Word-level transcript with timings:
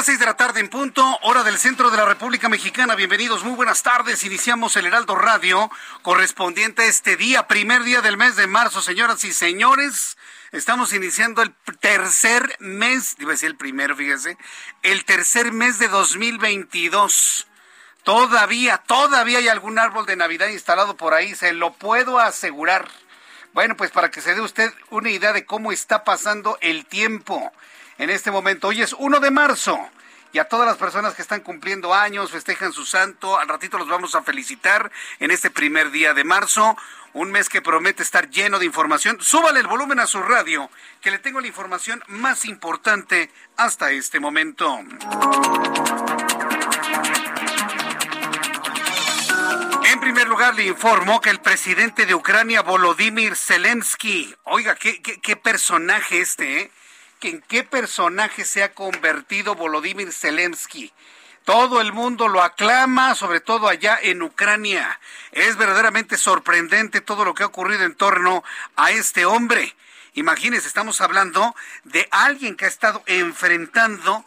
Las 0.00 0.06
seis 0.06 0.18
de 0.18 0.24
la 0.24 0.34
tarde 0.34 0.60
en 0.60 0.70
punto, 0.70 1.04
hora 1.24 1.42
del 1.42 1.58
centro 1.58 1.90
de 1.90 1.98
la 1.98 2.06
República 2.06 2.48
Mexicana. 2.48 2.94
Bienvenidos, 2.94 3.44
muy 3.44 3.52
buenas 3.52 3.82
tardes. 3.82 4.24
Iniciamos 4.24 4.74
el 4.76 4.86
Heraldo 4.86 5.14
Radio 5.14 5.70
correspondiente 6.00 6.80
a 6.80 6.86
este 6.86 7.18
día, 7.18 7.46
primer 7.46 7.82
día 7.82 8.00
del 8.00 8.16
mes 8.16 8.34
de 8.34 8.46
marzo, 8.46 8.80
señoras 8.80 9.22
y 9.24 9.34
señores. 9.34 10.16
Estamos 10.52 10.94
iniciando 10.94 11.42
el 11.42 11.54
tercer 11.80 12.56
mes, 12.60 13.14
iba 13.18 13.32
a 13.32 13.32
decir 13.32 13.50
el 13.50 13.56
primero, 13.56 13.94
fíjese, 13.94 14.38
el 14.82 15.04
tercer 15.04 15.52
mes 15.52 15.78
de 15.78 15.88
2022. 15.88 17.46
Todavía, 18.02 18.78
todavía 18.78 19.36
hay 19.36 19.48
algún 19.48 19.78
árbol 19.78 20.06
de 20.06 20.16
Navidad 20.16 20.48
instalado 20.48 20.96
por 20.96 21.12
ahí, 21.12 21.34
se 21.34 21.52
lo 21.52 21.74
puedo 21.74 22.18
asegurar. 22.18 22.88
Bueno, 23.52 23.76
pues 23.76 23.90
para 23.90 24.10
que 24.10 24.22
se 24.22 24.34
dé 24.34 24.40
usted 24.40 24.72
una 24.88 25.10
idea 25.10 25.34
de 25.34 25.44
cómo 25.44 25.72
está 25.72 26.04
pasando 26.04 26.56
el 26.62 26.86
tiempo 26.86 27.52
en 28.00 28.08
este 28.08 28.30
momento. 28.30 28.68
Hoy 28.68 28.82
es 28.82 28.94
1 28.98 29.20
de 29.20 29.30
marzo. 29.30 29.78
Y 30.32 30.38
a 30.38 30.44
todas 30.44 30.66
las 30.66 30.76
personas 30.76 31.14
que 31.14 31.22
están 31.22 31.40
cumpliendo 31.40 31.92
años, 31.92 32.30
festejan 32.30 32.72
su 32.72 32.86
santo, 32.86 33.38
al 33.38 33.48
ratito 33.48 33.78
los 33.78 33.88
vamos 33.88 34.14
a 34.14 34.22
felicitar 34.22 34.90
en 35.18 35.30
este 35.30 35.50
primer 35.50 35.90
día 35.90 36.14
de 36.14 36.24
marzo, 36.24 36.76
un 37.12 37.32
mes 37.32 37.48
que 37.48 37.60
promete 37.60 38.02
estar 38.02 38.30
lleno 38.30 38.58
de 38.58 38.64
información. 38.64 39.18
Súbale 39.20 39.60
el 39.60 39.66
volumen 39.66 39.98
a 39.98 40.06
su 40.06 40.22
radio, 40.22 40.70
que 41.00 41.10
le 41.10 41.18
tengo 41.18 41.40
la 41.40 41.48
información 41.48 42.02
más 42.06 42.44
importante 42.44 43.30
hasta 43.56 43.90
este 43.90 44.20
momento. 44.20 44.78
En 49.84 50.00
primer 50.00 50.28
lugar, 50.28 50.54
le 50.54 50.64
informo 50.64 51.20
que 51.20 51.30
el 51.30 51.40
presidente 51.40 52.06
de 52.06 52.14
Ucrania, 52.14 52.62
Volodymyr 52.62 53.36
Zelensky, 53.36 54.34
oiga, 54.44 54.76
qué, 54.76 55.36
personaje 55.36 56.20
este, 56.20 56.60
¿eh? 56.60 56.70
En 57.28 57.42
qué 57.42 57.64
personaje 57.64 58.44
se 58.44 58.62
ha 58.62 58.72
convertido 58.72 59.54
Volodymyr 59.54 60.12
Zelensky. 60.12 60.92
Todo 61.44 61.80
el 61.80 61.92
mundo 61.92 62.28
lo 62.28 62.42
aclama, 62.42 63.14
sobre 63.14 63.40
todo 63.40 63.68
allá 63.68 63.98
en 64.02 64.22
Ucrania. 64.22 65.00
Es 65.32 65.56
verdaderamente 65.56 66.16
sorprendente 66.16 67.00
todo 67.00 67.24
lo 67.24 67.34
que 67.34 67.42
ha 67.42 67.46
ocurrido 67.46 67.84
en 67.84 67.94
torno 67.94 68.44
a 68.76 68.90
este 68.90 69.24
hombre. 69.24 69.74
Imagínense, 70.14 70.68
estamos 70.68 71.00
hablando 71.00 71.54
de 71.84 72.06
alguien 72.10 72.56
que 72.56 72.66
ha 72.66 72.68
estado 72.68 73.02
enfrentando 73.06 74.24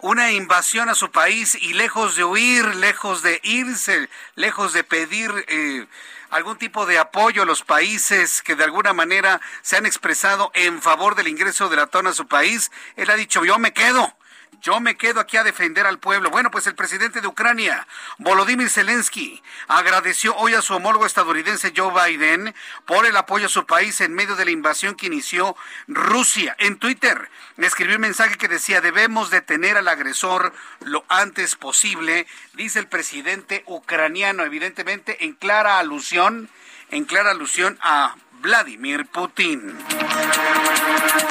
una 0.00 0.32
invasión 0.32 0.88
a 0.88 0.94
su 0.94 1.10
país 1.10 1.54
y 1.54 1.74
lejos 1.74 2.16
de 2.16 2.24
huir, 2.24 2.64
lejos 2.76 3.22
de 3.22 3.38
irse, 3.42 4.08
lejos 4.34 4.72
de 4.72 4.82
pedir 4.82 5.30
eh, 5.48 5.86
algún 6.30 6.56
tipo 6.56 6.86
de 6.86 6.98
apoyo 6.98 7.42
a 7.42 7.46
los 7.46 7.62
países 7.62 8.42
que 8.42 8.56
de 8.56 8.64
alguna 8.64 8.92
manera 8.92 9.40
se 9.62 9.76
han 9.76 9.86
expresado 9.86 10.50
en 10.54 10.80
favor 10.80 11.14
del 11.14 11.28
ingreso 11.28 11.68
de 11.68 11.76
la 11.76 11.86
tona 11.86 12.10
a 12.10 12.14
su 12.14 12.26
país, 12.26 12.70
él 12.96 13.10
ha 13.10 13.16
dicho, 13.16 13.44
yo 13.44 13.58
me 13.58 13.72
quedo. 13.72 14.16
Yo 14.60 14.78
me 14.80 14.96
quedo 14.96 15.20
aquí 15.20 15.38
a 15.38 15.42
defender 15.42 15.86
al 15.86 15.98
pueblo. 15.98 16.28
Bueno, 16.30 16.50
pues 16.50 16.66
el 16.66 16.74
presidente 16.74 17.20
de 17.20 17.26
Ucrania, 17.26 17.86
Volodymyr 18.18 18.68
Zelensky, 18.68 19.42
agradeció 19.68 20.36
hoy 20.36 20.52
a 20.54 20.60
su 20.60 20.74
homólogo 20.74 21.06
estadounidense 21.06 21.72
Joe 21.74 21.92
Biden 21.92 22.54
por 22.84 23.06
el 23.06 23.16
apoyo 23.16 23.46
a 23.46 23.50
su 23.50 23.64
país 23.64 24.00
en 24.02 24.12
medio 24.12 24.36
de 24.36 24.44
la 24.44 24.50
invasión 24.50 24.96
que 24.96 25.06
inició 25.06 25.56
Rusia. 25.88 26.56
En 26.58 26.78
Twitter 26.78 27.30
escribió 27.56 27.96
un 27.96 28.02
mensaje 28.02 28.36
que 28.36 28.48
decía, 28.48 28.80
debemos 28.80 29.30
detener 29.30 29.76
al 29.78 29.88
agresor 29.88 30.52
lo 30.80 31.04
antes 31.08 31.56
posible, 31.56 32.26
dice 32.54 32.78
el 32.78 32.86
presidente 32.86 33.64
ucraniano, 33.66 34.44
evidentemente 34.44 35.24
en 35.24 35.32
clara 35.32 35.78
alusión, 35.78 36.50
en 36.90 37.04
clara 37.04 37.30
alusión 37.30 37.78
a 37.80 38.16
Vladimir 38.40 39.06
Putin. 39.06 39.76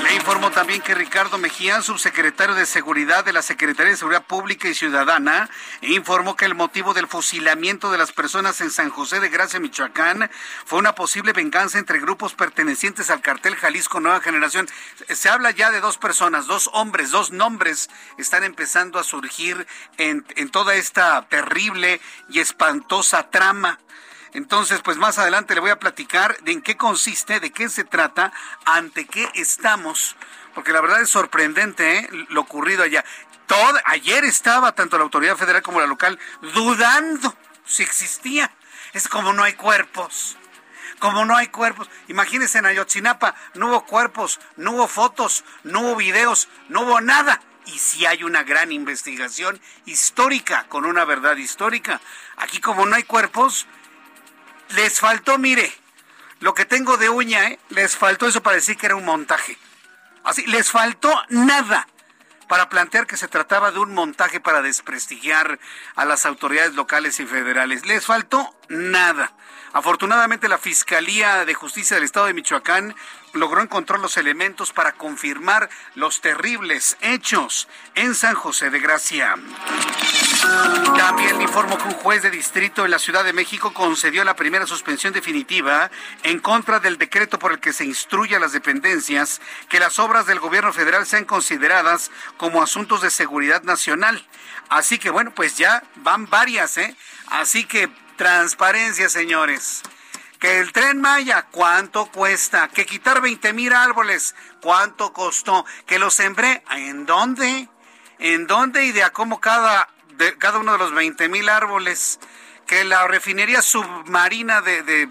Le 0.03 0.16
informo 0.16 0.52
también 0.52 0.81
que 0.81 0.94
Ricardo 0.94 1.38
Mejía, 1.38 1.81
subsecretario 1.81 2.56
de 2.56 2.66
Seguridad 2.66 3.25
de 3.25 3.34
la 3.34 3.42
Secretaría 3.42 3.92
de 3.92 3.97
Seguridad 3.97 4.25
Pública 4.25 4.68
y 4.68 4.75
Ciudadana, 4.75 5.50
informó 5.81 6.36
que 6.36 6.46
el 6.46 6.56
motivo 6.56 6.94
del 6.94 7.08
fusilamiento 7.08 7.92
de 7.92 7.98
las 7.98 8.12
personas 8.12 8.62
en 8.62 8.69
San 8.69 8.90
José 8.90 9.19
de 9.19 9.30
Gracia, 9.30 9.59
Michoacán, 9.59 10.30
fue 10.66 10.80
una 10.80 10.94
posible 10.94 11.34
venganza 11.34 11.80
entre 11.80 12.00
grupos 12.00 12.34
pertenecientes 12.34 13.09
al 13.09 13.22
cartel 13.22 13.56
Jalisco 13.56 14.00
Nueva 14.00 14.22
Generación. 14.22 14.68
Se 15.09 15.30
habla 15.30 15.52
ya 15.52 15.72
de 15.72 15.81
dos 15.81 15.98
personas, 15.98 16.46
dos 16.46 16.69
hombres, 16.74 17.12
dos 17.12 17.31
nombres 17.31 17.90
están 18.18 18.44
empezando 18.44 19.00
a 19.00 19.03
surgir 19.03 19.66
en, 19.98 20.25
en 20.36 20.50
toda 20.50 20.75
esta 20.75 21.28
terrible 21.28 22.00
y 22.30 22.40
espantosa 22.40 23.30
trama. 23.30 23.80
Entonces, 24.34 24.81
pues 24.81 24.97
más 24.97 25.17
adelante 25.17 25.56
le 25.56 25.62
voy 25.62 25.72
a 25.72 25.79
platicar 25.79 26.38
de 26.41 26.51
en 26.51 26.62
qué 26.62 26.78
consiste, 26.78 27.40
de 27.40 27.51
qué 27.51 27.69
se 27.69 27.84
trata, 27.84 28.31
ante 28.66 29.06
qué 29.06 29.29
estamos, 29.34 30.16
porque 30.53 30.72
la 30.72 30.81
verdad 30.81 31.01
es 31.01 31.09
sorprendente 31.09 32.00
¿eh? 32.00 32.09
lo 32.29 32.41
ocurrido 32.41 32.84
allá. 32.84 33.03
Todo, 33.47 33.79
ayer 33.85 34.23
estaba 34.25 34.73
tanto 34.73 34.97
la 34.97 35.03
autoridad 35.03 35.35
federal 35.35 35.62
como 35.62 35.79
la 35.79 35.88
local 35.88 36.19
dudando 36.53 37.35
si 37.66 37.84
existía. 37.84 38.51
Es 38.94 39.07
como 39.07 39.34
no 39.34 39.44
hay 39.44 39.53
cuerpos. 39.53 40.38
Como 41.00 41.25
no 41.25 41.35
hay 41.35 41.47
cuerpos. 41.47 41.89
Imagínense 42.09 42.57
en 42.57 42.66
Ayotzinapa, 42.66 43.34
no 43.56 43.69
hubo 43.69 43.85
cuerpos, 43.85 44.39
no 44.57 44.72
hubo 44.72 44.88
fotos, 44.88 45.44
no 45.63 45.79
hubo 45.79 45.95
videos, 45.95 46.50
no 46.68 46.81
hubo 46.81 47.01
nada 47.01 47.41
y 47.73 47.78
si 47.78 48.06
hay 48.06 48.23
una 48.23 48.44
gran 48.44 48.72
investigación 48.72 49.59
histórica, 49.85 50.66
con 50.69 50.85
una 50.85 51.06
verdad 51.06 51.38
histórica. 51.38 52.01
Aquí 52.38 52.59
como 52.59 52.85
no 52.85 52.95
hay 52.95 53.03
cuerpos, 53.03 53.68
les 54.69 55.00
faltó, 55.00 55.38
mire, 55.38 55.72
lo 56.40 56.53
que 56.53 56.66
tengo 56.66 56.97
de 56.97 57.09
uña, 57.09 57.47
¿eh? 57.47 57.59
les 57.69 57.96
faltó 57.96 58.28
eso 58.28 58.41
para 58.41 58.56
decir 58.56 58.78
que 58.78 58.85
era 58.85 58.96
un 58.96 59.06
montaje. 59.06 59.57
Así, 60.24 60.45
les 60.48 60.71
faltó 60.71 61.13
nada 61.30 61.88
para 62.48 62.69
plantear 62.69 63.07
que 63.07 63.18
se 63.18 63.27
trataba 63.27 63.71
de 63.71 63.80
un 63.80 63.94
montaje 63.94 64.39
para 64.39 64.62
desprestigiar 64.62 65.60
a 65.95 66.06
las 66.06 66.25
autoridades 66.25 66.74
locales 66.75 67.19
y 67.19 67.25
federales. 67.25 67.86
Les 67.86 68.06
faltó 68.06 68.56
nada. 68.69 69.31
Afortunadamente 69.74 70.50
la 70.50 70.57
Fiscalía 70.57 71.45
de 71.45 71.54
Justicia 71.54 71.95
del 71.95 72.04
Estado 72.04 72.25
de 72.25 72.33
Michoacán 72.33 72.95
logró 73.33 73.62
encontrar 73.62 74.00
los 74.00 74.18
elementos 74.18 74.74
para 74.74 74.94
confirmar 74.94 75.69
los 75.94 76.21
terribles 76.21 76.98
hechos 77.01 77.68
en 77.94 78.16
San 78.16 78.33
José 78.33 78.71
de 78.71 78.80
Gracia. 78.80 79.36
También 80.98 81.38
le 81.38 81.44
informo 81.44 81.77
que 81.77 81.83
un 81.83 81.94
juez 81.94 82.24
de 82.24 82.31
distrito 82.31 82.83
en 82.83 82.92
la 82.92 82.98
Ciudad 82.98 83.24
de 83.24 83.33
México 83.33 83.71
concedió 83.74 84.24
la 84.24 84.36
primera 84.36 84.66
suspensión 84.66 85.13
definitiva 85.13 85.92
en 86.24 86.39
contra 86.39 86.80
del 86.80 86.98
decreto 86.98 87.38
por 87.38 87.51
el 87.51 87.60
que 87.60 87.74
se 87.74 87.86
instruye 87.86 88.36
a 88.36 88.39
las 88.39 88.54
dependencias 88.54 89.39
que 89.69 89.80
las 89.80 90.00
obras 90.00 90.25
del 90.25 90.39
gobierno 90.39 90.74
federal 90.74 91.06
sean 91.06 91.25
consideradas 91.25 92.10
como 92.38 92.63
asuntos 92.63 93.01
de 93.01 93.12
seguridad 93.12 93.62
nacional. 93.62 94.25
Así 94.69 94.98
que 94.98 95.12
bueno, 95.12 95.31
pues 95.31 95.57
ya 95.57 95.83
van 95.98 96.27
varias, 96.27 96.77
¿eh? 96.77 96.95
Así 97.27 97.66
que 97.66 97.89
transparencia, 98.19 99.07
señores. 99.07 99.81
Que 100.39 100.60
el 100.60 100.74
tren 100.74 101.00
Maya, 101.00 101.48
¿cuánto 101.51 102.07
cuesta? 102.07 102.68
Que 102.68 102.86
quitar 102.86 103.21
20 103.21 103.54
mil 103.54 103.71
árboles, 103.71 104.36
¿cuánto 104.62 105.13
costó? 105.13 105.66
Que 105.86 106.00
lo 106.00 106.12
sembré, 106.12 106.62
¿en 106.71 107.06
dónde? 107.06 107.69
¿En 108.19 108.45
dónde 108.45 108.83
y 108.83 108.92
de 108.92 109.04
a 109.04 109.12
cómo 109.12 109.39
cada, 109.39 109.88
de, 110.18 110.38
cada 110.38 110.60
uno 110.60 110.74
de 110.74 110.80
los 110.80 110.94
20 110.94 111.30
mil 111.30 111.48
árboles? 111.48 112.19
Que 112.68 112.83
la 112.83 113.07
refinería 113.07 113.62
submarina 113.62 114.60
de, 114.60 114.83
de, 114.83 115.10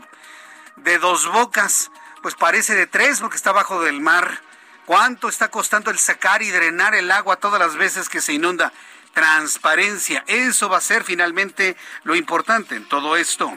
de 0.77 0.99
dos 0.99 1.33
bocas, 1.33 1.91
pues 2.21 2.35
parece 2.35 2.75
de 2.75 2.87
tres 2.87 3.21
porque 3.21 3.37
está 3.37 3.51
abajo 3.51 3.83
del 3.83 4.03
mar. 4.03 4.43
¿Cuánto 4.85 5.31
está 5.31 5.51
costando 5.51 5.91
el 5.91 5.99
sacar 5.99 6.43
y 6.43 6.51
drenar 6.51 6.95
el 6.95 7.11
agua 7.11 7.37
todas 7.37 7.59
las 7.59 7.77
veces 7.77 8.11
que 8.11 8.21
se 8.21 8.35
inunda? 8.35 8.71
Transparencia. 9.19 10.23
Eso 10.29 10.69
va 10.69 10.77
a 10.77 10.81
ser 10.81 11.03
finalmente 11.03 11.77
lo 12.05 12.15
importante 12.15 12.77
en 12.77 12.89
todo 12.89 13.17
esto. 13.17 13.53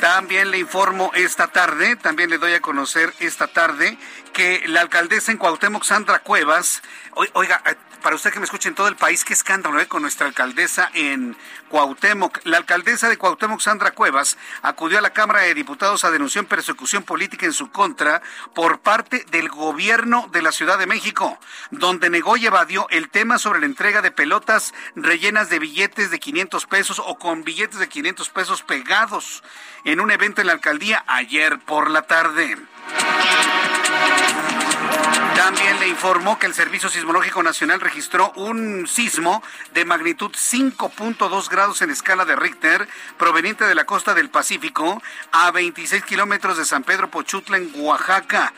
También 0.00 0.52
le 0.52 0.58
informo 0.58 1.10
esta 1.14 1.48
tarde, 1.48 1.96
también 1.96 2.30
le 2.30 2.38
doy 2.38 2.54
a 2.54 2.60
conocer 2.60 3.12
esta 3.18 3.48
tarde 3.48 3.98
que 4.32 4.62
la 4.66 4.80
alcaldesa 4.80 5.32
en 5.32 5.38
Cuauhtémoc, 5.38 5.82
Sandra 5.82 6.20
Cuevas, 6.20 6.84
oiga, 7.32 7.60
para 8.04 8.16
usted 8.16 8.32
que 8.34 8.38
me 8.38 8.44
escuche 8.44 8.68
en 8.68 8.74
todo 8.74 8.88
el 8.88 8.96
país, 8.96 9.24
qué 9.24 9.32
escándalo 9.32 9.80
¿eh? 9.80 9.88
con 9.88 10.02
nuestra 10.02 10.26
alcaldesa 10.26 10.90
en 10.92 11.34
Cuauhtémoc. 11.70 12.38
La 12.44 12.58
alcaldesa 12.58 13.08
de 13.08 13.16
Cuauhtémoc, 13.16 13.60
Sandra 13.60 13.92
Cuevas, 13.92 14.36
acudió 14.60 14.98
a 14.98 15.00
la 15.00 15.14
Cámara 15.14 15.40
de 15.40 15.54
Diputados 15.54 16.04
a 16.04 16.10
denunciar 16.10 16.44
persecución 16.44 17.02
política 17.02 17.46
en 17.46 17.54
su 17.54 17.70
contra 17.70 18.20
por 18.54 18.80
parte 18.80 19.24
del 19.30 19.48
gobierno 19.48 20.28
de 20.32 20.42
la 20.42 20.52
Ciudad 20.52 20.78
de 20.78 20.86
México, 20.86 21.38
donde 21.70 22.10
negó 22.10 22.36
y 22.36 22.44
evadió 22.44 22.86
el 22.90 23.08
tema 23.08 23.38
sobre 23.38 23.60
la 23.60 23.66
entrega 23.66 24.02
de 24.02 24.10
pelotas 24.10 24.74
rellenas 24.94 25.48
de 25.48 25.58
billetes 25.58 26.10
de 26.10 26.20
500 26.20 26.66
pesos 26.66 27.02
o 27.02 27.18
con 27.18 27.42
billetes 27.42 27.78
de 27.78 27.88
500 27.88 28.28
pesos 28.28 28.62
pegados 28.62 29.42
en 29.86 30.00
un 30.00 30.10
evento 30.10 30.42
en 30.42 30.48
la 30.48 30.52
alcaldía 30.52 31.04
ayer 31.06 31.58
por 31.60 31.90
la 31.90 32.02
tarde. 32.02 32.58
También 35.44 35.78
le 35.78 35.88
informó 35.88 36.38
que 36.38 36.46
el 36.46 36.54
Servicio 36.54 36.88
Sismológico 36.88 37.42
Nacional 37.42 37.78
registró 37.78 38.32
un 38.34 38.86
sismo 38.86 39.42
de 39.74 39.84
magnitud 39.84 40.30
5.2 40.30 41.50
grados 41.50 41.82
en 41.82 41.90
escala 41.90 42.24
de 42.24 42.34
Richter 42.34 42.88
proveniente 43.18 43.66
de 43.66 43.74
la 43.74 43.84
costa 43.84 44.14
del 44.14 44.30
Pacífico 44.30 45.02
a 45.32 45.50
26 45.50 46.02
kilómetros 46.04 46.56
de 46.56 46.64
San 46.64 46.82
Pedro 46.82 47.10
Pochutla 47.10 47.58
en 47.58 47.70
Oaxaca. 47.74 48.54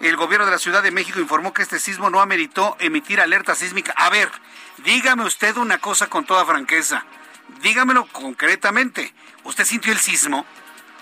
El 0.00 0.16
gobierno 0.16 0.46
de 0.46 0.52
la 0.52 0.58
Ciudad 0.58 0.82
de 0.82 0.90
México 0.90 1.20
informó 1.20 1.52
que 1.52 1.60
este 1.60 1.78
sismo 1.78 2.08
no 2.08 2.22
ameritó 2.22 2.74
emitir 2.80 3.20
alerta 3.20 3.54
sísmica. 3.54 3.92
A 3.94 4.08
ver, 4.08 4.30
dígame 4.78 5.24
usted 5.24 5.58
una 5.58 5.76
cosa 5.76 6.06
con 6.06 6.24
toda 6.24 6.46
franqueza. 6.46 7.04
Dígamelo 7.60 8.06
concretamente. 8.06 9.12
¿Usted 9.44 9.66
sintió 9.66 9.92
el 9.92 9.98
sismo? 9.98 10.46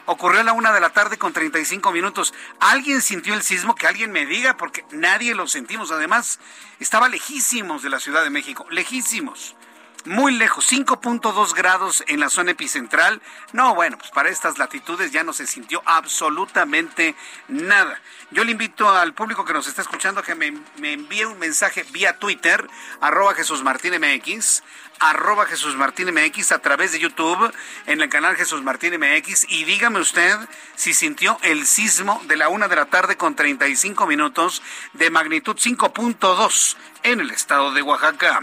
Ocurrió 0.08 0.40
a 0.40 0.44
la 0.44 0.54
una 0.54 0.72
de 0.72 0.80
la 0.80 0.90
tarde 0.90 1.18
con 1.18 1.34
35 1.34 1.92
minutos. 1.92 2.32
¿Alguien 2.60 3.02
sintió 3.02 3.34
el 3.34 3.42
sismo? 3.42 3.74
Que 3.74 3.86
alguien 3.86 4.10
me 4.10 4.24
diga, 4.24 4.56
porque 4.56 4.84
nadie 4.90 5.34
lo 5.34 5.46
sentimos. 5.46 5.90
Además, 5.90 6.40
estaba 6.80 7.10
lejísimos 7.10 7.82
de 7.82 7.90
la 7.90 8.00
Ciudad 8.00 8.24
de 8.24 8.30
México, 8.30 8.66
lejísimos. 8.70 9.54
Muy 10.04 10.32
lejos, 10.32 10.72
5.2 10.72 11.54
grados 11.54 12.04
en 12.06 12.20
la 12.20 12.30
zona 12.30 12.52
epicentral. 12.52 13.20
No, 13.52 13.74
bueno, 13.74 13.98
pues 13.98 14.10
para 14.10 14.30
estas 14.30 14.56
latitudes 14.56 15.10
ya 15.10 15.24
no 15.24 15.32
se 15.32 15.46
sintió 15.46 15.82
absolutamente 15.84 17.14
nada. 17.48 18.00
Yo 18.30 18.44
le 18.44 18.52
invito 18.52 18.88
al 18.88 19.12
público 19.12 19.44
que 19.44 19.52
nos 19.52 19.66
está 19.66 19.82
escuchando 19.82 20.22
que 20.22 20.34
me, 20.34 20.52
me 20.76 20.92
envíe 20.92 21.24
un 21.24 21.38
mensaje 21.38 21.84
vía 21.90 22.18
Twitter, 22.18 22.66
arroba 23.00 23.34
Jesús 23.34 23.62
Martín 23.62 23.94
MX, 24.00 24.62
arroba 25.00 25.46
Jesús 25.46 25.76
Martín 25.76 26.12
MX 26.12 26.52
a 26.52 26.58
través 26.60 26.92
de 26.92 27.00
YouTube 27.00 27.52
en 27.86 28.00
el 28.00 28.08
canal 28.08 28.36
Jesús 28.36 28.62
Martín 28.62 28.98
MX 28.98 29.46
y 29.48 29.64
dígame 29.64 30.00
usted 30.00 30.36
si 30.74 30.94
sintió 30.94 31.38
el 31.42 31.66
sismo 31.66 32.20
de 32.26 32.36
la 32.36 32.48
una 32.48 32.68
de 32.68 32.76
la 32.76 32.86
tarde 32.86 33.16
con 33.16 33.34
35 33.34 34.06
minutos 34.06 34.62
de 34.94 35.10
magnitud 35.10 35.56
5.2 35.56 36.76
en 37.02 37.20
el 37.20 37.30
estado 37.30 37.72
de 37.72 37.82
Oaxaca. 37.82 38.40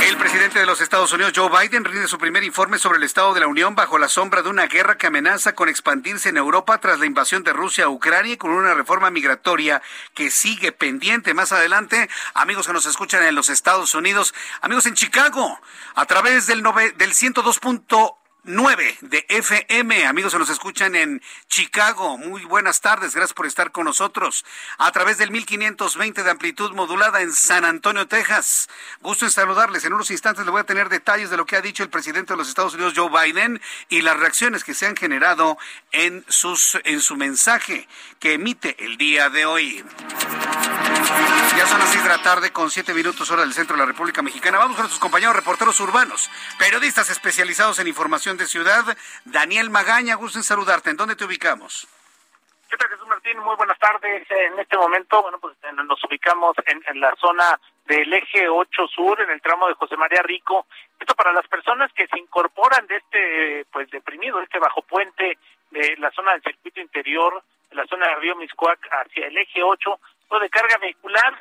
El 0.00 0.16
presidente 0.16 0.58
de 0.58 0.66
los 0.66 0.80
Estados 0.80 1.12
Unidos, 1.12 1.32
Joe 1.34 1.48
Biden, 1.48 1.84
rinde 1.84 2.08
su 2.08 2.18
primer 2.18 2.44
informe 2.44 2.78
sobre 2.78 2.98
el 2.98 3.04
estado 3.04 3.34
de 3.34 3.40
la 3.40 3.46
Unión 3.46 3.74
bajo 3.74 3.98
la 3.98 4.08
sombra 4.08 4.42
de 4.42 4.48
una 4.48 4.66
guerra 4.66 4.96
que 4.96 5.06
amenaza 5.06 5.54
con 5.54 5.68
expandirse 5.68 6.28
en 6.28 6.36
Europa 6.36 6.78
tras 6.78 6.98
la 6.98 7.06
invasión 7.06 7.42
de 7.42 7.52
Rusia 7.52 7.86
a 7.86 7.88
Ucrania 7.88 8.34
y 8.34 8.36
con 8.36 8.50
una 8.50 8.74
reforma 8.74 9.10
migratoria 9.10 9.82
que 10.14 10.30
sigue 10.30 10.72
pendiente. 10.72 11.34
Más 11.34 11.52
adelante, 11.52 12.08
amigos 12.34 12.66
que 12.66 12.72
nos 12.72 12.86
escuchan 12.86 13.22
en 13.24 13.34
los 13.34 13.48
Estados 13.48 13.94
Unidos, 13.94 14.34
amigos 14.60 14.86
en 14.86 14.94
Chicago, 14.94 15.60
a 15.94 16.06
través 16.06 16.46
del, 16.46 16.62
del 16.96 17.14
102. 17.14 17.60
9 18.44 18.98
de 19.02 19.26
FM. 19.28 20.06
Amigos 20.06 20.32
se 20.32 20.38
nos 20.38 20.48
escuchan 20.48 20.94
en 20.94 21.22
Chicago. 21.48 22.16
Muy 22.16 22.44
buenas 22.44 22.80
tardes. 22.80 23.14
Gracias 23.14 23.34
por 23.34 23.46
estar 23.46 23.72
con 23.72 23.84
nosotros. 23.84 24.44
A 24.78 24.90
través 24.92 25.18
del 25.18 25.30
1520 25.30 26.22
de 26.22 26.30
amplitud 26.30 26.72
modulada 26.72 27.20
en 27.20 27.32
San 27.32 27.64
Antonio, 27.64 28.06
Texas. 28.06 28.68
Gusto 29.00 29.24
en 29.24 29.30
saludarles. 29.30 29.84
En 29.84 29.92
unos 29.92 30.10
instantes 30.10 30.44
le 30.44 30.50
voy 30.50 30.60
a 30.60 30.64
tener 30.64 30.88
detalles 30.88 31.30
de 31.30 31.36
lo 31.36 31.46
que 31.46 31.56
ha 31.56 31.60
dicho 31.60 31.82
el 31.82 31.90
presidente 31.90 32.32
de 32.32 32.38
los 32.38 32.48
Estados 32.48 32.74
Unidos, 32.74 32.94
Joe 32.96 33.10
Biden, 33.10 33.60
y 33.88 34.02
las 34.02 34.16
reacciones 34.18 34.64
que 34.64 34.74
se 34.74 34.86
han 34.86 34.96
generado 34.96 35.58
en, 35.92 36.24
sus, 36.28 36.78
en 36.84 37.00
su 37.00 37.16
mensaje 37.16 37.88
que 38.18 38.34
emite 38.34 38.76
el 38.84 38.96
día 38.96 39.28
de 39.30 39.46
hoy. 39.46 39.84
Ya 41.56 41.66
son 41.66 41.78
las 41.80 41.90
6 41.90 42.02
de 42.02 42.08
la 42.08 42.22
tarde 42.22 42.52
con 42.52 42.70
7 42.70 42.94
minutos 42.94 43.30
hora 43.30 43.42
del 43.42 43.52
centro 43.52 43.74
de 43.74 43.80
la 43.80 43.86
República 43.86 44.22
Mexicana. 44.22 44.58
Vamos 44.58 44.76
con 44.76 44.84
nuestros 44.84 45.00
compañeros 45.00 45.34
reporteros 45.34 45.80
urbanos, 45.80 46.30
periodistas 46.58 47.10
especializados 47.10 47.78
en 47.78 47.88
información 47.88 48.27
de 48.36 48.46
ciudad. 48.46 48.84
Daniel 49.24 49.70
Magaña, 49.70 50.16
gusto 50.16 50.38
en 50.38 50.42
saludarte. 50.42 50.90
¿En 50.90 50.96
dónde 50.96 51.16
te 51.16 51.24
ubicamos? 51.24 51.88
¿Qué 52.68 52.76
tal, 52.76 52.88
Jesús 52.90 53.06
Martín? 53.08 53.38
Muy 53.38 53.56
buenas 53.56 53.78
tardes. 53.78 54.26
En 54.30 54.58
este 54.58 54.76
momento, 54.76 55.22
bueno, 55.22 55.38
pues 55.38 55.56
nos 55.72 56.04
ubicamos 56.04 56.54
en, 56.66 56.82
en 56.86 57.00
la 57.00 57.14
zona 57.16 57.58
del 57.86 58.12
eje 58.12 58.46
8 58.48 58.88
sur, 58.88 59.20
en 59.22 59.30
el 59.30 59.40
tramo 59.40 59.68
de 59.68 59.74
José 59.74 59.96
María 59.96 60.20
Rico. 60.22 60.66
Esto 61.00 61.14
para 61.14 61.32
las 61.32 61.48
personas 61.48 61.90
que 61.94 62.06
se 62.06 62.18
incorporan 62.18 62.86
de 62.86 62.96
este, 62.96 63.64
pues, 63.72 63.90
deprimido, 63.90 64.42
este 64.42 64.58
bajo 64.58 64.82
puente 64.82 65.38
de 65.70 65.96
la 65.98 66.10
zona 66.10 66.32
del 66.32 66.42
circuito 66.42 66.80
interior, 66.80 67.42
de 67.70 67.76
la 67.76 67.86
zona 67.86 68.08
de 68.08 68.16
Río 68.16 68.36
Miscuac 68.36 68.78
hacia 68.90 69.28
el 69.28 69.38
eje 69.38 69.62
8, 69.62 69.98
de 70.38 70.50
carga 70.50 70.76
vehicular. 70.78 71.34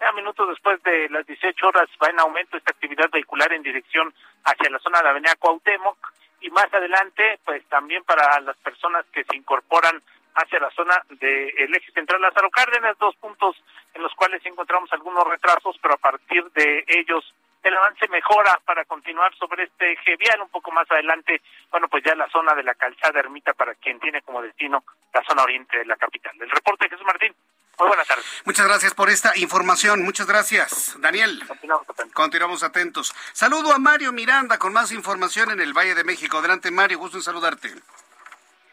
A 0.00 0.12
minutos 0.12 0.48
después 0.48 0.82
de 0.82 1.08
las 1.10 1.24
18 1.26 1.68
horas 1.68 1.88
va 2.02 2.08
en 2.08 2.18
aumento 2.18 2.56
esta 2.56 2.72
actividad 2.72 3.08
vehicular 3.10 3.52
en 3.52 3.62
dirección 3.62 4.12
hacia 4.44 4.70
la 4.70 4.80
zona 4.80 4.98
de 4.98 5.04
la 5.04 5.10
Avenida 5.10 5.36
Cuauhtémoc 5.36 5.96
y 6.42 6.50
más 6.50 6.72
adelante, 6.72 7.38
pues 7.44 7.64
también 7.68 8.04
para 8.04 8.40
las 8.40 8.56
personas 8.58 9.04
que 9.12 9.24
se 9.24 9.36
incorporan 9.36 10.02
hacia 10.34 10.60
la 10.60 10.70
zona 10.70 10.94
del 11.08 11.74
eje 11.74 11.92
central 11.92 12.20
Lázaro 12.20 12.50
Cárdenas, 12.50 12.98
dos 12.98 13.14
puntos 13.16 13.56
en 13.94 14.02
los 14.02 14.14
cuales 14.14 14.44
encontramos 14.46 14.92
algunos 14.92 15.26
retrasos, 15.26 15.76
pero 15.80 15.94
a 15.94 15.98
partir 15.98 16.44
de 16.52 16.84
ellos 16.88 17.34
el 17.62 17.76
avance 17.76 18.08
mejora 18.08 18.58
para 18.64 18.84
continuar 18.84 19.32
sobre 19.36 19.64
este 19.64 19.92
eje 19.92 20.16
vial 20.16 20.40
un 20.40 20.48
poco 20.48 20.72
más 20.72 20.90
adelante, 20.90 21.40
bueno, 21.70 21.88
pues 21.88 22.02
ya 22.02 22.14
la 22.14 22.28
zona 22.28 22.54
de 22.54 22.64
la 22.64 22.74
calzada 22.74 23.20
Ermita 23.20 23.52
para 23.52 23.74
quien 23.76 24.00
tiene 24.00 24.22
como 24.22 24.42
destino 24.42 24.82
la 25.14 25.22
zona 25.22 25.42
oriente 25.44 25.78
de 25.78 25.84
la 25.84 25.96
capital. 25.96 26.32
El 26.40 26.50
reporte 26.50 26.86
de 26.86 26.90
Jesús 26.90 27.06
Martín. 27.06 27.34
Muy 27.78 27.88
buenas 27.88 28.06
tardes. 28.06 28.24
Muchas 28.44 28.66
gracias 28.66 28.94
por 28.94 29.10
esta 29.10 29.36
información. 29.36 30.02
Muchas 30.02 30.26
gracias, 30.26 30.94
Daniel. 31.00 31.42
Continuamos 31.46 31.88
atentos. 31.88 32.14
Continuamos 32.14 32.62
atentos. 32.62 33.14
Saludo 33.32 33.72
a 33.72 33.78
Mario 33.78 34.12
Miranda 34.12 34.58
con 34.58 34.72
más 34.72 34.92
información 34.92 35.50
en 35.50 35.60
el 35.60 35.72
Valle 35.72 35.94
de 35.94 36.04
México. 36.04 36.38
Adelante, 36.38 36.70
Mario. 36.70 36.98
Gusto 36.98 37.16
en 37.16 37.22
saludarte. 37.22 37.74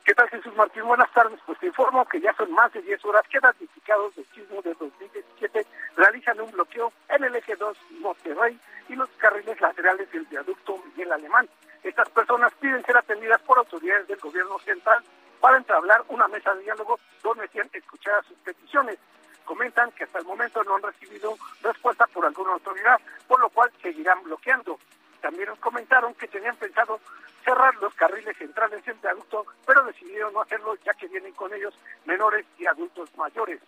¿Qué 0.03 0.13
tal, 0.15 0.29
Jesús 0.29 0.56
Martín? 0.56 0.84
Buenas 0.86 1.12
tardes. 1.13 1.39
Pues 1.46 1.60
te 1.60 1.68
informo 1.68 2.06
que 2.08 2.20
ya 2.20 2.34
son 2.34 2.51
más 2.51 2.74
de 2.74 2.82
10 2.82 3.06
horas 3.06 3.24
que 3.29 3.39
damnificados 3.39 4.15
del 4.15 4.25
sismo 4.34 4.62
de 4.62 4.74
2017 4.74 5.65
realizan 5.96 6.41
un 6.41 6.51
bloqueo 6.51 6.91
en 7.10 7.24
el 7.24 7.36
eje 7.36 7.56
2 7.56 7.77
Monterrey 8.00 8.60
y 8.89 8.96
los 8.96 9.10
carriles 9.18 9.62
laterales 9.62 10.12
del 10.12 10.25
viaducto 10.25 10.82
Miguel 10.86 11.12
Alemán. 11.12 11.48
Estas 11.84 12.10
personas 12.10 12.51
piden 12.60 12.84
ser 12.86 12.98
atendidas 12.98 13.39
por 13.41 13.60
autoridades 13.60 14.08
del 14.08 14.18
gobierno 14.20 14.60
central 14.60 15.03
para 15.39 15.58
entablar 15.58 16.03
una 16.10 16.27
mesa 16.27 16.53
de 16.55 16.63
diálogo 16.63 17.00
donde 17.24 17.48
sean 17.50 17.69
escuchadas 17.74 18.25
sus 18.25 18.38
peticiones. 18.39 18.98
Comentan 19.46 19.91
que 19.91 20.03
hasta 20.03 20.19
el 20.19 20.25
momento 20.25 20.63
no 20.63 20.75
han 20.75 20.84
recibido 20.84 21.36
respuesta 21.62 22.05
por 22.08 22.25
alguna 22.25 22.53
autoridad, 22.53 23.00
por 23.27 23.39
lo 23.39 23.50
cual 23.50 23.72
seguirán 23.81 24.22
bloqueando. 24.24 24.79
También 25.22 25.50
nos 25.50 25.60
comentaron 25.60 26.13
que 26.13 26.27
tenían 26.27 26.55
pensado 26.55 27.00
cerrar 27.43 27.75
los 27.75 27.93
carriles 27.96 28.38
centrales 28.38 28.84
del 28.86 28.98
viaducto, 28.98 29.46
pero 29.65 29.84
decidieron 29.84 30.34
no 30.34 30.41
hacerlo 30.41 30.75
ya 30.86 30.93
que 30.93 31.08
vienen 31.08 31.34
con 31.34 31.53
ellos 31.53 31.74
menores 32.05 32.46
y 32.58 32.67
adultos 32.67 33.10
mayores. 33.17 33.60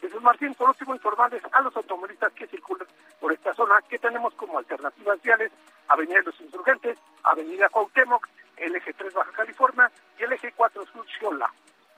Jesús 0.00 0.20
Martín, 0.20 0.54
por 0.54 0.68
último, 0.68 0.94
informarles 0.94 1.42
a 1.50 1.60
los 1.62 1.74
automovilistas 1.74 2.32
que 2.34 2.46
circulan 2.46 2.86
por 3.18 3.32
esta 3.32 3.54
zona 3.54 3.80
que 3.88 3.98
tenemos 3.98 4.34
como 4.34 4.58
alternativas 4.58 5.22
viales 5.22 5.50
Avenida 5.88 6.18
de 6.18 6.24
los 6.24 6.40
Insurgentes, 6.40 6.98
Avenida 7.22 7.68
Cuauhtémoc, 7.70 8.28
el 8.56 8.76
eje 8.76 8.92
3 8.92 9.14
Baja 9.14 9.32
California 9.32 9.90
y 10.18 10.24
el 10.24 10.32
eje 10.32 10.52
4 10.52 10.84
Sur 10.86 11.06
Xiola. 11.06 11.50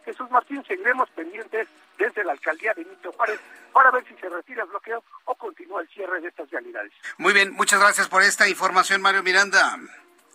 Jesús 0.05 0.31
Martín, 0.31 0.63
seguiremos 0.65 1.11
pendientes 1.11 1.67
desde 1.99 2.23
la 2.23 2.33
alcaldía 2.33 2.73
de 2.75 2.85
Benito 2.85 3.11
Juárez 3.13 3.41
para 3.73 3.91
ver 3.91 4.05
si 4.07 4.15
se 4.15 4.29
retira 4.29 4.63
el 4.63 4.69
bloqueo 4.69 5.03
o 5.25 5.35
continúa 5.35 5.81
el 5.81 5.89
cierre 5.89 6.21
de 6.21 6.29
estas 6.29 6.49
vialidades. 6.49 6.93
Muy 7.19 7.25
bien, 7.37 7.53
muchas 7.53 7.79
gracias 7.79 8.09
por 8.09 8.23
esta 8.23 8.49
información, 8.49 9.03
Mario 9.03 9.23
Miranda. 9.23 9.79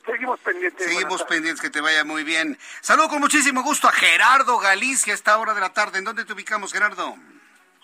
Seguimos 0.05 0.39
pendientes. 0.39 0.85
Seguimos 0.85 1.23
pendientes, 1.23 1.59
que 1.59 1.71
te 1.71 1.81
vaya 1.81 2.03
muy 2.03 2.23
bien. 2.23 2.57
Saludo 2.81 3.09
con 3.09 3.19
muchísimo 3.19 3.63
gusto 3.63 3.87
a 3.87 3.91
Gerardo 3.91 4.59
Galicia 4.59 5.13
a 5.13 5.15
esta 5.15 5.37
hora 5.39 5.55
de 5.55 5.61
la 5.61 5.73
tarde. 5.73 5.97
¿En 5.97 6.05
dónde 6.05 6.25
te 6.25 6.33
ubicamos, 6.33 6.71
Gerardo? 6.71 7.17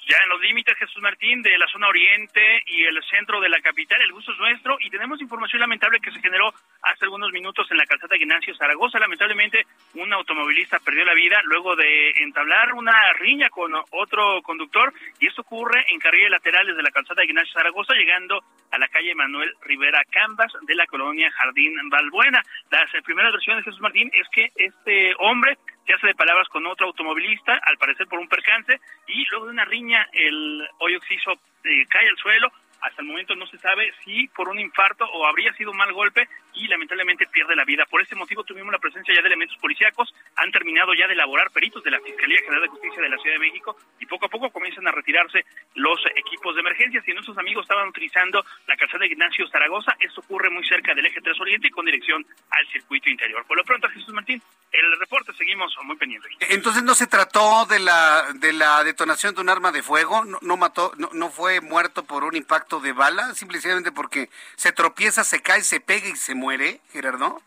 ya 0.07 0.17
en 0.23 0.29
los 0.29 0.39
límites, 0.39 0.77
Jesús 0.77 1.01
Martín, 1.01 1.16
de 1.35 1.57
la 1.57 1.67
zona 1.67 1.89
oriente 1.89 2.63
y 2.67 2.85
el 2.85 3.03
centro 3.03 3.41
de 3.41 3.49
la 3.49 3.59
capital. 3.59 4.01
El 4.01 4.13
gusto 4.13 4.31
es 4.31 4.39
nuestro 4.39 4.77
y 4.79 4.89
tenemos 4.89 5.19
información 5.19 5.59
lamentable 5.59 5.99
que 5.99 6.11
se 6.11 6.21
generó 6.21 6.53
hace 6.81 7.03
algunos 7.03 7.33
minutos 7.33 7.69
en 7.69 7.75
la 7.75 7.85
calzada 7.85 8.15
Ignacio 8.15 8.55
Zaragoza. 8.55 8.97
Lamentablemente, 8.97 9.65
un 9.95 10.13
automovilista 10.13 10.79
perdió 10.79 11.03
la 11.03 11.13
vida 11.13 11.41
luego 11.43 11.75
de 11.75 12.11
entablar 12.23 12.73
una 12.73 12.93
riña 13.19 13.49
con 13.49 13.73
otro 13.91 14.41
conductor 14.41 14.93
y 15.19 15.27
esto 15.27 15.41
ocurre 15.41 15.83
en 15.89 15.99
carriles 15.99 16.31
laterales 16.31 16.77
de 16.77 16.83
la 16.83 16.91
calzada 16.91 17.25
Ignacio 17.25 17.53
Zaragoza, 17.53 17.93
llegando 17.93 18.41
a 18.71 18.77
la 18.77 18.87
calle 18.87 19.13
Manuel 19.13 19.53
Rivera 19.63 20.03
Cambas 20.09 20.53
de 20.61 20.75
la 20.75 20.85
colonia 20.87 21.29
Jardín 21.31 21.73
Balbuena. 21.89 22.41
Las 22.71 22.93
eh, 22.93 23.01
primeras 23.03 23.33
versiones, 23.33 23.65
Jesús 23.65 23.81
Martín, 23.81 24.09
es 24.13 24.27
que 24.29 24.49
este 24.55 25.13
hombre 25.19 25.57
se 25.87 25.93
hace 25.93 26.07
de 26.07 26.15
palabras 26.15 26.49
con 26.49 26.67
otro 26.67 26.87
automovilista, 26.87 27.59
al 27.63 27.77
parecer 27.77 28.07
por 28.07 28.19
un 28.19 28.27
percance, 28.27 28.79
y 29.07 29.25
luego 29.31 29.45
de 29.45 29.53
una 29.53 29.65
riña 29.65 30.05
el 30.11 30.67
hoyo 30.79 30.99
oxiso 31.17 31.39
eh, 31.63 31.85
cae 31.89 32.07
al 32.07 32.17
suelo, 32.17 32.51
hasta 32.87 33.01
el 33.01 33.07
momento 33.07 33.35
no 33.35 33.45
se 33.47 33.57
sabe 33.57 33.93
si 34.03 34.27
por 34.29 34.49
un 34.49 34.59
infarto 34.59 35.05
o 35.05 35.25
habría 35.25 35.53
sido 35.53 35.71
un 35.71 35.77
mal 35.77 35.91
golpe 35.93 36.27
y 36.53 36.67
lamentablemente 36.67 37.27
pierde 37.27 37.55
la 37.55 37.65
vida. 37.65 37.85
Por 37.85 38.01
este 38.01 38.15
motivo 38.15 38.43
tuvimos 38.43 38.71
la 38.71 38.79
presencia 38.79 39.13
ya 39.13 39.21
de 39.21 39.27
elementos 39.27 39.57
policíacos, 39.57 40.13
han 40.35 40.51
terminado 40.51 40.93
ya 40.93 41.07
de 41.07 41.13
elaborar 41.13 41.51
peritos 41.51 41.83
de 41.83 41.91
la 41.91 41.99
Fiscalía 41.99 42.39
General 42.39 42.61
de 42.61 42.67
Justicia 42.69 43.01
de 43.01 43.09
la 43.09 43.17
Ciudad 43.17 43.35
de 43.35 43.45
México 43.45 43.77
y 43.99 44.05
poco 44.05 44.25
a 44.25 44.29
poco 44.29 44.49
comienzan 44.49 44.87
a 44.87 44.91
retirarse 44.91 45.45
los 45.75 45.99
equipos 46.15 46.55
de 46.55 46.61
emergencia. 46.61 47.01
Si 47.01 47.13
nuestros 47.13 47.37
amigos 47.37 47.63
estaban 47.63 47.89
utilizando 47.89 48.43
la 48.67 48.75
calzada 48.75 48.99
de 48.99 49.07
Ignacio 49.07 49.47
Zaragoza, 49.49 49.95
esto 49.99 50.21
ocurre 50.21 50.49
muy 50.49 50.65
cerca 50.65 50.93
del 50.93 51.05
eje 51.05 51.21
3 51.21 51.39
Oriente 51.39 51.67
y 51.67 51.71
con 51.71 51.85
dirección 51.85 52.25
al 52.49 52.67
circuito 52.67 53.09
interior. 53.09 53.45
Por 53.45 53.57
lo 53.57 53.63
pronto, 53.63 53.87
Jesús 53.89 54.13
Martín, 54.13 54.41
el 54.71 54.99
reporte 54.99 55.33
seguimos 55.33 55.75
muy 55.83 55.95
pendientes. 55.95 56.31
Entonces 56.49 56.83
no 56.83 56.93
se 56.93 57.07
trató 57.07 57.65
de 57.65 57.79
la 57.79 58.33
de 58.33 58.53
la 58.53 58.83
detonación 58.83 59.33
de 59.35 59.41
un 59.41 59.49
arma 59.49 59.71
de 59.71 59.81
fuego, 59.81 60.25
no, 60.25 60.39
no 60.41 60.57
mató, 60.57 60.91
no, 60.97 61.09
no 61.13 61.29
fue 61.29 61.61
muerto 61.61 62.03
por 62.03 62.23
un 62.23 62.35
impacto 62.35 62.76
de 62.79 62.93
bala, 62.93 63.33
simplemente 63.33 63.91
porque 63.91 64.29
se 64.55 64.71
tropieza, 64.71 65.23
se 65.23 65.41
cae, 65.41 65.61
se 65.61 65.79
pega 65.79 66.07
y 66.07 66.15
se 66.15 66.35
muere, 66.35 66.79
Gerardo. 66.91 67.41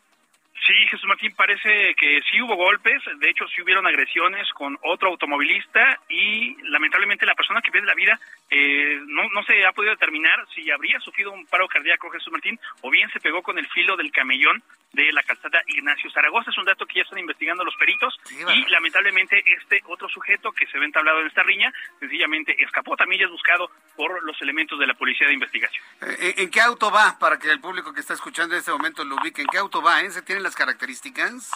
Sí, 0.67 0.75
Jesús 0.91 1.07
Martín, 1.07 1.35
parece 1.35 1.95
que 1.95 2.21
sí 2.31 2.41
hubo 2.43 2.55
golpes, 2.55 3.03
de 3.19 3.31
hecho 3.31 3.47
sí 3.49 3.63
hubieron 3.63 3.87
agresiones 3.87 4.47
con 4.53 4.79
otro 4.83 5.09
automovilista 5.09 5.99
y 6.09 6.55
lamentablemente 6.71 7.25
la 7.25 7.35
persona 7.35 7.63
que 7.63 7.73
pierde 7.73 7.87
la 7.87 7.95
vida 7.95 8.21
eh, 8.51 9.01
no, 9.07 9.29
no 9.31 9.43
se 9.45 9.65
ha 9.65 9.73
podido 9.73 9.93
determinar 9.93 10.45
si 10.55 10.69
habría 10.71 10.99
sufrido 11.01 11.31
un 11.31 11.47
paro 11.47 11.69
cardíaco 11.69 12.11
Jesús 12.11 12.33
Martín 12.33 12.59
o 12.81 12.91
bien 12.91 13.09
se 13.11 13.21
pegó 13.21 13.43
con 13.43 13.59
el 13.59 13.69
filo 13.69 13.97
del 13.97 14.11
camellón 14.11 14.63
de 14.93 15.13
la 15.13 15.23
calzada 15.23 15.63
Ignacio 15.67 16.11
Zaragoza. 16.11 16.51
Es 16.51 16.59
un 16.59 16.65
dato 16.65 16.85
que 16.85 16.97
ya 16.97 17.03
están 17.03 17.21
investigando 17.21 17.65
los 17.65 17.77
peritos 17.77 18.19
y 18.29 18.71
lamentablemente 18.71 19.43
este 19.57 19.81
otro 19.87 20.09
sujeto 20.09 20.51
que 20.53 20.67
se 20.67 20.79
ve 20.79 20.85
entablado 20.85 21.21
en 21.21 21.29
esta 21.29 21.45
riña 21.45 21.73
sencillamente 22.01 22.57
escapó. 22.63 22.97
También 22.97 23.21
ya 23.21 23.27
es 23.27 23.33
buscado 23.33 23.71
por 23.97 24.23
los 24.25 24.41
elementos 24.43 24.79
de 24.79 24.87
la 24.87 24.95
policía 24.95 25.29
de 25.29 25.35
investigación. 25.35 25.85
Eh, 26.03 26.35
¿En 26.39 26.51
qué 26.51 26.61
auto 26.61 26.91
va? 26.91 27.19
Para 27.19 27.39
que 27.39 27.51
el 27.51 27.61
público 27.61 27.93
que 27.93 28.01
está 28.01 28.15
escuchando 28.15 28.55
en 28.55 28.59
este 28.59 28.73
momento 28.73 29.05
lo 29.05 29.17
ubique. 29.17 29.43
¿En 29.43 29.49
qué 29.49 29.59
auto 29.59 29.81
va? 29.81 30.01
Eh? 30.03 30.11
¿Se 30.11 30.23
tienen 30.23 30.43
las 30.43 30.57
características? 30.57 31.53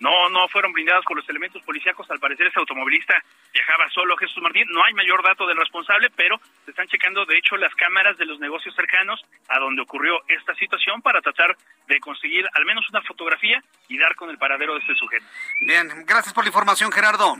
No, 0.00 0.28
no 0.30 0.46
fueron 0.48 0.72
blindadas 0.72 1.04
por 1.04 1.16
los 1.16 1.28
elementos 1.28 1.62
policíacos. 1.62 2.08
Al 2.10 2.20
parecer, 2.20 2.46
ese 2.46 2.58
automovilista 2.60 3.14
viajaba 3.52 3.90
solo, 3.90 4.16
Jesús 4.16 4.40
Martín. 4.42 4.66
No 4.70 4.84
hay 4.84 4.94
mayor 4.94 5.22
dato 5.24 5.46
del 5.46 5.56
responsable, 5.56 6.08
pero 6.10 6.40
se 6.64 6.70
están 6.70 6.86
checando, 6.86 7.24
de 7.24 7.36
hecho, 7.36 7.56
las 7.56 7.74
cámaras 7.74 8.16
de 8.16 8.26
los 8.26 8.38
negocios 8.38 8.74
cercanos 8.76 9.20
a 9.48 9.58
donde 9.58 9.82
ocurrió 9.82 10.22
esta 10.28 10.54
situación 10.54 11.02
para 11.02 11.20
tratar 11.20 11.56
de 11.86 12.00
conseguir 12.00 12.46
al 12.54 12.64
menos 12.64 12.88
una 12.90 13.02
fotografía 13.02 13.62
y 13.88 13.98
dar 13.98 14.14
con 14.14 14.30
el 14.30 14.38
paradero 14.38 14.74
de 14.74 14.80
este 14.80 14.94
sujeto. 14.94 15.26
Bien, 15.66 16.04
gracias 16.06 16.32
por 16.32 16.44
la 16.44 16.48
información, 16.48 16.92
Gerardo. 16.92 17.36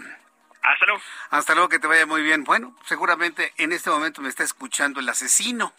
Hasta 0.62 0.86
luego. 0.86 1.02
Hasta 1.30 1.54
luego, 1.54 1.68
que 1.68 1.78
te 1.78 1.86
vaya 1.86 2.06
muy 2.06 2.22
bien. 2.22 2.42
Bueno, 2.42 2.76
seguramente 2.84 3.52
en 3.58 3.72
este 3.72 3.90
momento 3.90 4.20
me 4.20 4.28
está 4.28 4.42
escuchando 4.42 4.98
el 4.98 5.08
asesino. 5.08 5.72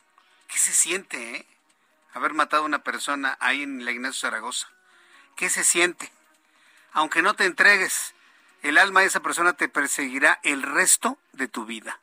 ¿Qué 0.47 0.57
se 0.57 0.71
siente, 0.71 1.35
eh? 1.35 1.45
Haber 2.13 2.33
matado 2.33 2.63
a 2.63 2.65
una 2.65 2.79
persona 2.79 3.37
ahí 3.39 3.63
en 3.63 3.85
la 3.85 3.91
Ignacio 3.91 4.21
Zaragoza. 4.29 4.69
¿Qué 5.35 5.49
se 5.49 5.63
siente? 5.63 6.11
Aunque 6.93 7.21
no 7.21 7.33
te 7.33 7.45
entregues, 7.45 8.13
el 8.61 8.77
alma 8.77 9.01
de 9.01 9.07
esa 9.07 9.21
persona 9.21 9.53
te 9.53 9.69
perseguirá 9.69 10.39
el 10.43 10.63
resto 10.63 11.17
de 11.33 11.47
tu 11.47 11.65
vida. 11.65 11.99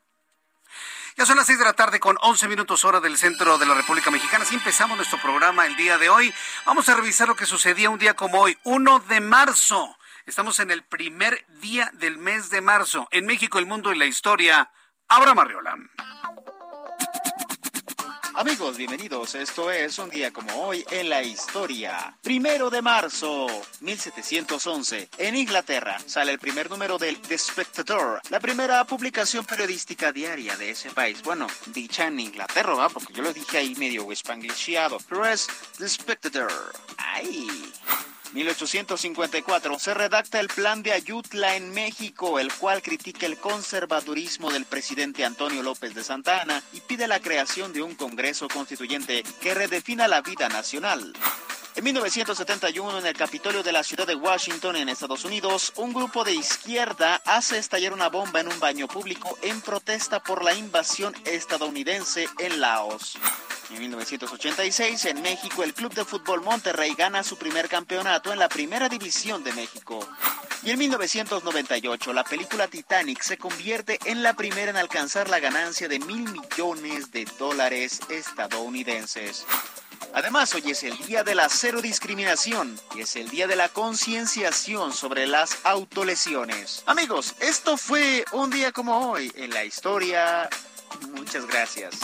Ya 1.17 1.25
son 1.25 1.37
las 1.39 1.47
seis 1.47 1.59
de 1.59 1.65
la 1.65 1.73
tarde 1.73 1.99
con 1.99 2.19
11 2.21 2.47
minutos 2.47 2.85
hora 2.85 3.01
del 3.01 3.17
centro 3.17 3.57
de 3.57 3.65
la 3.65 3.75
República 3.75 4.11
Mexicana. 4.11 4.45
Así 4.45 4.55
empezamos 4.55 4.99
nuestro 4.99 5.19
programa 5.19 5.67
el 5.67 5.75
día 5.75 5.97
de 5.97 6.11
hoy. 6.11 6.33
Vamos 6.67 6.91
a 6.91 6.95
revisar 6.95 7.27
lo 7.27 7.37
que 7.37 7.47
sucedía 7.47 7.89
un 7.89 7.99
día 7.99 8.15
como 8.15 8.41
hoy, 8.41 8.59
1 8.65 8.99
de 9.01 9.21
marzo. 9.21 9.97
Estamos 10.27 10.61
en 10.61 10.71
el 10.71 10.83
primer 10.83 11.47
día 11.61 11.91
del 11.95 12.19
mes 12.19 12.51
de 12.51 12.61
marzo. 12.61 13.09
En 13.13 13.25
México, 13.25 13.59
el 13.59 13.65
mundo 13.65 13.95
y 13.95 13.99
la 13.99 14.05
historia. 14.05 14.71
Abraham 15.09 15.39
Arriola. 15.39 15.77
Amigos, 18.39 18.77
bienvenidos. 18.77 19.35
Esto 19.35 19.71
es 19.71 19.99
un 19.99 20.11
día 20.11 20.31
como 20.31 20.53
hoy 20.67 20.85
en 20.91 21.09
la 21.09 21.23
historia. 21.23 22.15
Primero 22.21 22.69
de 22.69 22.83
marzo, 22.83 23.47
1711. 23.81 25.09
En 25.17 25.37
Inglaterra 25.37 25.97
sale 26.05 26.33
el 26.33 26.39
primer 26.39 26.69
número 26.69 26.99
del 26.99 27.19
The 27.19 27.39
Spectator, 27.39 28.21
la 28.29 28.39
primera 28.39 28.85
publicación 28.85 29.47
periodística 29.47 30.13
diaria 30.13 30.55
de 30.59 30.69
ese 30.69 30.91
país. 30.91 31.23
Bueno, 31.23 31.47
dicha 31.69 32.09
en 32.09 32.21
Inglaterra. 32.21 32.91
Porque 32.91 33.15
yo 33.15 33.23
lo 33.23 33.33
dije 33.33 33.57
ahí 33.57 33.75
medio 33.77 34.07
spanglishado. 34.15 34.99
Pero 35.09 35.25
es 35.25 35.49
The 35.79 35.89
Spectator. 35.89 36.53
¡Ay! 36.99 37.49
1854 38.33 39.79
se 39.79 39.95
redacta 39.95 40.41
el 40.41 40.49
Plan 40.49 40.83
de 40.83 40.93
Ayutla 40.93 41.57
en 41.57 41.71
México, 41.73 42.39
el 42.39 42.53
cual 42.53 42.83
critica 42.83 43.27
el 43.27 43.39
conservadurismo 43.39 44.51
del 44.51 44.65
presidente 44.65 45.25
Antonio 45.25 45.63
López 45.63 45.95
de 45.95 46.05
Santa 46.05 46.43
Ana 46.43 46.63
y 46.73 46.81
pide 46.81 47.09
la 47.09 47.21
creación 47.21 47.73
de 47.73 47.83
un 47.83 47.95
Congreso 47.95 48.49
Constituyente 48.49 49.23
que 49.41 49.55
redefina 49.55 50.09
la 50.09 50.23
vida 50.23 50.49
nacional. 50.49 51.13
En 51.77 51.85
1971, 51.85 53.01
en 53.01 53.07
el 53.07 53.15
Capitolio 53.15 53.63
de 53.63 53.71
la 53.71 53.83
ciudad 53.83 54.07
de 54.07 54.15
Washington, 54.15 54.77
en 54.77 54.89
Estados 54.89 55.27
Unidos, 55.27 55.75
un 55.77 55.93
grupo 55.93 56.25
de 56.25 56.35
izquierda 56.35 57.21
hace 57.27 57.59
estallar 57.59 57.93
una 57.93 58.09
bomba 58.09 58.41
en 58.41 58.49
un 58.49 58.59
baño 58.59 58.89
público 58.89 59.39
en 59.43 59.61
protesta 59.61 60.23
por 60.23 60.43
la 60.43 60.55
invasión 60.55 61.15
estadounidense 61.27 62.29
en 62.39 62.63
Laos. 62.63 63.19
En 63.71 63.81
1986, 63.81 65.07
en 65.07 65.23
México, 65.23 65.65
el 65.65 65.75
Club 65.75 65.93
de 65.93 66.05
Fútbol 66.05 66.41
Monterrey 66.43 66.95
gana 66.95 67.25
su 67.25 67.37
primer 67.37 67.69
campeonato 67.69 68.33
en 68.33 68.39
la 68.39 68.49
Primera 68.49 68.89
División 68.89 69.43
de 69.43 69.53
México. 69.53 70.07
Y 70.63 70.71
en 70.71 70.79
1998, 70.79 72.13
la 72.13 72.23
película 72.23 72.69
Titanic 72.69 73.23
se 73.23 73.37
convierte 73.37 73.99
en 74.05 74.23
la 74.23 74.35
primera 74.35 74.71
en 74.71 74.77
alcanzar 74.77 75.29
la 75.29 75.41
ganancia 75.41 75.89
de 75.89 75.99
mil 75.99 76.31
millones 76.31 77.11
de 77.11 77.27
dólares 77.39 78.01
estadounidenses. 78.09 79.45
Además, 80.15 80.55
hoy 80.55 80.71
es 80.71 80.85
el 80.85 80.97
día 80.99 81.25
de 81.25 81.35
la 81.35 81.49
cero 81.49 81.83
discriminación 81.83 82.79
y 82.95 83.01
es 83.01 83.17
el 83.17 83.29
día 83.29 83.47
de 83.47 83.57
la 83.57 83.69
concienciación 83.69 84.93
sobre 84.93 85.27
las 85.27 85.59
autolesiones. 85.65 86.85
Amigos, 86.87 87.35
esto 87.41 87.77
fue 87.77 88.25
un 88.33 88.51
día 88.51 88.71
como 88.71 89.11
hoy 89.11 89.33
en 89.35 89.51
la 89.51 89.65
historia. 89.65 90.49
Muchas 91.13 91.47
gracias. 91.47 91.97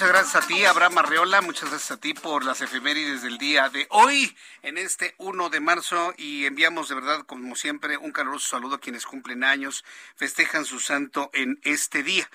Muchas 0.00 0.14
gracias 0.14 0.44
a 0.44 0.46
ti, 0.46 0.64
Abraham 0.64 0.96
Arreola. 0.96 1.42
Muchas 1.42 1.68
gracias 1.68 1.90
a 1.90 2.00
ti 2.00 2.14
por 2.14 2.42
las 2.42 2.62
efemérides 2.62 3.20
del 3.20 3.36
día 3.36 3.68
de 3.68 3.86
hoy, 3.90 4.34
en 4.62 4.78
este 4.78 5.14
1 5.18 5.50
de 5.50 5.60
marzo. 5.60 6.14
Y 6.16 6.46
enviamos 6.46 6.88
de 6.88 6.94
verdad, 6.94 7.26
como 7.26 7.54
siempre, 7.54 7.98
un 7.98 8.10
caluroso 8.10 8.48
saludo 8.48 8.76
a 8.76 8.80
quienes 8.80 9.04
cumplen 9.04 9.44
años, 9.44 9.84
festejan 10.16 10.64
su 10.64 10.80
santo 10.80 11.28
en 11.34 11.60
este 11.64 12.02
día. 12.02 12.30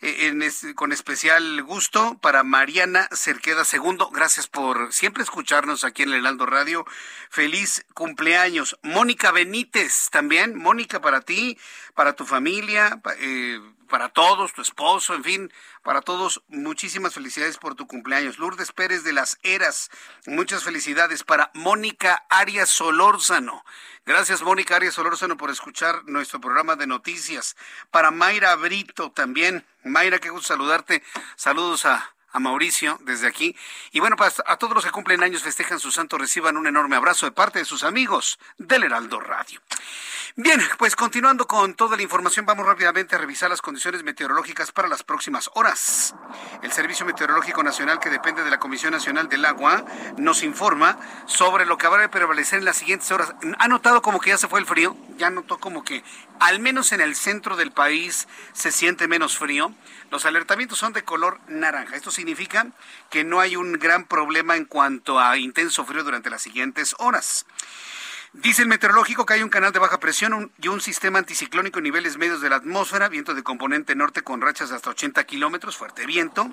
Eh, 0.00 0.32
con 0.76 0.92
especial 0.92 1.60
gusto 1.64 2.16
para 2.20 2.44
Mariana 2.44 3.08
Cerqueda 3.12 3.64
Segundo. 3.64 4.10
Gracias 4.10 4.46
por 4.46 4.92
siempre 4.92 5.24
escucharnos 5.24 5.82
aquí 5.82 6.04
en 6.04 6.10
el 6.10 6.20
Heraldo 6.20 6.46
Radio. 6.46 6.86
Feliz 7.30 7.84
cumpleaños. 7.94 8.78
Mónica 8.84 9.32
Benítez 9.32 10.08
también. 10.10 10.56
Mónica, 10.56 11.00
para 11.00 11.22
ti, 11.22 11.58
para 11.94 12.12
tu 12.12 12.24
familia, 12.24 13.02
eh, 13.18 13.58
para 13.88 14.10
todos, 14.10 14.52
tu 14.52 14.62
esposo, 14.62 15.14
en 15.14 15.24
fin, 15.24 15.52
para 15.82 16.02
todos, 16.02 16.42
muchísimas 16.48 17.14
felicidades 17.14 17.58
por 17.58 17.74
tu 17.74 17.86
cumpleaños. 17.86 18.38
Lourdes 18.38 18.72
Pérez 18.72 19.02
de 19.02 19.12
las 19.12 19.38
Eras, 19.42 19.90
muchas 20.26 20.62
felicidades 20.62 21.24
para 21.24 21.50
Mónica 21.54 22.24
Arias 22.28 22.68
Solórzano. 22.68 23.64
Gracias, 24.06 24.42
Mónica 24.42 24.76
Arias 24.76 24.94
Solórzano, 24.94 25.36
por 25.36 25.50
escuchar 25.50 26.02
nuestro 26.04 26.40
programa 26.40 26.76
de 26.76 26.86
noticias. 26.86 27.56
Para 27.90 28.10
Mayra 28.10 28.54
Brito 28.54 29.10
también. 29.10 29.66
Mayra, 29.84 30.18
qué 30.18 30.30
gusto 30.30 30.48
saludarte. 30.48 31.02
Saludos 31.36 31.84
a, 31.84 32.14
a 32.32 32.38
Mauricio 32.38 32.98
desde 33.02 33.26
aquí. 33.26 33.56
Y 33.92 34.00
bueno, 34.00 34.16
pues 34.16 34.42
a 34.46 34.56
todos 34.56 34.74
los 34.74 34.84
que 34.84 34.90
cumplen 34.90 35.22
años, 35.22 35.42
festejan 35.42 35.80
su 35.80 35.90
santo, 35.90 36.18
reciban 36.18 36.56
un 36.56 36.66
enorme 36.66 36.96
abrazo 36.96 37.26
de 37.26 37.32
parte 37.32 37.58
de 37.58 37.64
sus 37.64 37.84
amigos 37.84 38.38
del 38.58 38.84
Heraldo 38.84 39.20
Radio. 39.20 39.60
Bien, 40.36 40.60
pues 40.78 40.94
continuando 40.94 41.48
con 41.48 41.74
toda 41.74 41.96
la 41.96 42.02
información, 42.02 42.46
vamos 42.46 42.64
rápidamente 42.64 43.16
a 43.16 43.18
revisar 43.18 43.50
las 43.50 43.60
condiciones 43.60 44.04
meteorológicas 44.04 44.70
para 44.70 44.86
las 44.86 45.02
próximas 45.02 45.50
horas. 45.54 46.14
El 46.62 46.70
Servicio 46.70 47.04
Meteorológico 47.04 47.64
Nacional, 47.64 47.98
que 47.98 48.08
depende 48.08 48.44
de 48.44 48.50
la 48.50 48.60
Comisión 48.60 48.92
Nacional 48.92 49.28
del 49.28 49.44
Agua, 49.44 49.84
nos 50.16 50.44
informa 50.44 50.96
sobre 51.26 51.66
lo 51.66 51.76
que 51.76 51.86
habrá 51.86 52.02
de 52.02 52.08
prevalecer 52.08 52.60
en 52.60 52.66
las 52.66 52.76
siguientes 52.76 53.10
horas. 53.10 53.34
¿Ha 53.58 53.66
notado 53.66 54.00
como 54.00 54.20
que 54.20 54.30
ya 54.30 54.38
se 54.38 54.46
fue 54.46 54.60
el 54.60 54.66
frío? 54.66 54.96
Ya 55.16 55.28
notó 55.30 55.58
como 55.58 55.82
que, 55.82 56.04
al 56.40 56.60
menos 56.60 56.92
en 56.92 57.00
el 57.00 57.16
centro 57.16 57.56
del 57.56 57.72
país, 57.72 58.28
se 58.52 58.72
siente 58.72 59.08
menos 59.08 59.38
frío. 59.38 59.74
Los 60.10 60.24
alertamientos 60.24 60.78
son 60.78 60.92
de 60.92 61.04
color 61.04 61.40
naranja. 61.48 61.96
Esto 61.96 62.10
significa 62.10 62.68
que 63.10 63.24
no 63.24 63.40
hay 63.40 63.56
un 63.56 63.72
gran 63.72 64.06
problema 64.06 64.56
en 64.56 64.64
cuanto 64.64 65.20
a 65.20 65.36
intenso 65.36 65.84
frío 65.84 66.04
durante 66.04 66.30
las 66.30 66.42
siguientes 66.42 66.94
horas. 66.98 67.46
Dice 68.34 68.62
el 68.62 68.68
meteorológico 68.68 69.24
que 69.24 69.34
hay 69.34 69.42
un 69.42 69.48
canal 69.48 69.72
de 69.72 69.78
baja 69.78 70.00
presión 70.00 70.52
y 70.60 70.68
un 70.68 70.80
sistema 70.80 71.18
anticiclónico 71.18 71.78
en 71.78 71.84
niveles 71.84 72.18
medios 72.18 72.40
de 72.40 72.50
la 72.50 72.56
atmósfera, 72.56 73.08
viento 73.08 73.34
de 73.34 73.42
componente 73.42 73.94
norte 73.94 74.22
con 74.22 74.42
rachas 74.42 74.68
de 74.68 74.76
hasta 74.76 74.90
80 74.90 75.24
kilómetros, 75.24 75.76
fuerte 75.76 76.04
viento. 76.06 76.46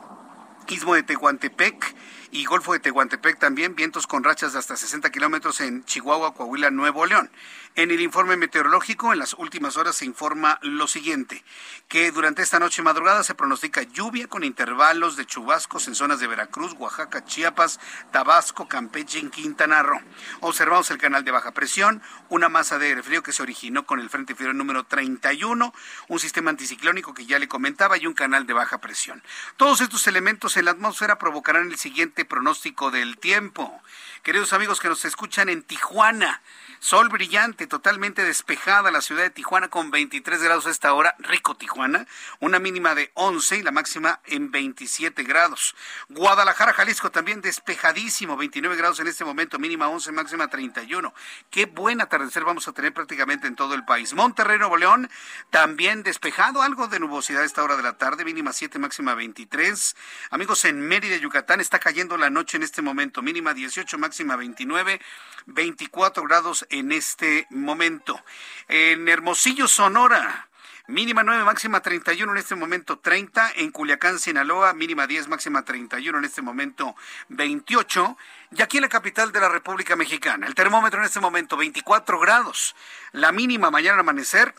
Istmo 0.67 0.95
de 0.95 1.03
Tehuantepec 1.03 1.95
y 2.35 2.43
Golfo 2.43 2.73
de 2.73 2.79
Tehuantepec 2.79 3.39
también, 3.39 3.75
vientos 3.75 4.07
con 4.07 4.21
rachas 4.21 4.51
de 4.51 4.59
hasta 4.59 4.75
60 4.75 5.09
kilómetros 5.09 5.61
en 5.61 5.85
Chihuahua, 5.85 6.33
Coahuila, 6.33 6.69
Nuevo 6.69 7.05
León. 7.05 7.31
En 7.75 7.91
el 7.91 8.01
informe 8.01 8.35
meteorológico, 8.35 9.13
en 9.13 9.19
las 9.19 9.33
últimas 9.35 9.77
horas 9.77 9.95
se 9.95 10.05
informa 10.05 10.59
lo 10.61 10.87
siguiente, 10.87 11.45
que 11.87 12.11
durante 12.11 12.41
esta 12.41 12.59
noche 12.59 12.81
madrugada 12.81 13.23
se 13.23 13.35
pronostica 13.35 13.83
lluvia 13.83 14.27
con 14.27 14.43
intervalos 14.43 15.15
de 15.15 15.25
chubascos 15.25 15.87
en 15.87 15.95
zonas 15.95 16.19
de 16.19 16.27
Veracruz, 16.27 16.73
Oaxaca, 16.77 17.23
Chiapas, 17.23 17.79
Tabasco, 18.11 18.67
Campeche 18.67 19.19
y 19.19 19.29
Quintana 19.29 19.81
Roo. 19.81 20.01
Observamos 20.41 20.91
el 20.91 20.97
canal 20.97 21.23
de 21.23 21.31
baja 21.31 21.51
presión, 21.51 22.01
una 22.27 22.49
masa 22.49 22.77
de 22.79 22.87
aire 22.87 23.03
frío 23.03 23.23
que 23.23 23.31
se 23.31 23.43
originó 23.43 23.85
con 23.85 24.01
el 24.01 24.09
Frente 24.09 24.35
Frío 24.35 24.51
número 24.51 24.83
31, 24.83 25.73
un 26.09 26.19
sistema 26.19 26.49
anticiclónico 26.49 27.13
que 27.13 27.25
ya 27.25 27.39
le 27.39 27.47
comentaba 27.47 27.97
y 27.97 28.07
un 28.07 28.13
canal 28.13 28.45
de 28.45 28.53
baja 28.53 28.79
presión. 28.79 29.23
Todos 29.55 29.79
estos 29.79 30.05
elementos 30.07 30.57
en 30.57 30.65
la 30.65 30.71
atmósfera 30.71 31.17
provocarán 31.17 31.71
el 31.71 31.77
siguiente 31.77 32.24
pronóstico 32.25 32.91
del 32.91 33.17
tiempo. 33.17 33.81
Queridos 34.23 34.53
amigos 34.53 34.79
que 34.79 34.89
nos 34.89 35.05
escuchan 35.05 35.49
en 35.49 35.63
Tijuana, 35.63 36.41
Sol 36.85 37.09
brillante, 37.09 37.65
totalmente 37.65 38.23
despejada 38.23 38.91
la 38.91 39.01
ciudad 39.01 39.23
de 39.23 39.31
Tijuana 39.31 39.69
con 39.69 39.89
23 39.89 40.43
grados 40.43 40.67
a 40.67 40.69
esta 40.69 40.93
hora, 40.93 41.15
rico 41.17 41.57
Tijuana, 41.57 42.05
una 42.39 42.59
mínima 42.59 42.93
de 42.93 43.09
11 43.15 43.57
y 43.57 43.63
la 43.63 43.71
máxima 43.71 44.19
en 44.25 44.51
27 44.51 45.23
grados. 45.23 45.75
Guadalajara, 46.09 46.73
Jalisco 46.73 47.09
también 47.09 47.41
despejadísimo, 47.41 48.37
29 48.37 48.75
grados 48.75 48.99
en 48.99 49.07
este 49.07 49.25
momento, 49.25 49.57
mínima 49.57 49.87
11, 49.87 50.11
máxima 50.11 50.47
31. 50.47 51.11
Qué 51.49 51.65
buen 51.65 52.01
atardecer 52.01 52.43
vamos 52.43 52.67
a 52.67 52.71
tener 52.71 52.93
prácticamente 52.93 53.47
en 53.47 53.55
todo 53.55 53.73
el 53.73 53.83
país. 53.83 54.13
Monterrey, 54.13 54.59
Nuevo 54.59 54.77
León, 54.77 55.09
también 55.49 56.03
despejado, 56.03 56.61
algo 56.61 56.87
de 56.87 56.99
nubosidad 56.99 57.41
a 57.41 57.45
esta 57.45 57.63
hora 57.63 57.77
de 57.77 57.81
la 57.81 57.97
tarde, 57.97 58.23
mínima 58.25 58.53
7, 58.53 58.77
máxima 58.77 59.15
23. 59.15 59.95
Amigos, 60.29 60.63
en 60.65 60.81
Mérida, 60.81 61.17
Yucatán, 61.17 61.61
está 61.61 61.79
cayendo 61.79 62.15
la 62.15 62.29
noche 62.29 62.57
en 62.57 62.63
este 62.63 62.83
momento, 62.83 63.23
mínima 63.23 63.55
18, 63.55 63.97
máxima 63.97 64.35
29, 64.35 65.01
24 65.47 66.23
grados 66.25 66.67
en 66.79 66.91
este 66.91 67.47
momento. 67.49 68.21
En 68.67 69.07
Hermosillo, 69.07 69.67
Sonora. 69.67 70.49
Mínima 70.87 71.23
9, 71.23 71.43
máxima 71.45 71.79
31 71.79 72.31
en 72.31 72.37
este 72.37 72.53
momento 72.53 72.99
30. 72.99 73.53
En 73.55 73.71
Culiacán, 73.71 74.19
Sinaloa, 74.19 74.73
mínima 74.73 75.07
10, 75.07 75.27
máxima 75.29 75.63
31 75.63 76.17
en 76.17 76.25
este 76.25 76.41
momento 76.41 76.95
28. 77.29 78.17
Y 78.51 78.61
aquí 78.61 78.77
en 78.77 78.83
la 78.83 78.89
capital 78.89 79.31
de 79.31 79.39
la 79.39 79.49
República 79.49 79.95
Mexicana, 79.95 80.45
el 80.45 80.53
termómetro 80.53 80.99
en 80.99 81.05
este 81.05 81.19
momento 81.19 81.57
24 81.57 82.19
grados. 82.19 82.75
La 83.13 83.31
mínima 83.31 83.71
mañana 83.71 83.95
al 83.95 84.01
amanecer 84.01 84.53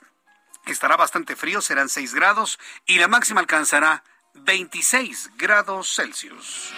estará 0.64 0.96
bastante 0.96 1.37
frío, 1.37 1.61
serán 1.61 1.88
6 1.88 2.14
grados. 2.14 2.58
Y 2.87 2.99
la 2.99 3.06
máxima 3.06 3.40
alcanzará 3.40 4.02
26 4.35 5.30
grados 5.37 5.94
Celsius. 5.94 6.73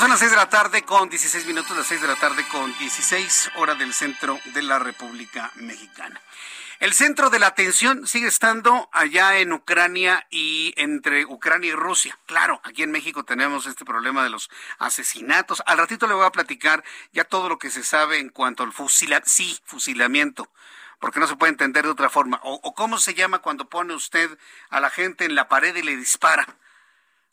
Son 0.00 0.10
las 0.10 0.18
6 0.18 0.30
de 0.30 0.36
la 0.36 0.50
tarde 0.50 0.82
con 0.82 1.08
16 1.08 1.46
minutos, 1.46 1.74
las 1.74 1.86
6 1.86 2.02
de 2.02 2.08
la 2.08 2.16
tarde 2.16 2.46
con 2.48 2.76
16 2.78 3.52
horas 3.56 3.78
del 3.78 3.94
centro 3.94 4.38
de 4.52 4.62
la 4.62 4.78
República 4.78 5.50
Mexicana. 5.54 6.20
El 6.80 6.92
centro 6.92 7.30
de 7.30 7.38
la 7.38 7.46
atención 7.46 8.06
sigue 8.06 8.26
estando 8.26 8.90
allá 8.92 9.38
en 9.38 9.54
Ucrania 9.54 10.26
y 10.28 10.74
entre 10.76 11.24
Ucrania 11.24 11.70
y 11.70 11.74
Rusia. 11.74 12.18
Claro, 12.26 12.60
aquí 12.64 12.82
en 12.82 12.90
México 12.90 13.24
tenemos 13.24 13.66
este 13.66 13.86
problema 13.86 14.22
de 14.22 14.28
los 14.28 14.50
asesinatos. 14.78 15.62
Al 15.64 15.78
ratito 15.78 16.06
le 16.06 16.14
voy 16.14 16.26
a 16.26 16.30
platicar 16.30 16.84
ya 17.12 17.24
todo 17.24 17.48
lo 17.48 17.58
que 17.58 17.70
se 17.70 17.82
sabe 17.82 18.18
en 18.18 18.28
cuanto 18.28 18.64
al 18.64 18.72
fusila 18.72 19.22
sí, 19.24 19.58
fusilamiento 19.64 20.50
porque 20.98 21.20
no 21.20 21.26
se 21.26 21.36
puede 21.36 21.52
entender 21.52 21.84
de 21.84 21.90
otra 21.90 22.10
forma. 22.10 22.40
O, 22.42 22.60
o, 22.62 22.74
cómo 22.74 22.98
se 22.98 23.14
llama 23.14 23.38
cuando 23.38 23.68
pone 23.68 23.94
usted 23.94 24.38
a 24.68 24.80
la 24.80 24.90
gente 24.90 25.24
en 25.24 25.34
la 25.34 25.48
pared 25.48 25.74
y 25.74 25.82
le 25.82 25.96
dispara. 25.96 26.46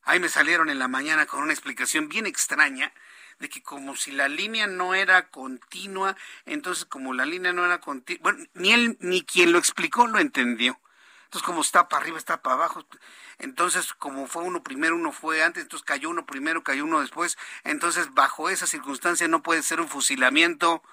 Ahí 0.05 0.19
me 0.19 0.29
salieron 0.29 0.69
en 0.69 0.79
la 0.79 0.87
mañana 0.87 1.25
con 1.25 1.41
una 1.41 1.53
explicación 1.53 2.09
bien 2.09 2.25
extraña 2.25 2.93
de 3.39 3.49
que 3.49 3.61
como 3.61 3.95
si 3.95 4.11
la 4.11 4.27
línea 4.27 4.67
no 4.67 4.93
era 4.93 5.29
continua, 5.29 6.15
entonces 6.45 6.85
como 6.85 7.13
la 7.13 7.25
línea 7.25 7.53
no 7.53 7.65
era 7.65 7.79
continua, 7.79 8.21
bueno, 8.23 8.45
ni 8.53 8.73
él 8.73 8.97
ni 8.99 9.23
quien 9.23 9.51
lo 9.51 9.59
explicó 9.59 10.07
lo 10.07 10.19
entendió. 10.19 10.79
Entonces 11.25 11.45
como 11.45 11.61
está 11.61 11.89
para 11.89 12.03
arriba, 12.03 12.17
está 12.17 12.41
para 12.41 12.55
abajo, 12.55 12.85
entonces 13.39 13.93
como 13.93 14.27
fue 14.27 14.43
uno 14.43 14.61
primero, 14.61 14.95
uno 14.95 15.11
fue 15.11 15.43
antes, 15.43 15.63
entonces 15.63 15.83
cayó 15.85 16.09
uno 16.09 16.25
primero, 16.25 16.63
cayó 16.63 16.83
uno 16.83 17.01
después, 17.01 17.37
entonces 17.63 18.13
bajo 18.13 18.49
esa 18.49 18.67
circunstancia 18.67 19.27
no 19.27 19.41
puede 19.41 19.63
ser 19.63 19.81
un 19.81 19.87
fusilamiento. 19.87 20.83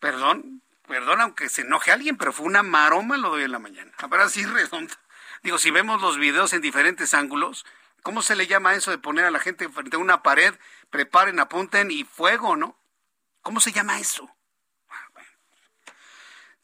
Perdón, 0.00 0.62
perdón 0.86 1.20
aunque 1.22 1.48
se 1.48 1.62
enoje 1.62 1.92
alguien, 1.92 2.16
pero 2.16 2.32
fue 2.32 2.46
una 2.46 2.62
maroma 2.62 3.16
lo 3.16 3.30
doy 3.30 3.44
en 3.44 3.52
la 3.52 3.58
mañana. 3.58 3.92
Ahora 3.98 4.28
sí 4.28 4.44
redonda. 4.46 4.94
Digo, 5.42 5.58
si 5.58 5.70
vemos 5.70 6.02
los 6.02 6.18
videos 6.18 6.52
en 6.52 6.60
diferentes 6.60 7.14
ángulos, 7.14 7.64
¿cómo 8.02 8.22
se 8.22 8.36
le 8.36 8.46
llama 8.46 8.74
eso 8.74 8.90
de 8.90 8.98
poner 8.98 9.24
a 9.24 9.30
la 9.30 9.38
gente 9.38 9.68
frente 9.68 9.96
a 9.96 10.00
una 10.00 10.22
pared, 10.22 10.54
preparen, 10.90 11.40
apunten 11.40 11.90
y 11.90 12.04
fuego, 12.04 12.56
¿no? 12.56 12.76
¿Cómo 13.42 13.60
se 13.60 13.72
llama 13.72 13.98
eso? 13.98 14.30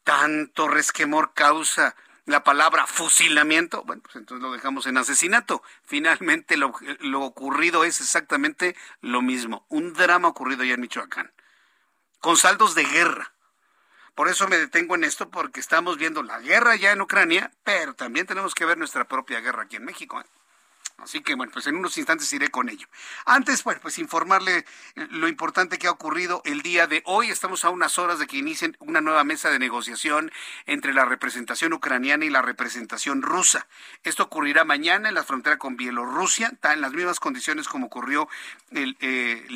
Tanto 0.05 0.69
resquemor 0.69 1.33
causa 1.35 1.97
la 2.27 2.43
palabra 2.45 2.87
fusilamiento, 2.87 3.85
bueno, 3.85 4.03
pues 4.03 4.17
entonces 4.17 4.43
lo 4.43 4.53
dejamos 4.53 4.87
en 4.87 4.99
asesinato. 4.99 5.63
Finalmente 5.85 6.57
lo, 6.57 6.75
lo, 7.01 7.23
ocurrido 7.23 7.85
es 7.85 8.01
exactamente 8.01 8.77
lo 9.01 9.23
mismo, 9.23 9.65
un 9.69 9.95
drama 9.95 10.29
ocurrido 10.29 10.65
ya 10.65 10.75
en 10.75 10.81
Michoacán, 10.81 11.33
con 12.21 12.37
saldos 12.37 12.75
de 12.75 12.85
guerra. 12.85 13.33
Por 14.17 14.29
eso 14.29 14.49
me 14.49 14.57
detengo 14.57 14.95
en 14.95 15.05
esto, 15.05 15.29
porque 15.29 15.61
estamos 15.61 15.99
viendo 15.99 16.23
la 16.23 16.41
guerra 16.41 16.75
ya 16.75 16.91
en 16.91 17.03
Ucrania, 17.03 17.53
pero 17.65 17.93
también 17.93 18.27
tenemos 18.27 18.55
que 18.55 18.65
ver 18.65 18.79
nuestra 18.79 19.05
propia 19.05 19.41
guerra 19.41 19.65
aquí 19.65 19.77
en 19.77 19.85
México. 19.85 20.19
¿eh? 20.19 20.25
Así 20.97 21.21
que 21.21 21.35
bueno, 21.35 21.53
pues 21.53 21.67
en 21.67 21.77
unos 21.77 21.99
instantes 21.99 22.33
iré 22.33 22.49
con 22.49 22.71
ello. 22.71 22.89
Antes, 23.27 23.63
bueno, 23.63 23.79
pues 23.83 23.99
informarle 23.99 24.65
lo 24.95 25.29
importante 25.29 25.77
que 25.77 25.87
ha 25.87 25.91
ocurrido 25.91 26.41
el 26.47 26.63
día 26.63 26.87
de 26.87 27.03
hoy. 27.05 27.29
Estamos 27.29 27.67
a 27.67 27.69
unas 27.69 27.99
horas 27.99 28.19
de 28.19 28.27
que 28.27 28.39
inicien 28.39 28.75
una 28.81 29.03
nueva 29.03 29.23
mesa 29.23 29.51
de 29.51 29.59
negociación 29.59 30.33
entre 30.65 30.95
la 30.95 31.05
representación 31.05 31.75
ucraniana 31.75 32.25
y 32.25 32.31
la 32.31 32.41
representación 32.41 33.21
rusa. 33.21 33.67
Esto 34.03 34.23
ocurrirá 34.23 34.65
mañana 34.65 35.11
en 35.11 35.15
la 35.15 35.25
frontera 35.25 35.59
con 35.59 35.77
Bielorrusia, 35.77 36.55
en 36.63 36.81
las 36.81 36.93
mismas 36.93 37.21
condiciones 37.21 37.69
como 37.69 37.89
ocurrió 37.89 38.31
eh, 38.71 39.47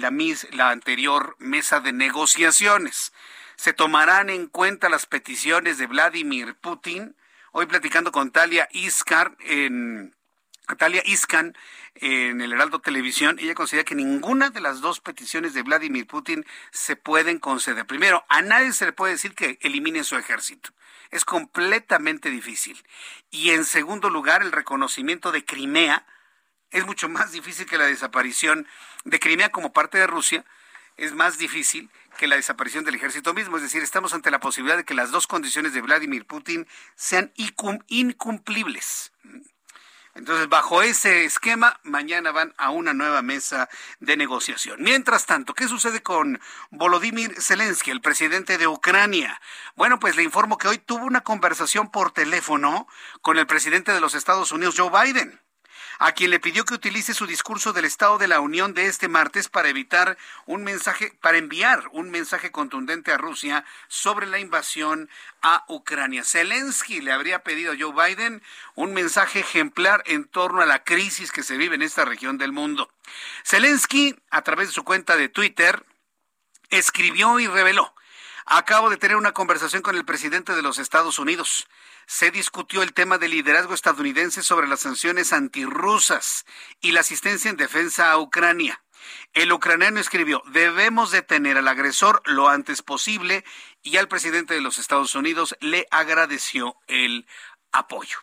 la 0.52 0.68
anterior 0.68 1.36
mesa 1.38 1.80
de 1.80 1.94
negociaciones 1.94 3.14
se 3.60 3.74
tomarán 3.74 4.30
en 4.30 4.46
cuenta 4.46 4.88
las 4.88 5.04
peticiones 5.04 5.76
de 5.76 5.86
Vladimir 5.86 6.54
Putin. 6.54 7.14
Hoy 7.52 7.66
platicando 7.66 8.10
con 8.10 8.30
Talia 8.30 8.66
Iskar 8.72 9.36
en 9.40 10.16
Talia 10.78 11.02
Iskan 11.04 11.54
en 11.96 12.40
el 12.40 12.54
Heraldo 12.54 12.78
Televisión, 12.78 13.38
ella 13.38 13.54
considera 13.54 13.84
que 13.84 13.94
ninguna 13.94 14.48
de 14.48 14.62
las 14.62 14.80
dos 14.80 15.00
peticiones 15.00 15.52
de 15.52 15.60
Vladimir 15.60 16.06
Putin 16.06 16.46
se 16.70 16.96
pueden 16.96 17.38
conceder. 17.38 17.86
Primero, 17.86 18.24
a 18.30 18.40
nadie 18.40 18.72
se 18.72 18.86
le 18.86 18.94
puede 18.94 19.12
decir 19.12 19.34
que 19.34 19.58
elimine 19.60 20.04
su 20.04 20.16
ejército. 20.16 20.70
Es 21.10 21.26
completamente 21.26 22.30
difícil. 22.30 22.82
Y 23.30 23.50
en 23.50 23.66
segundo 23.66 24.08
lugar, 24.08 24.40
el 24.40 24.52
reconocimiento 24.52 25.32
de 25.32 25.44
Crimea 25.44 26.06
es 26.70 26.86
mucho 26.86 27.10
más 27.10 27.32
difícil 27.32 27.66
que 27.66 27.76
la 27.76 27.84
desaparición 27.84 28.66
de 29.04 29.20
Crimea 29.20 29.50
como 29.50 29.74
parte 29.74 29.98
de 29.98 30.06
Rusia. 30.06 30.46
Es 30.96 31.12
más 31.12 31.36
difícil 31.36 31.90
que 32.20 32.26
la 32.26 32.36
desaparición 32.36 32.84
del 32.84 32.96
ejército 32.96 33.32
mismo. 33.32 33.56
Es 33.56 33.62
decir, 33.62 33.82
estamos 33.82 34.12
ante 34.12 34.30
la 34.30 34.40
posibilidad 34.40 34.76
de 34.76 34.84
que 34.84 34.92
las 34.92 35.10
dos 35.10 35.26
condiciones 35.26 35.72
de 35.72 35.80
Vladimir 35.80 36.26
Putin 36.26 36.68
sean 36.94 37.32
incumplibles. 37.88 39.12
Entonces, 40.14 40.46
bajo 40.50 40.82
ese 40.82 41.24
esquema, 41.24 41.80
mañana 41.82 42.30
van 42.30 42.52
a 42.58 42.68
una 42.68 42.92
nueva 42.92 43.22
mesa 43.22 43.70
de 44.00 44.18
negociación. 44.18 44.82
Mientras 44.82 45.24
tanto, 45.24 45.54
¿qué 45.54 45.66
sucede 45.66 46.02
con 46.02 46.38
Volodymyr 46.70 47.40
Zelensky, 47.40 47.90
el 47.90 48.02
presidente 48.02 48.58
de 48.58 48.66
Ucrania? 48.66 49.40
Bueno, 49.74 49.98
pues 49.98 50.14
le 50.16 50.22
informo 50.22 50.58
que 50.58 50.68
hoy 50.68 50.76
tuvo 50.76 51.06
una 51.06 51.22
conversación 51.22 51.90
por 51.90 52.10
teléfono 52.10 52.86
con 53.22 53.38
el 53.38 53.46
presidente 53.46 53.92
de 53.92 54.00
los 54.00 54.14
Estados 54.14 54.52
Unidos, 54.52 54.74
Joe 54.76 54.90
Biden 54.90 55.39
a 56.00 56.12
quien 56.12 56.30
le 56.30 56.40
pidió 56.40 56.64
que 56.64 56.72
utilice 56.72 57.12
su 57.12 57.26
discurso 57.26 57.74
del 57.74 57.84
Estado 57.84 58.16
de 58.16 58.26
la 58.26 58.40
Unión 58.40 58.72
de 58.72 58.86
este 58.86 59.06
martes 59.06 59.50
para 59.50 59.68
evitar 59.68 60.16
un 60.46 60.64
mensaje, 60.64 61.12
para 61.20 61.36
enviar 61.36 61.88
un 61.92 62.10
mensaje 62.10 62.50
contundente 62.50 63.12
a 63.12 63.18
Rusia 63.18 63.66
sobre 63.86 64.26
la 64.26 64.38
invasión 64.38 65.10
a 65.42 65.62
Ucrania. 65.68 66.24
Zelensky 66.24 67.02
le 67.02 67.12
habría 67.12 67.44
pedido 67.44 67.72
a 67.72 67.76
Joe 67.78 67.92
Biden 67.92 68.42
un 68.76 68.94
mensaje 68.94 69.40
ejemplar 69.40 70.02
en 70.06 70.24
torno 70.24 70.62
a 70.62 70.66
la 70.66 70.84
crisis 70.84 71.32
que 71.32 71.42
se 71.42 71.58
vive 71.58 71.74
en 71.74 71.82
esta 71.82 72.06
región 72.06 72.38
del 72.38 72.52
mundo. 72.52 72.90
Zelensky, 73.44 74.16
a 74.30 74.40
través 74.40 74.68
de 74.68 74.74
su 74.74 74.84
cuenta 74.84 75.18
de 75.18 75.28
Twitter, 75.28 75.84
escribió 76.70 77.38
y 77.40 77.46
reveló 77.46 77.94
Acabo 78.46 78.90
de 78.90 78.96
tener 78.96 79.16
una 79.16 79.32
conversación 79.32 79.80
con 79.80 79.96
el 79.96 80.04
presidente 80.04 80.54
de 80.54 80.62
los 80.62 80.78
Estados 80.78 81.18
Unidos 81.18 81.68
se 82.10 82.32
discutió 82.32 82.82
el 82.82 82.92
tema 82.92 83.18
del 83.18 83.30
liderazgo 83.30 83.72
estadounidense 83.72 84.42
sobre 84.42 84.66
las 84.66 84.80
sanciones 84.80 85.32
antirrusas 85.32 86.44
y 86.80 86.90
la 86.90 87.02
asistencia 87.02 87.48
en 87.48 87.56
defensa 87.56 88.10
a 88.10 88.18
Ucrania. 88.18 88.82
El 89.32 89.52
ucraniano 89.52 90.00
escribió, 90.00 90.42
debemos 90.46 91.12
detener 91.12 91.56
al 91.56 91.68
agresor 91.68 92.20
lo 92.24 92.48
antes 92.48 92.82
posible 92.82 93.44
y 93.80 93.96
al 93.96 94.08
presidente 94.08 94.54
de 94.54 94.60
los 94.60 94.78
Estados 94.78 95.14
Unidos 95.14 95.56
le 95.60 95.86
agradeció 95.92 96.74
el 96.88 97.28
apoyo. 97.70 98.18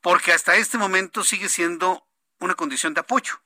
Porque 0.00 0.32
hasta 0.32 0.56
este 0.56 0.78
momento 0.78 1.22
sigue 1.22 1.50
siendo 1.50 2.08
una 2.38 2.54
condición 2.54 2.94
de 2.94 3.00
apoyo 3.00 3.42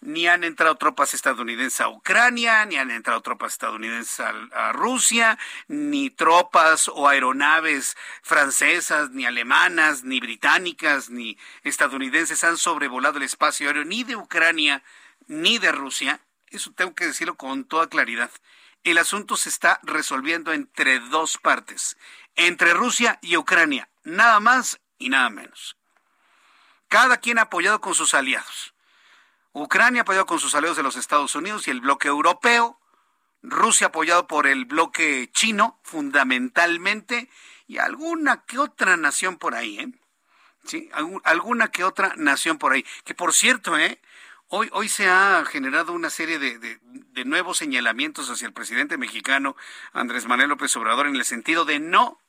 ni 0.00 0.26
han 0.26 0.44
entrado 0.44 0.76
tropas 0.76 1.12
estadounidenses 1.14 1.80
a 1.80 1.88
Ucrania, 1.88 2.64
ni 2.64 2.76
han 2.76 2.90
entrado 2.90 3.20
tropas 3.20 3.52
estadounidenses 3.52 4.20
a, 4.20 4.72
Rusia, 4.72 5.38
ni 5.68 6.10
tropas 6.10 6.88
o 6.88 7.08
aeronaves 7.08 7.96
francesas, 8.22 9.10
ni 9.10 9.26
alemanas, 9.26 10.04
ni 10.04 10.20
británicas, 10.20 11.10
ni 11.10 11.36
estadounidenses 11.62 12.44
han 12.44 12.56
sobrevolado 12.56 13.18
el 13.18 13.24
espacio 13.24 13.68
aéreo 13.68 13.84
ni 13.84 14.04
de 14.04 14.16
Ucrania 14.16 14.82
ni 15.26 15.58
de 15.58 15.72
Rusia. 15.72 16.20
Eso 16.48 16.72
tengo 16.72 16.94
que 16.94 17.06
decirlo 17.06 17.36
con 17.36 17.64
toda 17.64 17.88
claridad. 17.88 18.30
El 18.82 18.96
asunto 18.98 19.36
se 19.36 19.50
está 19.50 19.78
resolviendo 19.82 20.52
entre 20.52 20.98
dos 20.98 21.36
partes, 21.36 21.98
entre 22.34 22.72
Rusia 22.72 23.18
y 23.20 23.36
Ucrania, 23.36 23.90
nada 24.04 24.40
más 24.40 24.80
y 24.98 25.10
nada 25.10 25.28
menos. 25.28 25.76
Cada 26.88 27.18
quien 27.18 27.38
apoyado 27.38 27.80
con 27.80 27.94
sus 27.94 28.14
aliados. 28.14 28.74
Ucrania 29.52 30.02
apoyado 30.02 30.26
con 30.26 30.38
sus 30.38 30.54
aliados 30.54 30.76
de 30.76 30.82
los 30.82 30.96
Estados 30.96 31.34
Unidos 31.34 31.66
y 31.66 31.70
el 31.70 31.80
bloque 31.80 32.08
europeo, 32.08 32.78
Rusia 33.42 33.88
apoyado 33.88 34.26
por 34.26 34.46
el 34.46 34.64
bloque 34.64 35.30
chino 35.32 35.80
fundamentalmente 35.82 37.28
y 37.66 37.78
alguna 37.78 38.44
que 38.44 38.58
otra 38.58 38.96
nación 38.96 39.38
por 39.38 39.54
ahí, 39.54 39.78
¿eh? 39.78 39.88
Sí, 40.64 40.90
alguna 41.24 41.68
que 41.68 41.84
otra 41.84 42.12
nación 42.16 42.58
por 42.58 42.72
ahí. 42.72 42.84
Que 43.04 43.14
por 43.14 43.32
cierto, 43.32 43.78
¿eh? 43.78 44.00
Hoy, 44.48 44.68
hoy 44.72 44.88
se 44.88 45.08
ha 45.08 45.42
generado 45.46 45.92
una 45.92 46.10
serie 46.10 46.38
de, 46.38 46.58
de 46.58 47.24
nuevos 47.24 47.56
señalamientos 47.58 48.28
hacia 48.28 48.46
el 48.46 48.52
presidente 48.52 48.98
mexicano 48.98 49.56
Andrés 49.92 50.26
Manuel 50.26 50.50
López 50.50 50.74
Obrador 50.76 51.06
en 51.06 51.16
el 51.16 51.24
sentido 51.24 51.64
de 51.64 51.78
no 51.78 52.20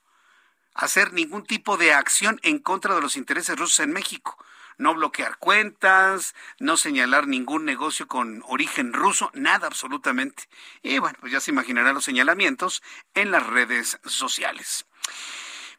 hacer 0.72 1.12
ningún 1.12 1.44
tipo 1.44 1.76
de 1.76 1.92
acción 1.92 2.40
en 2.42 2.58
contra 2.60 2.94
de 2.94 3.02
los 3.02 3.16
intereses 3.16 3.58
rusos 3.58 3.80
en 3.80 3.92
México 3.92 4.38
no 4.82 4.94
bloquear 4.94 5.38
cuentas, 5.38 6.34
no 6.58 6.76
señalar 6.76 7.26
ningún 7.26 7.64
negocio 7.64 8.08
con 8.08 8.42
origen 8.46 8.92
ruso, 8.92 9.30
nada 9.34 9.66
absolutamente. 9.66 10.44
Y 10.82 10.98
bueno, 10.98 11.16
pues 11.20 11.32
ya 11.32 11.40
se 11.40 11.50
imaginarán 11.50 11.94
los 11.94 12.04
señalamientos 12.04 12.82
en 13.14 13.30
las 13.30 13.46
redes 13.46 13.98
sociales. 14.04 14.86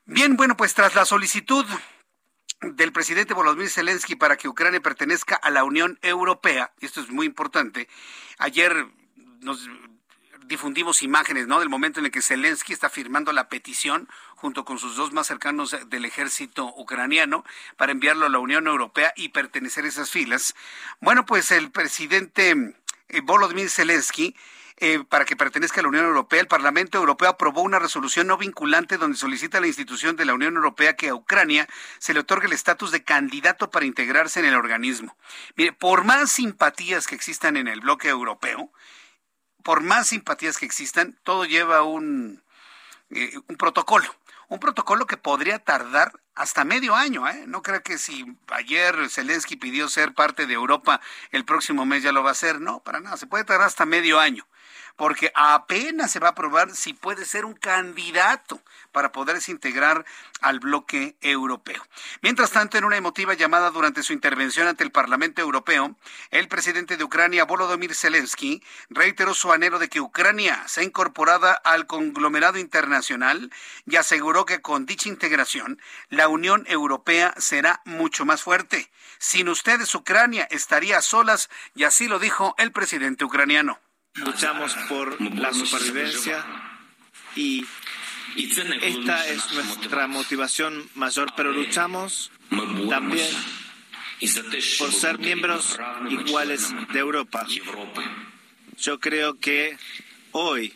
Bien, 0.05 0.35
bueno, 0.35 0.57
pues 0.57 0.73
tras 0.73 0.95
la 0.95 1.05
solicitud 1.05 1.65
del 2.61 2.93
presidente 2.93 3.33
Volodymyr 3.33 3.69
Zelensky 3.69 4.15
para 4.15 4.37
que 4.37 4.47
Ucrania 4.47 4.81
pertenezca 4.81 5.35
a 5.35 5.49
la 5.49 5.63
Unión 5.63 5.99
Europea, 6.01 6.73
y 6.79 6.85
esto 6.85 7.01
es 7.01 7.09
muy 7.09 7.25
importante, 7.25 7.89
ayer 8.37 8.87
nos 9.41 9.69
difundimos 10.45 11.01
imágenes, 11.01 11.47
¿no? 11.47 11.59
Del 11.59 11.69
momento 11.69 11.99
en 11.99 12.05
el 12.05 12.11
que 12.11 12.21
Zelensky 12.21 12.73
está 12.73 12.89
firmando 12.89 13.31
la 13.31 13.49
petición 13.49 14.07
junto 14.35 14.65
con 14.65 14.77
sus 14.77 14.95
dos 14.95 15.13
más 15.13 15.27
cercanos 15.27 15.75
del 15.87 16.05
ejército 16.05 16.73
ucraniano 16.75 17.43
para 17.77 17.91
enviarlo 17.91 18.25
a 18.25 18.29
la 18.29 18.39
Unión 18.39 18.67
Europea 18.67 19.13
y 19.15 19.29
pertenecer 19.29 19.85
a 19.85 19.87
esas 19.87 20.11
filas. 20.11 20.55
Bueno, 20.99 21.25
pues 21.25 21.51
el 21.51 21.71
presidente 21.71 22.75
eh, 23.09 23.21
Volodymyr 23.21 23.69
Zelensky 23.69 24.35
eh, 24.77 25.03
para 25.07 25.23
que 25.25 25.35
pertenezca 25.35 25.79
a 25.79 25.83
la 25.83 25.89
Unión 25.89 26.05
Europea, 26.05 26.41
el 26.41 26.47
Parlamento 26.47 26.97
Europeo 26.97 27.29
aprobó 27.29 27.61
una 27.61 27.79
resolución 27.79 28.27
no 28.27 28.37
vinculante 28.37 28.97
donde 28.97 29.17
solicita 29.17 29.59
a 29.59 29.61
la 29.61 29.67
institución 29.67 30.15
de 30.15 30.25
la 30.25 30.33
Unión 30.33 30.55
Europea 30.55 30.95
que 30.95 31.09
a 31.09 31.15
Ucrania 31.15 31.69
se 31.99 32.13
le 32.13 32.21
otorgue 32.21 32.47
el 32.47 32.53
estatus 32.53 32.91
de 32.91 33.03
candidato 33.03 33.69
para 33.69 33.85
integrarse 33.85 34.39
en 34.39 34.45
el 34.47 34.55
organismo. 34.55 35.15
Mire, 35.55 35.73
por 35.73 36.03
más 36.03 36.31
simpatías 36.31 37.05
que 37.05 37.15
existan 37.15 37.55
en 37.55 37.67
el 37.67 37.81
bloque 37.81 38.09
europeo, 38.09 38.71
por 39.63 39.81
más 39.81 40.07
simpatías 40.07 40.57
que 40.57 40.65
existan, 40.65 41.17
todo 41.23 41.45
lleva 41.45 41.83
un, 41.83 42.41
eh, 43.09 43.33
un 43.47 43.55
protocolo. 43.57 44.07
Un 44.49 44.59
protocolo 44.59 45.07
que 45.07 45.17
podría 45.17 45.57
tardar 45.59 46.11
hasta 46.35 46.63
medio 46.63 46.95
año, 46.95 47.27
¿eh? 47.27 47.45
No 47.47 47.63
creo 47.63 47.81
que 47.81 47.97
si 47.97 48.25
ayer 48.49 49.09
Zelensky 49.09 49.55
pidió 49.55 49.89
ser 49.89 50.13
parte 50.13 50.45
de 50.45 50.53
Europa, 50.53 51.01
el 51.31 51.45
próximo 51.45 51.85
mes 51.85 52.03
ya 52.03 52.11
lo 52.11 52.23
va 52.23 52.29
a 52.29 52.33
hacer. 52.33 52.61
No, 52.61 52.81
para 52.81 52.99
nada. 52.99 53.17
Se 53.17 53.25
puede 53.25 53.45
tardar 53.45 53.67
hasta 53.67 53.85
medio 53.85 54.19
año 54.19 54.45
porque 54.95 55.31
apenas 55.35 56.11
se 56.11 56.19
va 56.19 56.29
a 56.29 56.35
probar 56.35 56.75
si 56.75 56.93
puede 56.93 57.25
ser 57.25 57.45
un 57.45 57.53
candidato 57.53 58.61
para 58.91 59.11
poderse 59.11 59.51
integrar 59.51 60.05
al 60.41 60.59
bloque 60.59 61.15
europeo. 61.21 61.81
Mientras 62.21 62.51
tanto, 62.51 62.77
en 62.77 62.85
una 62.85 62.97
emotiva 62.97 63.33
llamada 63.33 63.71
durante 63.71 64.03
su 64.03 64.13
intervención 64.13 64.67
ante 64.67 64.83
el 64.83 64.91
Parlamento 64.91 65.41
Europeo, 65.41 65.95
el 66.31 66.47
presidente 66.47 66.97
de 66.97 67.03
Ucrania, 67.03 67.45
Volodymyr 67.45 67.95
Zelensky, 67.95 68.63
reiteró 68.89 69.33
su 69.33 69.51
anhelo 69.51 69.79
de 69.79 69.89
que 69.89 70.01
Ucrania 70.01 70.63
sea 70.67 70.83
incorporada 70.83 71.53
al 71.53 71.87
conglomerado 71.87 72.59
internacional 72.59 73.51
y 73.85 73.95
aseguró 73.95 74.45
que 74.45 74.61
con 74.61 74.85
dicha 74.85 75.09
integración, 75.09 75.81
la 76.09 76.27
Unión 76.27 76.65
Europea 76.67 77.33
será 77.37 77.81
mucho 77.85 78.25
más 78.25 78.43
fuerte. 78.43 78.91
Sin 79.17 79.49
ustedes, 79.49 79.93
Ucrania 79.95 80.47
estaría 80.51 80.97
a 80.97 81.01
solas, 81.01 81.49
y 81.73 81.83
así 81.85 82.07
lo 82.07 82.19
dijo 82.19 82.55
el 82.57 82.71
presidente 82.71 83.25
ucraniano 83.25 83.79
luchamos 84.15 84.75
por 84.89 85.19
la 85.21 85.53
supervivencia 85.53 86.45
y 87.35 87.65
esta 88.35 89.27
es 89.27 89.51
nuestra 89.51 90.07
motivación 90.07 90.89
mayor, 90.95 91.33
pero 91.35 91.51
luchamos 91.51 92.31
también 92.89 93.27
por 94.77 94.91
ser 94.91 95.17
miembros 95.19 95.77
iguales 96.09 96.73
de 96.93 96.99
Europa. 96.99 97.45
Yo 98.79 98.99
creo 98.99 99.39
que 99.39 99.77
hoy 100.31 100.73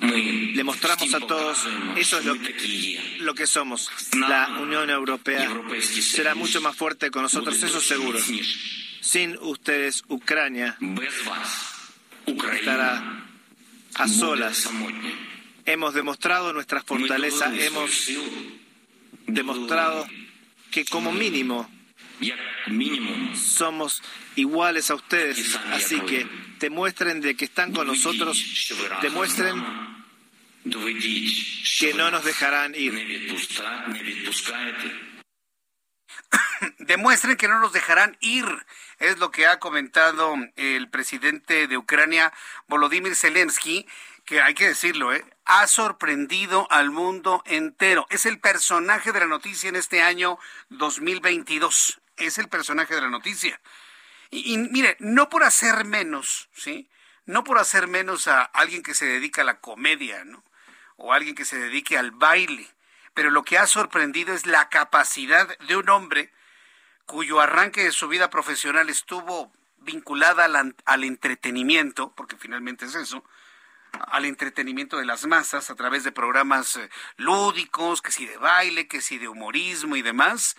le 0.00 0.64
mostramos 0.64 1.14
a 1.14 1.20
todos, 1.20 1.58
eso 1.96 2.18
es 2.18 2.24
lo 2.24 2.34
que, 2.34 3.16
lo 3.20 3.34
que 3.34 3.46
somos. 3.46 3.90
La 4.12 4.58
Unión 4.60 4.90
Europea 4.90 5.48
será 5.80 6.34
mucho 6.34 6.60
más 6.60 6.76
fuerte 6.76 7.10
con 7.10 7.22
nosotros, 7.22 7.62
eso 7.62 7.80
seguro. 7.80 8.18
Sin 9.04 9.36
ustedes, 9.42 10.02
Ucrania 10.08 10.78
estará 12.54 13.26
a 13.96 14.08
solas. 14.08 14.70
Hemos 15.66 15.92
demostrado 15.92 16.54
nuestra 16.54 16.82
fortaleza, 16.82 17.52
hemos 17.54 18.10
demostrado 19.26 20.08
que 20.70 20.86
como 20.86 21.12
mínimo 21.12 21.68
somos 23.36 24.02
iguales 24.36 24.90
a 24.90 24.94
ustedes. 24.94 25.54
Así 25.72 26.00
que 26.00 26.26
demuestren 26.58 27.20
de 27.20 27.36
que 27.36 27.44
están 27.44 27.74
con 27.74 27.86
nosotros, 27.86 28.42
demuestren 29.02 29.62
que 31.78 31.92
no 31.92 32.10
nos 32.10 32.24
dejarán 32.24 32.74
ir. 32.74 32.94
demuestren 36.78 37.36
que 37.36 37.48
no 37.48 37.60
nos 37.60 37.74
dejarán 37.74 38.16
ir. 38.22 38.46
Es 38.98 39.18
lo 39.18 39.30
que 39.30 39.46
ha 39.46 39.58
comentado 39.58 40.34
el 40.56 40.88
presidente 40.88 41.66
de 41.66 41.76
Ucrania, 41.76 42.32
Volodymyr 42.68 43.16
Zelensky, 43.16 43.86
que 44.24 44.40
hay 44.40 44.54
que 44.54 44.68
decirlo, 44.68 45.12
¿eh? 45.12 45.24
ha 45.44 45.66
sorprendido 45.66 46.66
al 46.70 46.90
mundo 46.90 47.42
entero. 47.46 48.06
Es 48.10 48.26
el 48.26 48.38
personaje 48.38 49.12
de 49.12 49.20
la 49.20 49.26
noticia 49.26 49.68
en 49.68 49.76
este 49.76 50.02
año 50.02 50.38
2022. 50.70 52.00
Es 52.16 52.38
el 52.38 52.48
personaje 52.48 52.94
de 52.94 53.02
la 53.02 53.10
noticia. 53.10 53.60
Y, 54.30 54.56
mire, 54.56 54.96
no 54.98 55.28
por 55.28 55.44
hacer 55.44 55.84
menos, 55.84 56.48
¿sí? 56.54 56.88
No 57.26 57.44
por 57.44 57.58
hacer 57.58 57.86
menos 57.86 58.26
a 58.26 58.42
alguien 58.42 58.82
que 58.82 58.94
se 58.94 59.06
dedica 59.06 59.42
a 59.42 59.44
la 59.44 59.60
comedia, 59.60 60.24
¿no? 60.24 60.42
O 60.96 61.12
alguien 61.12 61.34
que 61.34 61.44
se 61.44 61.58
dedique 61.58 61.98
al 61.98 62.10
baile 62.10 62.74
pero 63.14 63.30
lo 63.30 63.44
que 63.44 63.58
ha 63.58 63.66
sorprendido 63.66 64.34
es 64.34 64.44
la 64.44 64.68
capacidad 64.68 65.56
de 65.58 65.76
un 65.76 65.88
hombre 65.88 66.32
cuyo 67.06 67.40
arranque 67.40 67.84
de 67.84 67.92
su 67.92 68.08
vida 68.08 68.30
profesional 68.30 68.88
estuvo 68.88 69.52
vinculada 69.78 70.44
al, 70.46 70.74
al 70.84 71.04
entretenimiento, 71.04 72.12
porque 72.14 72.36
finalmente 72.36 72.86
es 72.86 72.94
eso, 72.94 73.24
al 74.08 74.24
entretenimiento 74.24 74.98
de 74.98 75.04
las 75.04 75.26
masas 75.26 75.70
a 75.70 75.74
través 75.74 76.04
de 76.04 76.12
programas 76.12 76.76
eh, 76.76 76.88
lúdicos, 77.16 78.02
que 78.02 78.12
si 78.12 78.26
de 78.26 78.36
baile, 78.36 78.88
que 78.88 79.00
si 79.00 79.18
de 79.18 79.28
humorismo 79.28 79.96
y 79.96 80.02
demás, 80.02 80.56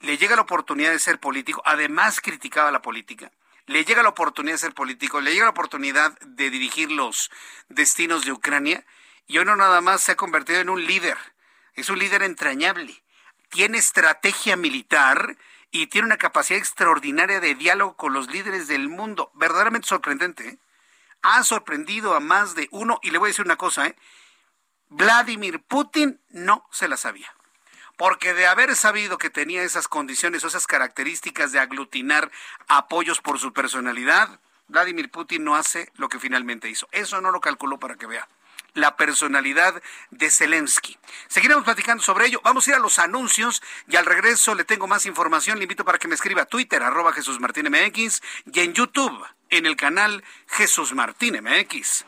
le 0.00 0.18
llega 0.18 0.36
la 0.36 0.42
oportunidad 0.42 0.90
de 0.90 0.98
ser 0.98 1.18
político, 1.18 1.62
además 1.64 2.20
criticaba 2.20 2.70
la 2.70 2.82
política, 2.82 3.32
le 3.66 3.84
llega 3.84 4.02
la 4.02 4.10
oportunidad 4.10 4.54
de 4.54 4.58
ser 4.58 4.74
político, 4.74 5.20
le 5.20 5.32
llega 5.32 5.44
la 5.44 5.50
oportunidad 5.50 6.18
de 6.20 6.50
dirigir 6.50 6.90
los 6.90 7.30
destinos 7.68 8.24
de 8.24 8.32
Ucrania 8.32 8.84
y 9.26 9.38
hoy 9.38 9.44
no 9.44 9.56
nada 9.56 9.80
más 9.80 10.02
se 10.02 10.12
ha 10.12 10.16
convertido 10.16 10.60
en 10.60 10.68
un 10.68 10.84
líder, 10.84 11.16
es 11.74 11.88
un 11.88 11.98
líder 11.98 12.22
entrañable, 12.22 13.02
tiene 13.48 13.78
estrategia 13.78 14.56
militar 14.56 15.36
y 15.82 15.86
tiene 15.88 16.06
una 16.06 16.16
capacidad 16.16 16.58
extraordinaria 16.58 17.38
de 17.38 17.54
diálogo 17.54 17.96
con 17.96 18.14
los 18.14 18.30
líderes 18.30 18.66
del 18.66 18.88
mundo, 18.88 19.30
verdaderamente 19.34 19.86
sorprendente. 19.86 20.48
¿eh? 20.48 20.58
Ha 21.20 21.42
sorprendido 21.44 22.14
a 22.14 22.20
más 22.20 22.54
de 22.54 22.68
uno 22.70 22.98
y 23.02 23.10
le 23.10 23.18
voy 23.18 23.28
a 23.28 23.32
decir 23.32 23.44
una 23.44 23.56
cosa, 23.56 23.86
¿eh? 23.86 23.96
Vladimir 24.88 25.62
Putin 25.64 26.20
no 26.30 26.66
se 26.70 26.88
la 26.88 26.96
sabía 26.96 27.32
porque 27.96 28.34
de 28.34 28.46
haber 28.46 28.76
sabido 28.76 29.16
que 29.16 29.30
tenía 29.30 29.62
esas 29.62 29.88
condiciones 29.88 30.44
o 30.44 30.48
esas 30.48 30.66
características 30.66 31.50
de 31.52 31.60
aglutinar 31.60 32.30
apoyos 32.68 33.22
por 33.22 33.38
su 33.38 33.54
personalidad, 33.54 34.38
Vladimir 34.68 35.10
Putin 35.10 35.44
no 35.44 35.56
hace 35.56 35.90
lo 35.94 36.10
que 36.10 36.18
finalmente 36.18 36.68
hizo. 36.68 36.88
Eso 36.92 37.22
no 37.22 37.30
lo 37.30 37.40
calculó 37.40 37.78
para 37.78 37.96
que 37.96 38.06
vea 38.06 38.28
la 38.76 38.96
personalidad 38.96 39.82
de 40.10 40.30
Zelensky. 40.30 40.96
Seguiremos 41.28 41.64
platicando 41.64 42.02
sobre 42.02 42.26
ello. 42.26 42.40
Vamos 42.44 42.66
a 42.66 42.70
ir 42.70 42.76
a 42.76 42.78
los 42.78 42.98
anuncios 42.98 43.62
y 43.88 43.96
al 43.96 44.06
regreso 44.06 44.54
le 44.54 44.64
tengo 44.64 44.86
más 44.86 45.06
información. 45.06 45.58
Le 45.58 45.64
invito 45.64 45.84
para 45.84 45.98
que 45.98 46.08
me 46.08 46.14
escriba 46.14 46.42
a 46.42 46.46
Twitter, 46.46 46.82
arroba 46.82 47.12
Jesús 47.12 47.40
Martín 47.40 47.68
MX 47.70 48.20
y 48.52 48.60
en 48.60 48.74
YouTube, 48.74 49.24
en 49.50 49.66
el 49.66 49.76
canal 49.76 50.22
Jesús 50.46 50.92
Martín 50.92 51.40
MX. 51.42 52.04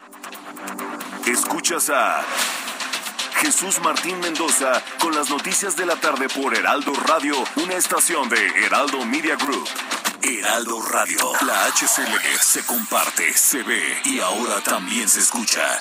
Escuchas 1.27 1.91
a 1.91 2.25
Jesús 3.37 3.81
Martín 3.81 4.19
Mendoza 4.21 4.83
con 5.01 5.15
las 5.15 5.31
noticias 5.31 5.77
de 5.77 5.87
la 5.87 5.97
tarde 5.97 6.29
por 6.29 6.55
Heraldo 6.55 6.93
Radio, 7.07 7.37
una 7.57 7.75
estación 7.75 8.29
de 8.29 8.47
Heraldo 8.65 9.05
Media 9.05 9.37
Group. 9.37 9.69
Heraldo 10.21 10.83
Radio, 10.83 11.33
la 11.47 11.67
HCL 11.67 12.41
se 12.41 12.67
comparte, 12.67 13.33
se 13.35 13.63
ve 13.63 14.01
y 14.05 14.19
ahora 14.19 14.61
también 14.61 15.09
se 15.09 15.21
escucha. 15.21 15.81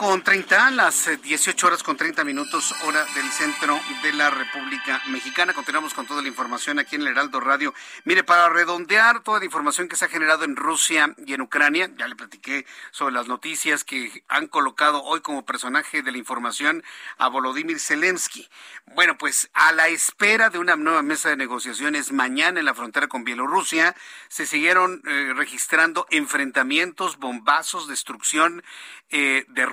Con 0.00 0.22
30, 0.22 0.70
las 0.70 1.10
18 1.20 1.66
horas 1.66 1.82
con 1.82 1.94
30 1.94 2.24
minutos, 2.24 2.74
hora 2.86 3.04
del 3.14 3.30
centro 3.32 3.78
de 4.02 4.14
la 4.14 4.30
República 4.30 5.02
Mexicana. 5.08 5.52
Continuamos 5.52 5.92
con 5.92 6.06
toda 6.06 6.22
la 6.22 6.28
información 6.28 6.78
aquí 6.78 6.96
en 6.96 7.02
el 7.02 7.08
Heraldo 7.08 7.38
Radio. 7.38 7.74
Mire, 8.04 8.24
para 8.24 8.48
redondear 8.48 9.22
toda 9.22 9.40
la 9.40 9.44
información 9.44 9.88
que 9.88 9.96
se 9.96 10.06
ha 10.06 10.08
generado 10.08 10.44
en 10.44 10.56
Rusia 10.56 11.14
y 11.26 11.34
en 11.34 11.42
Ucrania, 11.42 11.90
ya 11.98 12.08
le 12.08 12.16
platiqué 12.16 12.64
sobre 12.92 13.12
las 13.12 13.28
noticias 13.28 13.84
que 13.84 14.24
han 14.28 14.46
colocado 14.46 15.02
hoy 15.02 15.20
como 15.20 15.44
personaje 15.44 16.00
de 16.00 16.12
la 16.12 16.16
información 16.16 16.82
a 17.18 17.28
Volodymyr 17.28 17.78
Zelensky. 17.78 18.48
Bueno, 18.94 19.18
pues 19.18 19.50
a 19.52 19.70
la 19.72 19.88
espera 19.88 20.48
de 20.48 20.58
una 20.58 20.76
nueva 20.76 21.02
mesa 21.02 21.28
de 21.28 21.36
negociaciones 21.36 22.10
mañana 22.10 22.58
en 22.58 22.64
la 22.64 22.72
frontera 22.72 23.06
con 23.08 23.24
Bielorrusia, 23.24 23.94
se 24.28 24.46
siguieron 24.46 25.02
eh, 25.06 25.34
registrando 25.36 26.06
enfrentamientos, 26.08 27.18
bombazos, 27.18 27.86
destrucción 27.86 28.64
eh, 29.10 29.44
de 29.48 29.66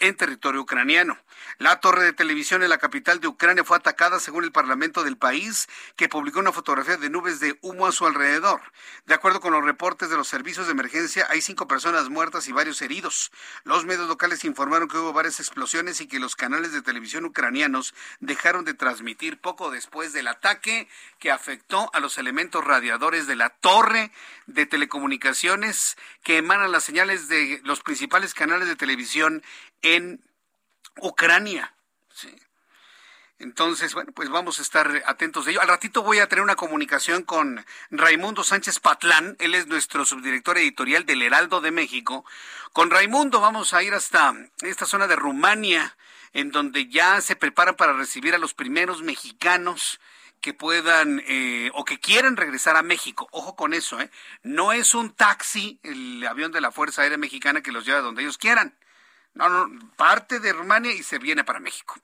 en 0.00 0.16
territorio 0.16 0.60
ucraniano. 0.60 1.18
La 1.58 1.80
torre 1.80 2.04
de 2.04 2.12
televisión 2.12 2.62
en 2.62 2.68
la 2.68 2.76
capital 2.76 3.20
de 3.20 3.28
Ucrania 3.28 3.64
fue 3.64 3.78
atacada 3.78 4.20
según 4.20 4.44
el 4.44 4.52
Parlamento 4.52 5.02
del 5.02 5.16
país, 5.16 5.66
que 5.96 6.10
publicó 6.10 6.40
una 6.40 6.52
fotografía 6.52 6.98
de 6.98 7.08
nubes 7.08 7.40
de 7.40 7.58
humo 7.62 7.86
a 7.86 7.92
su 7.92 8.06
alrededor. 8.06 8.60
De 9.06 9.14
acuerdo 9.14 9.40
con 9.40 9.52
los 9.52 9.64
reportes 9.64 10.10
de 10.10 10.16
los 10.16 10.28
servicios 10.28 10.66
de 10.66 10.72
emergencia, 10.72 11.26
hay 11.30 11.40
cinco 11.40 11.66
personas 11.68 12.10
muertas 12.10 12.48
y 12.48 12.52
varios 12.52 12.82
heridos. 12.82 13.32
Los 13.64 13.86
medios 13.86 14.08
locales 14.08 14.44
informaron 14.44 14.88
que 14.88 14.98
hubo 14.98 15.14
varias 15.14 15.40
explosiones 15.40 16.02
y 16.02 16.06
que 16.06 16.20
los 16.20 16.36
canales 16.36 16.72
de 16.72 16.82
televisión 16.82 17.24
ucranianos 17.24 17.94
dejaron 18.20 18.66
de 18.66 18.74
transmitir 18.74 19.40
poco 19.40 19.70
después 19.70 20.12
del 20.12 20.28
ataque 20.28 20.86
que 21.18 21.30
afectó 21.30 21.90
a 21.94 22.00
los 22.00 22.18
elementos 22.18 22.62
radiadores 22.62 23.26
de 23.26 23.36
la 23.36 23.48
torre 23.48 24.12
de 24.46 24.66
telecomunicaciones 24.66 25.96
que 26.22 26.36
emanan 26.36 26.72
las 26.72 26.84
señales 26.84 27.28
de 27.28 27.60
los 27.64 27.80
principales 27.80 28.34
canales 28.34 28.68
de 28.68 28.76
televisión 28.76 29.42
en 29.82 30.24
Ucrania. 31.00 31.74
Entonces, 33.42 33.92
bueno, 33.92 34.12
pues 34.12 34.28
vamos 34.28 34.60
a 34.60 34.62
estar 34.62 35.02
atentos 35.04 35.44
de 35.44 35.50
ello. 35.50 35.60
Al 35.60 35.66
ratito 35.66 36.04
voy 36.04 36.20
a 36.20 36.28
tener 36.28 36.44
una 36.44 36.54
comunicación 36.54 37.24
con 37.24 37.66
Raimundo 37.90 38.44
Sánchez 38.44 38.78
Patlán, 38.78 39.36
él 39.40 39.56
es 39.56 39.66
nuestro 39.66 40.04
subdirector 40.04 40.58
editorial 40.58 41.06
del 41.06 41.22
Heraldo 41.22 41.60
de 41.60 41.72
México. 41.72 42.24
Con 42.72 42.90
Raimundo 42.90 43.40
vamos 43.40 43.74
a 43.74 43.82
ir 43.82 43.94
hasta 43.94 44.32
esta 44.60 44.86
zona 44.86 45.08
de 45.08 45.16
Rumania, 45.16 45.96
en 46.32 46.52
donde 46.52 46.88
ya 46.88 47.20
se 47.20 47.34
preparan 47.34 47.74
para 47.74 47.94
recibir 47.94 48.32
a 48.36 48.38
los 48.38 48.54
primeros 48.54 49.02
mexicanos 49.02 49.98
que 50.40 50.54
puedan 50.54 51.20
eh, 51.26 51.72
o 51.74 51.84
que 51.84 51.98
quieran 51.98 52.36
regresar 52.36 52.76
a 52.76 52.82
México. 52.82 53.26
Ojo 53.32 53.56
con 53.56 53.74
eso, 53.74 54.00
¿eh? 54.00 54.08
No 54.44 54.72
es 54.72 54.94
un 54.94 55.10
taxi 55.14 55.80
el 55.82 56.24
avión 56.28 56.52
de 56.52 56.60
la 56.60 56.70
Fuerza 56.70 57.02
Aérea 57.02 57.18
Mexicana 57.18 57.60
que 57.60 57.72
los 57.72 57.84
lleva 57.84 58.02
donde 58.02 58.22
ellos 58.22 58.38
quieran. 58.38 58.76
No, 59.34 59.48
no, 59.48 59.88
parte 59.96 60.40
de 60.40 60.52
Rumania 60.52 60.92
y 60.92 61.02
se 61.02 61.18
viene 61.18 61.42
para 61.42 61.58
México. 61.58 61.98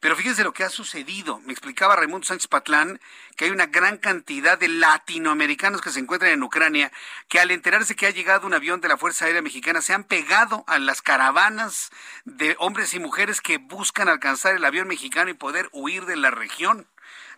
Pero 0.00 0.16
fíjense 0.16 0.44
lo 0.44 0.52
que 0.52 0.64
ha 0.64 0.68
sucedido. 0.68 1.40
Me 1.40 1.52
explicaba 1.52 1.96
Raimundo 1.96 2.26
Sánchez 2.26 2.46
Patlán 2.46 3.00
que 3.36 3.46
hay 3.46 3.50
una 3.52 3.66
gran 3.66 3.96
cantidad 3.96 4.58
de 4.58 4.68
latinoamericanos 4.68 5.80
que 5.80 5.88
se 5.88 6.00
encuentran 6.00 6.32
en 6.32 6.42
Ucrania 6.42 6.92
que 7.28 7.40
al 7.40 7.50
enterarse 7.50 7.96
que 7.96 8.06
ha 8.06 8.10
llegado 8.10 8.46
un 8.46 8.52
avión 8.52 8.82
de 8.82 8.88
la 8.88 8.98
Fuerza 8.98 9.24
Aérea 9.24 9.40
Mexicana 9.40 9.80
se 9.80 9.94
han 9.94 10.04
pegado 10.04 10.62
a 10.66 10.78
las 10.78 11.00
caravanas 11.00 11.90
de 12.26 12.54
hombres 12.58 12.92
y 12.92 13.00
mujeres 13.00 13.40
que 13.40 13.56
buscan 13.56 14.10
alcanzar 14.10 14.54
el 14.54 14.64
avión 14.64 14.86
mexicano 14.86 15.30
y 15.30 15.34
poder 15.34 15.70
huir 15.72 16.04
de 16.04 16.16
la 16.16 16.30
región. 16.30 16.86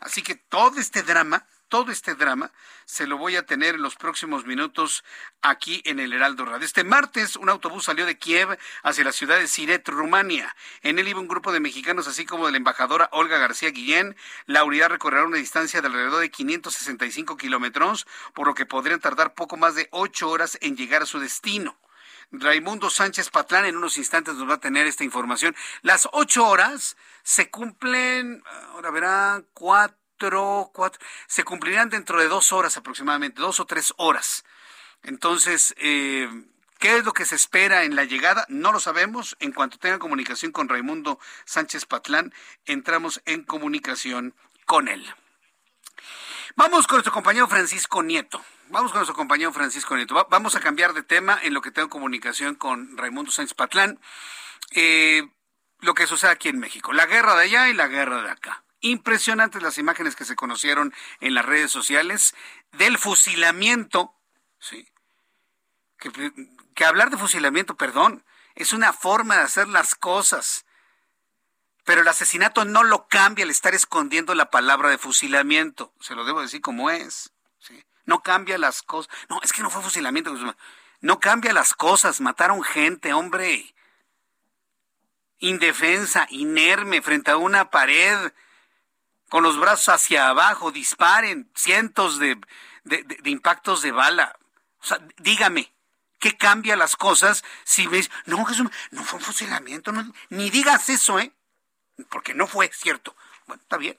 Así 0.01 0.23
que 0.23 0.35
todo 0.35 0.81
este 0.81 1.05
drama, 1.05 1.47
todo 1.69 1.91
este 1.91 2.15
drama 2.15 2.53
se 2.85 3.07
lo 3.07 3.19
voy 3.19 3.37
a 3.37 3.45
tener 3.45 3.75
en 3.77 3.83
los 3.83 3.97
próximos 3.97 4.47
minutos 4.47 5.05
aquí 5.43 5.83
en 5.85 5.99
el 5.99 6.13
Heraldo 6.13 6.45
Radio. 6.45 6.65
Este 6.65 6.85
martes 6.85 7.37
un 7.37 7.49
autobús 7.49 7.85
salió 7.85 8.07
de 8.07 8.19
Kiev 8.19 8.59
hacia 8.83 9.05
la 9.05 9.13
ciudad 9.13 9.39
de 9.39 9.49
Siret, 9.49 9.89
Rumania. 9.89 10.55
En 10.83 10.99
él 10.99 11.09
iba 11.09 11.21
un 11.21 11.29
grupo 11.29 11.53
de 11.53 11.61
mexicanos, 11.61 12.09
así 12.09 12.25
como 12.25 12.47
de 12.47 12.53
la 12.53 12.59
embajadora 12.59 13.09
Olga 13.13 13.39
García 13.39 13.71
Guillén. 13.71 14.17
La 14.47 14.65
unidad 14.65 14.91
recorrerá 14.91 15.25
una 15.25 15.39
distancia 15.39 15.81
de 15.81 15.89
alrededor 15.89 16.21
de 16.21 16.31
565 16.31 17.37
kilómetros, 17.37 18.07
por 18.35 18.47
lo 18.47 18.55
que 18.55 18.67
podrían 18.67 19.01
tardar 19.01 19.35
poco 19.35 19.57
más 19.57 19.75
de 19.75 19.89
ocho 19.91 20.31
horas 20.31 20.59
en 20.61 20.77
llegar 20.77 21.03
a 21.03 21.07
su 21.07 21.19
destino. 21.19 21.77
Raimundo 22.33 22.91
Sánchez 22.91 23.31
Patlán 23.31 23.67
en 23.67 23.77
unos 23.77 23.99
instantes 23.99 24.35
nos 24.35 24.49
va 24.49 24.55
a 24.55 24.61
tener 24.61 24.87
esta 24.87 25.05
información. 25.05 25.55
Las 25.83 26.09
ocho 26.13 26.47
horas 26.47 26.97
se 27.23 27.51
cumplen, 27.51 28.43
ahora 28.73 28.91
verá, 28.91 29.43
cuatro, 29.53 29.97
cuatro, 30.73 31.01
se 31.27 31.45
cumplirán 31.45 31.91
dentro 31.91 32.21
de 32.21 32.29
dos 32.29 32.53
horas 32.53 32.77
aproximadamente, 32.77 33.41
dos 33.41 33.61
o 33.61 33.67
tres 33.67 33.95
horas. 33.97 34.45
Entonces, 35.03 35.75
eh, 35.79 36.29
¿Qué 36.79 36.99
es 36.99 37.05
lo 37.05 37.15
que 37.15 37.25
se 37.25 37.37
espera 37.37 37.85
en 37.85 37.97
la 37.97 38.05
llegada? 38.05 38.45
No 38.51 38.71
lo 38.71 38.81
sabemos. 38.81 39.35
En 39.41 39.53
cuanto 39.53 39.79
tenga 39.79 39.99
comunicación 39.99 40.53
con 40.53 40.69
Raimundo 40.69 41.19
Sánchez 41.47 41.87
Patlán, 41.87 42.35
entramos 42.67 43.23
en 43.25 43.45
comunicación 43.45 44.35
con 44.67 44.89
él. 44.89 45.07
Vamos 46.55 46.87
con 46.87 46.97
nuestro 46.97 47.15
compañero 47.15 47.49
Francisco 47.49 48.03
Nieto. 48.03 48.45
Vamos 48.69 48.93
con 48.93 48.99
nuestro 48.99 49.17
compañero 49.17 49.53
Francisco 49.53 49.97
Nieto. 49.97 50.15
vamos 50.29 50.55
a 50.55 50.61
cambiar 50.61 50.93
de 50.93 51.03
tema 51.03 51.39
en 51.43 51.55
lo 51.55 51.63
que 51.63 51.71
tengo 51.71 51.89
comunicación 51.89 52.57
con 52.57 52.99
Raimundo 52.99 53.31
Sánchez 53.31 53.55
Patlán. 53.55 53.99
Eh, 54.73 55.27
lo 55.81 55.95
que 55.95 56.07
sucede 56.07 56.31
aquí 56.31 56.51
en 56.51 56.59
México. 56.59 56.93
La 56.93 57.07
guerra 57.07 57.37
de 57.37 57.45
allá 57.45 57.69
y 57.71 57.73
la 57.73 57.89
guerra 57.89 58.23
de 58.23 58.31
acá. 58.31 58.63
Impresionantes 58.87 59.63
las 59.63 59.79
imágenes 59.79 60.15
que 60.15 60.25
se 60.25 60.37
conocieron 60.37 60.95
en 61.21 61.35
las 61.35 61.45
redes 61.45 61.73
sociales 61.73 62.35
del 62.73 62.99
fusilamiento, 62.99 64.15
¿sí? 64.61 64.89
que 66.75 66.85
hablar 66.85 67.11
de 67.11 67.17
fusilamiento, 67.17 67.77
perdón, 67.77 68.25
es 68.55 68.73
una 68.73 68.93
forma 68.93 69.37
de 69.37 69.43
hacer 69.43 69.67
las 69.67 69.97
cosas. 69.97 70.67
Pero 71.85 72.03
el 72.03 72.09
asesinato 72.09 72.65
no 72.65 72.85
lo 72.85 73.09
cambia 73.09 73.45
al 73.45 73.51
estar 73.51 73.75
escondiendo 73.75 74.35
la 74.35 74.51
palabra 74.51 74.91
de 74.91 74.99
fusilamiento. 74.99 75.93
Se 76.01 76.15
lo 76.15 76.25
debo 76.25 76.41
decir 76.43 76.61
como 76.61 76.91
es. 76.91 77.33
No 78.05 78.23
cambia 78.23 78.57
las 78.57 78.83
cosas. 78.83 79.13
No, 79.29 79.41
es 79.43 79.53
que 79.53 79.63
no 79.63 79.71
fue 79.71 79.83
fusilamiento. 79.83 80.33
No 81.01 81.19
cambia 81.19 81.53
las 81.53 81.75
cosas. 81.75 82.21
Mataron 82.21 82.63
gente, 82.63 83.13
hombre. 83.13 83.75
Indefensa, 85.39 86.27
inerme, 86.31 87.03
frente 87.03 87.33
a 87.33 87.37
una 87.37 87.71
pared, 87.71 88.33
con 89.29 89.43
los 89.43 89.59
brazos 89.59 89.89
hacia 89.89 90.29
abajo, 90.29 90.71
disparen 90.71 91.51
cientos 91.55 92.19
de, 92.19 92.39
impactos 93.25 93.83
de 93.83 93.93
bala. 93.93 94.39
O 94.81 94.85
sea, 94.85 95.01
dígame, 95.19 95.73
¿qué 96.19 96.37
cambia 96.37 96.77
las 96.77 96.97
cosas 96.97 97.45
si 97.65 97.87
ves, 97.87 98.11
no, 98.27 98.45
Jesús, 98.45 98.69
no 98.91 99.05
fue 99.05 99.19
un 99.19 99.25
fusilamiento, 99.25 99.93
ni 100.29 100.51
digas 100.51 100.89
eso, 100.89 101.19
¿eh? 101.19 101.33
Porque 102.09 102.35
no 102.35 102.47
fue 102.47 102.71
cierto. 102.73 103.17
Bueno, 103.47 103.63
está 103.63 103.77
bien. 103.77 103.99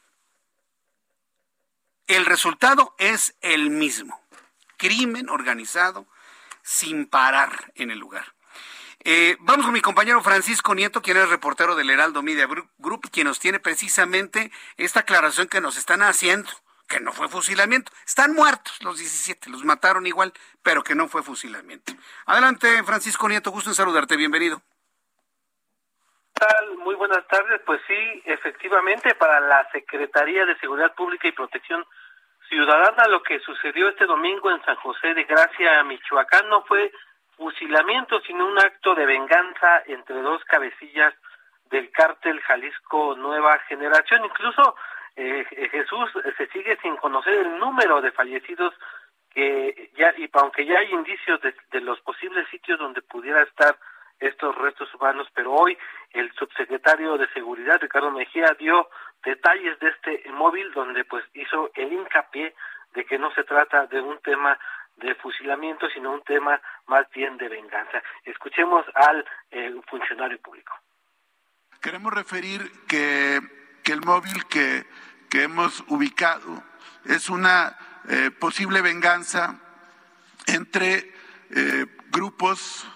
El 2.08 2.26
resultado 2.26 2.96
es 2.98 3.36
el 3.42 3.70
mismo. 3.70 4.22
Crimen 4.78 5.30
organizado 5.30 6.08
sin 6.64 7.08
parar 7.08 7.72
en 7.76 7.92
el 7.92 8.00
lugar. 8.00 8.37
Eh, 9.10 9.38
vamos 9.40 9.64
con 9.64 9.74
mi 9.74 9.80
compañero 9.80 10.20
Francisco 10.20 10.76
Nieto, 10.76 11.02
quien 11.02 11.16
es 11.16 11.30
reportero 11.30 11.76
del 11.76 11.90
Heraldo 11.90 12.22
Media 12.22 12.46
Group, 12.46 13.10
quien 13.10 13.28
nos 13.28 13.40
tiene 13.40 13.58
precisamente 13.58 14.52
esta 14.76 15.00
aclaración 15.00 15.48
que 15.48 15.62
nos 15.62 15.78
están 15.78 16.02
haciendo, 16.02 16.50
que 16.90 17.00
no 17.00 17.14
fue 17.14 17.30
fusilamiento. 17.30 17.90
Están 18.06 18.34
muertos 18.34 18.84
los 18.84 18.98
17, 18.98 19.50
los 19.50 19.64
mataron 19.64 20.06
igual, 20.08 20.34
pero 20.62 20.84
que 20.84 20.94
no 20.94 21.08
fue 21.08 21.24
fusilamiento. 21.24 21.94
Adelante, 22.26 22.84
Francisco 22.84 23.30
Nieto, 23.30 23.50
gusto 23.50 23.70
en 23.70 23.76
saludarte, 23.76 24.18
bienvenido. 24.18 24.62
tal? 26.34 26.76
Muy 26.80 26.96
buenas 26.96 27.26
tardes. 27.30 27.62
Pues 27.66 27.80
sí, 27.88 28.24
efectivamente, 28.26 29.16
para 29.16 29.40
la 29.40 29.72
Secretaría 29.72 30.46
de 30.46 30.60
Seguridad 30.60 30.94
Pública 30.96 31.30
y 31.30 31.32
Protección 31.32 31.86
Ciudadana, 32.50 33.08
lo 33.08 33.24
que 33.24 33.40
sucedió 33.40 33.88
este 33.88 34.06
domingo 34.06 34.52
en 34.52 34.62
San 34.66 34.76
José 34.76 35.14
de 35.14 35.24
Gracia, 35.24 35.82
Michoacán, 35.86 36.50
no 36.50 36.66
fue 36.66 36.92
fusilamiento, 37.38 38.20
sino 38.22 38.46
un 38.46 38.58
acto 38.60 38.96
de 38.96 39.06
venganza 39.06 39.84
entre 39.88 40.22
dos 40.22 40.44
cabecillas 40.46 41.14
del 41.70 41.92
cártel 41.92 42.42
Jalisco 42.42 43.16
Nueva 43.16 43.60
Generación. 43.70 44.26
Incluso 44.26 44.76
eh, 45.16 45.46
Jesús 45.72 46.12
se 46.38 46.48
sigue 46.48 46.78
sin 46.82 46.98
conocer 46.98 47.34
el 47.34 47.58
número 47.58 48.02
de 48.02 48.12
fallecidos 48.12 48.74
que 49.34 49.92
ya 49.96 50.14
y 50.18 50.30
aunque 50.34 50.66
ya 50.66 50.80
hay 50.80 50.92
indicios 50.92 51.40
de, 51.42 51.54
de 51.72 51.82
los 51.82 52.00
posibles 52.02 52.48
sitios 52.50 52.80
donde 52.80 53.02
pudiera 53.02 53.44
estar 53.44 53.78
estos 54.20 54.56
restos 54.56 54.92
humanos, 54.96 55.28
pero 55.34 55.54
hoy 55.54 55.78
el 56.12 56.32
subsecretario 56.34 57.18
de 57.18 57.28
Seguridad 57.30 57.80
Ricardo 57.80 58.12
Mejía 58.12 58.56
dio 58.58 58.90
detalles 59.24 59.78
de 59.80 59.90
este 59.90 60.32
móvil 60.32 60.72
donde 60.74 61.04
pues 61.06 61.24
hizo 61.34 61.70
el 61.76 61.94
hincapié 61.94 62.56
de 62.94 63.06
que 63.06 63.20
no 63.20 63.32
se 63.34 63.44
trata 63.44 63.86
de 63.88 64.02
un 64.02 64.18
tema 64.20 64.58
de 64.98 65.16
fusilamiento, 65.16 65.88
sino 65.90 66.12
un 66.12 66.22
tema 66.24 66.60
más 66.88 67.10
bien 67.14 67.38
de 67.38 67.48
venganza. 67.50 68.02
Escuchemos 68.26 68.86
al 68.96 69.26
eh, 69.52 69.74
funcionario 69.90 70.40
público. 70.40 70.74
Queremos 71.82 72.14
referir 72.14 72.72
que, 72.88 73.40
que 73.84 73.94
el 73.94 74.02
móvil 74.02 74.46
que, 74.48 74.86
que, 75.30 75.44
hemos 75.44 75.84
ubicado 75.88 76.64
es 77.06 77.30
una 77.30 77.78
eh, 78.10 78.32
posible 78.32 78.82
venganza 78.82 79.60
entre 80.48 81.14
eh, 81.52 81.86
grupos 82.10 82.88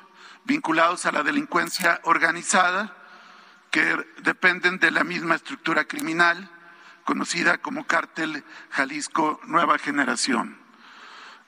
vinculados 0.46 1.06
a 1.06 1.12
la 1.12 1.24
delincuencia 1.24 2.02
organizada 2.04 2.98
que 3.70 3.96
dependen 4.24 4.80
de 4.80 4.92
la 4.92 5.04
misma 5.04 5.36
estructura 5.36 5.86
criminal 5.86 6.50
conocida 7.06 7.60
como 7.60 7.86
Cártel 7.86 8.44
Jalisco 8.72 9.40
Nueva 9.46 9.78
Generación 9.78 10.61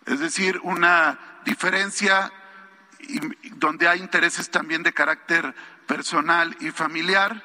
es 0.05 0.19
decir, 0.19 0.59
una 0.63 1.19
diferencia 1.45 2.31
donde 3.55 3.87
hay 3.87 3.99
intereses 3.99 4.49
también 4.49 4.83
de 4.83 4.93
carácter 4.93 5.53
personal 5.87 6.55
y 6.59 6.71
familiar 6.71 7.43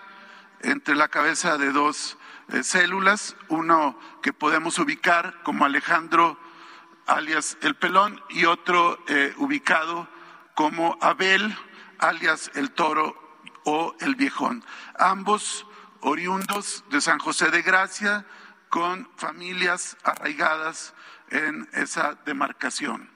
entre 0.60 0.94
la 0.94 1.08
cabeza 1.08 1.58
de 1.58 1.72
dos 1.72 2.16
eh, 2.52 2.62
células, 2.62 3.36
uno 3.48 3.98
que 4.22 4.32
podemos 4.32 4.78
ubicar 4.78 5.42
como 5.42 5.64
Alejandro 5.64 6.38
alias 7.06 7.56
El 7.62 7.74
Pelón 7.74 8.22
y 8.30 8.44
otro 8.44 8.98
eh, 9.08 9.34
ubicado 9.38 10.08
como 10.54 10.98
Abel 11.00 11.56
alias 11.98 12.50
El 12.54 12.70
Toro 12.72 13.16
o 13.64 13.94
El 14.00 14.14
Viejón. 14.14 14.64
Ambos 14.98 15.66
oriundos 16.00 16.84
de 16.90 17.00
San 17.00 17.18
José 17.18 17.50
de 17.50 17.62
Gracia 17.62 18.26
con 18.68 19.06
familias 19.16 19.96
arraigadas 20.04 20.94
en 21.30 21.66
esa 21.72 22.14
demarcación. 22.24 23.10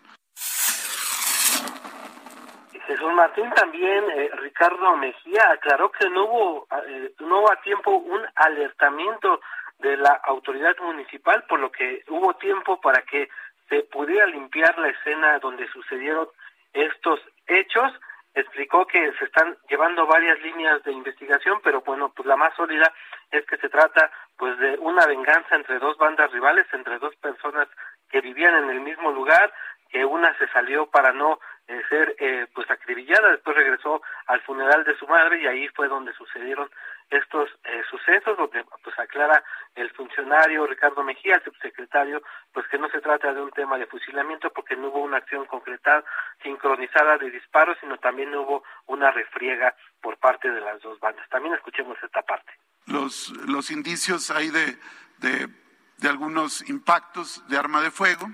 Jesús 2.87 3.13
Martín 3.15 3.51
también, 3.55 4.05
eh, 4.11 4.31
Ricardo 4.39 4.97
Mejía 4.97 5.51
aclaró 5.51 5.91
que 5.93 6.11
no 6.11 6.25
hubo, 6.25 6.67
eh, 6.87 7.15
no 7.21 7.51
a 7.51 7.57
tiempo 7.63 7.91
un 7.91 8.21
alertamiento 8.35 9.41
de 9.79 9.97
la 9.97 10.21
autoridad 10.25 10.77
municipal, 10.79 11.45
por 11.49 11.61
lo 11.61 11.71
que 11.71 12.05
hubo 12.09 12.35
tiempo 12.35 12.81
para 12.81 13.03
que 13.03 13.29
se 13.69 13.83
pudiera 13.85 14.27
limpiar 14.27 14.79
la 14.79 14.89
escena 14.89 15.39
donde 15.39 15.69
sucedieron 15.69 16.29
estos 16.73 17.21
hechos. 17.47 17.93
Explicó 18.35 18.87
que 18.87 19.13
se 19.19 19.25
están 19.25 19.57
llevando 19.69 20.07
varias 20.07 20.41
líneas 20.41 20.83
de 20.85 20.93
investigación, 20.93 21.61
pero 21.63 21.83
bueno, 21.83 22.13
pues 22.15 22.27
la 22.27 22.37
más 22.37 22.55
sólida 22.57 22.93
es 23.31 23.45
que 23.47 23.57
se 23.59 23.69
trata 23.69 24.11
pues 24.43 24.59
de 24.59 24.77
una 24.81 25.07
venganza 25.07 25.55
entre 25.55 25.79
dos 25.79 25.97
bandas 25.99 26.29
rivales, 26.33 26.67
entre 26.73 26.99
dos 26.99 27.15
personas 27.15 27.69
que 28.11 28.21
vivían 28.21 28.65
en 28.65 28.71
el 28.71 28.81
mismo 28.81 29.13
lugar, 29.13 29.53
que 29.89 30.05
una 30.05 30.37
se 30.37 30.49
salió 30.49 30.87
para 30.87 31.13
no 31.13 31.39
eh, 31.69 31.81
ser 31.89 32.17
eh, 32.19 32.49
pues 32.53 32.69
acribillada, 32.69 33.31
después 33.31 33.55
regresó 33.55 34.03
al 34.27 34.41
funeral 34.41 34.83
de 34.83 34.99
su 34.99 35.07
madre 35.07 35.41
y 35.41 35.47
ahí 35.47 35.69
fue 35.69 35.87
donde 35.87 36.13
sucedieron 36.15 36.69
estos 37.09 37.51
eh, 37.63 37.85
sucesos, 37.89 38.37
donde 38.37 38.65
pues 38.83 38.99
aclara 38.99 39.45
el 39.77 39.89
funcionario 39.91 40.67
Ricardo 40.67 41.05
Mejía, 41.05 41.37
el 41.37 41.45
subsecretario, 41.45 42.21
pues 42.53 42.67
que 42.67 42.79
no 42.79 42.89
se 42.89 43.01
trata 43.01 43.33
de 43.33 43.43
un 43.43 43.53
tema 43.53 43.79
de 43.79 43.87
fusilamiento 43.87 44.51
porque 44.51 44.75
no 44.75 44.89
hubo 44.89 45.03
una 45.03 45.19
acción 45.19 45.47
concretada, 45.47 46.03
sincronizada 46.43 47.17
de 47.17 47.31
disparos, 47.31 47.79
sino 47.81 47.97
también 47.99 48.35
hubo 48.35 48.65
una 48.87 49.13
refriega 49.13 49.77
por 50.01 50.17
parte 50.17 50.51
de 50.51 50.61
las 50.61 50.83
dos 50.83 50.99
bandas. 50.99 51.29
También 51.29 51.55
escuchemos 51.55 51.97
esta 52.03 52.23
parte. 52.23 52.53
Los, 52.87 53.31
los 53.47 53.71
indicios 53.71 54.31
hay 54.31 54.51
de, 54.51 54.79
de 55.19 55.63
de 56.03 56.09
algunos 56.09 56.69
impactos 56.69 57.43
de 57.49 57.57
arma 57.57 57.81
de 57.81 57.91
fuego. 57.91 58.31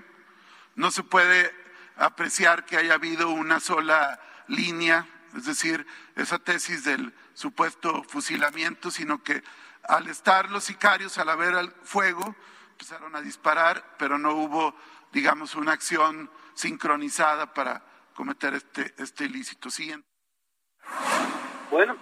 No 0.75 0.91
se 0.91 1.03
puede 1.03 1.53
apreciar 1.95 2.65
que 2.65 2.77
haya 2.77 2.95
habido 2.95 3.29
una 3.29 3.59
sola 3.59 4.19
línea, 4.47 5.07
es 5.37 5.45
decir, 5.45 5.85
esa 6.15 6.39
tesis 6.39 6.83
del 6.83 7.13
supuesto 7.35 8.03
fusilamiento, 8.03 8.89
sino 8.89 9.23
que 9.23 9.43
al 9.83 10.07
estar 10.07 10.49
los 10.49 10.63
sicarios, 10.63 11.17
al 11.19 11.29
haber 11.29 11.53
el 11.53 11.71
fuego, 11.83 12.35
empezaron 12.71 13.15
a 13.15 13.21
disparar, 13.21 13.95
pero 13.99 14.17
no 14.17 14.33
hubo, 14.33 14.75
digamos, 15.11 15.53
una 15.55 15.73
acción 15.73 16.31
sincronizada 16.55 17.53
para 17.53 17.85
cometer 18.15 18.55
este, 18.55 18.95
este 18.97 19.25
ilícito. 19.25 19.69
Siguiente. 19.69 20.07
Bueno, 21.69 21.95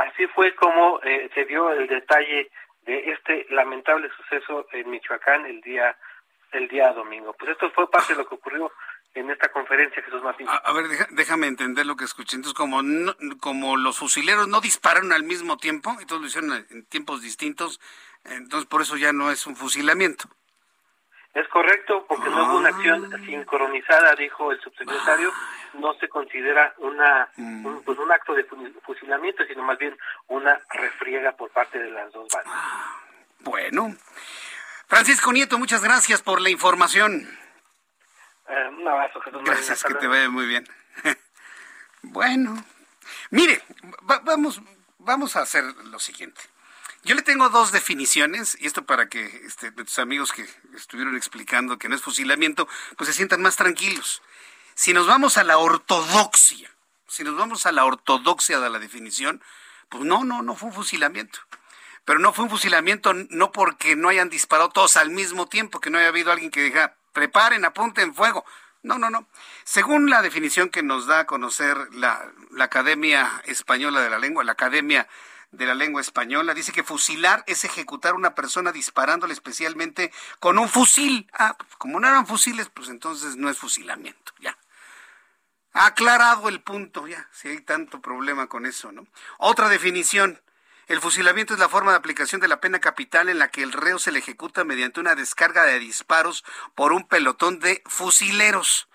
así 0.00 0.26
fue 0.28 0.54
como 0.54 1.00
eh, 1.02 1.30
se 1.34 1.44
dio 1.44 1.70
el 1.70 1.86
detalle 1.86 2.50
de 2.82 3.12
este 3.12 3.46
lamentable 3.50 4.08
suceso 4.16 4.66
en 4.72 4.90
Michoacán 4.90 5.46
el 5.46 5.60
día 5.60 5.96
el 6.52 6.68
día 6.68 6.92
domingo. 6.92 7.34
Pues 7.38 7.52
esto 7.52 7.70
fue 7.70 7.88
parte 7.90 8.12
de 8.12 8.18
lo 8.18 8.28
que 8.28 8.34
ocurrió 8.34 8.72
en 9.14 9.30
esta 9.30 9.50
conferencia, 9.50 10.02
Jesús 10.02 10.22
Martín. 10.22 10.46
A, 10.48 10.72
ver, 10.72 10.86
déjame 11.10 11.46
entender 11.46 11.86
lo 11.86 11.96
que 11.96 12.04
escuché. 12.04 12.36
Entonces, 12.36 12.56
como, 12.56 12.80
como 13.40 13.76
los 13.76 13.98
fusileros 13.98 14.48
no 14.48 14.60
dispararon 14.60 15.12
al 15.12 15.24
mismo 15.24 15.56
tiempo, 15.56 15.96
todos 16.06 16.20
lo 16.20 16.28
hicieron 16.28 16.66
en 16.70 16.84
tiempos 16.86 17.22
distintos, 17.22 17.80
entonces 18.24 18.68
por 18.68 18.82
eso 18.82 18.96
ya 18.96 19.12
no 19.12 19.30
es 19.30 19.46
un 19.46 19.56
fusilamiento. 19.56 20.28
Es 21.32 21.46
correcto, 21.48 22.04
porque 22.08 22.28
no 22.28 22.44
hubo 22.44 22.58
una 22.58 22.70
acción 22.70 23.08
ah. 23.12 23.18
sincronizada, 23.24 24.14
dijo 24.16 24.50
el 24.50 24.60
subsecretario, 24.60 25.32
no 25.74 25.94
se 25.94 26.08
considera 26.08 26.74
una 26.78 27.28
mm. 27.36 27.66
un, 27.66 27.82
pues 27.84 27.98
un 27.98 28.10
acto 28.10 28.34
de 28.34 28.44
fusilamiento, 28.82 29.44
sino 29.46 29.62
más 29.62 29.78
bien 29.78 29.96
una 30.26 30.60
refriega 30.70 31.32
por 31.32 31.50
parte 31.50 31.78
de 31.78 31.90
las 31.90 32.12
dos 32.12 32.28
bandas. 32.32 32.52
Ah, 32.52 32.96
bueno. 33.40 33.94
Francisco 34.88 35.32
Nieto, 35.32 35.56
muchas 35.56 35.84
gracias 35.84 36.20
por 36.20 36.40
la 36.40 36.50
información. 36.50 37.28
Eh, 38.48 38.68
un 38.76 38.88
abrazo, 38.88 39.20
Jesús 39.20 39.40
Gracias, 39.44 39.84
que 39.84 39.94
te 39.94 40.08
vaya 40.08 40.28
muy 40.28 40.46
bien. 40.46 40.66
bueno, 42.02 42.56
mire, 43.30 43.62
vamos, 44.24 44.60
vamos 44.98 45.36
a 45.36 45.42
hacer 45.42 45.62
lo 45.84 46.00
siguiente. 46.00 46.40
Yo 47.02 47.14
le 47.14 47.22
tengo 47.22 47.48
dos 47.48 47.72
definiciones, 47.72 48.58
y 48.60 48.66
esto 48.66 48.84
para 48.84 49.08
que 49.08 49.24
este, 49.46 49.72
tus 49.72 49.98
amigos 49.98 50.32
que 50.32 50.46
estuvieron 50.76 51.16
explicando 51.16 51.78
que 51.78 51.88
no 51.88 51.94
es 51.94 52.02
fusilamiento, 52.02 52.68
pues 52.96 53.08
se 53.08 53.14
sientan 53.14 53.40
más 53.40 53.56
tranquilos. 53.56 54.22
si 54.74 54.92
nos 54.92 55.06
vamos 55.06 55.36
a 55.36 55.44
la 55.44 55.58
ortodoxia, 55.58 56.70
si 57.06 57.24
nos 57.24 57.36
vamos 57.36 57.66
a 57.66 57.72
la 57.72 57.84
ortodoxia 57.84 58.60
de 58.60 58.70
la 58.70 58.78
definición, 58.78 59.42
pues 59.88 60.04
no, 60.04 60.24
no, 60.24 60.42
no 60.42 60.54
fue 60.56 60.68
un 60.68 60.74
fusilamiento. 60.74 61.40
Pero 62.04 62.18
no 62.18 62.32
fue 62.32 62.44
un 62.44 62.50
fusilamiento 62.50 63.12
no 63.14 63.52
porque 63.52 63.96
no 63.96 64.08
hayan 64.08 64.30
disparado 64.30 64.70
todos 64.70 64.96
al 64.96 65.10
mismo 65.10 65.48
tiempo, 65.48 65.80
que 65.80 65.90
no 65.90 65.98
haya 65.98 66.08
habido 66.08 66.32
alguien 66.32 66.50
que 66.50 66.62
diga, 66.62 66.96
preparen, 67.12 67.64
apunten 67.64 68.14
fuego. 68.14 68.44
No, 68.82 68.98
no, 68.98 69.10
no. 69.10 69.26
Según 69.64 70.08
la 70.08 70.22
definición 70.22 70.70
que 70.70 70.82
nos 70.82 71.06
da 71.06 71.20
a 71.20 71.26
conocer 71.26 71.76
la, 71.92 72.30
la 72.50 72.64
Academia 72.64 73.42
Española 73.44 74.00
de 74.00 74.10
la 74.10 74.18
Lengua, 74.18 74.44
la 74.44 74.52
Academia 74.52 75.06
de 75.52 75.66
la 75.66 75.74
Lengua 75.74 76.00
Española, 76.00 76.54
dice 76.54 76.72
que 76.72 76.84
fusilar 76.84 77.42
es 77.46 77.64
ejecutar 77.64 78.12
a 78.12 78.16
una 78.16 78.34
persona 78.34 78.72
disparándole 78.72 79.32
especialmente 79.32 80.12
con 80.38 80.58
un 80.58 80.68
fusil. 80.68 81.28
Ah, 81.32 81.56
como 81.78 81.98
no 81.98 82.08
eran 82.08 82.26
fusiles, 82.26 82.68
pues 82.68 82.88
entonces 82.88 83.36
no 83.36 83.50
es 83.50 83.58
fusilamiento, 83.58 84.32
ya. 84.40 84.56
Aclarado 85.72 86.48
el 86.48 86.60
punto, 86.62 87.06
ya, 87.06 87.28
si 87.32 87.48
hay 87.48 87.60
tanto 87.60 88.00
problema 88.00 88.48
con 88.48 88.66
eso, 88.66 88.92
¿no? 88.92 89.06
Otra 89.38 89.68
definición. 89.68 90.40
El 90.88 91.00
fusilamiento 91.00 91.54
es 91.54 91.60
la 91.60 91.68
forma 91.68 91.92
de 91.92 91.98
aplicación 91.98 92.40
de 92.40 92.48
la 92.48 92.60
pena 92.60 92.80
capital 92.80 93.28
en 93.28 93.38
la 93.38 93.48
que 93.48 93.62
el 93.62 93.72
reo 93.72 94.00
se 94.00 94.10
le 94.10 94.18
ejecuta 94.18 94.64
mediante 94.64 94.98
una 94.98 95.14
descarga 95.14 95.62
de 95.62 95.78
disparos 95.78 96.44
por 96.74 96.92
un 96.92 97.06
pelotón 97.06 97.60
de 97.60 97.82
fusileros. 97.86 98.88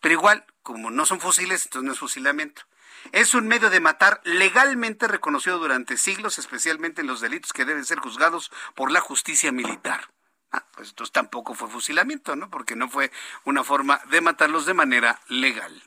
Pero 0.00 0.12
igual, 0.12 0.46
como 0.62 0.92
no 0.92 1.04
son 1.04 1.20
fusiles, 1.20 1.64
entonces 1.66 1.86
no 1.86 1.92
es 1.92 1.98
fusilamiento. 1.98 2.62
Es 3.10 3.34
un 3.34 3.48
medio 3.48 3.68
de 3.68 3.80
matar 3.80 4.20
legalmente 4.24 5.08
reconocido 5.08 5.58
durante 5.58 5.96
siglos, 5.96 6.38
especialmente 6.38 7.00
en 7.00 7.08
los 7.08 7.20
delitos 7.20 7.52
que 7.52 7.64
deben 7.64 7.84
ser 7.84 7.98
juzgados 7.98 8.52
por 8.74 8.92
la 8.92 9.00
justicia 9.00 9.50
militar. 9.50 10.08
Ah, 10.52 10.64
pues 10.76 10.90
entonces 10.90 11.12
tampoco 11.12 11.54
fue 11.54 11.68
fusilamiento, 11.68 12.36
¿no? 12.36 12.50
Porque 12.50 12.76
no 12.76 12.88
fue 12.88 13.10
una 13.44 13.64
forma 13.64 14.00
de 14.10 14.20
matarlos 14.20 14.66
de 14.66 14.74
manera 14.74 15.20
legal. 15.28 15.82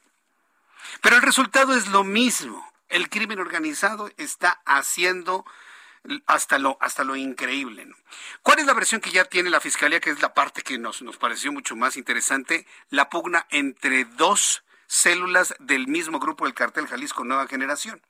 Pero 1.02 1.16
el 1.16 1.22
resultado 1.22 1.76
es 1.76 1.88
lo 1.88 2.04
mismo. 2.04 2.68
El 2.90 3.10
crimen 3.10 3.40
organizado 3.40 4.12
está 4.18 4.62
haciendo 4.66 5.46
hasta 6.26 6.60
lo, 6.60 6.78
hasta 6.82 7.04
lo 7.04 7.16
increíble. 7.16 7.88
¿Cuál 8.42 8.60
es 8.60 8.66
la 8.66 8.74
versión 8.74 9.02
que 9.02 9.12
ya 9.12 9.26
tiene 9.26 9.50
la 9.50 9.60
Fiscalía, 9.60 10.00
que 10.00 10.12
es 10.12 10.22
la 10.22 10.34
parte 10.34 10.62
que 10.62 10.78
nos, 10.78 11.02
nos 11.02 11.18
pareció 11.18 11.52
mucho 11.52 11.76
más 11.76 11.98
interesante? 11.98 12.68
La 12.90 13.10
pugna 13.10 13.48
entre 13.50 14.06
dos 14.06 14.64
células 14.88 15.56
del 15.60 15.88
mismo 15.88 16.20
grupo 16.20 16.46
del 16.46 16.54
cartel 16.54 16.88
Jalisco 16.88 17.24
Nueva 17.24 17.48
Generación. 17.48 18.02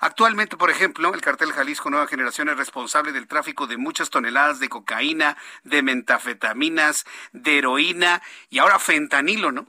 Actualmente, 0.00 0.56
por 0.56 0.70
ejemplo, 0.70 1.12
el 1.12 1.20
cartel 1.20 1.52
Jalisco 1.52 1.90
Nueva 1.90 2.06
Generación 2.06 2.48
es 2.48 2.56
responsable 2.56 3.12
del 3.12 3.28
tráfico 3.28 3.66
de 3.66 3.76
muchas 3.76 4.10
toneladas 4.10 4.58
de 4.58 4.68
cocaína, 4.68 5.36
de 5.64 5.82
mentafetaminas, 5.82 7.04
de 7.32 7.58
heroína 7.58 8.22
y 8.48 8.58
ahora 8.58 8.78
fentanilo, 8.78 9.52
¿no? 9.52 9.66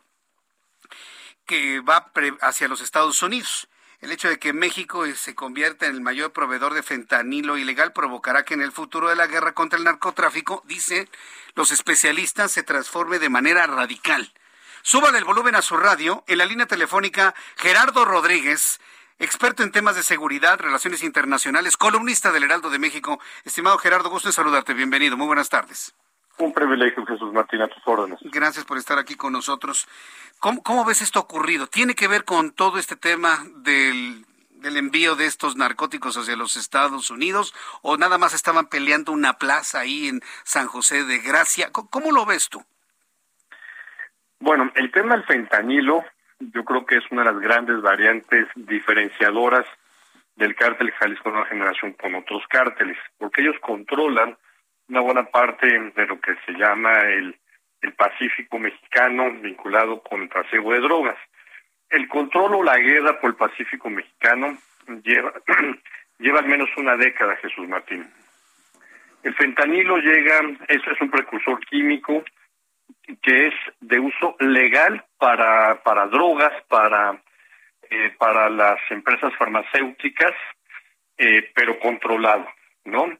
que 1.45 1.81
va 1.81 2.11
hacia 2.41 2.69
los 2.69 2.79
Estados 2.79 3.21
Unidos. 3.21 3.67
El 3.99 4.11
hecho 4.11 4.29
de 4.29 4.39
que 4.39 4.53
México 4.53 5.05
se 5.13 5.35
convierta 5.35 5.85
en 5.85 5.95
el 5.95 6.01
mayor 6.01 6.31
proveedor 6.31 6.73
de 6.73 6.81
fentanilo 6.81 7.57
ilegal 7.57 7.91
provocará 7.91 8.45
que 8.45 8.53
en 8.53 8.61
el 8.61 8.71
futuro 8.71 9.09
de 9.09 9.17
la 9.17 9.27
guerra 9.27 9.53
contra 9.53 9.77
el 9.77 9.83
narcotráfico, 9.83 10.63
dicen 10.65 11.09
los 11.53 11.71
especialistas, 11.71 12.53
se 12.53 12.63
transforme 12.63 13.19
de 13.19 13.27
manera 13.27 13.67
radical. 13.67 14.33
Suban 14.83 15.15
el 15.15 15.23
volumen 15.23 15.55
a 15.55 15.61
su 15.61 15.77
radio. 15.77 16.23
En 16.27 16.37
la 16.37 16.45
línea 16.45 16.65
telefónica, 16.65 17.33
Gerardo 17.57 18.05
Rodríguez, 18.05 18.79
experto 19.19 19.63
en 19.63 19.71
temas 19.71 19.95
de 19.95 20.03
seguridad, 20.03 20.59
relaciones 20.59 21.03
internacionales, 21.03 21.77
columnista 21.77 22.31
del 22.31 22.43
Heraldo 22.43 22.69
de 22.69 22.79
México. 22.79 23.19
Estimado 23.43 23.77
Gerardo, 23.77 24.09
gusto 24.09 24.29
en 24.29 24.33
saludarte. 24.33 24.73
Bienvenido. 24.73 25.17
Muy 25.17 25.27
buenas 25.27 25.49
tardes. 25.49 25.93
Un 26.37 26.53
privilegio, 26.53 27.05
Jesús 27.05 27.31
Martín, 27.31 27.61
a 27.61 27.67
tus 27.67 27.83
órdenes. 27.85 28.19
Gracias 28.23 28.65
por 28.65 28.77
estar 28.77 28.97
aquí 28.97 29.15
con 29.15 29.33
nosotros. 29.33 29.87
¿Cómo, 30.39 30.85
ves 30.85 31.01
esto 31.01 31.19
ocurrido? 31.19 31.67
¿Tiene 31.67 31.93
que 31.93 32.07
ver 32.07 32.25
con 32.25 32.51
todo 32.51 32.79
este 32.79 32.95
tema 32.95 33.45
del, 33.57 34.25
envío 34.63 35.15
de 35.15 35.27
estos 35.27 35.55
narcóticos 35.55 36.17
hacia 36.17 36.35
los 36.35 36.55
Estados 36.55 37.11
Unidos 37.11 37.53
o 37.83 37.97
nada 37.97 38.17
más 38.17 38.33
estaban 38.33 38.65
peleando 38.65 39.11
una 39.11 39.33
plaza 39.33 39.81
ahí 39.81 40.07
en 40.07 40.21
San 40.43 40.65
José 40.65 41.03
de 41.03 41.19
Gracia? 41.19 41.71
¿Cómo, 41.71 42.11
lo 42.11 42.25
ves 42.25 42.49
tú? 42.49 42.65
Bueno, 44.41 44.71
el 44.75 44.91
tema 44.91 45.15
del 45.15 45.23
fentanilo 45.25 46.03
yo 46.39 46.65
creo 46.65 46.85
que 46.85 46.97
es 46.97 47.03
una 47.11 47.23
de 47.23 47.31
las 47.31 47.41
grandes 47.41 47.81
variantes 47.81 48.47
diferenciadoras 48.55 49.65
del 50.35 50.55
cártel 50.55 50.91
Jalisco 50.91 51.29
Nueva 51.29 51.47
Generación 51.47 51.93
con 51.93 52.15
otros 52.15 52.43
cárteles, 52.49 52.97
porque 53.17 53.41
ellos 53.41 53.55
controlan 53.61 54.35
una 54.89 54.99
buena 55.01 55.23
parte 55.25 55.67
de 55.67 56.05
lo 56.07 56.19
que 56.19 56.35
se 56.45 56.53
llama 56.53 57.01
el 57.01 57.35
el 57.81 57.93
Pacífico 57.93 58.59
mexicano 58.59 59.31
vinculado 59.41 60.01
con 60.01 60.21
el 60.21 60.29
trasiego 60.29 60.71
de 60.73 60.79
drogas. 60.79 61.17
El 61.89 62.07
control 62.07 62.55
o 62.55 62.63
la 62.63 62.77
guerra 62.77 63.19
por 63.19 63.31
el 63.31 63.35
Pacífico 63.35 63.89
mexicano 63.89 64.57
lleva, 65.03 65.33
lleva 66.19 66.39
al 66.39 66.47
menos 66.47 66.69
una 66.77 66.95
década, 66.95 67.35
Jesús 67.37 67.67
Martín. 67.67 68.07
El 69.23 69.33
fentanilo 69.35 69.97
llega, 69.97 70.41
eso 70.67 70.91
es 70.91 71.01
un 71.01 71.09
precursor 71.09 71.59
químico 71.65 72.23
que 73.21 73.47
es 73.47 73.53
de 73.79 73.99
uso 73.99 74.35
legal 74.39 75.03
para, 75.17 75.81
para 75.83 76.07
drogas, 76.07 76.53
para, 76.67 77.21
eh, 77.89 78.13
para 78.17 78.49
las 78.49 78.79
empresas 78.89 79.33
farmacéuticas, 79.37 80.33
eh, 81.17 81.51
pero 81.53 81.79
controlado, 81.79 82.47
¿no? 82.85 83.17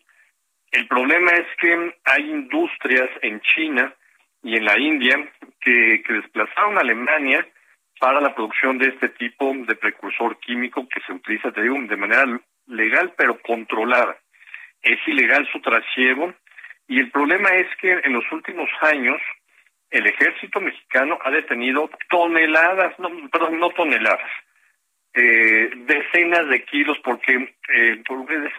El 0.71 0.87
problema 0.87 1.31
es 1.31 1.47
que 1.57 1.95
hay 2.05 2.29
industrias 2.29 3.09
en 3.21 3.41
China 3.41 3.93
y 4.41 4.55
en 4.55 4.65
la 4.65 4.79
India 4.79 5.29
que, 5.59 6.01
desplazaron 6.07 6.77
a 6.77 6.81
Alemania 6.81 7.45
para 7.99 8.21
la 8.21 8.33
producción 8.33 8.77
de 8.77 8.87
este 8.87 9.09
tipo 9.09 9.53
de 9.53 9.75
precursor 9.75 10.39
químico 10.39 10.87
que 10.87 11.01
se 11.01 11.13
utiliza, 11.13 11.51
de 11.51 11.97
manera 11.97 12.25
legal 12.67 13.13
pero 13.17 13.39
controlada. 13.41 14.17
Es 14.81 14.99
ilegal 15.07 15.47
su 15.51 15.59
trasiego 15.61 16.33
y 16.87 16.99
el 16.99 17.11
problema 17.11 17.49
es 17.49 17.67
que 17.75 17.91
en 17.91 18.13
los 18.13 18.23
últimos 18.31 18.69
años 18.81 19.21
el 19.91 20.07
ejército 20.07 20.59
mexicano 20.59 21.19
ha 21.23 21.31
detenido 21.31 21.89
toneladas, 22.09 22.97
no, 22.99 23.09
perdón, 23.29 23.59
no 23.59 23.69
toneladas, 23.69 24.31
eh, 25.13 25.69
decenas 25.75 26.47
de 26.47 26.63
kilos 26.65 26.97
porque 27.03 27.33
eh, 27.69 28.03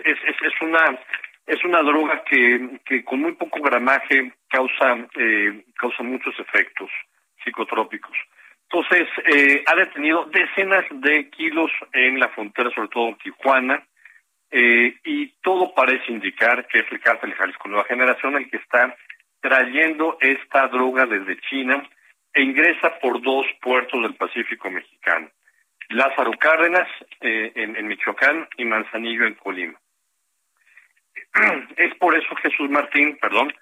es, 0.04 0.18
es, 0.24 0.36
es 0.42 0.60
una 0.60 0.98
es 1.46 1.64
una 1.64 1.82
droga 1.82 2.22
que, 2.24 3.04
con 3.04 3.20
muy 3.20 3.32
poco 3.32 3.60
gramaje 3.60 4.32
causa, 4.48 5.08
eh, 5.16 5.64
causa 5.76 6.02
muchos 6.02 6.38
efectos 6.38 6.90
psicotrópicos. 7.42 8.16
Entonces, 8.70 9.08
eh, 9.26 9.64
ha 9.66 9.74
detenido 9.74 10.24
decenas 10.26 10.84
de 10.90 11.28
kilos 11.30 11.70
en 11.92 12.18
la 12.18 12.28
frontera, 12.28 12.70
sobre 12.70 12.88
todo 12.88 13.08
en 13.08 13.18
Tijuana, 13.18 13.86
eh, 14.50 14.94
y 15.04 15.28
todo 15.42 15.74
parece 15.74 16.12
indicar 16.12 16.66
que 16.68 16.80
es 16.80 16.86
el 16.90 17.00
cártel 17.00 17.34
Jalisco 17.34 17.68
Nueva 17.68 17.84
Generación 17.84 18.36
el 18.36 18.50
que 18.50 18.58
está 18.58 18.94
trayendo 19.43 20.16
esta 20.20 20.68
droga 20.68 21.05
desde 21.05 21.38
China 21.43 21.86
e 22.32 22.43
ingresa 22.43 22.99
por 23.01 23.20
dos 23.20 23.45
puertos 23.61 24.01
del 24.01 24.14
Pacífico 24.14 24.70
mexicano, 24.70 25.28
Lázaro 25.90 26.30
Cárdenas 26.38 26.88
en, 27.20 27.76
en 27.76 27.86
Michoacán 27.86 28.49
y 28.57 28.64
Manzanillo 28.64 29.26
en 29.26 29.34
Colima. 29.34 29.78
Es 31.76 31.95
por 31.97 32.16
eso, 32.16 32.34
Jesús 32.36 32.70
Martín, 32.70 33.18
perdón, 33.20 33.53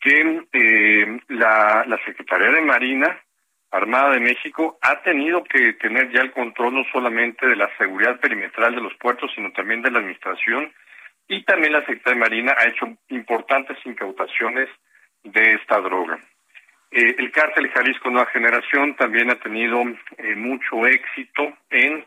que 0.00 0.46
eh, 0.52 1.20
la, 1.28 1.84
la 1.86 1.98
Secretaría 2.04 2.50
de 2.50 2.60
Marina 2.60 3.20
Armada 3.70 4.10
de 4.12 4.20
México 4.20 4.78
ha 4.82 5.02
tenido 5.02 5.42
que 5.42 5.72
tener 5.72 6.12
ya 6.12 6.20
el 6.20 6.30
control 6.30 6.74
no 6.74 6.84
solamente 6.92 7.44
de 7.46 7.56
la 7.56 7.68
seguridad 7.76 8.20
perimetral 8.20 8.74
de 8.74 8.80
los 8.80 8.94
puertos, 8.94 9.32
sino 9.34 9.50
también 9.50 9.82
de 9.82 9.90
la 9.90 9.98
administración. 9.98 10.72
Y 11.26 11.42
también 11.44 11.72
la 11.72 11.80
Secretaría 11.80 12.14
de 12.14 12.20
Marina 12.20 12.54
ha 12.56 12.68
hecho 12.68 12.86
importantes 13.08 13.76
incautaciones 13.84 14.68
de 15.24 15.54
esta 15.54 15.80
droga. 15.80 16.18
Eh, 16.90 17.16
el 17.18 17.32
cártel 17.32 17.70
Jalisco 17.70 18.10
Nueva 18.10 18.30
Generación 18.30 18.94
también 18.94 19.30
ha 19.30 19.34
tenido 19.36 19.82
eh, 20.18 20.36
mucho 20.36 20.86
éxito 20.86 21.56
en 21.70 22.04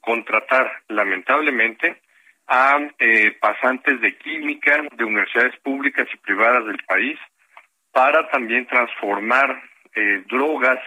contratar, 0.00 0.70
lamentablemente, 0.88 2.02
a 2.46 2.78
eh, 2.98 3.32
pasantes 3.40 4.00
de 4.00 4.16
química 4.18 4.82
de 4.92 5.04
universidades 5.04 5.58
públicas 5.60 6.06
y 6.12 6.16
privadas 6.18 6.66
del 6.66 6.78
país 6.86 7.18
para 7.92 8.28
también 8.28 8.66
transformar 8.66 9.62
drogas 10.28 10.78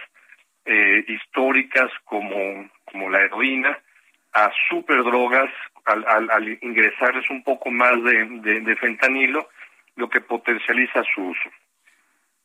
históricas 1.08 1.90
como, 2.04 2.70
como 2.84 3.10
la 3.10 3.22
heroína 3.22 3.76
a 4.32 4.50
superdrogas 4.68 5.50
al, 5.84 6.04
al, 6.06 6.30
al 6.30 6.58
ingresarles 6.62 7.28
un 7.30 7.42
poco 7.42 7.70
más 7.70 8.02
de, 8.04 8.60
de, 8.60 8.76
fentanilo, 8.76 9.48
lo 9.96 10.08
que 10.08 10.20
potencializa 10.20 11.02
su 11.14 11.22
uso. 11.22 11.50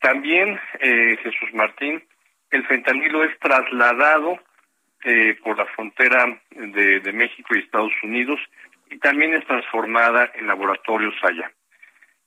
También, 0.06 0.60
Jesús 0.80 1.52
Martín, 1.56 2.04
el 2.52 2.64
fentanilo 2.68 3.24
es 3.24 3.40
trasladado 3.40 4.38
por 5.44 5.58
la 5.58 5.66
frontera 5.66 6.40
de, 6.52 7.00
de 7.00 7.12
México 7.12 7.56
y 7.56 7.62
Estados 7.62 7.92
Unidos 8.04 8.40
y 8.92 9.00
también 9.00 9.34
es 9.34 9.44
transformada 9.48 10.32
en 10.36 10.46
laboratorios 10.46 11.16
allá. 11.24 11.52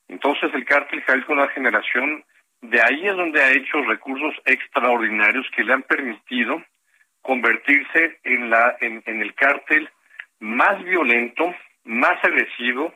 Entonces 0.09 0.53
el 0.53 0.65
cártel 0.65 1.01
Jalisco 1.03 1.33
Nueva 1.33 1.53
Generación, 1.53 2.25
de 2.59 2.81
ahí 2.81 3.07
es 3.07 3.15
donde 3.15 3.41
ha 3.41 3.51
hecho 3.51 3.81
recursos 3.83 4.35
extraordinarios 4.43 5.47
que 5.55 5.63
le 5.63 5.71
han 5.71 5.83
permitido 5.83 6.61
convertirse 7.21 8.19
en, 8.25 8.49
la, 8.49 8.75
en, 8.81 9.01
en 9.05 9.21
el 9.21 9.33
cártel 9.35 9.89
más 10.41 10.83
violento, 10.83 11.55
más 11.85 12.21
agresivo, 12.25 12.93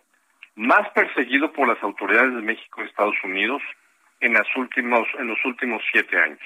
más 0.56 0.90
perseguido 0.90 1.54
por 1.54 1.70
las 1.70 1.82
autoridades 1.82 2.36
de 2.36 2.42
México 2.42 2.82
y 2.82 2.88
Estados 2.88 3.16
Unidos 3.24 3.62
en, 4.20 4.34
las 4.34 4.48
últimos, 4.56 5.08
en 5.20 5.28
los 5.28 5.38
últimos 5.46 5.82
siete 5.92 6.18
años. 6.20 6.42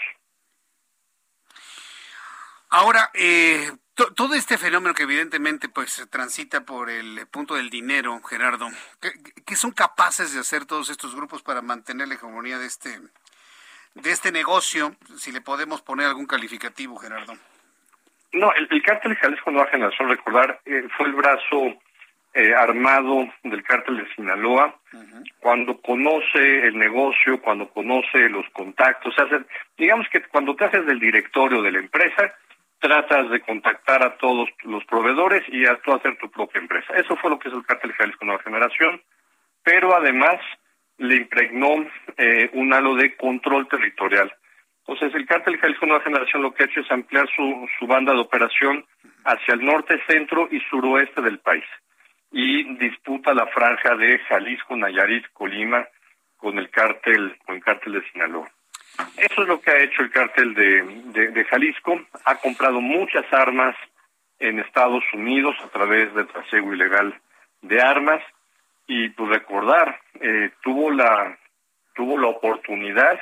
Ahora, 2.69 3.11
eh, 3.13 3.71
todo 4.15 4.35
este 4.35 4.57
fenómeno 4.57 4.93
que 4.93 5.03
evidentemente 5.03 5.69
pues 5.69 6.05
transita 6.11 6.65
por 6.65 6.89
el 6.89 7.25
punto 7.31 7.55
del 7.55 7.69
dinero, 7.69 8.21
Gerardo, 8.21 8.67
¿qué, 9.45 9.55
son 9.55 9.71
capaces 9.71 10.33
de 10.33 10.39
hacer 10.39 10.65
todos 10.65 10.89
estos 10.89 11.15
grupos 11.15 11.41
para 11.41 11.61
mantener 11.61 12.07
la 12.07 12.15
hegemonía 12.15 12.59
de 12.59 12.67
este 12.67 12.99
de 13.95 14.11
este 14.11 14.31
negocio? 14.31 14.95
Si 15.15 15.31
le 15.31 15.41
podemos 15.41 15.81
poner 15.81 16.07
algún 16.07 16.27
calificativo, 16.27 16.97
Gerardo. 16.97 17.33
No, 18.33 18.53
el, 18.53 18.67
el 18.69 18.83
cártel 18.83 19.15
Jalisco 19.15 19.49
Nueva 19.49 19.69
Generación, 19.69 20.09
recordar, 20.09 20.59
eh, 20.65 20.87
fue 20.95 21.07
el 21.07 21.13
brazo 21.13 21.79
eh, 22.37 22.53
armado 22.53 23.27
del 23.43 23.63
cártel 23.63 23.97
de 23.97 24.13
Sinaloa, 24.13 24.79
cuando 25.39 25.81
conoce 25.81 26.67
el 26.67 26.77
negocio, 26.77 27.41
cuando 27.41 27.67
conoce 27.69 28.29
los 28.29 28.47
contactos, 28.53 29.15
digamos 29.75 30.07
que 30.09 30.21
cuando 30.21 30.55
te 30.55 30.65
haces 30.65 30.85
del 30.85 30.99
directorio 30.99 31.63
de 31.63 31.71
la 31.71 31.79
empresa, 31.79 32.31
tratas 32.79 33.31
de 33.31 33.39
contactar 33.41 34.03
a 34.03 34.17
todos 34.17 34.49
los 34.63 34.85
proveedores 34.85 35.43
y 35.49 35.65
a 35.65 35.77
tú 35.77 35.93
hacer 35.93 36.15
tu 36.19 36.29
propia 36.29 36.61
empresa. 36.61 36.93
Eso 36.95 37.15
fue 37.15 37.31
lo 37.31 37.39
que 37.39 37.49
es 37.49 37.55
el 37.55 37.65
cártel 37.65 37.93
Jalisco 37.93 38.23
Nueva 38.23 38.43
Generación, 38.43 39.01
pero 39.63 39.95
además 39.95 40.35
le 40.99 41.15
impregnó 41.15 41.87
eh, 42.17 42.51
un 42.53 42.71
halo 42.71 42.93
de 42.93 43.15
control 43.15 43.67
territorial. 43.67 44.31
Entonces, 44.85 45.15
el 45.15 45.25
cártel 45.25 45.57
Jalisco 45.57 45.87
Nueva 45.87 46.03
Generación 46.03 46.43
lo 46.43 46.53
que 46.53 46.63
ha 46.63 46.67
hecho 46.67 46.81
es 46.81 46.91
ampliar 46.91 47.27
su, 47.35 47.67
su 47.79 47.87
banda 47.87 48.13
de 48.13 48.19
operación 48.19 48.85
hacia 49.25 49.55
el 49.55 49.65
norte, 49.65 49.99
centro 50.07 50.47
y 50.51 50.59
suroeste 50.69 51.21
del 51.21 51.39
país. 51.39 51.65
Y 52.31 52.75
disputa 52.75 53.33
la 53.33 53.47
franja 53.47 53.95
de 53.95 54.19
Jalisco, 54.19 54.75
Nayarit, 54.75 55.25
Colima 55.33 55.87
con 56.37 56.57
el 56.59 56.69
cártel, 56.69 57.37
con 57.45 57.55
el 57.55 57.63
cártel 57.63 57.93
de 57.93 58.11
Sinaloa. 58.11 58.49
Eso 59.17 59.41
es 59.43 59.47
lo 59.47 59.61
que 59.61 59.71
ha 59.71 59.81
hecho 59.81 60.01
el 60.01 60.11
cártel 60.11 60.53
de, 60.53 61.31
de, 61.31 61.45
Jalisco. 61.45 61.99
Ha 62.25 62.35
comprado 62.35 62.81
muchas 62.81 63.25
armas 63.31 63.75
en 64.39 64.59
Estados 64.59 65.03
Unidos 65.13 65.55
a 65.63 65.69
través 65.69 66.13
del 66.13 66.27
trasiego 66.27 66.73
ilegal 66.73 67.19
de 67.61 67.81
armas 67.81 68.21
y 68.87 69.09
pues 69.09 69.29
recordar 69.29 69.99
eh, 70.21 70.51
tuvo 70.61 70.91
la 70.91 71.37
tuvo 71.95 72.17
la 72.19 72.27
oportunidad 72.27 73.19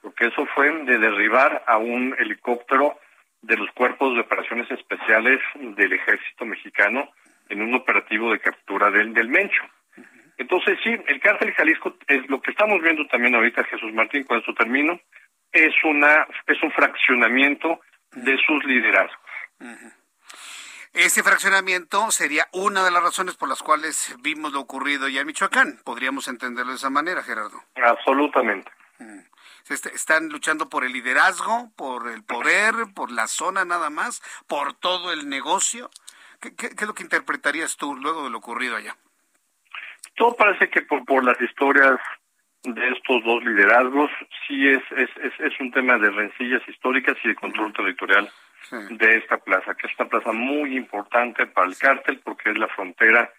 porque 0.00 0.26
eso 0.26 0.46
fue 0.54 0.72
de 0.84 0.98
derribar 0.98 1.62
a 1.66 1.76
un 1.76 2.14
helicóptero 2.18 2.98
de 3.42 3.56
los 3.56 3.70
cuerpos 3.72 4.14
de 4.14 4.20
operaciones 4.20 4.70
especiales 4.70 5.40
del 5.54 5.92
ejército 5.92 6.46
mexicano 6.46 7.10
en 7.48 7.62
un 7.62 7.74
operativo 7.74 8.32
de 8.32 8.40
captura 8.40 8.90
del, 8.90 9.14
del 9.14 9.28
Mencho. 9.28 9.62
Entonces 10.38 10.78
sí, 10.82 10.90
el 11.06 11.20
cártel 11.20 11.52
Jalisco 11.54 11.96
es 12.08 12.28
lo 12.28 12.40
que 12.40 12.50
estamos 12.50 12.82
viendo 12.82 13.06
también 13.06 13.34
ahorita 13.34 13.64
Jesús 13.64 13.92
Martín 13.92 14.24
con 14.24 14.42
su 14.42 14.54
término 14.54 15.00
es 15.52 15.72
una 15.84 16.26
es 16.46 16.62
un 16.62 16.70
fraccionamiento 16.72 17.80
de 18.12 18.36
sus 18.46 18.64
liderazgos. 18.64 19.18
Ese 20.92 21.22
fraccionamiento 21.22 22.10
sería 22.10 22.46
una 22.52 22.84
de 22.84 22.90
las 22.90 23.02
razones 23.02 23.36
por 23.36 23.48
las 23.48 23.62
cuales 23.62 24.16
vimos 24.20 24.52
lo 24.52 24.60
ocurrido 24.60 25.08
ya 25.08 25.20
en 25.20 25.26
Michoacán. 25.26 25.78
Podríamos 25.84 26.28
entenderlo 26.28 26.72
de 26.72 26.78
esa 26.78 26.90
manera, 26.90 27.22
Gerardo. 27.22 27.62
Absolutamente. 27.74 28.70
Este, 29.68 29.94
están 29.94 30.28
luchando 30.28 30.68
por 30.68 30.84
el 30.84 30.92
liderazgo, 30.92 31.70
por 31.76 32.08
el 32.08 32.22
poder, 32.22 32.74
por 32.94 33.10
la 33.10 33.26
zona 33.26 33.64
nada 33.64 33.90
más, 33.90 34.22
por 34.46 34.74
todo 34.74 35.12
el 35.12 35.28
negocio. 35.28 35.90
¿Qué, 36.40 36.66
es 36.66 36.86
lo 36.86 36.94
que 36.94 37.02
interpretarías 37.02 37.76
tú 37.76 37.94
luego 37.94 38.24
de 38.24 38.30
lo 38.30 38.38
ocurrido 38.38 38.76
allá? 38.76 38.96
Todo 40.14 40.34
parece 40.36 40.70
que 40.70 40.82
por, 40.82 41.04
por 41.04 41.24
las 41.24 41.40
historias 41.40 41.98
de 42.62 42.88
estos 42.88 43.22
dos 43.24 43.44
liderazgos 43.44 44.10
sí 44.46 44.68
es, 44.68 44.82
es, 44.96 45.10
es, 45.38 45.60
un 45.60 45.70
tema 45.70 45.98
de 45.98 46.10
rencillas 46.10 46.62
históricas 46.68 47.16
y 47.22 47.28
de 47.28 47.34
control 47.34 47.72
territorial 47.72 48.28
de 48.90 49.18
esta 49.18 49.38
plaza, 49.38 49.74
que 49.74 49.86
es 49.86 49.92
una 49.98 50.08
plaza 50.08 50.32
muy 50.32 50.76
importante 50.76 51.46
para 51.46 51.68
el 51.68 51.78
cártel 51.78 52.20
porque 52.24 52.50
es 52.50 52.58
la 52.58 52.66
frontera 52.68 53.30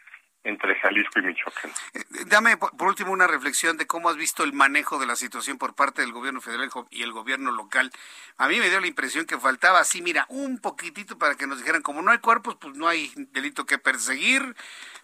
entre 0.47 0.75
Jalisco 0.75 1.19
y 1.19 1.23
Michoacán. 1.23 1.71
Eh, 1.93 2.03
dame 2.27 2.57
por 2.57 2.87
último 2.87 3.11
una 3.11 3.27
reflexión 3.27 3.77
de 3.77 3.85
cómo 3.85 4.09
has 4.09 4.15
visto 4.15 4.43
el 4.43 4.53
manejo 4.53 4.97
de 4.97 5.05
la 5.05 5.15
situación 5.15 5.57
por 5.57 5.75
parte 5.75 6.01
del 6.01 6.13
gobierno 6.13 6.39
federal 6.41 6.69
y 6.89 7.03
el 7.03 7.11
gobierno 7.11 7.51
local. 7.51 7.91
A 8.37 8.47
mí 8.47 8.59
me 8.59 8.69
dio 8.69 8.79
la 8.79 8.87
impresión 8.87 9.25
que 9.25 9.37
faltaba 9.37 9.79
así, 9.79 10.01
mira, 10.01 10.25
un 10.29 10.59
poquitito 10.59 11.17
para 11.17 11.35
que 11.35 11.47
nos 11.47 11.59
dijeran, 11.59 11.81
como 11.81 12.01
no 12.01 12.11
hay 12.11 12.19
cuerpos, 12.19 12.55
pues 12.55 12.75
no 12.75 12.87
hay 12.87 13.11
delito 13.33 13.65
que 13.65 13.77
perseguir. 13.77 14.55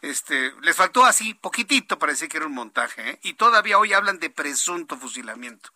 Este, 0.02 0.54
les 0.62 0.76
faltó 0.76 1.06
así, 1.06 1.34
poquitito, 1.34 2.00
parecía 2.00 2.28
que 2.28 2.38
era 2.38 2.46
un 2.46 2.54
montaje, 2.54 3.10
¿eh? 3.10 3.20
y 3.24 3.34
todavía 3.34 3.78
hoy 3.78 3.94
hablan 3.94 4.20
de 4.20 4.30
presunto 4.30 4.98
fusilamiento. 4.98 5.70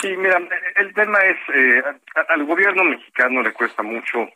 Sí, 0.00 0.16
mira, 0.16 0.40
el 0.76 0.92
tema 0.94 1.20
es, 1.20 1.36
eh, 1.54 1.82
al 2.28 2.44
gobierno 2.44 2.82
mexicano 2.82 3.40
le 3.42 3.52
cuesta 3.52 3.82
mucho 3.82 4.28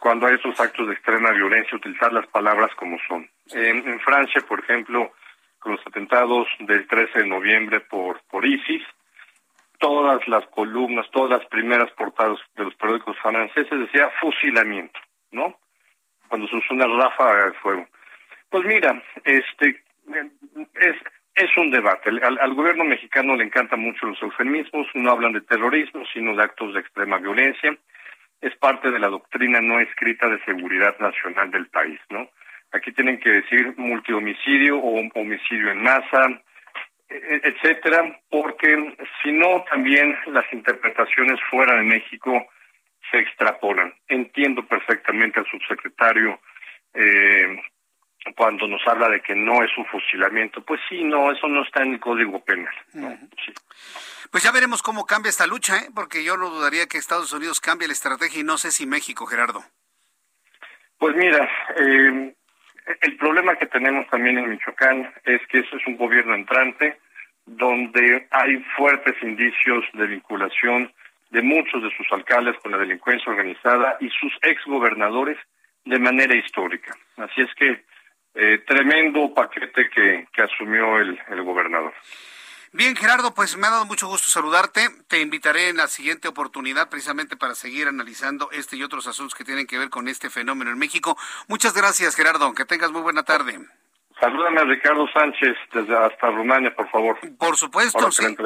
cuando 0.00 0.26
hay 0.26 0.34
esos 0.34 0.58
actos 0.58 0.88
de 0.88 0.94
extrema 0.94 1.30
violencia, 1.30 1.76
utilizar 1.76 2.12
las 2.12 2.26
palabras 2.28 2.74
como 2.74 2.98
son. 3.06 3.28
En, 3.52 4.00
Francia, 4.00 4.40
por 4.46 4.60
ejemplo, 4.60 5.12
con 5.58 5.72
los 5.72 5.86
atentados 5.86 6.48
del 6.60 6.86
13 6.86 7.20
de 7.20 7.26
noviembre 7.26 7.80
por, 7.80 8.20
por 8.30 8.46
ISIS, 8.46 8.82
todas 9.78 10.26
las 10.28 10.46
columnas, 10.48 11.10
todas 11.10 11.30
las 11.30 11.48
primeras 11.48 11.90
portadas 11.92 12.38
de 12.56 12.64
los 12.64 12.74
periódicos 12.74 13.16
franceses 13.18 13.70
decía 13.70 14.10
fusilamiento, 14.20 15.00
¿no? 15.32 15.58
Cuando 16.28 16.46
se 16.48 16.56
usó 16.56 16.74
una 16.74 16.86
ráfaga 16.86 17.46
de 17.46 17.52
fuego. 17.54 17.86
Pues 18.50 18.64
mira, 18.64 19.02
este 19.24 19.82
es 20.74 20.96
es 21.36 21.56
un 21.56 21.70
debate. 21.70 22.10
Al, 22.10 22.38
al, 22.38 22.54
gobierno 22.54 22.84
mexicano 22.84 23.34
le 23.36 23.44
encantan 23.44 23.80
mucho 23.80 24.04
los 24.06 24.20
eufemismos, 24.20 24.86
no 24.94 25.10
hablan 25.10 25.32
de 25.32 25.40
terrorismo, 25.40 26.02
sino 26.12 26.34
de 26.34 26.42
actos 26.42 26.74
de 26.74 26.80
extrema 26.80 27.18
violencia 27.18 27.78
es 28.40 28.56
parte 28.56 28.90
de 28.90 28.98
la 28.98 29.08
doctrina 29.08 29.60
no 29.60 29.80
escrita 29.80 30.28
de 30.28 30.42
seguridad 30.44 30.98
nacional 30.98 31.50
del 31.50 31.66
país, 31.66 32.00
¿no? 32.08 32.28
Aquí 32.72 32.92
tienen 32.92 33.18
que 33.18 33.30
decir 33.30 33.74
multihomicidio 33.76 34.78
o 34.78 35.00
homicidio 35.14 35.70
en 35.70 35.82
masa, 35.82 36.28
e, 37.08 37.40
etcétera, 37.44 38.20
porque 38.30 38.96
si 39.22 39.32
no 39.32 39.64
también 39.70 40.16
las 40.26 40.44
interpretaciones 40.52 41.40
fuera 41.50 41.76
de 41.76 41.82
México 41.82 42.46
se 43.10 43.18
extrapolan. 43.18 43.92
Entiendo 44.08 44.66
perfectamente 44.66 45.40
al 45.40 45.46
subsecretario 45.46 46.40
eh, 46.94 47.60
cuando 48.36 48.68
nos 48.68 48.86
habla 48.86 49.08
de 49.08 49.20
que 49.20 49.34
no 49.34 49.62
es 49.62 49.70
un 49.76 49.86
fusilamiento. 49.86 50.62
Pues 50.64 50.80
sí, 50.88 51.02
no, 51.02 51.32
eso 51.32 51.48
no 51.48 51.62
está 51.62 51.82
en 51.82 51.94
el 51.94 52.00
Código 52.00 52.44
Penal. 52.44 52.74
Pues 54.30 54.44
ya 54.44 54.52
veremos 54.52 54.82
cómo 54.82 55.06
cambia 55.06 55.30
esta 55.30 55.46
lucha, 55.46 55.78
¿eh? 55.78 55.88
porque 55.94 56.22
yo 56.22 56.36
no 56.36 56.50
dudaría 56.50 56.86
que 56.86 56.98
Estados 56.98 57.32
Unidos 57.32 57.60
cambie 57.60 57.88
la 57.88 57.94
estrategia 57.94 58.40
y 58.40 58.44
no 58.44 58.58
sé 58.58 58.70
si 58.70 58.86
México, 58.86 59.26
Gerardo. 59.26 59.64
Pues 60.98 61.16
mira, 61.16 61.48
eh, 61.76 62.34
el 63.00 63.16
problema 63.16 63.56
que 63.56 63.66
tenemos 63.66 64.06
también 64.08 64.38
en 64.38 64.50
Michoacán 64.50 65.12
es 65.24 65.40
que 65.48 65.60
eso 65.60 65.76
es 65.76 65.86
un 65.86 65.96
gobierno 65.96 66.34
entrante 66.34 66.98
donde 67.46 68.26
hay 68.30 68.58
fuertes 68.76 69.14
indicios 69.22 69.84
de 69.94 70.06
vinculación 70.06 70.92
de 71.30 71.42
muchos 71.42 71.82
de 71.82 71.90
sus 71.96 72.06
alcaldes 72.12 72.56
con 72.62 72.72
la 72.72 72.78
delincuencia 72.78 73.30
organizada 73.30 73.96
y 74.00 74.08
sus 74.10 74.32
exgobernadores 74.42 75.38
de 75.84 75.98
manera 75.98 76.34
histórica. 76.34 76.94
Así 77.16 77.40
es 77.40 77.54
que 77.54 77.84
eh, 78.34 78.58
tremendo 78.66 79.32
paquete 79.34 79.88
que, 79.90 80.26
que 80.32 80.42
asumió 80.42 80.98
el, 80.98 81.18
el 81.28 81.42
gobernador. 81.42 81.92
Bien, 82.72 82.94
Gerardo, 82.94 83.34
pues 83.34 83.56
me 83.56 83.66
ha 83.66 83.70
dado 83.70 83.84
mucho 83.84 84.06
gusto 84.06 84.30
saludarte. 84.30 84.88
Te 85.08 85.20
invitaré 85.20 85.70
en 85.70 85.76
la 85.76 85.88
siguiente 85.88 86.28
oportunidad 86.28 86.88
precisamente 86.88 87.36
para 87.36 87.56
seguir 87.56 87.88
analizando 87.88 88.48
este 88.52 88.76
y 88.76 88.84
otros 88.84 89.08
asuntos 89.08 89.34
que 89.34 89.44
tienen 89.44 89.66
que 89.66 89.76
ver 89.76 89.90
con 89.90 90.06
este 90.06 90.30
fenómeno 90.30 90.70
en 90.70 90.78
México. 90.78 91.18
Muchas 91.48 91.74
gracias, 91.74 92.14
Gerardo. 92.14 92.54
Que 92.54 92.64
tengas 92.64 92.92
muy 92.92 93.02
buena 93.02 93.24
tarde. 93.24 93.58
Salúdame 94.20 94.60
a 94.60 94.64
Ricardo 94.64 95.08
Sánchez 95.12 95.56
desde 95.72 95.96
hasta 95.96 96.30
Rumania, 96.30 96.74
por 96.74 96.90
favor. 96.90 97.18
Por 97.38 97.56
supuesto, 97.56 98.12
sí. 98.12 98.36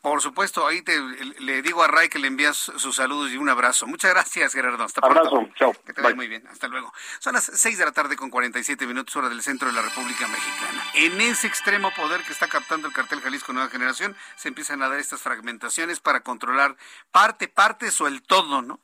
Por 0.00 0.22
supuesto, 0.22 0.66
ahí 0.66 0.80
te, 0.80 0.98
le 1.40 1.60
digo 1.60 1.82
a 1.82 1.88
Ray 1.88 2.08
que 2.08 2.18
le 2.18 2.28
envías 2.28 2.56
sus 2.56 2.96
saludos 2.96 3.30
y 3.30 3.36
un 3.36 3.50
abrazo. 3.50 3.86
Muchas 3.86 4.12
gracias, 4.12 4.54
Gerardo. 4.54 4.84
Hasta 4.84 5.00
Abrazo, 5.04 5.48
chao. 5.54 5.74
Que 5.84 5.92
te 5.92 6.00
vaya 6.00 6.16
muy 6.16 6.28
bien. 6.28 6.46
Hasta 6.46 6.68
luego. 6.68 6.92
Son 7.18 7.34
las 7.34 7.44
6 7.44 7.76
de 7.76 7.84
la 7.84 7.92
tarde 7.92 8.16
con 8.16 8.30
47 8.30 8.86
minutos 8.86 9.14
hora 9.16 9.28
del 9.28 9.42
centro 9.42 9.68
de 9.68 9.74
la 9.74 9.82
República 9.82 10.26
Mexicana. 10.26 10.82
En 10.94 11.20
ese 11.20 11.46
extremo 11.46 11.90
poder 11.94 12.22
que 12.22 12.32
está 12.32 12.48
captando 12.48 12.88
el 12.88 12.94
cartel 12.94 13.20
Jalisco 13.20 13.52
Nueva 13.52 13.68
Generación, 13.68 14.16
se 14.36 14.48
empiezan 14.48 14.82
a 14.82 14.88
dar 14.88 14.98
estas 14.98 15.20
fragmentaciones 15.20 16.00
para 16.00 16.20
controlar 16.20 16.76
parte, 17.12 17.48
partes 17.48 18.00
o 18.00 18.06
el 18.06 18.22
todo, 18.22 18.62
¿no? 18.62 18.80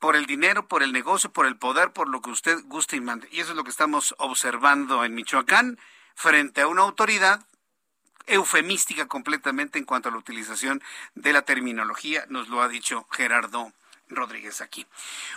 Por 0.00 0.16
el 0.16 0.26
dinero, 0.26 0.66
por 0.66 0.82
el 0.82 0.92
negocio, 0.92 1.30
por 1.30 1.46
el 1.46 1.56
poder, 1.56 1.92
por 1.92 2.08
lo 2.08 2.20
que 2.22 2.30
usted 2.30 2.58
guste 2.64 2.96
y 2.96 3.00
mande. 3.00 3.28
Y 3.30 3.40
eso 3.40 3.50
es 3.50 3.56
lo 3.56 3.64
que 3.64 3.70
estamos 3.70 4.14
observando 4.18 5.04
en 5.04 5.14
Michoacán 5.14 5.78
frente 6.14 6.62
a 6.62 6.66
una 6.66 6.82
autoridad 6.82 7.44
eufemística 8.26 9.06
completamente 9.06 9.78
en 9.78 9.84
cuanto 9.84 10.08
a 10.08 10.12
la 10.12 10.18
utilización 10.18 10.82
de 11.14 11.32
la 11.32 11.42
terminología, 11.42 12.24
nos 12.28 12.48
lo 12.48 12.62
ha 12.62 12.68
dicho 12.68 13.06
Gerardo 13.10 13.72
Rodríguez 14.08 14.60
aquí. 14.60 14.86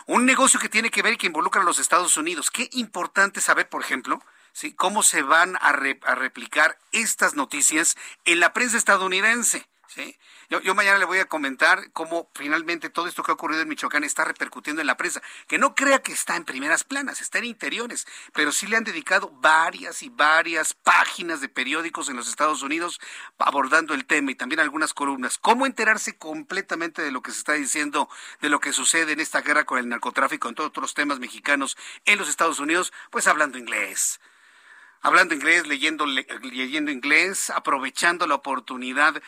Un 0.06 0.26
negocio 0.26 0.60
que 0.60 0.70
tiene 0.70 0.92
que 0.92 1.02
ver 1.02 1.14
y 1.14 1.18
que 1.18 1.28
involucra 1.28 1.62
a 1.62 1.66
los 1.66 1.80
Estados 1.80 2.18
Unidos. 2.18 2.50
Qué 2.50 2.70
importante 2.74 3.42
saber, 3.42 3.68
por 3.70 3.82
ejemplo, 3.82 4.22
¿sí? 4.54 4.74
cómo 4.74 5.04
se 5.04 5.22
van 5.22 5.56
a, 5.58 5.70
a 5.70 6.16
replicar 6.16 6.78
estas 6.92 7.36
noticias 7.36 7.98
en 8.26 8.40
la 8.40 8.54
prensa 8.54 8.78
estadounidense. 8.78 9.68
¿sí? 9.88 10.18
Yo, 10.62 10.76
mañana 10.76 11.00
le 11.00 11.06
voy 11.06 11.18
a 11.18 11.26
comentar 11.26 11.92
cómo 11.94 12.30
finalmente 12.36 12.92
todo 12.92 13.08
esto 13.08 13.24
que 13.24 13.32
ha 13.32 13.34
ocurrido 13.34 13.64
en 13.64 13.68
Michoacán 13.70 14.04
está 14.04 14.24
repercutiendo 14.24 14.82
en 14.82 14.88
la 14.88 14.98
prensa. 14.98 15.20
Que 15.48 15.58
no 15.58 15.74
crea 15.74 16.04
que 16.04 16.12
está 16.12 16.36
en 16.36 16.46
primeras 16.46 16.84
planas, 16.84 17.22
está 17.22 17.40
en 17.40 17.46
interiores, 17.46 18.06
pero 18.34 18.52
sí 18.52 18.68
le 18.68 18.78
han 18.78 18.84
dedicado 18.84 19.32
varias 19.42 20.04
y 20.04 20.10
varias 20.10 20.76
páginas 20.76 21.42
de 21.42 21.50
periódicos 21.50 22.08
en 22.08 22.18
los 22.18 22.28
Estados 22.28 22.62
Unidos 22.62 23.02
abordando 23.40 23.96
el 23.96 24.06
tema 24.06 24.30
y 24.30 24.36
también 24.36 24.60
algunas 24.60 24.94
columnas. 24.94 25.40
¿Cómo 25.40 25.66
enterarse 25.66 26.18
completamente 26.18 27.02
de 27.02 27.12
lo 27.12 27.24
que 27.24 27.32
se 27.32 27.40
está 27.40 27.54
diciendo, 27.54 28.08
de 28.40 28.50
lo 28.50 28.60
que 28.60 28.74
sucede 28.74 29.14
en 29.14 29.22
esta 29.22 29.42
guerra 29.42 29.66
con 29.66 29.80
el 29.80 29.90
narcotráfico, 29.90 30.50
en 30.50 30.56
todos 30.56 30.70
otros 30.70 30.94
temas 30.94 31.18
mexicanos 31.18 31.78
en 32.06 32.20
los 32.20 32.30
Estados 32.30 32.60
Unidos? 32.60 32.94
Pues 33.10 33.26
hablando 33.26 33.58
inglés 33.58 34.20
hablando 35.04 35.36
inglés, 35.36 35.68
leyendo, 35.68 36.08
leyendo 36.08 36.90
inglés, 36.90 37.52
aprovechando 37.52 38.26
la 38.26 38.36
oportunidad 38.36 39.22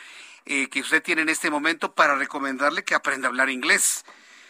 eh, 0.46 0.68
que 0.68 0.80
usted 0.80 1.02
tiene 1.02 1.22
en 1.22 1.28
este 1.28 1.50
momento 1.50 1.94
para 1.94 2.16
recomendarle 2.16 2.82
que 2.82 2.94
aprenda 2.94 3.28
a 3.28 3.30
hablar 3.30 3.50
inglés. 3.50 4.04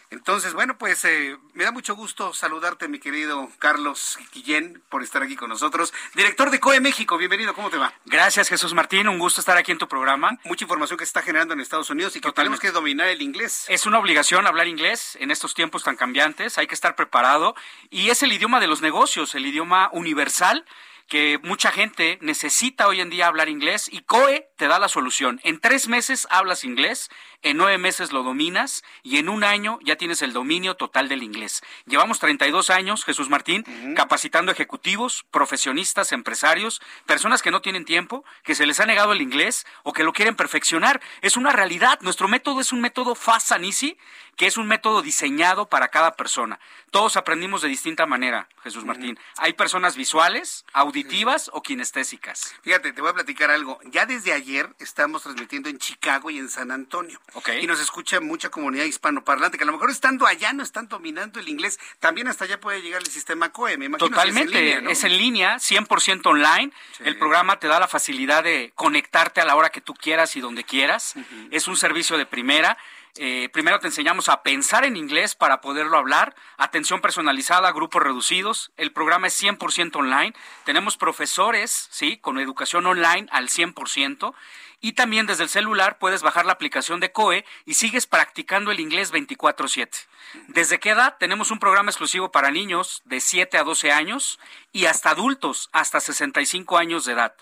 Entonces, 0.09 0.53
bueno, 0.53 0.77
pues 0.77 1.03
eh, 1.03 1.35
me 1.53 1.65
da 1.65 1.71
mucho 1.71 1.93
gusto 1.93 2.33
saludarte, 2.33 2.87
mi 2.87 2.97
querido 2.97 3.49
Carlos 3.59 4.17
Guillén, 4.31 4.81
por 4.87 5.03
estar 5.03 5.21
aquí 5.21 5.35
con 5.35 5.49
nosotros. 5.49 5.93
Director 6.15 6.49
de 6.49 6.61
COE 6.61 6.79
México, 6.79 7.17
bienvenido, 7.17 7.53
¿cómo 7.53 7.69
te 7.69 7.75
va? 7.75 7.93
Gracias, 8.05 8.47
Jesús 8.47 8.73
Martín, 8.73 9.09
un 9.09 9.19
gusto 9.19 9.41
estar 9.41 9.57
aquí 9.57 9.73
en 9.73 9.77
tu 9.77 9.89
programa. 9.89 10.39
Mucha 10.45 10.63
información 10.63 10.97
que 10.97 11.03
se 11.03 11.09
está 11.09 11.23
generando 11.23 11.53
en 11.53 11.59
Estados 11.59 11.89
Unidos 11.89 12.15
y 12.15 12.21
que 12.21 12.31
tenemos 12.31 12.61
que 12.61 12.71
dominar 12.71 13.09
el 13.09 13.21
inglés. 13.21 13.65
Es 13.67 13.85
una 13.85 13.99
obligación 13.99 14.47
hablar 14.47 14.69
inglés 14.69 15.17
en 15.19 15.29
estos 15.29 15.53
tiempos 15.53 15.83
tan 15.83 15.97
cambiantes, 15.97 16.57
hay 16.57 16.67
que 16.67 16.75
estar 16.75 16.95
preparado 16.95 17.53
y 17.89 18.09
es 18.09 18.23
el 18.23 18.31
idioma 18.31 18.61
de 18.61 18.67
los 18.67 18.81
negocios, 18.81 19.35
el 19.35 19.45
idioma 19.45 19.89
universal 19.91 20.63
que 21.07 21.39
mucha 21.41 21.71
gente 21.71 22.17
necesita 22.21 22.87
hoy 22.87 22.99
en 22.99 23.09
día 23.09 23.27
hablar 23.27 23.49
inglés 23.49 23.89
y 23.91 24.01
COE 24.01 24.49
te 24.57 24.67
da 24.67 24.77
la 24.77 24.89
solución. 24.89 25.39
En 25.43 25.59
tres 25.59 25.87
meses 25.87 26.27
hablas 26.29 26.63
inglés, 26.63 27.09
en 27.43 27.57
nueve 27.57 27.77
meses 27.77 28.11
lo 28.11 28.23
dominas 28.23 28.83
y 29.03 29.17
en 29.17 29.29
un 29.29 29.43
año 29.43 29.79
ya 29.83 29.95
tienes 29.95 30.21
el 30.21 30.33
dominio 30.33 30.75
total 30.75 31.07
del 31.07 31.23
inglés. 31.23 31.61
Llevamos 31.85 32.19
32 32.19 32.69
años, 32.69 33.05
Jesús 33.05 33.29
Martín, 33.29 33.63
capacitando 33.95 34.51
ejecutivos, 34.51 35.25
profesionistas, 35.31 36.11
empresarios, 36.11 36.81
personas 37.05 37.41
que 37.41 37.51
no 37.51 37.61
tienen 37.61 37.85
tiempo, 37.85 38.25
que 38.43 38.55
se 38.55 38.65
les 38.65 38.79
ha 38.79 38.85
negado 38.85 39.13
el 39.13 39.21
inglés 39.21 39.65
o 39.83 39.93
que 39.93 40.03
lo 40.03 40.13
quieren 40.13 40.35
perfeccionar. 40.35 41.01
Es 41.21 41.37
una 41.37 41.51
realidad. 41.51 41.99
Nuestro 42.01 42.27
método 42.27 42.59
es 42.59 42.73
un 42.73 42.81
método 42.81 43.15
fast 43.15 43.53
and 43.53 43.65
easy, 43.65 43.97
que 44.37 44.45
es 44.45 44.55
un 44.57 44.67
método 44.67 45.01
diseñado 45.01 45.65
para 45.67 45.89
cada 45.89 46.15
persona. 46.15 46.59
Todos 46.91 47.17
aprendimos 47.17 47.61
de 47.63 47.67
distinta 47.67 48.05
manera, 48.05 48.47
Jesús 48.63 48.85
Martín. 48.85 49.19
Hay 49.37 49.53
personas 49.53 49.97
visuales, 49.97 50.63
auditivas 50.71 51.49
o 51.53 51.61
kinestésicas. 51.61 52.55
Fíjate, 52.61 52.93
te 52.93 53.01
voy 53.01 53.09
a 53.09 53.13
platicar 53.13 53.51
algo. 53.51 53.79
Ya 53.85 54.05
desde 54.05 54.31
ayer 54.31 54.69
estamos 54.79 55.23
transmitiendo 55.23 55.69
en 55.69 55.79
Chicago 55.79 56.29
y 56.29 56.37
en 56.37 56.49
San 56.49 56.71
Antonio. 56.71 57.19
Y 57.59 57.67
nos 57.67 57.81
escucha 57.81 58.21
mucha 58.21 58.49
comunidad 58.49 58.85
hispanoparlante, 58.85 59.57
que 59.57 59.63
a 59.63 59.67
lo 59.67 59.73
mejor 59.73 59.89
estando 59.89 60.27
allá 60.27 60.53
no 60.53 60.63
están 60.63 60.87
dominando 60.87 61.39
el 61.39 61.49
inglés. 61.49 61.79
También 61.99 62.27
hasta 62.27 62.45
allá 62.45 62.59
puede 62.59 62.81
llegar 62.81 63.01
el 63.01 63.07
sistema 63.07 63.49
COE, 63.49 63.77
me 63.77 63.85
imagino 63.85 64.07
Totalmente, 64.07 64.89
es 64.89 65.03
en 65.03 65.17
línea, 65.17 65.55
100% 65.55 66.25
online. 66.27 66.71
El 66.99 67.17
programa 67.17 67.59
te 67.59 67.67
da 67.67 67.79
la 67.79 67.87
facilidad 67.87 68.43
de 68.43 68.71
conectarte 68.75 69.41
a 69.41 69.45
la 69.45 69.55
hora 69.55 69.71
que 69.71 69.81
tú 69.81 69.95
quieras 69.95 70.35
y 70.35 70.41
donde 70.41 70.63
quieras. 70.63 71.15
Es 71.49 71.67
un 71.67 71.75
servicio 71.75 72.17
de 72.17 72.27
primera. 72.27 72.77
Eh, 73.19 73.49
primero 73.51 73.79
te 73.79 73.87
enseñamos 73.87 74.29
a 74.29 74.43
pensar 74.43 74.85
en 74.85 74.95
inglés 74.95 75.33
para 75.33 75.59
poderlo 75.59 75.97
hablar, 75.97 76.35
atención 76.57 77.01
personalizada, 77.01 77.71
grupos 77.71 78.03
reducidos. 78.03 78.71
El 78.77 78.91
programa 78.91 79.27
es 79.27 79.41
100% 79.41 79.95
online. 79.95 80.33
Tenemos 80.65 80.97
profesores, 80.97 81.87
¿sí? 81.91 82.17
Con 82.17 82.39
educación 82.39 82.85
online 82.85 83.27
al 83.31 83.49
100%. 83.49 84.33
Y 84.79 84.93
también 84.93 85.25
desde 85.25 85.43
el 85.43 85.49
celular 85.49 85.97
puedes 85.97 86.21
bajar 86.21 86.45
la 86.45 86.53
aplicación 86.53 86.99
de 86.99 87.11
COE 87.11 87.45
y 87.65 87.73
sigues 87.73 88.05
practicando 88.05 88.69
el 88.69 88.79
inglés 88.79 89.11
24/7. 89.11 90.07
¿Desde 90.47 90.79
qué 90.79 90.91
edad? 90.91 91.17
Tenemos 91.17 91.49
un 91.49 91.57
programa 91.57 91.89
exclusivo 91.89 92.31
para 92.31 92.51
niños 92.51 93.01
de 93.05 93.19
7 93.19 93.57
a 93.57 93.63
12 93.63 93.91
años 93.91 94.39
y 94.71 94.85
hasta 94.85 95.09
adultos 95.09 95.69
hasta 95.71 95.99
65 95.99 96.77
años 96.77 97.05
de 97.05 97.13
edad 97.13 97.33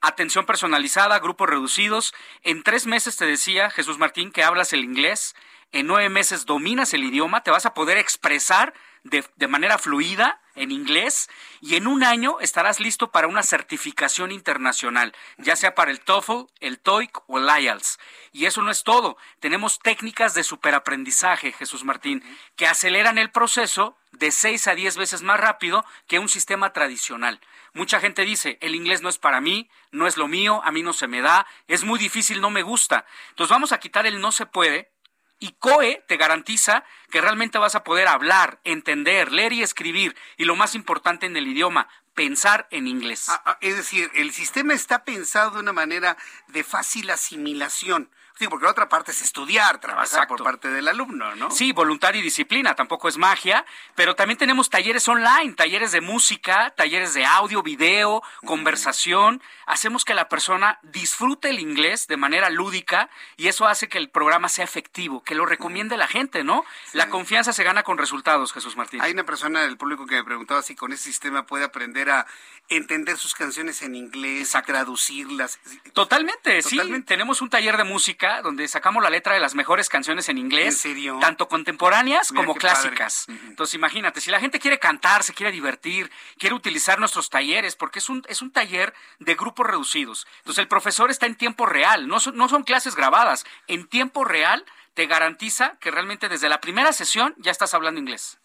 atención 0.00 0.46
personalizada, 0.46 1.18
grupos 1.18 1.48
reducidos. 1.48 2.14
En 2.42 2.62
tres 2.62 2.86
meses 2.86 3.16
te 3.16 3.26
decía 3.26 3.70
Jesús 3.70 3.98
Martín 3.98 4.32
que 4.32 4.44
hablas 4.44 4.72
el 4.72 4.84
inglés, 4.84 5.34
en 5.72 5.86
nueve 5.86 6.08
meses 6.08 6.46
dominas 6.46 6.94
el 6.94 7.04
idioma, 7.04 7.42
te 7.42 7.50
vas 7.50 7.66
a 7.66 7.74
poder 7.74 7.98
expresar 7.98 8.74
de, 9.02 9.24
manera 9.48 9.78
fluida 9.78 10.40
en 10.56 10.72
inglés 10.72 11.28
y 11.60 11.76
en 11.76 11.86
un 11.86 12.02
año 12.02 12.40
estarás 12.40 12.80
listo 12.80 13.10
para 13.10 13.28
una 13.28 13.42
certificación 13.42 14.32
internacional, 14.32 15.14
ya 15.38 15.54
sea 15.54 15.74
para 15.74 15.90
el 15.90 16.00
TOEFL, 16.00 16.46
el 16.60 16.80
TOEIC 16.80 17.18
o 17.28 17.38
el 17.38 17.48
IELTS. 17.62 17.98
Y 18.32 18.46
eso 18.46 18.62
no 18.62 18.70
es 18.70 18.82
todo. 18.82 19.16
Tenemos 19.40 19.78
técnicas 19.78 20.34
de 20.34 20.42
superaprendizaje, 20.42 21.52
Jesús 21.52 21.84
Martín, 21.84 22.24
que 22.56 22.66
aceleran 22.66 23.18
el 23.18 23.30
proceso 23.30 23.96
de 24.12 24.30
seis 24.30 24.66
a 24.66 24.74
diez 24.74 24.96
veces 24.96 25.22
más 25.22 25.38
rápido 25.38 25.84
que 26.06 26.18
un 26.18 26.28
sistema 26.28 26.72
tradicional. 26.72 27.40
Mucha 27.74 28.00
gente 28.00 28.22
dice, 28.22 28.58
el 28.62 28.74
inglés 28.74 29.02
no 29.02 29.10
es 29.10 29.18
para 29.18 29.40
mí, 29.40 29.68
no 29.90 30.06
es 30.06 30.16
lo 30.16 30.28
mío, 30.28 30.62
a 30.64 30.72
mí 30.72 30.82
no 30.82 30.92
se 30.92 31.06
me 31.06 31.20
da, 31.20 31.46
es 31.68 31.84
muy 31.84 31.98
difícil, 31.98 32.40
no 32.40 32.50
me 32.50 32.62
gusta. 32.62 33.04
Entonces 33.30 33.50
vamos 33.50 33.72
a 33.72 33.80
quitar 33.80 34.06
el 34.06 34.20
no 34.20 34.32
se 34.32 34.46
puede 34.46 34.95
y 35.38 35.52
COE 35.58 36.04
te 36.08 36.16
garantiza 36.16 36.84
que 37.10 37.20
realmente 37.20 37.58
vas 37.58 37.74
a 37.74 37.84
poder 37.84 38.08
hablar, 38.08 38.60
entender, 38.64 39.32
leer 39.32 39.52
y 39.52 39.62
escribir, 39.62 40.16
y 40.36 40.44
lo 40.44 40.56
más 40.56 40.74
importante 40.74 41.26
en 41.26 41.36
el 41.36 41.46
idioma, 41.46 41.88
pensar 42.14 42.66
en 42.70 42.86
inglés. 42.86 43.28
Ah, 43.28 43.42
ah, 43.44 43.58
es 43.60 43.76
decir, 43.76 44.10
el 44.14 44.32
sistema 44.32 44.74
está 44.74 45.04
pensado 45.04 45.52
de 45.52 45.60
una 45.60 45.72
manera 45.72 46.16
de 46.48 46.64
fácil 46.64 47.10
asimilación. 47.10 48.10
Sí, 48.38 48.48
porque 48.48 48.64
la 48.64 48.72
otra 48.72 48.86
parte 48.86 49.12
es 49.12 49.22
estudiar, 49.22 49.80
trabajar 49.80 50.28
por 50.28 50.42
parte 50.42 50.68
del 50.68 50.88
alumno, 50.88 51.34
¿no? 51.36 51.50
Sí, 51.50 51.72
voluntario 51.72 52.20
y 52.20 52.24
disciplina, 52.24 52.74
tampoco 52.74 53.08
es 53.08 53.16
magia, 53.16 53.64
pero 53.94 54.14
también 54.14 54.36
tenemos 54.36 54.68
talleres 54.68 55.08
online, 55.08 55.54
talleres 55.54 55.90
de 55.90 56.02
música, 56.02 56.70
talleres 56.76 57.14
de 57.14 57.24
audio, 57.24 57.62
video, 57.62 58.22
conversación. 58.44 59.42
Hacemos 59.64 60.04
que 60.04 60.12
la 60.12 60.28
persona 60.28 60.78
disfrute 60.82 61.48
el 61.48 61.60
inglés 61.60 62.08
de 62.08 62.18
manera 62.18 62.50
lúdica 62.50 63.08
y 63.38 63.48
eso 63.48 63.66
hace 63.66 63.88
que 63.88 63.96
el 63.96 64.10
programa 64.10 64.50
sea 64.50 64.66
efectivo, 64.66 65.22
que 65.22 65.34
lo 65.34 65.46
recomiende 65.46 65.96
la 65.96 66.06
gente, 66.06 66.44
¿no? 66.44 66.62
La 66.92 67.08
confianza 67.08 67.54
se 67.54 67.64
gana 67.64 67.84
con 67.84 67.96
resultados, 67.96 68.52
Jesús 68.52 68.76
Martín. 68.76 69.00
Hay 69.00 69.12
una 69.12 69.24
persona 69.24 69.62
del 69.62 69.78
público 69.78 70.04
que 70.04 70.16
me 70.16 70.24
preguntaba 70.24 70.60
si 70.60 70.76
con 70.76 70.92
ese 70.92 71.04
sistema 71.04 71.46
puede 71.46 71.64
aprender 71.64 72.10
a 72.10 72.26
entender 72.68 73.16
sus 73.16 73.34
canciones 73.34 73.80
en 73.80 73.94
inglés, 73.94 74.54
a 74.54 74.62
traducirlas. 74.62 75.58
Totalmente, 75.94 76.60
Totalmente, 76.60 77.00
sí. 77.00 77.06
Tenemos 77.06 77.40
un 77.40 77.48
taller 77.48 77.76
de 77.76 77.84
música 77.84 78.25
donde 78.42 78.68
sacamos 78.68 79.02
la 79.02 79.10
letra 79.10 79.34
de 79.34 79.40
las 79.40 79.54
mejores 79.54 79.88
canciones 79.88 80.28
en 80.28 80.38
inglés, 80.38 80.84
tanto 81.20 81.48
contemporáneas 81.48 82.32
como 82.32 82.54
clásicas. 82.54 83.26
Entonces, 83.28 83.74
imagínate, 83.74 84.20
si 84.20 84.30
la 84.30 84.40
gente 84.40 84.58
quiere 84.58 84.78
cantar, 84.78 85.22
se 85.22 85.34
quiere 85.34 85.52
divertir, 85.52 86.10
quiere 86.38 86.54
utilizar 86.54 86.98
nuestros 86.98 87.30
talleres, 87.30 87.76
porque 87.76 87.98
es 87.98 88.08
un, 88.08 88.22
es 88.28 88.42
un 88.42 88.50
taller 88.50 88.94
de 89.18 89.34
grupos 89.34 89.66
reducidos. 89.66 90.26
Entonces, 90.38 90.62
el 90.62 90.68
profesor 90.68 91.10
está 91.10 91.26
en 91.26 91.34
tiempo 91.34 91.66
real, 91.66 92.08
no 92.08 92.18
no 92.34 92.48
son 92.48 92.64
clases 92.64 92.94
grabadas, 92.94 93.44
en 93.66 93.86
tiempo 93.86 94.24
real 94.24 94.64
te 94.96 95.06
garantiza 95.06 95.76
que 95.78 95.90
realmente 95.90 96.30
desde 96.30 96.48
la 96.48 96.58
primera 96.58 96.90
sesión 96.90 97.34
ya 97.36 97.50
estás 97.50 97.74
hablando 97.74 98.00
inglés. 98.00 98.38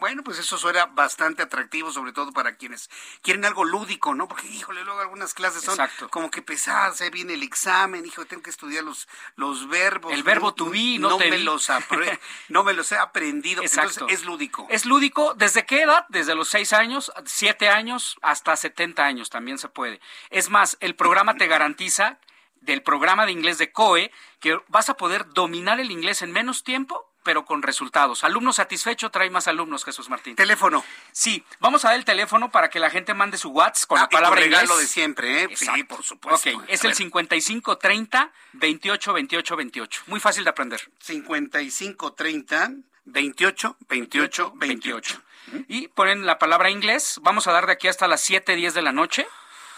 Bueno, 0.00 0.24
pues 0.24 0.38
eso 0.38 0.56
suena 0.56 0.86
bastante 0.86 1.42
atractivo, 1.42 1.92
sobre 1.92 2.14
todo 2.14 2.32
para 2.32 2.56
quienes 2.56 2.88
quieren 3.20 3.44
algo 3.44 3.66
lúdico, 3.66 4.14
¿no? 4.14 4.26
Porque, 4.26 4.48
híjole, 4.48 4.84
luego 4.84 5.00
algunas 5.00 5.34
clases 5.34 5.64
son 5.64 5.76
como 6.08 6.30
que 6.30 6.40
pesadas, 6.40 6.98
¿eh? 7.02 7.10
viene 7.10 7.34
el 7.34 7.42
examen, 7.42 8.06
hijo, 8.06 8.24
tengo 8.24 8.42
que 8.42 8.48
estudiar 8.48 8.84
los, 8.84 9.06
los 9.36 9.68
verbos. 9.68 10.10
El 10.14 10.22
verbo 10.22 10.54
to 10.54 10.70
be, 10.70 10.98
no, 10.98 11.10
no 11.10 11.18
te 11.18 11.28
me 11.28 11.40
los 11.40 11.68
no 12.48 12.64
me 12.64 12.72
los 12.72 12.90
he 12.90 12.96
aprendido, 12.96 13.62
Exacto. 13.62 13.90
entonces 13.90 14.20
es 14.20 14.24
lúdico. 14.24 14.66
Es 14.70 14.86
lúdico, 14.86 15.34
¿desde 15.34 15.66
qué 15.66 15.82
edad? 15.82 16.06
Desde 16.08 16.34
los 16.34 16.48
seis 16.48 16.72
años, 16.72 17.12
siete 17.26 17.68
años, 17.68 18.16
hasta 18.22 18.56
70 18.56 19.04
años 19.04 19.28
también 19.28 19.58
se 19.58 19.68
puede. 19.68 20.00
Es 20.30 20.48
más, 20.48 20.78
el 20.80 20.94
programa 20.94 21.34
te 21.34 21.48
garantiza 21.48 22.16
del 22.60 22.82
programa 22.82 23.26
de 23.26 23.32
inglés 23.32 23.58
de 23.58 23.72
COE, 23.72 24.10
que 24.40 24.58
vas 24.68 24.88
a 24.88 24.94
poder 24.94 25.28
dominar 25.32 25.80
el 25.80 25.90
inglés 25.90 26.22
en 26.22 26.32
menos 26.32 26.64
tiempo 26.64 27.08
pero 27.28 27.44
con 27.44 27.60
resultados. 27.60 28.24
Alumno 28.24 28.54
satisfecho 28.54 29.10
trae 29.10 29.28
más 29.28 29.48
alumnos, 29.48 29.84
Jesús 29.84 30.08
Martín. 30.08 30.34
Teléfono. 30.34 30.82
Sí, 31.12 31.44
vamos 31.60 31.84
a 31.84 31.88
dar 31.88 31.98
el 31.98 32.06
teléfono 32.06 32.50
para 32.50 32.70
que 32.70 32.78
la 32.80 32.88
gente 32.88 33.12
mande 33.12 33.36
su 33.36 33.50
WhatsApp 33.50 33.86
con 33.86 33.98
la 33.98 34.04
ah, 34.04 34.08
palabra 34.08 34.46
inglés. 34.46 34.78
de 34.78 34.86
siempre, 34.86 35.42
¿eh? 35.42 35.48
Sí, 35.54 35.84
por 35.84 36.02
supuesto. 36.02 36.48
Ok, 36.48 36.64
es 36.68 36.84
el 36.84 36.94
5530 36.94 38.32
28 38.54 39.12
28 39.12 39.56
28. 39.56 40.02
Muy 40.06 40.20
fácil 40.20 40.44
de 40.44 40.48
aprender. 40.48 40.80
5530 41.00 42.70
28 43.04 43.76
28 43.88 44.52
28. 44.56 45.22
Y 45.68 45.88
ponen 45.88 46.24
la 46.24 46.38
palabra 46.38 46.70
inglés. 46.70 47.18
Vamos 47.20 47.46
a 47.46 47.52
dar 47.52 47.66
de 47.66 47.72
aquí 47.72 47.88
hasta 47.88 48.08
las 48.08 48.22
7, 48.22 48.54
10 48.54 48.72
de 48.72 48.80
la 48.80 48.92
noche 48.92 49.26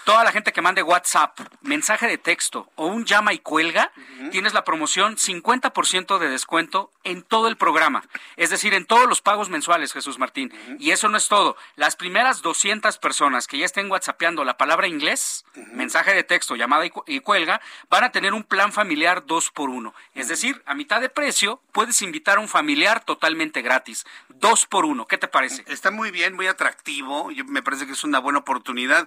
Toda 0.04 0.24
la 0.24 0.32
gente 0.32 0.52
que 0.52 0.62
mande 0.62 0.82
WhatsApp, 0.82 1.38
mensaje 1.60 2.06
de 2.06 2.18
texto 2.18 2.70
o 2.74 2.86
un 2.86 3.04
llama 3.04 3.32
y 3.32 3.38
cuelga, 3.38 3.92
tienes 4.32 4.54
la 4.54 4.64
promoción 4.64 5.16
50% 5.16 6.18
de 6.18 6.28
descuento 6.28 6.90
en 7.04 7.22
todo 7.22 7.48
el 7.48 7.56
programa. 7.56 8.02
Es 8.36 8.50
decir, 8.50 8.74
en 8.74 8.86
todos 8.86 9.08
los 9.08 9.20
pagos 9.20 9.50
mensuales, 9.50 9.92
Jesús 9.92 10.18
Martín. 10.18 10.52
Y 10.78 10.90
eso 10.90 11.08
no 11.08 11.16
es 11.16 11.28
todo. 11.28 11.56
Las 11.76 11.96
primeras 11.96 12.42
200 12.42 12.98
personas 12.98 13.46
que 13.46 13.58
ya 13.58 13.66
estén 13.66 13.90
WhatsAppeando 13.90 14.44
la 14.44 14.56
palabra 14.56 14.88
inglés, 14.88 15.44
mensaje 15.72 16.14
de 16.14 16.24
texto, 16.24 16.56
llamada 16.56 16.84
y, 17.06 17.20
cuelga, 17.20 17.60
van 17.88 18.04
a 18.04 18.12
tener 18.12 18.32
un 18.34 18.44
plan 18.44 18.72
familiar 18.72 19.26
2 19.26 19.50
por 19.50 19.70
1. 19.70 19.94
Es 20.14 20.28
decir, 20.28 20.62
a 20.66 20.74
mitad 20.74 21.00
de 21.00 21.08
precio 21.08 21.60
puedes 21.72 22.02
invitar 22.02 22.38
a 22.38 22.40
un 22.40 22.48
familiar 22.48 23.04
totalmente 23.04 23.62
gratis. 23.62 24.06
2 24.28 24.66
por 24.66 24.86
1. 24.86 25.06
¿Qué 25.06 25.18
te 25.18 25.28
parece? 25.28 25.64
Está 25.66 25.90
muy 25.90 26.10
bien, 26.10 26.34
muy 26.34 26.46
atractivo. 26.46 27.30
me 27.46 27.62
parece 27.62 27.86
que 27.86 27.92
es 27.92 28.04
una 28.04 28.18
buena 28.18 28.38
oportunidad. 28.38 29.06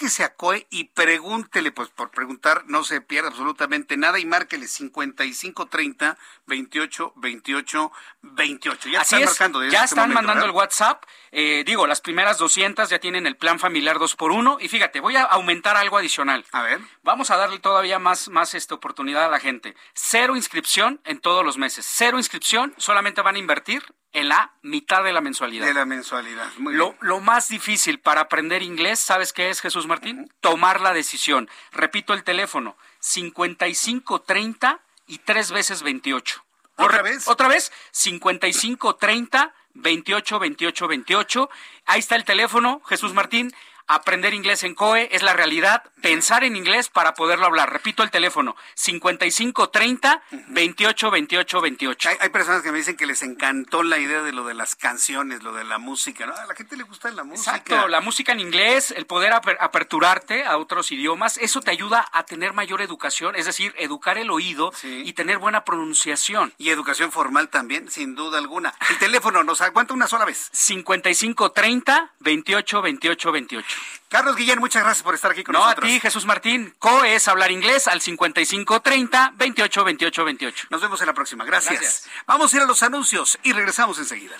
Acérquese 0.00 0.24
a 0.24 0.34
COE 0.34 0.66
y 0.70 0.84
pregúntele, 0.84 1.72
pues 1.72 1.90
por 1.90 2.10
preguntar 2.10 2.64
no 2.66 2.84
se 2.84 3.02
pierde 3.02 3.28
absolutamente 3.28 3.98
nada 3.98 4.18
y 4.18 4.24
márquele 4.24 4.66
5530 4.66 6.16
28 6.46 7.12
28 7.16 7.92
28. 8.22 8.88
Ya 8.88 9.02
están 9.02 9.24
marcando. 9.24 9.62
ya 9.62 9.68
este 9.68 9.84
están 9.84 10.14
mandando 10.14 10.46
el 10.46 10.52
WhatsApp. 10.52 11.04
Eh, 11.32 11.64
digo, 11.66 11.86
las 11.86 12.00
primeras 12.00 12.38
200 12.38 12.88
ya 12.88 12.98
tienen 12.98 13.26
el 13.26 13.36
plan 13.36 13.58
familiar 13.58 13.98
2 13.98 14.16
por 14.16 14.32
1 14.32 14.56
y 14.62 14.68
fíjate, 14.68 15.00
voy 15.00 15.16
a 15.16 15.24
aumentar 15.24 15.76
algo 15.76 15.98
adicional. 15.98 16.46
A 16.50 16.62
ver. 16.62 16.80
Vamos 17.02 17.30
a 17.30 17.36
darle 17.36 17.58
todavía 17.58 17.98
más 17.98 18.30
más 18.30 18.54
esta 18.54 18.74
oportunidad 18.74 19.26
a 19.26 19.28
la 19.28 19.38
gente. 19.38 19.76
Cero 19.92 20.34
inscripción 20.34 21.02
en 21.04 21.20
todos 21.20 21.44
los 21.44 21.58
meses. 21.58 21.86
Cero 21.86 22.16
inscripción, 22.16 22.72
solamente 22.78 23.20
van 23.20 23.36
a 23.36 23.38
invertir 23.38 23.84
en 24.12 24.28
la 24.28 24.52
mitad 24.62 25.04
de 25.04 25.12
la 25.12 25.20
mensualidad. 25.20 25.66
De 25.66 25.74
la 25.74 25.84
mensualidad. 25.84 26.48
lo, 26.58 26.96
lo, 27.00 27.20
más 27.20 27.48
difícil 27.48 28.00
para 28.00 28.22
aprender 28.22 28.62
inglés, 28.62 28.98
¿sabes 28.98 29.32
qué 29.32 29.50
es, 29.50 29.60
Jesús 29.60 29.86
Martín? 29.86 30.32
Tomar 30.40 30.80
la 30.80 30.92
decisión. 30.92 31.48
Repito 31.72 32.12
el 32.12 32.24
teléfono, 32.24 32.76
5530 33.00 34.80
y 35.06 35.18
tres 35.18 35.52
veces 35.52 35.82
28. 35.82 36.44
¿Otra 36.76 37.02
vez? 37.02 37.28
Otra 37.28 37.48
vez, 37.48 37.72
5530 37.92 39.54
28 39.74 40.38
28 40.38 40.88
28. 40.88 41.50
Ahí 41.86 42.00
está 42.00 42.16
el 42.16 42.24
teléfono, 42.24 42.80
Jesús 42.86 43.14
Martín 43.14 43.52
aprender 43.90 44.34
inglés 44.34 44.62
en 44.62 44.74
COE 44.74 45.08
es 45.12 45.22
la 45.22 45.32
realidad, 45.32 45.82
pensar 46.00 46.44
en 46.44 46.54
inglés 46.54 46.88
para 46.88 47.14
poderlo 47.14 47.46
hablar. 47.46 47.72
Repito 47.72 48.04
el 48.04 48.10
teléfono, 48.10 48.56
5530 48.74 50.22
28 50.48 51.10
28 51.10 51.60
28. 51.60 52.08
Hay, 52.20 52.28
personas 52.28 52.62
que 52.62 52.70
me 52.70 52.78
dicen 52.78 52.96
que 52.96 53.06
les 53.06 53.22
encantó 53.22 53.82
la 53.82 53.98
idea 53.98 54.22
de 54.22 54.32
lo 54.32 54.44
de 54.44 54.54
las 54.54 54.76
canciones, 54.76 55.42
lo 55.42 55.52
de 55.52 55.64
la 55.64 55.78
música, 55.78 56.24
A 56.24 56.46
la 56.46 56.54
gente 56.54 56.76
le 56.76 56.84
gusta 56.84 57.10
la 57.10 57.24
música. 57.24 57.56
Exacto, 57.56 57.88
la 57.88 58.00
música 58.00 58.32
en 58.32 58.40
inglés, 58.40 58.92
el 58.96 59.06
poder 59.06 59.32
aperturarte 59.32 60.44
a 60.44 60.56
otros 60.56 60.92
idiomas, 60.92 61.36
eso 61.38 61.60
te 61.60 61.72
ayuda 61.72 62.08
a 62.12 62.22
tener 62.24 62.52
mayor 62.52 62.82
educación, 62.82 63.34
es 63.34 63.46
decir, 63.46 63.74
educar 63.76 64.18
el 64.18 64.30
oído 64.30 64.72
y 64.82 65.12
tener 65.14 65.38
buena 65.38 65.64
pronunciación. 65.64 66.54
Y 66.58 66.70
educación 66.70 67.10
formal 67.10 67.48
también, 67.48 67.90
sin 67.90 68.14
duda 68.14 68.38
alguna. 68.38 68.72
El 68.88 68.98
teléfono 68.98 69.42
nos 69.42 69.60
aguanta 69.60 69.94
una 69.94 70.06
sola 70.06 70.24
vez. 70.24 70.48
5530 70.52 72.12
28 72.20 72.82
28 72.82 73.32
28. 73.32 73.79
Carlos 74.08 74.34
Guillén, 74.34 74.58
muchas 74.58 74.82
gracias 74.82 75.04
por 75.04 75.14
estar 75.14 75.30
aquí 75.30 75.44
con 75.44 75.52
nosotros. 75.52 75.84
No, 75.84 75.88
a 75.88 75.92
ti, 75.92 76.00
Jesús 76.00 76.26
Martín. 76.26 76.74
COE 76.78 77.14
es 77.14 77.28
hablar 77.28 77.52
inglés 77.52 77.86
al 77.86 78.00
5530 78.00 79.34
28 79.36 79.84
28 79.84 80.24
28. 80.24 80.66
Nos 80.70 80.80
vemos 80.80 81.00
en 81.00 81.06
la 81.06 81.14
próxima. 81.14 81.44
Gracias. 81.44 82.08
Vamos 82.26 82.52
a 82.52 82.56
ir 82.56 82.62
a 82.62 82.66
los 82.66 82.82
anuncios 82.82 83.38
y 83.44 83.52
regresamos 83.52 83.98
enseguida. 83.98 84.34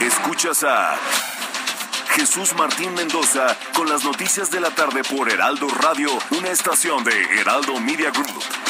Escuchas 0.00 0.64
a 0.64 0.98
Jesús 2.10 2.54
Martín 2.54 2.94
Mendoza 2.94 3.56
con 3.74 3.88
las 3.88 4.02
noticias 4.02 4.50
de 4.50 4.60
la 4.60 4.70
tarde 4.70 5.02
por 5.04 5.30
Heraldo 5.30 5.68
Radio, 5.68 6.10
una 6.30 6.48
estación 6.48 7.04
de 7.04 7.40
Heraldo 7.40 7.78
Media 7.78 8.10
Group. 8.10 8.69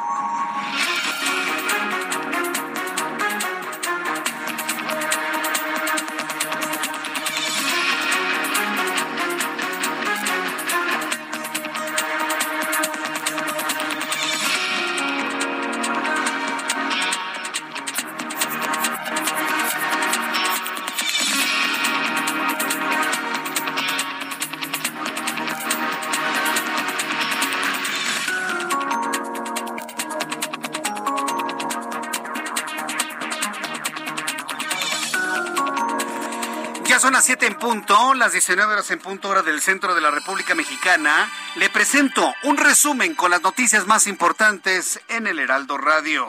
Punto, 38.01 38.15
las 38.15 38.31
19 38.31 38.73
horas 38.73 38.89
en 38.89 38.99
punto 38.99 39.29
hora 39.29 39.43
del 39.43 39.61
centro 39.61 39.93
de 39.93 40.01
la 40.01 40.09
República 40.09 40.55
Mexicana, 40.55 41.31
le 41.55 41.69
presento 41.69 42.33
un 42.43 42.57
resumen 42.57 43.13
con 43.13 43.29
las 43.29 43.43
noticias 43.43 43.85
más 43.85 44.07
importantes 44.07 44.99
en 45.07 45.27
el 45.27 45.37
Heraldo 45.37 45.77
Radio. 45.77 46.27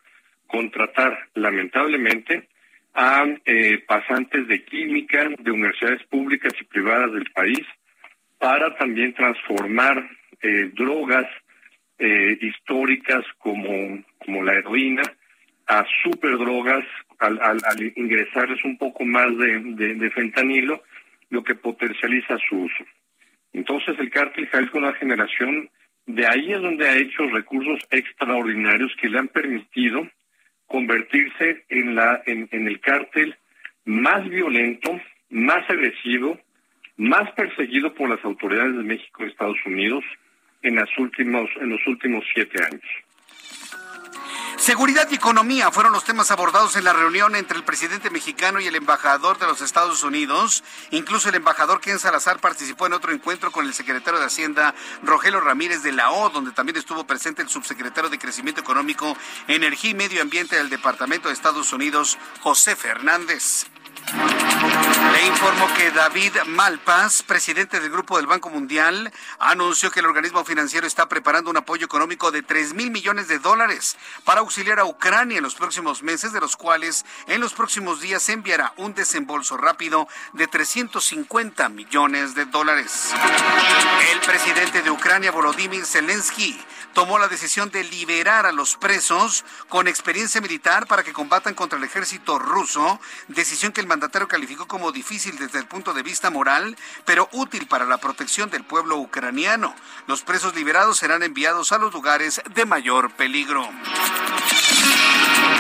contratar, 0.48 1.28
lamentablemente, 1.36 2.50
a 2.94 3.26
eh, 3.46 3.84
pasantes 3.88 4.48
de 4.48 4.66
química 4.66 5.30
de 5.38 5.52
universidades 5.52 6.04
públicas 6.08 6.54
y 6.60 6.64
privadas 6.64 7.14
del 7.14 7.30
país 7.32 7.66
para 8.40 8.76
también 8.78 9.14
transformar 9.14 10.10
drogas 10.74 11.28
eh, 12.04 12.36
históricas 12.42 13.24
como, 13.38 14.04
como 14.26 14.44
la 14.44 14.54
heroína 14.56 15.04
a 15.68 15.86
superdrogas 16.02 16.84
al, 17.20 17.40
al, 17.40 17.60
al 17.64 17.94
ingresarles 17.96 18.64
un 18.66 18.76
poco 18.80 19.06
más 19.06 19.38
de, 19.38 19.60
de, 19.94 20.10
fentanilo, 20.10 20.82
lo 21.30 21.44
que 21.44 21.54
potencializa 21.54 22.40
su 22.50 22.58
uso. 22.58 22.84
Entonces 23.54 24.00
el 24.00 24.10
cártel 24.10 24.48
Jalisco 24.48 24.80
Nueva 24.80 24.98
Generación, 24.98 25.70
de 26.08 26.26
ahí 26.26 26.52
es 26.52 26.62
donde 26.62 26.90
ha 26.90 26.98
hecho 26.98 27.28
recursos 27.28 27.80
extraordinarios 27.92 28.92
que 29.00 29.08
le 29.08 29.20
han 29.20 29.28
permitido 29.28 30.10
convertirse 30.66 31.66
en, 31.70 31.94
la, 31.94 32.24
en, 32.26 32.50
en 32.52 32.68
el 32.68 32.80
cártel 32.80 33.36
más 33.86 34.28
violento, 34.28 35.00
más 35.30 35.70
agresivo, 35.70 36.40
más 36.98 37.32
perseguido 37.34 37.94
por 37.94 38.10
las 38.10 38.26
autoridades 38.26 38.76
de 38.76 38.84
México 38.84 39.24
y 39.24 39.28
Estados 39.28 39.64
Unidos 39.68 40.04
en, 40.62 40.76
las 40.76 40.90
en 40.98 41.70
los 41.70 41.88
últimos 41.88 42.24
siete 42.34 42.64
años. 42.64 42.84
Seguridad 44.62 45.08
y 45.10 45.16
economía 45.16 45.72
fueron 45.72 45.92
los 45.92 46.04
temas 46.04 46.30
abordados 46.30 46.76
en 46.76 46.84
la 46.84 46.94
reunión 46.94 47.36
entre 47.36 47.58
el 47.58 47.64
presidente 47.64 48.12
mexicano 48.12 48.60
y 48.60 48.68
el 48.68 48.76
embajador 48.76 49.40
de 49.40 49.48
los 49.48 49.60
Estados 49.60 50.04
Unidos. 50.04 50.64
Incluso 50.92 51.30
el 51.30 51.36
embajador 51.36 51.82
Ken 51.82 51.98
Salazar 51.98 52.40
participó 52.40 52.86
en 52.86 52.94
otro 52.94 53.12
encuentro 53.12 53.52
con 53.52 53.66
el 53.66 53.74
secretario 53.74 54.20
de 54.20 54.28
Hacienda, 54.28 54.76
Rogelio 55.02 55.42
Ramírez 55.42 55.82
de 55.82 55.94
la 55.94 56.12
O, 56.12 56.30
donde 56.30 56.52
también 56.52 56.78
estuvo 56.78 57.08
presente 57.08 57.42
el 57.42 57.50
subsecretario 57.50 58.12
de 58.12 58.20
Crecimiento 58.20 58.62
Económico, 58.62 59.18
Energía 59.48 59.92
y 59.92 59.96
Medio 59.96 60.22
Ambiente 60.22 60.58
del 60.58 60.70
Departamento 60.70 61.30
de 61.30 61.34
Estados 61.34 61.74
Unidos, 61.74 62.20
José 62.42 62.76
Fernández. 62.76 63.71
Le 64.08 65.26
informo 65.28 65.68
que 65.76 65.92
David 65.92 66.34
Malpas, 66.48 67.24
presidente 67.24 67.80
del 67.80 67.92
Grupo 67.92 68.18
del 68.18 68.28
Banco 68.28 68.50
Mundial, 68.50 69.12
anunció 69.40 69.92
que 69.92 70.00
el 70.00 70.06
organismo 70.06 70.44
financiero 70.44 70.88
está 70.88 71.08
preparando 71.08 71.50
un 71.50 71.58
apoyo 71.58 71.86
económico 71.86 72.32
de 72.32 72.42
3 72.42 72.74
mil 72.74 72.92
millones 72.92 73.28
de 73.28 73.40
dólares 73.40 73.98
para 74.24 74.42
auxiliar 74.42 74.80
a 74.80 74.86
Ucrania 74.86 75.38
en 75.38 75.44
los 75.44 75.56
próximos 75.56 76.04
meses, 76.04 76.34
de 76.34 76.42
los 76.42 76.56
cuales 76.56 77.06
en 77.28 77.42
los 77.42 77.54
próximos 77.54 78.02
días 78.02 78.24
se 78.24 78.34
enviará 78.34 78.74
un 78.78 78.94
desembolso 78.94 79.58
rápido 79.58 80.08
de 80.34 80.48
350 80.48 81.70
millones 81.70 82.36
de 82.36 82.46
dólares. 82.46 83.12
El 84.12 84.20
presidente 84.20 84.82
de 84.82 84.92
Ucrania, 84.92 85.32
Volodymyr 85.32 85.86
Zelensky, 85.86 86.60
tomó 86.94 87.20
la 87.20 87.28
decisión 87.28 87.72
de 87.72 87.84
liberar 87.84 88.46
a 88.46 88.52
los 88.52 88.76
presos 88.76 89.46
con 89.70 89.88
experiencia 89.88 90.42
militar 90.42 90.88
para 90.88 91.04
que 91.04 91.14
combatan 91.14 91.54
contra 91.54 91.78
el 91.78 91.86
ejército 91.86 92.40
ruso, 92.40 93.00
decisión 93.28 93.72
que 93.72 93.82
el 93.82 93.88
mandatario 93.92 94.30
calificó 94.30 94.70
como 94.70 94.94
difícil 94.94 95.38
desde 95.38 95.60
el 95.60 95.66
punto 95.66 95.94
de 95.94 96.02
vista 96.02 96.30
moral, 96.30 96.78
pero 97.04 97.28
útil 97.34 97.68
para 97.68 97.86
la 97.86 97.98
protección 97.98 98.50
del 98.50 98.64
pueblo 98.64 98.96
ucraniano. 98.96 99.76
Los 100.08 100.22
presos 100.22 100.56
liberados 100.56 100.98
serán 100.98 101.24
enviados 101.24 101.74
a 101.74 101.78
los 101.78 101.92
lugares 101.92 102.42
de 102.56 102.66
mayor 102.66 103.12
peligro. 103.12 103.68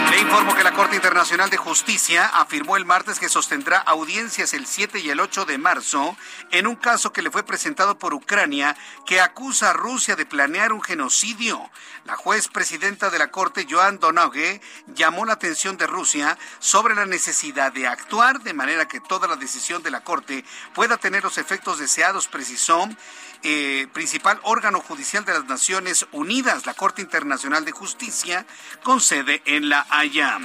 Le 0.09 0.19
informo 0.19 0.53
que 0.55 0.63
la 0.63 0.73
Corte 0.73 0.95
Internacional 0.95 1.49
de 1.49 1.57
Justicia 1.57 2.25
afirmó 2.33 2.75
el 2.75 2.85
martes 2.85 3.19
que 3.19 3.29
sostendrá 3.29 3.77
audiencias 3.77 4.53
el 4.53 4.67
7 4.67 4.99
y 4.99 5.09
el 5.09 5.19
8 5.19 5.45
de 5.45 5.57
marzo 5.57 6.17
en 6.51 6.67
un 6.67 6.75
caso 6.75 7.13
que 7.13 7.21
le 7.21 7.31
fue 7.31 7.43
presentado 7.43 7.97
por 7.97 8.13
Ucrania 8.13 8.75
que 9.05 9.21
acusa 9.21 9.69
a 9.69 9.73
Rusia 9.73 10.15
de 10.15 10.25
planear 10.25 10.73
un 10.73 10.81
genocidio. 10.81 11.69
La 12.05 12.15
juez 12.15 12.47
presidenta 12.47 13.09
de 13.09 13.19
la 13.19 13.31
Corte, 13.31 13.67
Joan 13.69 13.99
Donoghue, 13.99 14.59
llamó 14.87 15.25
la 15.25 15.33
atención 15.33 15.77
de 15.77 15.87
Rusia 15.87 16.37
sobre 16.59 16.95
la 16.95 17.05
necesidad 17.05 17.71
de 17.71 17.87
actuar 17.87 18.41
de 18.41 18.53
manera 18.53 18.87
que 18.87 18.99
toda 18.99 19.27
la 19.27 19.37
decisión 19.37 19.81
de 19.81 19.91
la 19.91 20.03
Corte 20.03 20.43
pueda 20.73 20.97
tener 20.97 21.23
los 21.23 21.37
efectos 21.37 21.79
deseados, 21.79 22.27
precisó 22.27 22.89
eh, 23.43 23.87
principal 23.93 24.39
órgano 24.43 24.79
judicial 24.79 25.25
de 25.25 25.33
las 25.33 25.45
Naciones 25.45 26.05
Unidas, 26.11 26.65
la 26.65 26.73
Corte 26.73 27.01
Internacional 27.01 27.65
de 27.65 27.71
Justicia, 27.71 28.45
con 28.83 29.01
sede 29.01 29.41
en 29.45 29.69
La 29.69 29.85
Haya. 29.89 30.37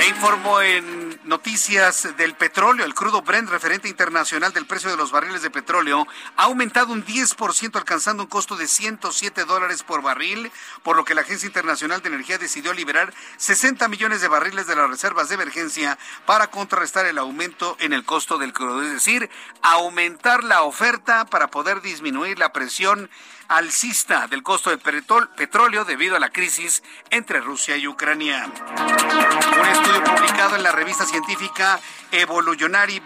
Le 0.00 0.08
informó 0.08 0.62
en 0.62 1.20
noticias 1.24 2.16
del 2.16 2.34
petróleo, 2.34 2.86
el 2.86 2.94
crudo 2.94 3.20
Brent, 3.20 3.50
referente 3.50 3.86
internacional 3.86 4.50
del 4.50 4.64
precio 4.64 4.88
de 4.88 4.96
los 4.96 5.12
barriles 5.12 5.42
de 5.42 5.50
petróleo, 5.50 6.08
ha 6.38 6.44
aumentado 6.44 6.94
un 6.94 7.04
10%, 7.04 7.76
alcanzando 7.76 8.22
un 8.22 8.28
costo 8.30 8.56
de 8.56 8.66
107 8.66 9.44
dólares 9.44 9.82
por 9.82 10.00
barril, 10.00 10.50
por 10.82 10.96
lo 10.96 11.04
que 11.04 11.14
la 11.14 11.20
Agencia 11.20 11.46
Internacional 11.46 12.00
de 12.00 12.08
Energía 12.08 12.38
decidió 12.38 12.72
liberar 12.72 13.12
60 13.36 13.88
millones 13.88 14.22
de 14.22 14.28
barriles 14.28 14.66
de 14.66 14.74
las 14.74 14.88
reservas 14.88 15.28
de 15.28 15.34
emergencia 15.34 15.98
para 16.24 16.46
contrarrestar 16.46 17.04
el 17.04 17.18
aumento 17.18 17.76
en 17.78 17.92
el 17.92 18.06
costo 18.06 18.38
del 18.38 18.54
crudo, 18.54 18.82
es 18.82 18.94
decir, 18.94 19.28
aumentar 19.60 20.44
la 20.44 20.62
oferta 20.62 21.26
para 21.26 21.50
poder 21.50 21.82
disminuir 21.82 22.38
la 22.38 22.54
presión 22.54 23.10
alcista 23.50 24.28
del 24.28 24.44
costo 24.44 24.70
del 24.70 24.78
petróleo 24.78 25.84
debido 25.84 26.14
a 26.14 26.20
la 26.20 26.30
crisis 26.30 26.84
entre 27.10 27.40
Rusia 27.40 27.76
y 27.76 27.88
Ucrania. 27.88 28.46
Un 28.46 29.66
estudio 29.66 30.04
publicado 30.04 30.54
en 30.54 30.62
la 30.62 30.70
revista 30.70 31.04
científica 31.04 31.80
Evolutionary 32.12 33.02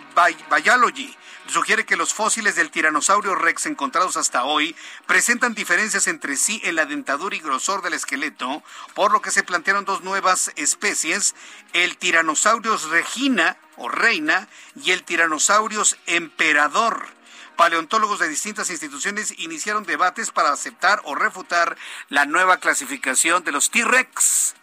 Biology 0.50 1.16
sugiere 1.46 1.86
que 1.86 1.96
los 1.96 2.12
fósiles 2.12 2.56
del 2.56 2.70
tiranosaurio 2.70 3.34
rex 3.34 3.64
encontrados 3.64 4.18
hasta 4.18 4.44
hoy 4.44 4.76
presentan 5.06 5.54
diferencias 5.54 6.08
entre 6.08 6.36
sí 6.36 6.60
en 6.64 6.76
la 6.76 6.84
dentadura 6.84 7.34
y 7.34 7.40
grosor 7.40 7.80
del 7.80 7.94
esqueleto, 7.94 8.62
por 8.92 9.12
lo 9.12 9.22
que 9.22 9.30
se 9.30 9.44
plantearon 9.44 9.86
dos 9.86 10.02
nuevas 10.02 10.52
especies, 10.56 11.34
el 11.72 11.96
Tyrannosaurus 11.96 12.90
regina 12.90 13.56
o 13.76 13.88
reina 13.88 14.46
y 14.76 14.90
el 14.90 15.04
Tyrannosaurus 15.04 15.96
emperador 16.06 17.13
paleontólogos 17.56 18.18
de 18.18 18.28
distintas 18.28 18.70
instituciones 18.70 19.34
iniciaron 19.38 19.84
debates 19.84 20.30
para 20.30 20.52
aceptar 20.52 21.00
o 21.04 21.14
refutar 21.14 21.76
la 22.08 22.26
nueva 22.26 22.58
clasificación 22.58 23.44
de 23.44 23.52
los 23.52 23.70
T-Rex. 23.70 24.54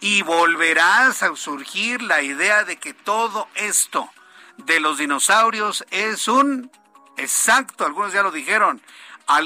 Y 0.00 0.22
volverá 0.22 1.08
a 1.08 1.36
surgir 1.36 2.02
la 2.02 2.22
idea 2.22 2.64
de 2.64 2.78
que 2.78 2.94
todo 2.94 3.48
esto 3.54 4.10
de 4.56 4.80
los 4.80 4.98
dinosaurios 4.98 5.84
es 5.90 6.26
un, 6.28 6.70
exacto, 7.16 7.84
algunos 7.84 8.12
ya 8.12 8.22
lo 8.22 8.30
dijeron, 8.30 8.80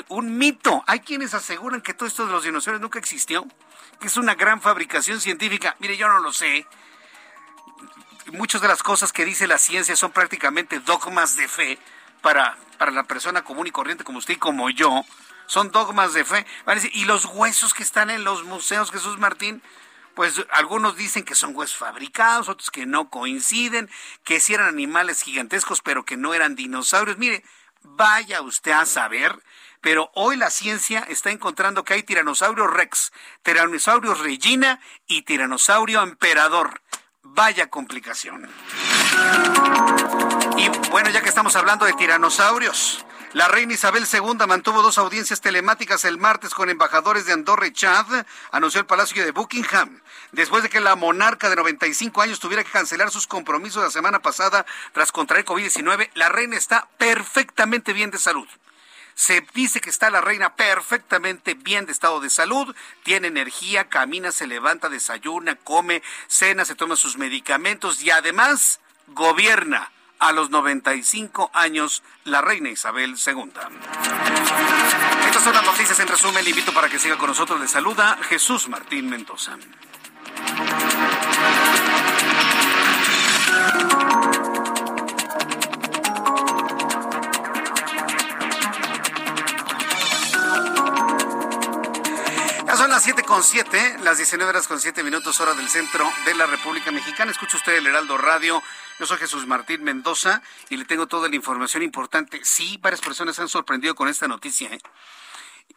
un 0.09 0.38
mito. 0.38 0.82
Hay 0.86 1.00
quienes 1.00 1.34
aseguran 1.34 1.80
que 1.82 1.94
todo 1.94 2.09
esto 2.09 2.26
de 2.26 2.32
los 2.32 2.44
dinosaurios 2.44 2.80
nunca 2.80 2.98
existió, 2.98 3.46
que 4.00 4.07
es 4.07 4.16
una 4.16 4.34
gran 4.34 4.61
fabricación 4.61 5.20
científica. 5.20 5.76
Mire, 5.78 5.96
yo 5.96 6.09
no 6.09 6.20
lo 6.20 6.32
sé. 6.32 6.66
Muchas 8.32 8.61
de 8.61 8.68
las 8.68 8.82
cosas 8.82 9.12
que 9.12 9.24
dice 9.24 9.46
la 9.46 9.59
ciencia 9.59 9.96
son 9.96 10.12
prácticamente 10.12 10.80
dogmas 10.80 11.36
de 11.36 11.48
fe 11.48 11.78
para, 12.24 12.56
para 12.78 12.90
la 12.90 13.04
persona 13.04 13.44
común 13.44 13.66
y 13.66 13.70
corriente 13.70 14.02
como 14.02 14.18
usted 14.18 14.34
y 14.34 14.38
como 14.38 14.70
yo, 14.70 15.04
son 15.46 15.70
dogmas 15.70 16.14
de 16.14 16.24
fe. 16.24 16.46
y 16.94 17.04
los 17.04 17.26
huesos 17.26 17.74
que 17.74 17.82
están 17.82 18.08
en 18.08 18.24
los 18.24 18.44
museos, 18.44 18.90
Jesús 18.90 19.18
Martín, 19.18 19.62
pues 20.14 20.42
algunos 20.50 20.96
dicen 20.96 21.24
que 21.24 21.34
son 21.34 21.54
huesos 21.54 21.76
fabricados, 21.76 22.48
otros 22.48 22.70
que 22.70 22.86
no 22.86 23.10
coinciden, 23.10 23.90
que 24.24 24.40
sí 24.40 24.54
eran 24.54 24.68
animales 24.68 25.20
gigantescos, 25.20 25.82
pero 25.82 26.06
que 26.06 26.16
no 26.16 26.32
eran 26.32 26.54
dinosaurios. 26.56 27.18
Mire, 27.18 27.44
vaya 27.82 28.40
usted 28.40 28.72
a 28.72 28.86
saber, 28.86 29.38
pero 29.82 30.10
hoy 30.14 30.38
la 30.38 30.48
ciencia 30.48 31.00
está 31.00 31.30
encontrando 31.30 31.84
que 31.84 31.92
hay 31.92 32.04
tiranosaurio 32.04 32.68
rex, 32.68 33.12
tiranosaurio 33.42 34.14
regina 34.14 34.80
y 35.06 35.22
tiranosaurio 35.22 36.02
emperador. 36.02 36.80
Vaya 37.22 37.68
complicación. 37.68 38.48
Y 40.57 40.68
bueno, 40.90 41.11
ya 41.11 41.20
que 41.20 41.28
estamos 41.28 41.57
hablando 41.57 41.84
de 41.84 41.94
tiranosaurios, 41.94 43.05
la 43.32 43.48
reina 43.48 43.74
Isabel 43.74 44.07
II 44.11 44.46
mantuvo 44.46 44.82
dos 44.82 44.98
audiencias 44.98 45.40
telemáticas 45.40 46.05
el 46.05 46.18
martes 46.18 46.55
con 46.55 46.70
embajadores 46.70 47.26
de 47.26 47.32
Andorra 47.32 47.66
y 47.66 47.72
Chad, 47.72 48.07
anunció 48.52 48.78
el 48.78 48.86
Palacio 48.86 49.24
de 49.24 49.32
Buckingham, 49.32 50.00
después 50.30 50.62
de 50.62 50.68
que 50.68 50.78
la 50.78 50.94
monarca 50.94 51.50
de 51.50 51.57
95 51.57 52.22
años 52.22 52.38
tuviera 52.38 52.62
que 52.62 52.70
cancelar 52.70 53.11
sus 53.11 53.26
compromisos 53.26 53.82
la 53.82 53.90
semana 53.90 54.22
pasada 54.22 54.64
tras 54.92 55.11
contraer 55.11 55.44
COVID-19. 55.44 56.11
La 56.14 56.28
reina 56.28 56.57
está 56.57 56.86
perfectamente 56.98 57.92
bien 57.92 58.12
de 58.12 58.18
salud. 58.18 58.46
Se 59.16 59.44
dice 59.55 59.80
que 59.80 59.90
está 59.90 60.11
la 60.11 60.20
reina 60.20 60.55
perfectamente 60.55 61.55
bien 61.55 61.86
de 61.86 61.92
estado 61.92 62.20
de 62.20 62.30
salud, 62.30 62.74
tiene 63.02 63.26
energía, 63.26 63.88
camina, 63.88 64.30
se 64.30 64.46
levanta, 64.46 64.88
desayuna, 64.88 65.57
come, 65.57 66.02
cena, 66.28 66.64
se 66.64 66.76
toma 66.76 66.94
sus 66.94 67.16
medicamentos 67.16 68.00
y 68.02 68.11
además 68.11 68.78
gobierna 69.09 69.90
a 70.24 70.32
los 70.32 70.48
95 70.48 71.50
años 71.52 72.02
la 72.24 72.40
reina 72.40 72.70
Isabel 72.70 73.10
II. 73.10 73.50
Estas 75.26 75.44
son 75.44 75.52
las 75.52 75.64
noticias 75.64 76.00
en 76.00 76.08
resumen. 76.08 76.42
Le 76.42 76.50
invito 76.50 76.72
para 76.72 76.88
que 76.88 76.98
siga 76.98 77.18
con 77.18 77.28
nosotros. 77.28 77.60
Le 77.60 77.68
saluda 77.68 78.16
Jesús 78.22 78.68
Martín 78.68 79.10
Mendoza. 79.10 79.58
Son 92.74 92.90
las 92.90 93.04
siete 93.04 93.22
con 93.22 93.42
siete, 93.42 93.96
las 94.02 94.18
19 94.18 94.50
horas 94.50 94.68
con 94.68 94.78
siete 94.78 95.02
minutos, 95.02 95.40
hora 95.40 95.54
del 95.54 95.68
centro 95.68 96.10
de 96.26 96.34
la 96.34 96.44
República 96.44 96.90
Mexicana. 96.90 97.30
Escucha 97.30 97.56
usted 97.56 97.76
el 97.76 97.86
Heraldo 97.86 98.18
Radio. 98.18 98.62
Yo 98.99 99.07
soy 99.07 99.18
Jesús 99.18 99.47
Martín 99.47 99.82
Mendoza 99.82 100.42
y 100.68 100.76
le 100.76 100.84
tengo 100.84 101.07
toda 101.07 101.28
la 101.28 101.36
información 101.36 101.82
importante. 101.82 102.40
Sí, 102.45 102.78
varias 102.80 103.01
personas 103.01 103.36
se 103.36 103.42
han 103.42 103.49
sorprendido 103.49 103.95
con 103.95 104.09
esta 104.09 104.28
noticia. 104.28 104.72
¿eh? 104.72 104.78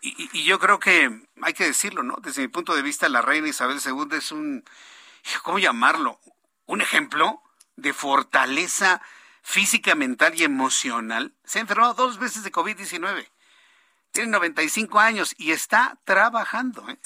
Y, 0.02 0.30
y, 0.34 0.44
yo 0.44 0.60
creo 0.60 0.80
que 0.80 1.26
hay 1.42 1.54
que 1.54 1.66
decirlo, 1.66 2.04
¿no? 2.04 2.18
Desde 2.22 2.42
mi 2.42 2.48
punto 2.48 2.76
de 2.76 2.82
vista, 2.82 3.10
la 3.10 3.22
reina 3.22 3.48
Isabel 3.48 3.80
II 3.84 4.18
es 4.18 4.32
un, 4.32 4.64
¿cómo 5.44 5.60
llamarlo? 5.60 6.20
Un 6.66 6.82
ejemplo 6.82 7.42
de 7.76 7.94
fortaleza 7.94 9.02
física, 9.42 9.96
mental 9.96 10.34
y 10.36 10.44
emocional. 10.44 11.34
Se 11.44 11.60
ha 11.60 11.62
enfermado 11.62 11.94
dos 11.94 12.20
veces 12.20 12.44
de 12.44 12.52
COVID-19 12.52 13.28
tiene 14.18 14.32
95 14.32 15.00
años 15.00 15.36
y 15.38 15.52
está 15.52 16.00
trabajando. 16.04 16.90
¿eh? 16.90 16.98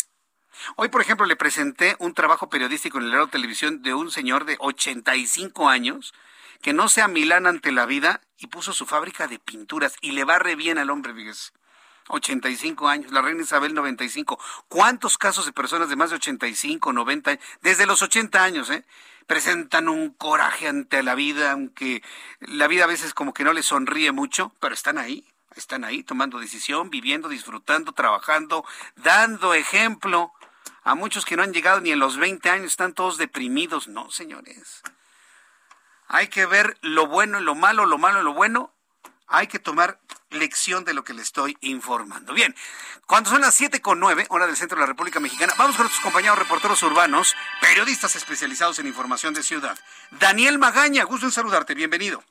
Hoy, 0.76 0.90
por 0.90 1.02
ejemplo, 1.02 1.26
le 1.26 1.36
presenté 1.36 1.96
un 2.00 2.14
trabajo 2.14 2.50
periodístico 2.50 2.98
en 2.98 3.06
el 3.06 3.12
Radio 3.12 3.28
Televisión 3.28 3.82
de 3.82 3.94
un 3.94 4.12
señor 4.12 4.46
de 4.46 4.58
85 4.60 5.70
años 5.70 6.14
que 6.62 6.74
no 6.74 6.90
se 6.90 7.02
amilana 7.02 7.50
ante 7.50 7.72
la 7.72 7.86
vida 7.86 8.22
y 8.38 8.48
puso 8.48 8.74
su 8.74 8.86
fábrica 8.86 9.28
de 9.28 9.40
pinturas 9.40 9.96
y 10.02 10.12
le 10.12 10.24
va 10.24 10.40
re 10.40 10.56
bien 10.56 10.78
al 10.78 10.90
hombre, 10.90 11.14
fíjese. 11.14 11.52
85 12.10 12.88
años, 12.88 13.12
la 13.12 13.22
reina 13.22 13.44
Isabel 13.44 13.74
95. 13.74 14.38
¿Cuántos 14.68 15.18
casos 15.18 15.46
de 15.46 15.54
personas 15.54 15.90
de 15.90 15.96
más 15.96 16.10
de 16.10 16.18
85, 16.18 16.94
90, 16.94 17.40
desde 17.62 17.86
los 17.86 18.02
80 18.02 18.44
años, 18.44 18.70
eh, 18.70 18.86
presentan 19.28 19.88
un 19.88 20.12
coraje 20.12 20.68
ante 20.68 21.04
la 21.04 21.16
vida, 21.16 21.52
aunque 21.52 22.04
la 22.40 22.68
vida 22.68 22.84
a 22.84 22.88
veces 22.88 23.14
como 23.14 23.34
que 23.34 23.44
no 23.44 23.54
les 23.54 23.68
sonríe 23.68 24.12
mucho, 24.12 24.54
pero 24.60 24.74
están 24.74 24.98
ahí? 24.98 25.26
están 25.56 25.84
ahí 25.84 26.04
tomando 26.04 26.40
decisión, 26.40 26.90
viviendo, 26.90 27.28
disfrutando, 27.28 27.92
trabajando, 27.92 28.64
dando 28.96 29.54
ejemplo 29.54 30.32
a 30.84 30.96
muchos 30.96 31.26
que 31.26 31.36
no 31.36 31.44
han 31.44 31.54
llegado 31.54 31.80
ni 31.82 31.92
en 31.92 32.00
los 32.00 32.18
20 32.18 32.50
años, 32.50 32.68
están 32.68 32.94
todos 32.94 33.18
deprimidos. 33.18 33.88
No, 33.88 34.10
señores. 34.12 34.82
Hay 36.08 36.28
que 36.28 36.46
ver 36.46 36.78
lo 36.82 37.08
bueno 37.08 37.40
y 37.40 37.44
lo 37.44 37.56
malo, 37.56 37.86
lo 37.86 37.98
malo 37.98 38.22
y 38.22 38.24
lo 38.24 38.34
bueno. 38.34 38.74
Hay 39.28 39.48
que 39.48 39.60
tomar 39.60 40.00
lección 40.30 40.84
de 40.84 40.94
lo 40.94 41.04
que 41.04 41.14
le 41.14 41.22
estoy 41.22 41.58
informando. 41.62 42.34
Bien, 42.34 42.54
cuando 43.06 43.30
son 43.30 43.42
las 43.42 43.56
siete 43.56 43.82
con 43.82 44.00
nueve, 44.00 44.26
hora 44.30 44.46
del 44.46 44.58
centro 44.58 44.76
de 44.76 44.82
la 44.82 44.88
República 44.88 45.22
Mexicana, 45.22 45.54
vamos 45.58 45.78
con 45.78 45.86
nuestros 45.86 46.04
compañeros 46.04 46.38
reporteros 46.38 46.84
urbanos, 46.84 47.36
periodistas 47.62 48.16
especializados 48.16 48.80
en 48.80 48.88
información 48.88 49.34
de 49.34 49.44
ciudad. 49.44 49.80
Daniel 50.12 50.60
Magaña, 50.60 51.06
gusto 51.06 51.28
en 51.28 51.32
saludarte, 51.32 51.76
bienvenido. 51.76 52.24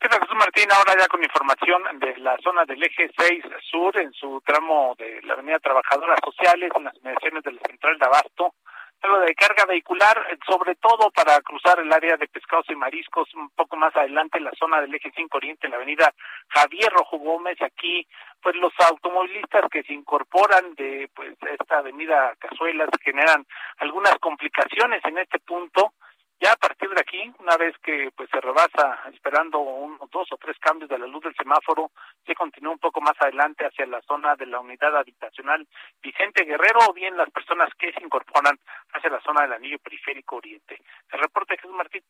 ¿Qué 0.00 0.08
Jesús 0.08 0.34
Martín? 0.34 0.72
Ahora 0.72 0.94
ya 0.98 1.06
con 1.08 1.22
información 1.22 1.82
de 1.98 2.16
la 2.20 2.34
zona 2.42 2.64
del 2.64 2.82
eje 2.82 3.10
6 3.18 3.44
sur, 3.70 3.94
en 3.98 4.10
su 4.14 4.40
tramo 4.46 4.94
de 4.96 5.20
la 5.24 5.34
avenida 5.34 5.58
Trabajadoras 5.58 6.18
Sociales, 6.24 6.70
en 6.74 6.84
las 6.84 6.96
inmediaciones 6.96 7.44
de 7.44 7.52
la 7.52 7.60
central 7.68 7.98
de 7.98 8.06
Abasto, 8.06 8.54
algo 9.02 9.18
de 9.18 9.34
carga 9.34 9.66
vehicular, 9.66 10.16
sobre 10.46 10.74
todo 10.76 11.10
para 11.10 11.38
cruzar 11.42 11.80
el 11.80 11.92
área 11.92 12.16
de 12.16 12.28
pescados 12.28 12.64
y 12.70 12.76
mariscos, 12.76 13.28
un 13.34 13.50
poco 13.50 13.76
más 13.76 13.94
adelante 13.94 14.38
en 14.38 14.44
la 14.44 14.52
zona 14.58 14.80
del 14.80 14.94
eje 14.94 15.12
5 15.14 15.36
Oriente, 15.36 15.66
en 15.66 15.72
la 15.72 15.76
avenida 15.76 16.14
Javier 16.48 16.90
Rojo 16.92 17.18
Gómez, 17.18 17.60
aquí 17.60 18.06
pues 18.40 18.56
los 18.56 18.72
automovilistas 18.78 19.68
que 19.70 19.82
se 19.82 19.92
incorporan 19.92 20.74
de 20.76 21.10
pues 21.14 21.36
esta 21.60 21.78
avenida 21.78 22.34
Cazuelas 22.38 22.88
generan 23.02 23.46
algunas 23.76 24.14
complicaciones 24.18 25.04
en 25.04 25.18
este 25.18 25.40
punto, 25.40 25.92
ya 26.40 26.52
a 26.52 26.56
partir 26.56 26.88
de 26.88 27.00
aquí, 27.02 27.30
una 27.38 27.49
vez 27.60 27.76
que 27.82 28.10
pues 28.16 28.28
se 28.30 28.40
rebasa 28.40 28.98
esperando 29.12 29.58
unos 29.58 30.10
dos 30.10 30.26
o 30.32 30.36
tres 30.38 30.56
cambios 30.58 30.88
de 30.88 30.98
la 30.98 31.06
luz 31.06 31.22
del 31.22 31.34
semáforo, 31.36 31.90
se 32.26 32.34
continúa 32.34 32.72
un 32.72 32.78
poco 32.78 33.02
más 33.02 33.14
adelante 33.20 33.66
hacia 33.66 33.86
la 33.86 34.00
zona 34.02 34.34
de 34.34 34.46
la 34.46 34.60
unidad 34.60 34.96
habitacional 34.96 35.68
Vicente 36.02 36.44
Guerrero 36.44 36.80
o 36.88 36.94
bien 36.94 37.16
las 37.16 37.30
personas 37.30 37.68
que 37.78 37.92
se 37.92 38.02
incorporan 38.02 38.58
hacia 38.94 39.10
la 39.10 39.20
zona 39.20 39.42
del 39.42 39.52
anillo 39.52 39.78
periférico 39.78 40.36
oriente. 40.36 40.80
El 41.12 41.20
reporte 41.20 41.54
de 41.54 41.58
Jesús 41.58 41.76
Martín. 41.76 42.02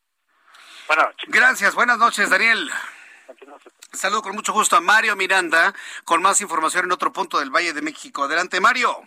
Buenas 0.87 1.07
noches. 1.07 1.29
Gracias, 1.29 1.75
buenas 1.75 1.99
noches, 1.99 2.31
Daniel. 2.31 2.71
Saludo 3.93 4.23
con 4.23 4.35
mucho 4.35 4.53
gusto 4.53 4.77
a 4.77 4.81
Mario 4.81 5.17
Miranda 5.17 5.75
con 6.05 6.23
más 6.23 6.41
información 6.41 6.85
en 6.85 6.93
otro 6.93 7.13
punto 7.13 7.41
del 7.41 7.51
Valle 7.51 7.73
de 7.73 7.83
México. 7.83 8.23
Adelante, 8.23 8.61
Mario. 8.61 9.03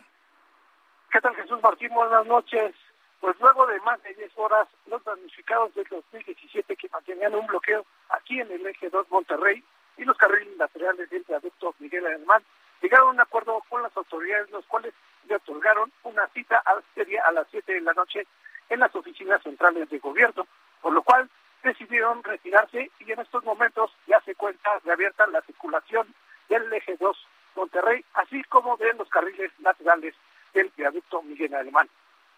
¿Qué 1.10 1.22
tal, 1.22 1.36
Jesús 1.36 1.62
Martín? 1.62 1.90
Buenas 1.94 2.26
noches. 2.26 2.76
Pues 3.24 3.40
luego 3.40 3.66
de 3.68 3.80
más 3.80 4.04
de 4.04 4.14
10 4.16 4.34
horas, 4.36 4.68
los 4.86 5.02
damnificados 5.06 5.74
del 5.76 5.88
2017 5.90 6.76
que 6.76 6.90
mantenían 6.90 7.34
un 7.34 7.48
bloqueo 7.48 7.86
aquí 8.10 8.42
en 8.42 8.52
el 8.52 8.68
eje 8.68 8.90
2 8.90 9.10
Monterrey 9.10 9.64
y 9.96 10.04
los 10.04 10.18
carriles 10.18 10.58
laterales 10.58 11.10
del 11.10 11.24
viaducto 11.24 11.74
Miguel 11.80 12.06
Alemán 12.06 12.44
llegaron 12.82 13.08
a 13.08 13.12
un 13.12 13.22
acuerdo 13.22 13.64
con 13.70 13.82
las 13.82 13.96
autoridades, 13.96 14.52
los 14.52 14.66
cuales 14.66 14.94
le 15.30 15.38
otorgaron 15.38 15.90
una 16.04 16.28
cita 16.34 16.62
a, 16.66 16.72
a 16.74 17.32
las 17.32 17.48
7 17.50 17.74
de 17.74 17.80
la 17.80 17.94
noche 17.94 18.28
en 18.68 18.82
las 18.82 18.94
oficinas 18.94 19.42
centrales 19.42 19.90
de 19.90 20.00
gobierno, 20.00 20.46
por 20.82 20.92
lo 20.92 21.02
cual 21.02 21.30
decidieron 21.64 22.22
retirarse 22.24 22.92
y 23.00 23.10
en 23.10 23.22
estos 23.22 23.42
momentos 23.46 23.96
ya 24.06 24.20
se 24.26 24.36
cuenta 24.36 24.70
reabierta 24.84 25.28
la 25.28 25.42
circulación 25.44 26.14
del 26.50 26.74
eje 26.74 26.98
2 27.00 27.28
Monterrey, 27.56 28.04
así 28.16 28.44
como 28.50 28.76
de 28.76 28.94
los 28.96 29.08
carriles 29.08 29.50
laterales 29.60 30.14
del 30.54 30.70
viaducto 30.76 31.22
Miguel 31.22 31.56
Alemán. 31.56 31.88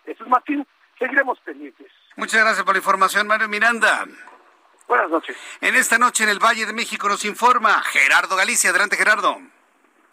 Jesús 0.05 0.27
Martín, 0.27 0.65
seguiremos 0.97 1.39
pendientes. 1.39 1.91
Muchas 2.15 2.41
gracias 2.41 2.63
por 2.63 2.73
la 2.73 2.79
información, 2.79 3.27
Mario 3.27 3.47
Miranda. 3.47 4.05
Buenas 4.87 5.09
noches. 5.09 5.35
En 5.61 5.75
esta 5.75 5.97
noche 5.97 6.23
en 6.23 6.29
el 6.29 6.39
Valle 6.39 6.65
de 6.65 6.73
México 6.73 7.07
nos 7.09 7.25
informa 7.25 7.81
Gerardo 7.83 8.35
Galicia. 8.35 8.69
Adelante, 8.69 8.95
Gerardo. 8.95 9.39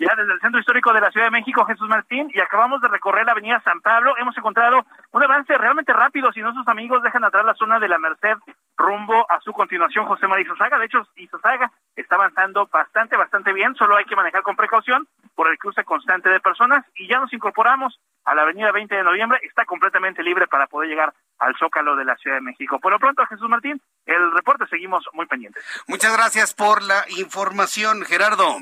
Ya 0.02 0.16
desde 0.16 0.32
el 0.32 0.40
Centro 0.40 0.58
Histórico 0.58 0.92
de 0.92 1.00
la 1.00 1.12
Ciudad 1.12 1.26
de 1.26 1.30
México, 1.30 1.64
Jesús 1.64 1.88
Martín, 1.88 2.28
y 2.34 2.40
acabamos 2.40 2.80
de 2.80 2.88
recorrer 2.88 3.24
la 3.24 3.32
Avenida 3.32 3.62
San 3.64 3.80
Pablo. 3.80 4.14
Hemos 4.18 4.36
encontrado 4.36 4.84
un 5.12 5.22
avance 5.22 5.56
realmente 5.56 5.92
rápido. 5.92 6.32
Si 6.32 6.40
nuestros 6.40 6.66
amigos 6.66 7.04
dejan 7.04 7.22
atrás 7.22 7.44
la 7.44 7.54
zona 7.54 7.78
de 7.78 7.88
la 7.88 7.98
Merced 7.98 8.36
rumbo 8.76 9.24
a 9.30 9.38
su 9.40 9.52
continuación, 9.52 10.06
José 10.06 10.26
María 10.26 10.44
Isosaga. 10.44 10.78
De 10.78 10.86
hecho, 10.86 11.06
Isosaga 11.14 11.70
está 11.94 12.16
avanzando 12.16 12.66
bastante, 12.66 13.16
bastante 13.16 13.52
bien. 13.52 13.76
Solo 13.76 13.96
hay 13.96 14.04
que 14.04 14.16
manejar 14.16 14.42
con 14.42 14.56
precaución 14.56 15.06
por 15.36 15.48
el 15.48 15.56
cruce 15.56 15.84
constante 15.84 16.30
de 16.30 16.40
personas. 16.40 16.84
Y 16.96 17.06
ya 17.06 17.20
nos 17.20 17.32
incorporamos 17.32 18.00
a 18.24 18.34
la 18.34 18.42
Avenida 18.42 18.72
20 18.72 18.92
de 18.92 19.04
Noviembre. 19.04 19.38
Está 19.44 19.64
completamente 19.66 20.24
libre 20.24 20.48
para 20.48 20.66
poder 20.66 20.88
llegar 20.88 21.14
al 21.38 21.56
Zócalo 21.58 21.94
de 21.94 22.04
la 22.04 22.16
Ciudad 22.16 22.38
de 22.38 22.42
México. 22.42 22.80
Por 22.80 22.90
lo 22.90 22.98
pronto, 22.98 23.24
Jesús 23.26 23.48
Martín, 23.48 23.80
el 24.06 24.32
reporte 24.32 24.66
seguimos 24.66 25.06
muy 25.12 25.26
pendientes. 25.26 25.64
Muchas 25.86 26.12
gracias 26.16 26.54
por 26.54 26.82
la 26.82 27.04
información, 27.08 28.02
Gerardo. 28.04 28.56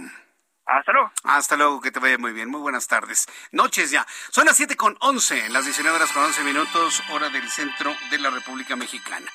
Hasta 0.71 0.93
luego. 0.93 1.12
Hasta 1.25 1.57
luego, 1.57 1.81
que 1.81 1.91
te 1.91 1.99
vaya 1.99 2.16
muy 2.16 2.33
bien. 2.33 2.49
Muy 2.49 2.61
buenas 2.61 2.87
tardes. 2.87 3.27
Noches 3.51 3.91
ya. 3.91 4.07
Son 4.31 4.47
las 4.47 4.57
siete 4.57 4.77
con 4.77 4.97
once, 5.01 5.49
las 5.49 5.64
19 5.64 5.97
horas 5.97 6.12
con 6.12 6.23
11 6.23 6.45
minutos, 6.45 7.03
hora 7.11 7.29
del 7.29 7.51
centro 7.51 7.93
de 8.12 8.18
la 8.18 8.31
República 8.31 8.77
Mexicana. 8.77 9.27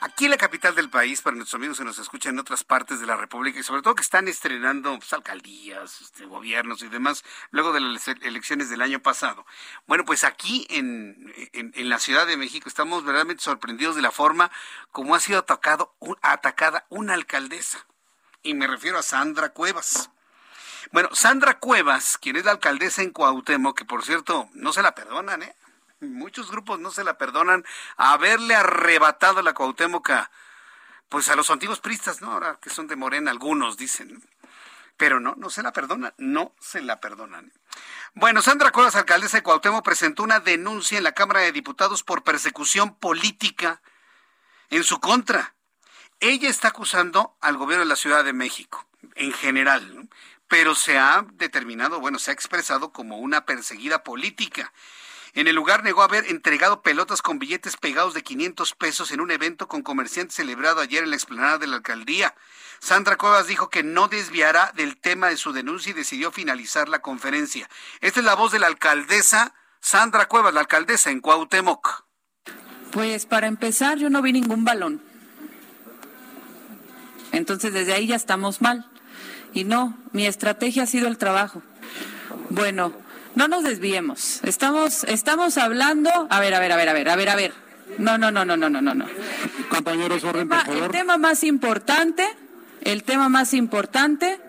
Aquí 0.00 0.26
en 0.26 0.32
la 0.32 0.36
capital 0.36 0.74
del 0.74 0.90
país, 0.90 1.22
para 1.22 1.36
nuestros 1.36 1.58
amigos 1.58 1.78
que 1.78 1.84
nos 1.84 1.98
escuchan 1.98 2.34
en 2.34 2.40
otras 2.40 2.64
partes 2.64 3.00
de 3.00 3.06
la 3.06 3.16
República 3.16 3.58
y 3.58 3.62
sobre 3.62 3.80
todo 3.80 3.94
que 3.94 4.02
están 4.02 4.28
estrenando 4.28 4.94
pues, 4.98 5.10
alcaldías, 5.14 6.02
este, 6.02 6.26
gobiernos 6.26 6.82
y 6.82 6.88
demás, 6.88 7.24
luego 7.50 7.72
de 7.72 7.80
las 7.80 8.06
elecciones 8.08 8.68
del 8.68 8.82
año 8.82 9.00
pasado. 9.00 9.46
Bueno, 9.86 10.04
pues 10.04 10.22
aquí 10.22 10.66
en, 10.68 11.32
en, 11.54 11.88
la 11.88 11.98
Ciudad 11.98 12.26
de 12.26 12.36
México 12.36 12.68
estamos 12.68 13.04
verdaderamente 13.04 13.42
sorprendidos 13.42 13.96
de 13.96 14.02
la 14.02 14.10
forma 14.10 14.50
como 14.90 15.14
ha 15.14 15.20
sido 15.20 15.38
atacado, 15.38 15.94
atacada 16.20 16.84
una 16.90 17.14
alcaldesa. 17.14 17.86
Y 18.42 18.52
me 18.52 18.66
refiero 18.66 18.98
a 18.98 19.02
Sandra 19.02 19.48
Cuevas. 19.48 20.10
Bueno, 20.92 21.08
Sandra 21.12 21.58
Cuevas, 21.58 22.18
quien 22.18 22.36
es 22.36 22.44
la 22.44 22.52
alcaldesa 22.52 23.02
en 23.02 23.10
Cuauhtémoc, 23.10 23.76
que 23.78 23.84
por 23.84 24.04
cierto 24.04 24.48
no 24.52 24.72
se 24.72 24.82
la 24.82 24.94
perdonan, 24.94 25.42
¿eh? 25.42 25.54
Muchos 26.00 26.50
grupos 26.50 26.78
no 26.80 26.90
se 26.90 27.04
la 27.04 27.16
perdonan 27.16 27.64
haberle 27.96 28.54
arrebatado 28.54 29.42
la 29.42 29.54
Cuauhtémoc 29.54 30.10
a, 30.10 30.30
pues 31.08 31.28
a 31.28 31.36
los 31.36 31.50
antiguos 31.50 31.80
pristas, 31.80 32.20
¿no? 32.20 32.32
Ahora 32.32 32.58
que 32.60 32.70
son 32.70 32.86
de 32.86 32.96
Morena, 32.96 33.30
algunos 33.30 33.76
dicen. 33.76 34.22
Pero 34.96 35.18
no, 35.18 35.34
no 35.36 35.50
se 35.50 35.62
la 35.62 35.72
perdonan, 35.72 36.14
no 36.18 36.54
se 36.60 36.80
la 36.80 37.00
perdonan. 37.00 37.52
Bueno, 38.14 38.42
Sandra 38.42 38.70
Cuevas, 38.70 38.94
alcaldesa 38.94 39.38
de 39.38 39.42
Cuauhtémoc, 39.42 39.84
presentó 39.84 40.22
una 40.22 40.40
denuncia 40.40 40.98
en 40.98 41.04
la 41.04 41.12
Cámara 41.12 41.40
de 41.40 41.52
Diputados 41.52 42.02
por 42.02 42.22
persecución 42.22 42.94
política 42.94 43.80
en 44.70 44.84
su 44.84 45.00
contra. 45.00 45.54
Ella 46.20 46.48
está 46.48 46.68
acusando 46.68 47.36
al 47.40 47.56
gobierno 47.56 47.84
de 47.84 47.88
la 47.88 47.96
Ciudad 47.96 48.24
de 48.24 48.32
México, 48.32 48.86
en 49.16 49.32
general, 49.32 49.94
¿no? 49.94 50.08
Pero 50.56 50.76
se 50.76 50.96
ha 50.96 51.26
determinado, 51.32 51.98
bueno, 51.98 52.20
se 52.20 52.30
ha 52.30 52.34
expresado 52.34 52.92
como 52.92 53.18
una 53.18 53.44
perseguida 53.44 54.04
política. 54.04 54.72
En 55.32 55.48
el 55.48 55.56
lugar 55.56 55.82
negó 55.82 56.04
haber 56.04 56.26
entregado 56.26 56.80
pelotas 56.80 57.22
con 57.22 57.40
billetes 57.40 57.76
pegados 57.76 58.14
de 58.14 58.22
500 58.22 58.72
pesos 58.76 59.10
en 59.10 59.20
un 59.20 59.32
evento 59.32 59.66
con 59.66 59.82
comerciantes 59.82 60.36
celebrado 60.36 60.80
ayer 60.80 61.02
en 61.02 61.10
la 61.10 61.16
explanada 61.16 61.58
de 61.58 61.66
la 61.66 61.74
alcaldía. 61.74 62.36
Sandra 62.78 63.16
Cuevas 63.16 63.48
dijo 63.48 63.68
que 63.68 63.82
no 63.82 64.06
desviará 64.06 64.70
del 64.76 64.96
tema 64.96 65.26
de 65.26 65.38
su 65.38 65.52
denuncia 65.52 65.90
y 65.90 65.94
decidió 65.94 66.30
finalizar 66.30 66.88
la 66.88 67.00
conferencia. 67.00 67.68
Esta 68.00 68.20
es 68.20 68.24
la 68.24 68.36
voz 68.36 68.52
de 68.52 68.60
la 68.60 68.68
alcaldesa 68.68 69.54
Sandra 69.80 70.28
Cuevas, 70.28 70.54
la 70.54 70.60
alcaldesa 70.60 71.10
en 71.10 71.20
Cuauhtémoc. 71.20 72.04
Pues 72.92 73.26
para 73.26 73.48
empezar, 73.48 73.98
yo 73.98 74.08
no 74.08 74.22
vi 74.22 74.32
ningún 74.32 74.64
balón. 74.64 75.02
Entonces 77.32 77.72
desde 77.72 77.92
ahí 77.92 78.06
ya 78.06 78.14
estamos 78.14 78.62
mal. 78.62 78.88
Y 79.54 79.64
no, 79.64 79.96
mi 80.12 80.26
estrategia 80.26 80.82
ha 80.82 80.86
sido 80.86 81.08
el 81.08 81.16
trabajo. 81.16 81.62
Bueno, 82.50 82.92
no 83.36 83.48
nos 83.48 83.62
desviemos. 83.62 84.40
Estamos, 84.42 85.04
estamos 85.04 85.56
hablando. 85.58 86.10
A 86.28 86.40
ver, 86.40 86.54
a 86.54 86.60
ver, 86.60 86.72
a 86.72 86.76
ver, 86.76 86.88
a 86.88 86.92
ver, 86.92 87.08
a 87.08 87.16
ver, 87.16 87.28
a 87.28 87.36
ver. 87.36 87.52
No, 87.98 88.18
no, 88.18 88.30
no, 88.30 88.44
no, 88.44 88.56
no, 88.56 88.68
no, 88.68 88.80
no. 88.80 89.06
Compañeros, 89.70 90.24
orden, 90.24 90.48
por 90.48 90.58
favor. 90.58 90.84
El 90.84 90.90
tema 90.90 91.18
más 91.18 91.44
importante, 91.44 92.26
el 92.82 93.04
tema 93.04 93.28
más 93.28 93.54
importante 93.54 94.40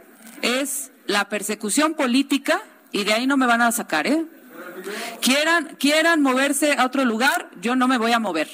es 0.41 0.91
la 1.05 1.29
persecución 1.29 1.93
política 1.93 2.61
y 2.91 3.03
de 3.03 3.13
ahí 3.13 3.27
no 3.27 3.37
me 3.37 3.45
van 3.45 3.61
a 3.61 3.71
sacar, 3.71 4.07
¿eh? 4.07 4.25
Quieran, 5.21 5.75
quieran 5.79 6.21
moverse 6.21 6.73
a 6.73 6.85
otro 6.85 7.05
lugar, 7.05 7.49
yo 7.61 7.75
no 7.75 7.87
me 7.87 7.97
voy 7.97 8.11
a 8.11 8.19
mover. 8.19 8.49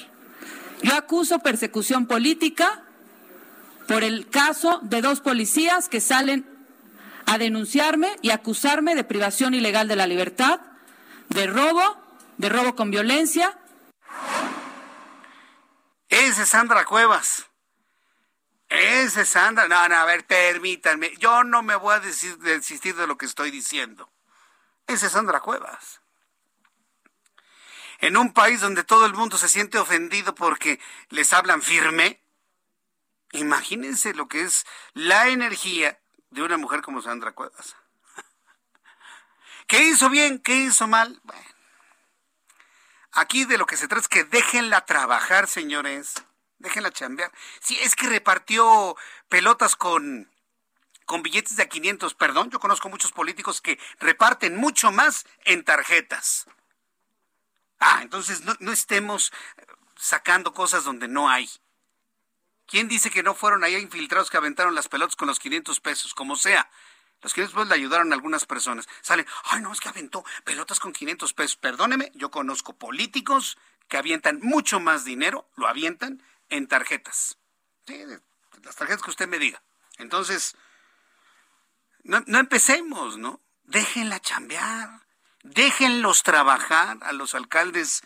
Yo 0.82 0.96
acuso 0.96 1.40
persecución 1.40 2.08
política 2.08 2.84
por 3.92 4.06
el 4.06 4.30
caso 4.30 4.80
de 4.84 5.02
dos 5.02 5.20
policías 5.20 5.90
que 5.90 6.00
salen 6.00 6.48
a 7.26 7.38
denunciarme 7.38 8.16
y 8.22 8.30
acusarme 8.30 8.96
de 8.96 9.04
privación 9.04 9.54
ilegal 9.54 9.90
de 9.90 9.98
la 9.98 10.08
libertad, 10.08 10.62
de 11.28 11.46
robo, 11.46 12.02
de 12.38 12.48
robo 12.48 12.74
con 12.74 12.90
violencia. 12.90 13.60
Ese 16.08 16.44
es 16.44 16.48
Sandra 16.48 16.86
Cuevas. 16.86 17.48
Ese 18.70 19.24
es 19.24 19.28
Sandra. 19.28 19.68
No, 19.68 19.90
no, 19.90 19.96
a 19.96 20.06
ver, 20.06 20.26
permítanme. 20.26 21.12
Yo 21.18 21.44
no 21.44 21.62
me 21.62 21.76
voy 21.76 21.96
a 21.96 22.00
desistir 22.00 22.96
de 22.96 23.08
lo 23.08 23.18
que 23.18 23.26
estoy 23.26 23.52
diciendo. 23.52 24.10
Ese 24.88 25.08
es 25.08 25.12
Sandra 25.12 25.42
Cuevas. 25.42 26.00
En 28.00 28.16
un 28.16 28.32
país 28.32 28.62
donde 28.62 28.86
todo 28.86 29.06
el 29.06 29.14
mundo 29.16 29.38
se 29.38 29.50
siente 29.50 29.78
ofendido 29.78 30.34
porque 30.34 30.80
les 31.10 31.34
hablan 31.34 31.62
firme, 31.62 32.21
imagínense 33.32 34.14
lo 34.14 34.28
que 34.28 34.42
es 34.42 34.66
la 34.94 35.28
energía 35.30 36.00
de 36.30 36.44
una 36.44 36.58
mujer 36.58 36.82
como 36.82 37.02
Sandra 37.02 37.34
Cuevas. 37.34 37.76
¿Qué 39.68 39.84
hizo 39.84 40.10
bien? 40.10 40.40
¿Qué 40.40 40.56
hizo 40.56 40.88
mal? 40.88 41.20
Bueno, 41.24 41.46
aquí 43.12 43.46
de 43.46 43.58
lo 43.58 43.66
que 43.66 43.78
se 43.78 43.88
trata 43.88 44.02
es 44.02 44.08
que 44.08 44.24
déjenla 44.24 44.86
trabajar, 44.86 45.48
señores. 45.48 46.14
Déjenla 46.60 46.92
chambear. 46.92 47.32
Sí, 47.60 47.78
es 47.80 47.96
que 47.96 48.08
repartió 48.08 48.96
pelotas 49.30 49.76
con, 49.76 50.30
con 51.06 51.24
billetes 51.24 51.56
de 51.56 51.68
500. 51.68 52.14
Perdón, 52.14 52.52
yo 52.52 52.60
conozco 52.60 52.90
muchos 52.90 53.12
políticos 53.12 53.62
que 53.62 53.80
reparten 54.00 54.58
mucho 54.58 54.92
más 54.92 55.26
en 55.46 55.64
tarjetas. 55.64 56.46
Ah, 57.80 58.00
entonces 58.04 58.44
no 58.60 58.72
estemos 58.72 59.34
sacando 59.96 60.54
cosas 60.54 60.84
donde 60.84 61.08
no 61.08 61.30
hay. 61.30 61.50
¿Quién 62.72 62.88
dice 62.88 63.12
que 63.12 63.22
no 63.22 63.36
fueron 63.36 63.66
allá 63.66 63.80
infiltrados 63.80 64.30
que 64.30 64.38
aventaron 64.38 64.76
las 64.76 64.88
pelotas 64.88 65.18
con 65.18 65.28
los 65.28 65.40
500 65.40 65.82
pesos? 65.82 66.14
Como 66.14 66.38
sea. 66.38 66.72
Los 67.22 67.34
500 67.34 67.54
pesos 67.54 67.68
le 67.68 67.76
ayudaron 67.76 68.12
a 68.12 68.16
algunas 68.16 68.46
personas. 68.46 68.88
Salen, 69.02 69.28
ay, 69.44 69.62
no, 69.62 69.74
es 69.74 69.82
que 69.82 69.90
aventó 69.90 70.24
pelotas 70.46 70.80
con 70.80 70.94
500 70.94 71.34
pesos. 71.34 71.58
Perdóneme, 71.58 72.14
yo 72.16 72.32
conozco 72.32 72.72
políticos 72.72 73.58
que 73.90 73.98
avientan 73.98 74.40
mucho 74.42 74.80
más 74.80 75.04
dinero, 75.04 75.50
lo 75.58 75.68
avientan 75.68 76.24
en 76.48 76.68
tarjetas. 76.68 77.38
Sí, 77.86 78.06
las 78.64 78.76
tarjetas 78.78 79.04
que 79.04 79.10
usted 79.12 79.28
me 79.28 79.38
diga. 79.38 79.62
Entonces, 79.98 80.56
no, 82.04 82.24
no 82.26 82.40
empecemos, 82.40 83.18
¿no? 83.18 83.42
Déjenla 83.66 84.22
chambear. 84.22 85.02
Déjenlos 85.44 86.24
trabajar 86.24 87.00
a 87.02 87.12
los 87.12 87.36
alcaldes 87.36 88.02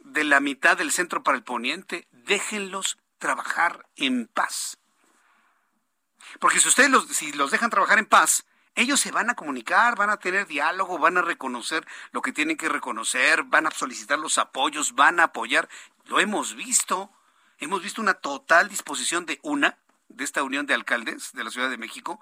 de 0.00 0.24
la 0.24 0.40
mitad 0.40 0.76
del 0.76 0.90
centro 0.90 1.22
para 1.22 1.38
el 1.38 1.44
poniente. 1.44 2.08
Déjenlos 2.10 2.98
trabajar 3.20 3.86
en 3.94 4.26
paz. 4.26 4.78
Porque 6.40 6.58
si 6.58 6.68
ustedes 6.68 6.90
los, 6.90 7.06
si 7.06 7.32
los 7.32 7.52
dejan 7.52 7.70
trabajar 7.70 8.00
en 8.00 8.06
paz, 8.06 8.44
ellos 8.74 9.00
se 9.00 9.10
van 9.10 9.30
a 9.30 9.34
comunicar, 9.34 9.96
van 9.96 10.10
a 10.10 10.18
tener 10.18 10.46
diálogo, 10.46 10.98
van 10.98 11.18
a 11.18 11.22
reconocer 11.22 11.86
lo 12.12 12.22
que 12.22 12.32
tienen 12.32 12.56
que 12.56 12.68
reconocer, 12.68 13.44
van 13.44 13.66
a 13.66 13.70
solicitar 13.70 14.18
los 14.18 14.38
apoyos, 14.38 14.94
van 14.94 15.20
a 15.20 15.24
apoyar. 15.24 15.68
Lo 16.06 16.20
hemos 16.20 16.54
visto. 16.54 17.12
Hemos 17.58 17.82
visto 17.82 18.00
una 18.00 18.14
total 18.14 18.68
disposición 18.68 19.26
de 19.26 19.38
una, 19.42 19.78
de 20.08 20.24
esta 20.24 20.42
unión 20.42 20.66
de 20.66 20.74
alcaldes 20.74 21.32
de 21.32 21.44
la 21.44 21.50
Ciudad 21.50 21.68
de 21.68 21.76
México, 21.76 22.20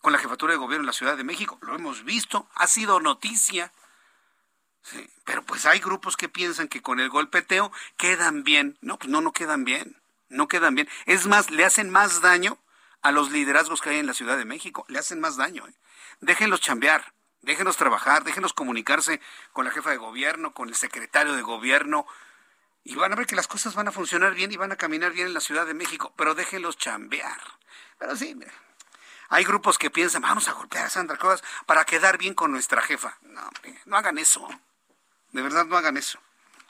con 0.00 0.12
la 0.12 0.18
jefatura 0.18 0.52
de 0.52 0.58
gobierno 0.58 0.82
en 0.82 0.86
la 0.86 0.92
Ciudad 0.92 1.16
de 1.16 1.22
México. 1.22 1.58
Lo 1.62 1.76
hemos 1.76 2.02
visto, 2.02 2.48
ha 2.54 2.66
sido 2.66 2.98
noticia. 2.98 3.72
Sí, 4.82 5.08
pero 5.24 5.44
pues 5.44 5.66
hay 5.66 5.78
grupos 5.78 6.16
que 6.16 6.28
piensan 6.28 6.66
que 6.66 6.82
con 6.82 6.98
el 6.98 7.10
golpeteo 7.10 7.70
quedan 7.96 8.42
bien. 8.42 8.78
No, 8.80 8.98
pues 8.98 9.10
no, 9.10 9.20
no 9.20 9.32
quedan 9.32 9.64
bien 9.64 9.99
no 10.30 10.48
quedan 10.48 10.74
bien. 10.74 10.88
Es 11.06 11.26
más, 11.26 11.50
le 11.50 11.64
hacen 11.64 11.90
más 11.90 12.22
daño 12.22 12.58
a 13.02 13.12
los 13.12 13.30
liderazgos 13.30 13.80
que 13.80 13.90
hay 13.90 13.98
en 13.98 14.06
la 14.06 14.14
Ciudad 14.14 14.38
de 14.38 14.44
México. 14.44 14.84
Le 14.88 14.98
hacen 14.98 15.20
más 15.20 15.36
daño. 15.36 15.66
¿eh? 15.66 15.74
Déjenlos 16.20 16.60
chambear, 16.60 17.12
déjenlos 17.42 17.76
trabajar, 17.76 18.24
déjenlos 18.24 18.52
comunicarse 18.52 19.20
con 19.52 19.64
la 19.64 19.70
jefa 19.70 19.90
de 19.90 19.96
gobierno, 19.96 20.54
con 20.54 20.68
el 20.68 20.74
secretario 20.74 21.34
de 21.34 21.42
gobierno. 21.42 22.06
Y 22.82 22.94
van 22.94 23.12
a 23.12 23.16
ver 23.16 23.26
que 23.26 23.36
las 23.36 23.48
cosas 23.48 23.74
van 23.74 23.88
a 23.88 23.92
funcionar 23.92 24.34
bien 24.34 24.50
y 24.52 24.56
van 24.56 24.72
a 24.72 24.76
caminar 24.76 25.12
bien 25.12 25.26
en 25.26 25.34
la 25.34 25.40
Ciudad 25.40 25.66
de 25.66 25.74
México, 25.74 26.14
pero 26.16 26.34
déjenlos 26.34 26.78
chambear. 26.78 27.40
Pero 27.98 28.16
sí, 28.16 28.34
hay 29.28 29.44
grupos 29.44 29.78
que 29.78 29.90
piensan, 29.90 30.22
vamos 30.22 30.48
a 30.48 30.52
golpear 30.52 30.86
a 30.86 30.90
Sandra 30.90 31.16
Cuevas 31.16 31.44
para 31.66 31.84
quedar 31.84 32.18
bien 32.18 32.34
con 32.34 32.50
nuestra 32.50 32.82
jefa. 32.82 33.18
No, 33.22 33.48
no 33.84 33.96
hagan 33.96 34.18
eso. 34.18 34.48
De 35.32 35.42
verdad, 35.42 35.66
no 35.66 35.76
hagan 35.76 35.96
eso. 35.96 36.18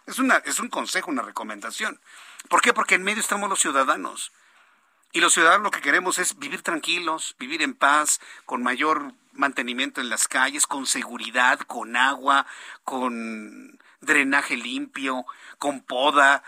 Es, 0.06 0.18
una, 0.18 0.36
es 0.38 0.60
un 0.60 0.68
consejo, 0.68 1.10
una 1.10 1.22
recomendación. 1.22 2.00
¿Por 2.48 2.62
qué? 2.62 2.72
Porque 2.72 2.94
en 2.94 3.02
medio 3.02 3.20
estamos 3.20 3.48
los 3.48 3.60
ciudadanos. 3.60 4.32
Y 5.12 5.20
los 5.20 5.32
ciudadanos 5.32 5.64
lo 5.64 5.70
que 5.70 5.80
queremos 5.80 6.18
es 6.18 6.38
vivir 6.38 6.62
tranquilos, 6.62 7.34
vivir 7.38 7.62
en 7.62 7.74
paz, 7.74 8.20
con 8.46 8.62
mayor 8.62 9.12
mantenimiento 9.32 10.00
en 10.00 10.08
las 10.08 10.28
calles, 10.28 10.66
con 10.66 10.86
seguridad, 10.86 11.58
con 11.60 11.96
agua, 11.96 12.46
con 12.84 13.78
drenaje 14.00 14.56
limpio, 14.56 15.26
con 15.58 15.80
poda, 15.80 16.42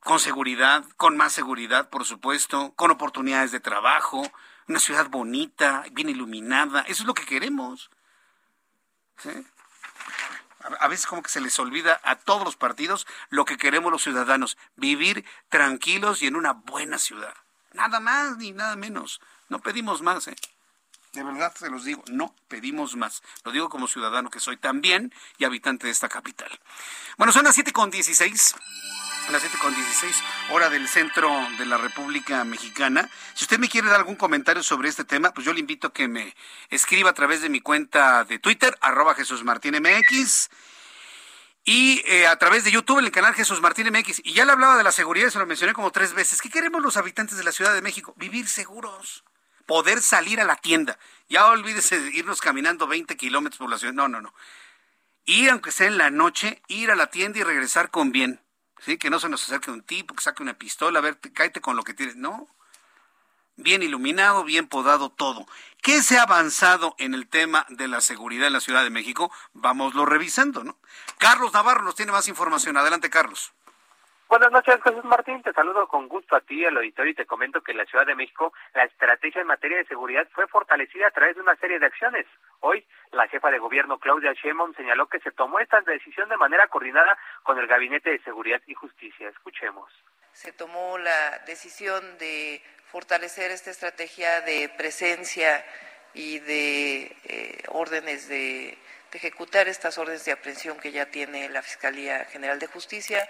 con 0.00 0.18
seguridad, 0.18 0.84
con 0.96 1.16
más 1.16 1.32
seguridad, 1.32 1.90
por 1.90 2.04
supuesto, 2.04 2.72
con 2.74 2.90
oportunidades 2.90 3.52
de 3.52 3.60
trabajo, 3.60 4.28
una 4.66 4.80
ciudad 4.80 5.08
bonita, 5.08 5.84
bien 5.92 6.08
iluminada. 6.08 6.80
Eso 6.82 7.02
es 7.02 7.06
lo 7.06 7.14
que 7.14 7.24
queremos. 7.24 7.90
¿Sí? 9.18 9.30
A 10.80 10.88
veces 10.88 11.06
como 11.06 11.22
que 11.22 11.30
se 11.30 11.40
les 11.40 11.58
olvida 11.58 12.00
a 12.04 12.16
todos 12.16 12.44
los 12.44 12.56
partidos 12.56 13.06
lo 13.30 13.44
que 13.44 13.56
queremos 13.56 13.92
los 13.92 14.02
ciudadanos, 14.02 14.58
vivir 14.76 15.24
tranquilos 15.48 16.22
y 16.22 16.26
en 16.26 16.36
una 16.36 16.52
buena 16.52 16.98
ciudad. 16.98 17.34
Nada 17.72 18.00
más 18.00 18.36
ni 18.36 18.52
nada 18.52 18.76
menos. 18.76 19.20
No 19.48 19.60
pedimos 19.60 20.02
más, 20.02 20.28
¿eh? 20.28 20.36
De 21.12 21.22
verdad 21.22 21.54
se 21.54 21.68
los 21.68 21.84
digo, 21.84 22.02
no 22.10 22.34
pedimos 22.48 22.96
más. 22.96 23.22
Lo 23.44 23.52
digo 23.52 23.68
como 23.68 23.86
ciudadano 23.86 24.30
que 24.30 24.40
soy 24.40 24.56
también 24.56 25.12
y 25.36 25.44
habitante 25.44 25.86
de 25.86 25.92
esta 25.92 26.08
capital. 26.08 26.50
Bueno, 27.18 27.32
son 27.32 27.44
las 27.44 27.54
7 27.54 27.72
con 27.72 27.90
16 27.90 28.54
las 29.30 29.42
7 29.42 29.58
con 29.58 29.74
16, 29.74 30.16
hora 30.50 30.68
del 30.68 30.88
centro 30.88 31.30
de 31.58 31.66
la 31.66 31.76
República 31.76 32.44
Mexicana. 32.44 33.08
Si 33.34 33.44
usted 33.44 33.58
me 33.58 33.68
quiere 33.68 33.88
dar 33.88 34.00
algún 34.00 34.16
comentario 34.16 34.62
sobre 34.62 34.88
este 34.88 35.04
tema, 35.04 35.32
pues 35.32 35.46
yo 35.46 35.52
le 35.52 35.60
invito 35.60 35.88
a 35.88 35.92
que 35.92 36.08
me 36.08 36.34
escriba 36.70 37.10
a 37.10 37.14
través 37.14 37.40
de 37.40 37.48
mi 37.48 37.60
cuenta 37.60 38.24
de 38.24 38.38
Twitter, 38.38 38.76
arroba 38.80 39.14
Jesús 39.14 39.44
Martín 39.44 39.76
MX, 39.76 40.50
y 41.64 42.02
eh, 42.06 42.26
a 42.26 42.36
través 42.36 42.64
de 42.64 42.72
YouTube 42.72 42.98
en 42.98 43.04
el 43.04 43.10
canal 43.12 43.34
Jesús 43.34 43.60
Martín 43.60 43.88
MX. 43.88 44.20
Y 44.24 44.32
ya 44.32 44.44
le 44.44 44.52
hablaba 44.52 44.76
de 44.76 44.82
la 44.82 44.92
seguridad, 44.92 45.30
se 45.30 45.38
lo 45.38 45.46
mencioné 45.46 45.72
como 45.72 45.92
tres 45.92 46.12
veces. 46.12 46.42
¿Qué 46.42 46.50
queremos 46.50 46.82
los 46.82 46.96
habitantes 46.96 47.38
de 47.38 47.44
la 47.44 47.52
Ciudad 47.52 47.72
de 47.72 47.82
México? 47.82 48.14
Vivir 48.16 48.48
seguros, 48.48 49.24
poder 49.66 50.02
salir 50.02 50.40
a 50.40 50.44
la 50.44 50.56
tienda. 50.56 50.98
Ya 51.28 51.46
olvídese 51.46 52.00
de 52.00 52.10
irnos 52.10 52.40
caminando 52.40 52.86
20 52.86 53.16
kilómetros 53.16 53.58
por 53.58 53.70
la 53.70 53.78
ciudad. 53.78 53.94
No, 53.94 54.08
no, 54.08 54.20
no. 54.20 54.34
Ir, 55.24 55.50
aunque 55.50 55.70
sea 55.70 55.86
en 55.86 55.98
la 55.98 56.10
noche, 56.10 56.60
ir 56.66 56.90
a 56.90 56.96
la 56.96 57.06
tienda 57.06 57.38
y 57.38 57.44
regresar 57.44 57.90
con 57.90 58.10
bien 58.10 58.41
¿sí? 58.84 58.98
Que 58.98 59.10
no 59.10 59.18
se 59.18 59.28
nos 59.28 59.42
acerque 59.44 59.70
un 59.70 59.82
tipo, 59.82 60.14
que 60.14 60.22
saque 60.22 60.42
una 60.42 60.54
pistola, 60.54 60.98
a 60.98 61.02
ver, 61.02 61.18
cáete 61.32 61.60
con 61.60 61.76
lo 61.76 61.84
que 61.84 61.94
tienes. 61.94 62.16
No. 62.16 62.46
Bien 63.56 63.82
iluminado, 63.82 64.44
bien 64.44 64.66
podado 64.66 65.10
todo. 65.10 65.46
¿Qué 65.82 66.02
se 66.02 66.18
ha 66.18 66.22
avanzado 66.22 66.94
en 66.98 67.12
el 67.14 67.28
tema 67.28 67.66
de 67.68 67.86
la 67.86 68.00
seguridad 68.00 68.46
en 68.46 68.54
la 68.54 68.60
Ciudad 68.60 68.82
de 68.82 68.90
México? 68.90 69.30
Vámoslo 69.52 70.06
revisando, 70.06 70.64
¿no? 70.64 70.78
Carlos 71.18 71.52
Navarro 71.52 71.84
nos 71.84 71.94
tiene 71.94 72.12
más 72.12 72.28
información. 72.28 72.76
Adelante, 72.76 73.10
Carlos. 73.10 73.52
Buenas 74.32 74.50
noches, 74.50 74.80
Jesús 74.82 75.04
Martín. 75.04 75.42
Te 75.42 75.52
saludo 75.52 75.86
con 75.86 76.08
gusto 76.08 76.34
a 76.34 76.40
ti, 76.40 76.64
al 76.64 76.78
auditorio, 76.78 77.12
y 77.12 77.14
te 77.14 77.26
comento 77.26 77.60
que 77.60 77.72
en 77.72 77.76
la 77.76 77.84
Ciudad 77.84 78.06
de 78.06 78.14
México 78.14 78.54
la 78.72 78.84
estrategia 78.84 79.42
en 79.42 79.46
materia 79.46 79.76
de 79.76 79.84
seguridad 79.84 80.26
fue 80.32 80.46
fortalecida 80.46 81.08
a 81.08 81.10
través 81.10 81.36
de 81.36 81.42
una 81.42 81.54
serie 81.56 81.78
de 81.78 81.84
acciones. 81.84 82.24
Hoy, 82.60 82.82
la 83.10 83.28
jefa 83.28 83.50
de 83.50 83.58
gobierno, 83.58 83.98
Claudia 83.98 84.32
Sheinbaum, 84.32 84.74
señaló 84.74 85.06
que 85.06 85.20
se 85.20 85.32
tomó 85.32 85.58
esta 85.58 85.82
decisión 85.82 86.30
de 86.30 86.38
manera 86.38 86.66
coordinada 86.68 87.18
con 87.42 87.58
el 87.58 87.66
Gabinete 87.66 88.08
de 88.08 88.22
Seguridad 88.22 88.62
y 88.66 88.72
Justicia. 88.72 89.28
Escuchemos. 89.28 89.92
Se 90.32 90.50
tomó 90.52 90.96
la 90.96 91.40
decisión 91.40 92.02
de 92.16 92.62
fortalecer 92.86 93.50
esta 93.50 93.70
estrategia 93.70 94.40
de 94.40 94.70
presencia 94.78 95.62
y 96.14 96.38
de 96.38 97.14
eh, 97.24 97.64
órdenes 97.68 98.30
de, 98.30 98.78
de 99.12 99.18
ejecutar 99.18 99.68
estas 99.68 99.98
órdenes 99.98 100.24
de 100.24 100.32
aprehensión 100.32 100.80
que 100.80 100.90
ya 100.90 101.04
tiene 101.10 101.50
la 101.50 101.60
Fiscalía 101.60 102.24
General 102.24 102.58
de 102.58 102.66
Justicia 102.66 103.28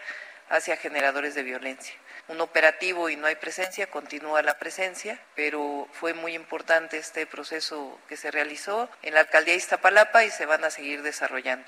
hacia 0.53 0.77
generadores 0.77 1.35
de 1.35 1.43
violencia. 1.43 1.95
Un 2.29 2.41
operativo 2.41 3.09
y 3.09 3.17
no 3.17 3.27
hay 3.27 3.37
presencia, 3.37 3.91
continúa 3.91 4.43
la 4.43 4.59
presencia, 4.59 5.19
pero 5.35 5.89
fue 5.93 6.13
muy 6.13 6.35
importante 6.35 6.99
este 6.99 7.27
proceso 7.27 7.99
que 8.07 8.17
se 8.17 8.31
realizó 8.31 8.89
en 9.03 9.15
la 9.15 9.21
alcaldía 9.21 9.55
de 9.55 9.59
Iztapalapa 9.59 10.25
y 10.25 10.31
se 10.31 10.47
van 10.47 10.63
a 10.63 10.71
seguir 10.71 11.03
desarrollando. 11.03 11.67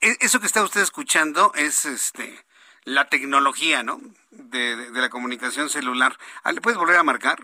E, 0.00 0.16
eso 0.20 0.40
que 0.40 0.46
está 0.46 0.62
usted 0.62 0.82
escuchando 0.82 1.52
es 1.54 1.84
este 1.84 2.44
la 2.84 3.08
tecnología, 3.08 3.82
¿no? 3.82 4.00
De, 4.30 4.90
la 4.90 5.08
comunicación 5.08 5.70
celular. 5.70 6.18
Ah, 6.42 6.52
¿Le 6.52 6.60
puedes 6.60 6.78
volver 6.78 6.96
a 6.96 7.02
marcar? 7.02 7.38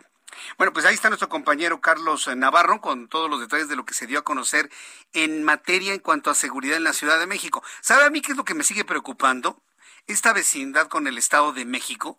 Bueno, 0.59 0.73
pues 0.73 0.85
ahí 0.87 0.95
está 0.95 1.09
nuestro 1.09 1.29
compañero 1.29 1.81
Carlos 1.81 2.29
Navarro 2.37 2.81
con 2.81 3.09
todos 3.09 3.31
los 3.31 3.41
detalles 3.41 3.69
de 3.69 3.77
lo 3.77 3.85
que 3.85 3.95
se 3.95 4.07
dio 4.07 4.19
a 4.19 4.25
conocer 4.25 4.71
en 5.13 5.43
materia 5.45 5.93
en 5.93 6.01
cuanto 6.01 6.31
a 6.31 6.35
seguridad 6.35 6.77
en 6.77 6.85
la 6.85 6.93
Ciudad 6.93 7.19
de 7.19 7.27
México. 7.27 7.63
¿Sabe 7.81 8.05
a 8.05 8.11
mí 8.11 8.21
qué 8.21 8.33
es 8.33 8.39
lo 8.39 8.45
que 8.45 8.55
me 8.55 8.65
sigue 8.65 8.85
preocupando? 8.85 9.63
Esta 10.07 10.33
vecindad 10.33 10.89
con 10.89 11.07
el 11.07 11.19
Estado 11.19 11.53
de 11.53 11.65
México, 11.65 12.19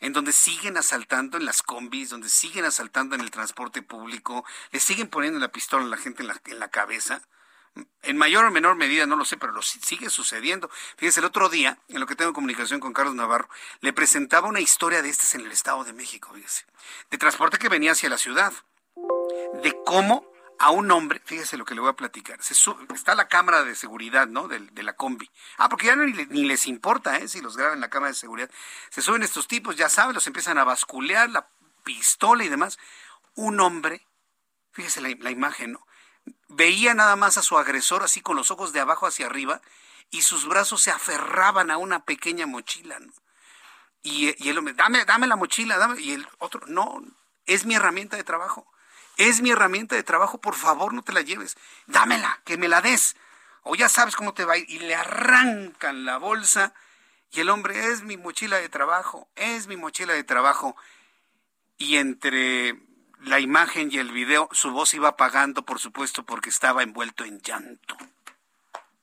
en 0.00 0.12
donde 0.12 0.32
siguen 0.32 0.76
asaltando 0.76 1.36
en 1.36 1.44
las 1.44 1.62
combis, 1.62 2.10
donde 2.10 2.28
siguen 2.28 2.64
asaltando 2.64 3.14
en 3.14 3.20
el 3.20 3.30
transporte 3.30 3.82
público, 3.82 4.44
le 4.72 4.80
siguen 4.80 5.08
poniendo 5.08 5.38
la 5.38 5.52
pistola 5.52 5.84
a 5.84 5.88
la 5.88 5.96
gente 5.96 6.22
en 6.22 6.28
la, 6.28 6.40
en 6.46 6.58
la 6.58 6.68
cabeza 6.68 7.22
en 8.02 8.16
mayor 8.16 8.44
o 8.44 8.50
menor 8.50 8.76
medida, 8.76 9.06
no 9.06 9.16
lo 9.16 9.24
sé, 9.24 9.36
pero 9.36 9.52
lo 9.52 9.62
sigue 9.62 10.10
sucediendo. 10.10 10.70
Fíjese, 10.96 11.20
el 11.20 11.26
otro 11.26 11.48
día, 11.48 11.78
en 11.88 12.00
lo 12.00 12.06
que 12.06 12.16
tengo 12.16 12.32
comunicación 12.32 12.80
con 12.80 12.92
Carlos 12.92 13.14
Navarro, 13.14 13.48
le 13.80 13.92
presentaba 13.92 14.48
una 14.48 14.60
historia 14.60 15.02
de 15.02 15.10
estas 15.10 15.34
en 15.34 15.42
el 15.42 15.52
Estado 15.52 15.84
de 15.84 15.92
México, 15.92 16.30
fíjese, 16.34 16.64
de 17.10 17.18
transporte 17.18 17.58
que 17.58 17.68
venía 17.68 17.92
hacia 17.92 18.08
la 18.08 18.18
ciudad, 18.18 18.52
de 19.62 19.74
cómo 19.84 20.30
a 20.58 20.70
un 20.70 20.90
hombre, 20.90 21.22
fíjese 21.24 21.56
lo 21.56 21.64
que 21.64 21.74
le 21.74 21.80
voy 21.80 21.88
a 21.88 21.94
platicar, 21.94 22.42
se 22.42 22.52
está 22.94 23.14
la 23.14 23.28
cámara 23.28 23.64
de 23.64 23.74
seguridad, 23.74 24.26
¿no? 24.26 24.46
De, 24.46 24.82
la 24.82 24.94
combi. 24.94 25.30
Ah, 25.56 25.70
porque 25.70 25.86
ya 25.86 25.96
ni, 25.96 26.12
ni, 26.12 26.44
les 26.44 26.66
importa, 26.66 27.16
¿eh? 27.16 27.28
Si 27.28 27.40
los 27.40 27.56
graban 27.56 27.76
en 27.76 27.80
la 27.80 27.88
cámara 27.88 28.12
de 28.12 28.18
seguridad. 28.18 28.50
Se 28.90 29.00
suben 29.00 29.22
estos 29.22 29.48
tipos, 29.48 29.76
ya 29.76 29.88
saben, 29.88 30.14
los 30.14 30.26
empiezan 30.26 30.58
a 30.58 30.64
basculear, 30.64 31.30
la 31.30 31.48
pistola 31.82 32.44
y 32.44 32.50
demás. 32.50 32.78
Un 33.36 33.58
hombre, 33.58 34.06
fíjese 34.72 35.00
la, 35.00 35.08
la 35.18 35.30
imagen, 35.30 35.72
¿no? 35.72 35.86
Veía 36.48 36.94
nada 36.94 37.16
más 37.16 37.38
a 37.38 37.42
su 37.42 37.58
agresor 37.58 38.02
así 38.02 38.20
con 38.20 38.36
los 38.36 38.50
ojos 38.50 38.72
de 38.72 38.80
abajo 38.80 39.06
hacia 39.06 39.26
arriba 39.26 39.60
y 40.10 40.22
sus 40.22 40.46
brazos 40.46 40.82
se 40.82 40.90
aferraban 40.90 41.70
a 41.70 41.78
una 41.78 42.04
pequeña 42.04 42.46
mochila. 42.46 42.98
Y, 44.02 44.34
y, 44.44 44.48
él 44.48 44.58
hombre, 44.58 44.74
dame, 44.74 45.04
dame 45.04 45.26
la 45.26 45.36
mochila, 45.36 45.78
dame. 45.78 46.00
Y 46.00 46.12
el 46.12 46.26
otro, 46.38 46.62
no, 46.66 47.02
es 47.46 47.64
mi 47.64 47.74
herramienta 47.74 48.16
de 48.16 48.24
trabajo. 48.24 48.66
Es 49.16 49.40
mi 49.40 49.50
herramienta 49.50 49.94
de 49.96 50.02
trabajo, 50.02 50.38
por 50.38 50.54
favor 50.54 50.94
no 50.94 51.02
te 51.02 51.12
la 51.12 51.20
lleves. 51.20 51.56
Dámela, 51.86 52.40
que 52.44 52.56
me 52.56 52.68
la 52.68 52.80
des. 52.80 53.16
O 53.62 53.74
ya 53.74 53.88
sabes 53.88 54.16
cómo 54.16 54.34
te 54.34 54.44
va 54.44 54.54
a 54.54 54.56
ir. 54.56 54.68
Y 54.68 54.78
le 54.78 54.94
arrancan 54.94 56.04
la 56.04 56.16
bolsa. 56.16 56.72
Y 57.30 57.40
el 57.40 57.50
hombre, 57.50 57.92
es 57.92 58.02
mi 58.02 58.16
mochila 58.16 58.56
de 58.56 58.68
trabajo, 58.68 59.28
es 59.36 59.66
mi 59.68 59.76
mochila 59.76 60.14
de 60.14 60.24
trabajo. 60.24 60.74
Y 61.78 61.96
entre 61.96 62.76
la 63.22 63.40
imagen 63.40 63.90
y 63.92 63.98
el 63.98 64.12
video, 64.12 64.48
su 64.52 64.70
voz 64.70 64.94
iba 64.94 65.08
apagando, 65.08 65.62
por 65.62 65.78
supuesto, 65.78 66.24
porque 66.24 66.50
estaba 66.50 66.82
envuelto 66.82 67.24
en 67.24 67.40
llanto. 67.40 67.96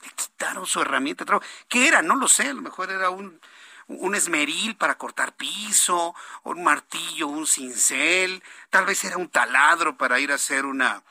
Le 0.02 0.10
quitaron 0.16 0.66
su 0.66 0.82
herramienta. 0.82 1.26
¿Qué 1.68 1.88
era? 1.88 2.02
No 2.02 2.16
lo 2.16 2.28
sé, 2.28 2.50
a 2.50 2.54
lo 2.54 2.62
mejor 2.62 2.92
era 2.92 3.10
un, 3.10 3.40
un 3.88 4.16
esmeril 4.16 4.76
para 4.76 4.98
cortar 4.98 5.36
piso, 5.36 6.16
un 6.44 6.64
martillo, 6.64 7.28
un 7.28 7.48
cincel, 7.48 8.44
tal 8.70 8.86
vez 8.86 9.04
era 9.04 9.18
un 9.18 9.30
taladro 9.30 9.98
para 9.98 10.20
ir 10.20 10.32
a 10.32 10.36
hacer 10.36 10.66
una, 10.66 11.04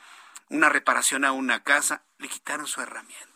una 0.49 0.69
reparación 0.69 1.25
a 1.25 1.31
una 1.31 1.63
casa. 1.63 2.03
Le 2.17 2.27
quitaron 2.27 2.67
su 2.67 2.81
herramienta. 2.81 3.26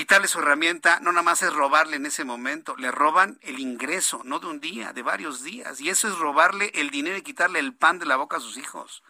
Quitarle 0.00 0.28
su 0.28 0.38
herramienta 0.38 0.98
no 1.00 1.12
nada 1.12 1.22
más 1.22 1.42
es 1.42 1.52
robarle 1.52 1.96
en 1.96 2.06
ese 2.06 2.24
momento, 2.24 2.74
le 2.74 2.90
roban 2.90 3.38
el 3.42 3.58
ingreso, 3.58 4.22
no 4.24 4.38
de 4.38 4.46
un 4.46 4.58
día, 4.58 4.94
de 4.94 5.02
varios 5.02 5.42
días. 5.42 5.78
Y 5.78 5.90
eso 5.90 6.08
es 6.08 6.16
robarle 6.16 6.72
el 6.74 6.88
dinero 6.88 7.18
y 7.18 7.22
quitarle 7.22 7.58
el 7.58 7.74
pan 7.74 7.98
de 7.98 8.06
la 8.06 8.16
boca 8.16 8.38
a 8.38 8.40
sus 8.40 8.56
hijos. 8.56 9.02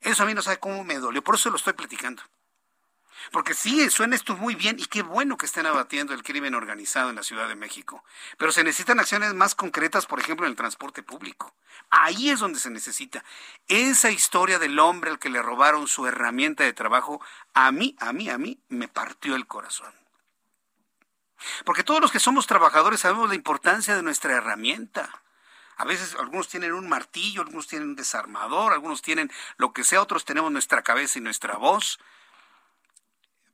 Eso 0.00 0.22
a 0.22 0.26
mí 0.26 0.34
no 0.34 0.42
sabe 0.42 0.60
cómo 0.60 0.84
me 0.84 1.00
dolió, 1.00 1.24
por 1.24 1.34
eso 1.34 1.50
lo 1.50 1.56
estoy 1.56 1.72
platicando. 1.72 2.22
Porque 3.32 3.54
sí, 3.54 3.90
suena 3.90 4.16
esto 4.16 4.36
muy 4.36 4.54
bien 4.54 4.78
y 4.78 4.86
qué 4.86 5.02
bueno 5.02 5.36
que 5.36 5.46
estén 5.46 5.66
abatiendo 5.66 6.14
el 6.14 6.22
crimen 6.22 6.54
organizado 6.54 7.10
en 7.10 7.16
la 7.16 7.22
Ciudad 7.22 7.48
de 7.48 7.54
México. 7.54 8.04
Pero 8.36 8.52
se 8.52 8.64
necesitan 8.64 9.00
acciones 9.00 9.34
más 9.34 9.54
concretas, 9.54 10.06
por 10.06 10.20
ejemplo, 10.20 10.46
en 10.46 10.50
el 10.50 10.56
transporte 10.56 11.02
público. 11.02 11.54
Ahí 11.90 12.30
es 12.30 12.40
donde 12.40 12.58
se 12.58 12.70
necesita. 12.70 13.24
Esa 13.66 14.10
historia 14.10 14.58
del 14.58 14.78
hombre 14.78 15.10
al 15.10 15.18
que 15.18 15.30
le 15.30 15.42
robaron 15.42 15.88
su 15.88 16.06
herramienta 16.06 16.64
de 16.64 16.72
trabajo, 16.72 17.20
a 17.54 17.72
mí, 17.72 17.96
a 18.00 18.12
mí, 18.12 18.30
a 18.30 18.38
mí, 18.38 18.60
me 18.68 18.88
partió 18.88 19.36
el 19.36 19.46
corazón. 19.46 19.92
Porque 21.64 21.84
todos 21.84 22.00
los 22.00 22.10
que 22.10 22.20
somos 22.20 22.46
trabajadores 22.46 23.00
sabemos 23.00 23.28
la 23.28 23.34
importancia 23.34 23.94
de 23.94 24.02
nuestra 24.02 24.34
herramienta. 24.34 25.22
A 25.76 25.84
veces 25.84 26.16
algunos 26.18 26.48
tienen 26.48 26.72
un 26.72 26.88
martillo, 26.88 27.42
algunos 27.42 27.68
tienen 27.68 27.90
un 27.90 27.96
desarmador, 27.96 28.72
algunos 28.72 29.00
tienen 29.00 29.30
lo 29.58 29.72
que 29.72 29.84
sea, 29.84 30.02
otros 30.02 30.24
tenemos 30.24 30.50
nuestra 30.50 30.82
cabeza 30.82 31.18
y 31.18 31.22
nuestra 31.22 31.56
voz 31.56 32.00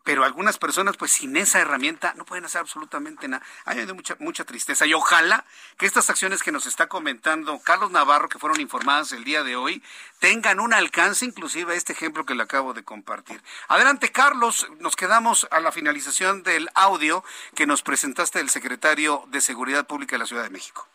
pero 0.04 0.22
algunas 0.22 0.58
personas 0.58 0.96
pues 0.96 1.12
sin 1.12 1.36
esa 1.36 1.60
herramienta 1.60 2.14
no 2.14 2.24
pueden 2.24 2.44
hacer 2.44 2.60
absolutamente 2.60 3.26
nada. 3.26 3.44
Hay 3.64 3.84
mucha, 3.86 4.16
mucha 4.20 4.44
tristeza 4.44 4.86
y 4.86 4.94
ojalá 4.94 5.44
que 5.78 5.86
estas 5.86 6.10
acciones 6.10 6.42
que 6.42 6.52
nos 6.52 6.66
está 6.66 6.86
comentando 6.86 7.58
Carlos 7.64 7.90
Navarro, 7.90 8.28
que 8.28 8.38
fueron 8.38 8.60
informadas 8.60 9.12
el 9.12 9.24
día 9.24 9.42
de 9.42 9.56
hoy, 9.56 9.82
tengan 10.20 10.60
un 10.60 10.74
alcance 10.74 11.24
inclusive 11.24 11.74
este 11.74 11.94
ejemplo 11.94 12.24
que 12.24 12.34
le 12.34 12.42
acabo 12.42 12.74
de 12.74 12.84
compartir. 12.84 13.40
Adelante 13.68 14.12
Carlos, 14.12 14.68
nos 14.78 14.94
quedamos 14.94 15.48
a 15.50 15.60
la 15.60 15.72
finalización 15.72 16.42
del 16.42 16.68
audio 16.74 17.24
que 17.54 17.66
nos 17.66 17.82
presentaste 17.82 18.38
del 18.38 18.50
secretario 18.50 19.24
de 19.28 19.40
Seguridad 19.40 19.86
Pública 19.86 20.16
de 20.16 20.18
la 20.18 20.26
Ciudad 20.26 20.44
de 20.44 20.50
México. 20.50 20.86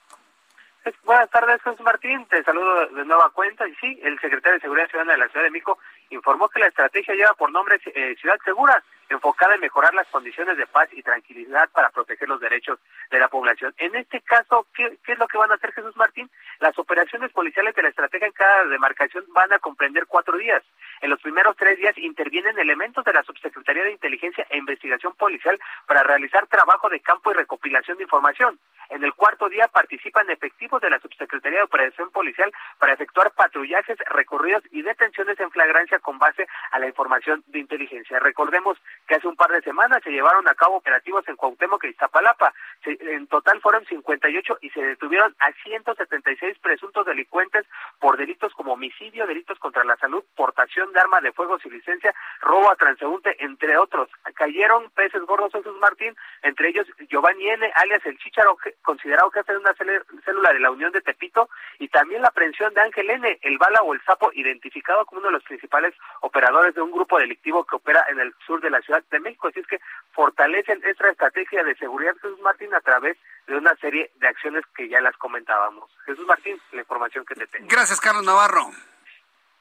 Buenas 1.03 1.29
tardes, 1.29 1.61
José 1.61 1.83
Martín. 1.83 2.25
Te 2.27 2.43
saludo 2.43 2.87
de 2.87 3.05
nueva 3.05 3.29
cuenta. 3.31 3.67
Y 3.67 3.75
sí, 3.75 3.99
el 4.01 4.19
secretario 4.19 4.55
de 4.55 4.61
Seguridad 4.61 4.87
Ciudadana 4.89 5.13
de 5.13 5.19
la 5.19 5.27
Ciudad 5.29 5.45
de 5.45 5.51
México 5.51 5.77
informó 6.09 6.49
que 6.49 6.59
la 6.59 6.67
estrategia 6.67 7.15
lleva 7.15 7.33
por 7.33 7.51
nombre 7.51 7.79
eh, 7.85 8.15
Ciudad 8.19 8.39
Segura 8.43 8.81
enfocada 9.09 9.55
en 9.55 9.61
mejorar 9.61 9.93
las 9.93 10.07
condiciones 10.07 10.57
de 10.57 10.67
paz 10.67 10.89
y 10.93 11.01
tranquilidad 11.01 11.69
para 11.71 11.89
proteger 11.89 12.29
los 12.29 12.39
derechos 12.39 12.79
de 13.09 13.19
la 13.19 13.27
población. 13.27 13.73
En 13.77 13.95
este 13.95 14.21
caso, 14.21 14.67
¿qué, 14.73 14.97
es 15.07 15.19
lo 15.19 15.27
que 15.27 15.37
van 15.37 15.51
a 15.51 15.55
hacer 15.55 15.73
Jesús 15.73 15.95
Martín? 15.97 16.29
Las 16.59 16.77
operaciones 16.77 17.31
policiales 17.31 17.75
de 17.75 17.83
la 17.83 17.89
estrategia 17.89 18.27
en 18.27 18.33
cada 18.33 18.65
demarcación 18.65 19.25
van 19.33 19.51
a 19.53 19.59
comprender 19.59 20.05
cuatro 20.07 20.37
días. 20.37 20.63
En 21.01 21.09
los 21.09 21.21
primeros 21.21 21.55
tres 21.55 21.77
días 21.77 21.97
intervienen 21.97 22.57
elementos 22.59 23.03
de 23.03 23.13
la 23.13 23.23
Subsecretaría 23.23 23.83
de 23.83 23.93
Inteligencia 23.93 24.45
e 24.49 24.57
Investigación 24.57 25.13
Policial 25.15 25.59
para 25.87 26.03
realizar 26.03 26.45
trabajo 26.47 26.89
de 26.89 26.99
campo 26.99 27.31
y 27.31 27.35
recopilación 27.35 27.97
de 27.97 28.03
información. 28.03 28.59
En 28.89 29.03
el 29.03 29.13
cuarto 29.13 29.49
día 29.49 29.67
participan 29.67 30.29
efectivos 30.29 30.81
de 30.81 30.89
la 30.89 30.99
Subsecretaría 30.99 31.59
de 31.59 31.65
Operación 31.65 32.09
Policial 32.11 32.51
para 32.79 32.93
efectuar 32.93 33.31
patrullajes, 33.31 33.97
recorridos 34.07 34.63
y 34.71 34.81
detenciones 34.81 35.39
en 35.39 35.51
flagrancia 35.51 35.99
con 35.99 36.17
base 36.17 36.47
a 36.71 36.79
la 36.79 36.87
información 36.87 37.43
de 37.47 37.59
inteligencia. 37.59 38.19
Recordemos 38.19 38.77
que 39.09 39.15
hace 39.15 39.27
un 39.27 39.35
par 39.35 39.49
de 39.49 39.61
semanas 39.61 40.01
se 40.03 40.11
llevaron 40.11 40.47
a 40.47 40.53
cabo 40.53 40.77
operativos 40.77 41.27
en 41.27 41.35
Cuauhtémoc 41.35 41.83
y 41.83 41.87
Iztapalapa. 41.87 42.53
en 42.83 43.25
total 43.25 43.59
fueron 43.59 43.83
58 43.85 44.59
y 44.61 44.69
se 44.69 44.81
detuvieron 44.81 45.35
a 45.39 45.51
176 45.63 46.59
presuntos 46.59 47.07
delincuentes 47.07 47.65
por 47.99 48.17
delitos 48.17 48.53
como 48.53 48.73
homicidio, 48.73 49.25
delitos 49.25 49.57
contra 49.57 49.83
la 49.83 49.97
salud, 49.97 50.23
portación 50.35 50.93
de 50.93 50.99
arma 50.99 51.21
de 51.21 51.31
fuego 51.31 51.57
sin 51.57 51.73
licencia, 51.73 52.13
robo 52.41 52.71
a 52.71 52.75
transeúnte, 52.75 53.35
entre 53.43 53.77
otros. 53.77 54.09
Cayeron 54.35 54.91
peces 54.91 55.23
gordos 55.23 55.53
Jesús 55.53 55.75
Martín, 55.79 56.15
entre 56.43 56.69
ellos 56.69 56.85
Giovanni 57.09 57.49
N., 57.49 57.71
alias 57.75 58.05
el 58.05 58.17
Chicharo, 58.19 58.59
considerado 58.83 59.31
jefe 59.31 59.53
de 59.53 59.57
una 59.57 59.73
célula 59.73 60.53
de 60.53 60.59
la 60.59 60.69
Unión 60.69 60.91
de 60.91 61.01
Tepito, 61.01 61.49
y 61.79 61.87
también 61.87 62.21
la 62.21 62.27
aprehensión 62.27 62.75
de 62.75 62.81
Ángel 62.81 63.09
N., 63.09 63.39
el 63.41 63.57
bala 63.57 63.81
o 63.81 63.95
el 63.95 64.01
sapo, 64.03 64.29
identificado 64.33 65.03
como 65.07 65.21
uno 65.21 65.29
de 65.29 65.33
los 65.33 65.43
principales 65.43 65.95
operadores 66.21 66.75
de 66.75 66.81
un 66.81 66.91
grupo 66.91 67.17
delictivo 67.17 67.65
que 67.65 67.75
opera 67.75 68.05
en 68.09 68.19
el 68.19 68.35
sur 68.45 68.61
de 68.61 68.69
la 68.69 68.81
Ciudad 68.81 68.98
de 69.09 69.19
México. 69.19 69.47
Así 69.47 69.59
es 69.59 69.67
que 69.67 69.79
fortalecen 70.11 70.81
esta 70.83 71.09
estrategia 71.09 71.63
de 71.63 71.75
seguridad 71.75 72.13
Jesús 72.21 72.39
Martín 72.41 72.73
a 72.73 72.81
través 72.81 73.17
de 73.47 73.57
una 73.57 73.75
serie 73.77 74.11
de 74.15 74.27
acciones 74.27 74.63
que 74.75 74.87
ya 74.87 75.01
las 75.01 75.15
comentábamos. 75.17 75.89
Jesús 76.05 76.25
Martín, 76.25 76.59
la 76.71 76.81
información 76.81 77.25
que 77.25 77.35
te 77.35 77.47
tengo. 77.47 77.67
Gracias, 77.69 77.99
Carlos 77.99 78.23
Navarro. 78.23 78.71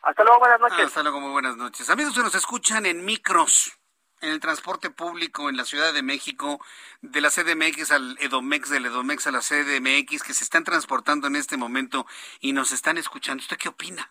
Hasta 0.03 0.25
luego, 0.25 0.39
buenas 0.39 0.61
noches. 0.61 0.87
Hasta 0.87 1.03
luego, 1.03 1.21
muy 1.21 1.33
buenas 1.33 1.57
noches. 1.57 1.91
Amigos 1.91 2.15
que 2.15 2.23
nos 2.23 2.35
escuchan 2.35 2.87
en 2.87 3.05
micros, 3.05 3.79
en 4.21 4.31
el 4.31 4.41
transporte 4.41 4.91
público 4.91 5.49
en 5.49 5.57
la 5.57 5.65
Ciudad 5.65 5.93
de 5.93 6.03
México, 6.03 6.65
de 7.01 7.21
la 7.21 7.31
CDMX 7.31 7.93
al 7.93 8.17
Edomex, 8.21 8.71
del 8.71 8.87
Edomex 8.87 9.27
a 9.27 9.33
la 9.33 9.41
CDMX, 9.41 10.23
que 10.23 10.35
se 10.35 10.45
están 10.45 10.65
transportando 10.65 11.27
en 11.27 11.37
este 11.37 11.57
momento 11.57 12.07
y 12.41 12.53
nos 12.53 12.73
están 12.73 12.99
escuchando. 12.99 13.43
¿Usted 13.43 13.57
qué 13.57 13.69
opina? 13.69 14.11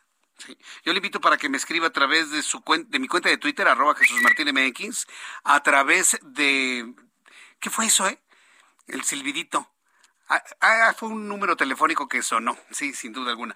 Yo 0.83 0.93
le 0.93 0.97
invito 0.97 1.19
para 1.19 1.37
que 1.37 1.49
me 1.49 1.57
escriba 1.57 1.87
a 1.87 1.91
través 1.91 2.31
de 2.31 2.41
su 2.43 2.63
de 2.87 2.99
mi 2.99 3.07
cuenta 3.07 3.29
de 3.29 3.37
Twitter, 3.37 3.67
arroba 3.67 3.95
Jesús 3.95 4.21
Martín 4.21 4.49
MX, 4.53 5.07
a 5.43 5.61
través 5.63 6.17
de 6.21 6.93
¿qué 7.59 7.69
fue 7.69 7.85
eso, 7.85 8.07
eh? 8.07 8.19
El 8.87 9.03
silbidito. 9.03 9.69
Ah, 10.29 10.43
ah, 10.59 10.93
fue 10.97 11.07
un 11.07 11.29
número 11.29 11.55
telefónico 11.55 12.09
que 12.09 12.21
sonó, 12.21 12.57
sí, 12.71 12.93
sin 12.93 13.13
duda 13.13 13.31
alguna. 13.31 13.55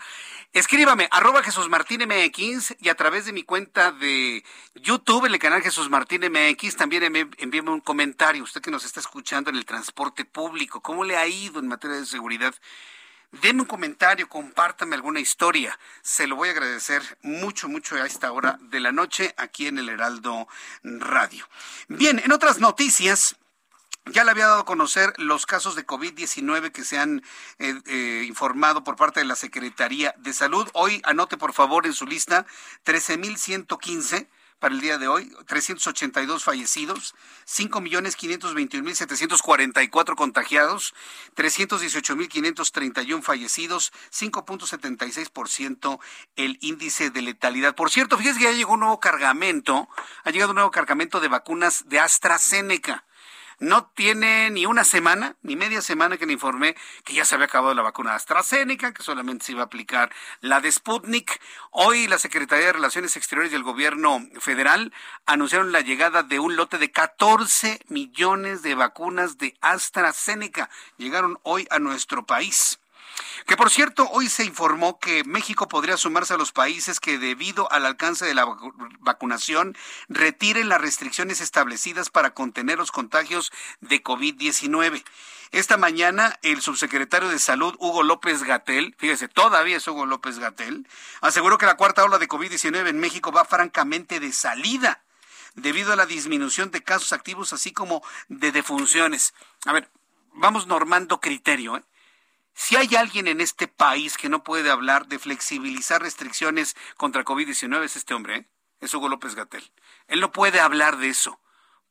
Escríbame, 0.53 1.09
arroba 1.11 1.43
Jesús 1.43 1.67
Martín 1.67 2.01
MX 2.07 2.77
y 2.79 2.87
a 2.87 2.95
través 2.95 3.25
de 3.25 3.33
mi 3.33 3.43
cuenta 3.43 3.91
de 3.91 4.45
YouTube, 4.75 5.25
en 5.25 5.33
el 5.33 5.39
canal 5.39 5.61
Jesús 5.61 5.89
Martín 5.89 6.21
MX, 6.31 6.77
también 6.77 7.03
envíeme 7.37 7.71
un 7.71 7.81
comentario. 7.81 8.43
Usted 8.43 8.61
que 8.61 8.71
nos 8.71 8.85
está 8.85 9.01
escuchando 9.01 9.49
en 9.49 9.57
el 9.57 9.65
transporte 9.65 10.23
público, 10.23 10.81
¿cómo 10.81 11.03
le 11.03 11.17
ha 11.17 11.27
ido 11.27 11.59
en 11.59 11.67
materia 11.67 11.97
de 11.97 12.05
seguridad? 12.05 12.55
Deme 13.31 13.61
un 13.61 13.67
comentario, 13.67 14.27
compártame 14.27 14.95
alguna 14.95 15.21
historia. 15.21 15.79
Se 16.01 16.27
lo 16.27 16.35
voy 16.35 16.49
a 16.49 16.51
agradecer 16.51 17.01
mucho, 17.21 17.69
mucho 17.69 17.95
a 17.95 18.05
esta 18.05 18.31
hora 18.33 18.59
de 18.61 18.81
la 18.81 18.91
noche 18.91 19.33
aquí 19.37 19.67
en 19.67 19.77
el 19.77 19.87
Heraldo 19.87 20.49
Radio. 20.83 21.47
Bien, 21.87 22.19
en 22.19 22.33
otras 22.33 22.59
noticias, 22.59 23.37
ya 24.05 24.25
le 24.25 24.31
había 24.31 24.47
dado 24.47 24.61
a 24.61 24.65
conocer 24.65 25.13
los 25.17 25.45
casos 25.45 25.75
de 25.75 25.87
COVID-19 25.87 26.71
que 26.71 26.83
se 26.83 26.97
han 26.97 27.23
eh, 27.59 27.79
eh, 27.85 28.25
informado 28.27 28.83
por 28.83 28.97
parte 28.97 29.21
de 29.21 29.25
la 29.25 29.35
Secretaría 29.35 30.13
de 30.17 30.33
Salud. 30.33 30.67
Hoy 30.73 31.01
anote 31.05 31.37
por 31.37 31.53
favor 31.53 31.85
en 31.85 31.93
su 31.93 32.05
lista 32.05 32.45
13.115 32.85 34.27
para 34.61 34.73
el 34.75 34.79
día 34.79 34.97
de 34.99 35.07
hoy, 35.07 35.35
382 35.47 36.43
fallecidos, 36.43 37.15
5.521.744 37.47 40.15
contagiados, 40.15 40.93
318.531 41.35 43.23
fallecidos, 43.23 43.91
5.76% 44.13 45.99
el 46.35 46.59
índice 46.61 47.09
de 47.09 47.23
letalidad. 47.23 47.73
Por 47.73 47.89
cierto, 47.89 48.19
fíjese 48.19 48.37
que 48.37 48.45
ya 48.45 48.51
llegó 48.51 48.73
un 48.73 48.81
nuevo 48.81 48.99
cargamento, 48.99 49.89
ha 50.23 50.29
llegado 50.29 50.51
un 50.51 50.57
nuevo 50.57 50.69
cargamento 50.69 51.19
de 51.19 51.27
vacunas 51.27 51.89
de 51.89 51.99
AstraZeneca. 51.99 53.03
No 53.61 53.91
tiene 53.93 54.49
ni 54.49 54.65
una 54.65 54.83
semana, 54.83 55.35
ni 55.43 55.55
media 55.55 55.83
semana 55.83 56.17
que 56.17 56.25
le 56.25 56.33
informé 56.33 56.75
que 57.05 57.13
ya 57.13 57.25
se 57.25 57.35
había 57.35 57.45
acabado 57.45 57.75
la 57.75 57.83
vacuna 57.83 58.09
de 58.09 58.15
AstraZeneca, 58.15 58.91
que 58.91 59.03
solamente 59.03 59.45
se 59.45 59.51
iba 59.51 59.61
a 59.61 59.65
aplicar 59.65 60.11
la 60.39 60.61
de 60.61 60.71
Sputnik. 60.71 61.39
Hoy 61.69 62.07
la 62.07 62.17
Secretaría 62.17 62.65
de 62.65 62.73
Relaciones 62.73 63.15
Exteriores 63.15 63.51
y 63.51 63.55
el 63.55 63.61
Gobierno 63.61 64.19
Federal 64.39 64.91
anunciaron 65.27 65.71
la 65.71 65.81
llegada 65.81 66.23
de 66.23 66.39
un 66.39 66.55
lote 66.55 66.79
de 66.79 66.89
14 66.89 67.81
millones 67.87 68.63
de 68.63 68.73
vacunas 68.73 69.37
de 69.37 69.55
AstraZeneca. 69.61 70.71
Llegaron 70.97 71.37
hoy 71.43 71.67
a 71.69 71.77
nuestro 71.77 72.25
país. 72.25 72.80
Que 73.45 73.57
por 73.57 73.69
cierto, 73.69 74.07
hoy 74.11 74.29
se 74.29 74.45
informó 74.45 74.99
que 74.99 75.23
México 75.23 75.67
podría 75.67 75.97
sumarse 75.97 76.33
a 76.33 76.37
los 76.37 76.51
países 76.51 76.99
que 76.99 77.17
debido 77.17 77.71
al 77.71 77.85
alcance 77.85 78.25
de 78.25 78.33
la 78.33 78.45
vacunación 78.99 79.75
retiren 80.09 80.69
las 80.69 80.81
restricciones 80.81 81.41
establecidas 81.41 82.09
para 82.09 82.33
contener 82.33 82.77
los 82.77 82.91
contagios 82.91 83.51
de 83.79 84.03
COVID-19. 84.03 85.03
Esta 85.51 85.75
mañana 85.75 86.39
el 86.43 86.61
subsecretario 86.61 87.27
de 87.27 87.39
Salud, 87.39 87.75
Hugo 87.79 88.03
López 88.03 88.43
Gatel, 88.43 88.95
fíjese, 88.97 89.27
todavía 89.27 89.77
es 89.77 89.87
Hugo 89.87 90.05
López 90.05 90.39
Gatel, 90.39 90.87
aseguró 91.19 91.57
que 91.57 91.65
la 91.65 91.75
cuarta 91.75 92.05
ola 92.05 92.19
de 92.19 92.29
COVID-19 92.29 92.87
en 92.87 92.99
México 92.99 93.33
va 93.33 93.43
francamente 93.43 94.21
de 94.21 94.31
salida 94.31 95.03
debido 95.55 95.91
a 95.91 95.97
la 95.97 96.05
disminución 96.05 96.71
de 96.71 96.83
casos 96.83 97.11
activos 97.11 97.51
así 97.51 97.73
como 97.73 98.01
de 98.29 98.53
defunciones. 98.53 99.33
A 99.65 99.73
ver, 99.73 99.89
vamos 100.33 100.67
normando 100.67 101.19
criterio. 101.19 101.75
¿eh? 101.75 101.83
Si 102.53 102.75
hay 102.75 102.95
alguien 102.95 103.27
en 103.27 103.41
este 103.41 103.67
país 103.67 104.17
que 104.17 104.29
no 104.29 104.43
puede 104.43 104.69
hablar 104.69 105.07
de 105.07 105.19
flexibilizar 105.19 106.01
restricciones 106.01 106.75
contra 106.97 107.23
COVID-19 107.23 107.83
es 107.83 107.95
este 107.95 108.13
hombre, 108.13 108.35
¿eh? 108.35 108.49
es 108.81 108.93
Hugo 108.93 109.09
López 109.09 109.35
Gatel. 109.35 109.71
Él 110.07 110.19
no 110.19 110.31
puede 110.31 110.59
hablar 110.59 110.97
de 110.97 111.09
eso, 111.09 111.39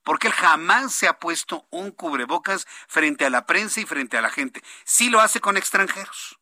porque 0.05 0.28
él 0.28 0.32
jamás 0.32 0.95
se 0.95 1.09
ha 1.09 1.19
puesto 1.19 1.66
un 1.70 1.91
cubrebocas 1.91 2.66
frente 2.89 3.24
a 3.24 3.31
la 3.31 3.47
prensa 3.47 3.81
y 3.81 3.87
frente 3.87 4.19
a 4.19 4.23
la 4.23 4.31
gente. 4.31 4.62
Sí 4.85 5.09
lo 5.09 5.20
hace 5.20 5.41
con 5.41 5.57
extranjeros, 5.57 6.39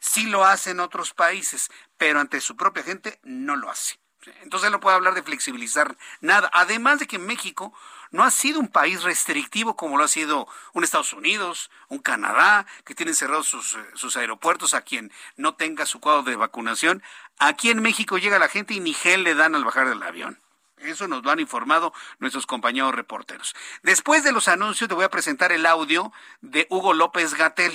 sí 0.00 0.26
lo 0.26 0.44
hace 0.44 0.70
en 0.70 0.80
otros 0.80 1.14
países, 1.14 1.70
pero 1.96 2.20
ante 2.20 2.40
su 2.40 2.56
propia 2.56 2.82
gente 2.82 3.20
no 3.22 3.56
lo 3.56 3.70
hace. 3.70 4.00
Entonces 4.42 4.66
él 4.66 4.72
no 4.72 4.80
puede 4.80 4.96
hablar 4.96 5.14
de 5.14 5.22
flexibilizar 5.22 5.96
nada. 6.20 6.50
Además 6.52 7.00
de 7.00 7.06
que 7.06 7.18
México 7.18 7.72
no 8.12 8.22
ha 8.22 8.30
sido 8.30 8.60
un 8.60 8.68
país 8.68 9.02
restrictivo 9.02 9.74
como 9.74 9.98
lo 9.98 10.04
ha 10.04 10.08
sido 10.08 10.46
un 10.74 10.84
Estados 10.84 11.12
Unidos, 11.12 11.70
un 11.88 11.98
Canadá, 11.98 12.66
que 12.84 12.94
tienen 12.94 13.14
cerrados 13.14 13.48
sus, 13.48 13.74
eh, 13.74 13.84
sus 13.94 14.16
aeropuertos 14.16 14.74
a 14.74 14.82
quien 14.82 15.10
no 15.36 15.54
tenga 15.54 15.86
su 15.86 15.98
cuadro 15.98 16.22
de 16.22 16.36
vacunación. 16.36 17.02
Aquí 17.38 17.70
en 17.70 17.82
México 17.82 18.18
llega 18.18 18.38
la 18.38 18.48
gente 18.48 18.74
y 18.74 18.80
ni 18.80 18.94
gel 18.94 19.24
le 19.24 19.34
dan 19.34 19.54
al 19.54 19.64
bajar 19.64 19.88
del 19.88 20.02
avión. 20.02 20.38
Eso 20.78 21.08
nos 21.08 21.22
lo 21.24 21.30
han 21.30 21.40
informado 21.40 21.92
nuestros 22.18 22.46
compañeros 22.46 22.94
reporteros. 22.94 23.54
Después 23.82 24.24
de 24.24 24.32
los 24.32 24.48
anuncios, 24.48 24.88
te 24.88 24.94
voy 24.94 25.04
a 25.04 25.10
presentar 25.10 25.52
el 25.52 25.64
audio 25.64 26.12
de 26.40 26.66
Hugo 26.70 26.92
López 26.92 27.34
Gatel 27.34 27.72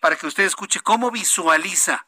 para 0.00 0.16
que 0.16 0.26
usted 0.26 0.44
escuche 0.44 0.80
cómo 0.80 1.10
visualiza 1.10 2.06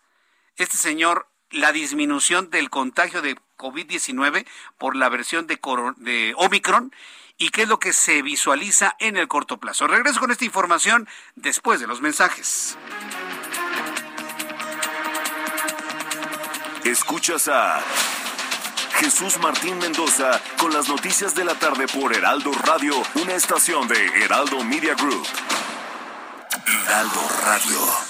este 0.57 0.77
señor 0.77 1.28
la 1.51 1.73
disminución 1.73 2.51
del 2.51 2.70
contagio 2.70 3.23
de 3.23 3.36
COVID-19 3.57 4.47
por 4.78 4.97
la 4.97 5.09
versión 5.09 5.47
de, 5.47 5.59
de 5.97 6.35
Omicron 6.36 6.93
y 7.40 7.48
qué 7.48 7.62
es 7.62 7.68
lo 7.68 7.80
que 7.80 7.94
se 7.94 8.20
visualiza 8.20 8.94
en 8.98 9.16
el 9.16 9.26
corto 9.26 9.56
plazo. 9.56 9.86
Regreso 9.86 10.20
con 10.20 10.30
esta 10.30 10.44
información 10.44 11.08
después 11.36 11.80
de 11.80 11.86
los 11.86 12.02
mensajes. 12.02 12.76
Escuchas 16.84 17.48
a 17.48 17.80
Jesús 18.98 19.38
Martín 19.38 19.78
Mendoza 19.78 20.38
con 20.58 20.74
las 20.74 20.88
noticias 20.90 21.34
de 21.34 21.44
la 21.44 21.54
tarde 21.54 21.86
por 21.88 22.14
Heraldo 22.14 22.52
Radio, 22.52 22.92
una 23.14 23.34
estación 23.34 23.88
de 23.88 24.06
Heraldo 24.22 24.62
Media 24.62 24.94
Group. 24.94 25.26
Heraldo 26.66 27.28
Radio. 27.42 28.09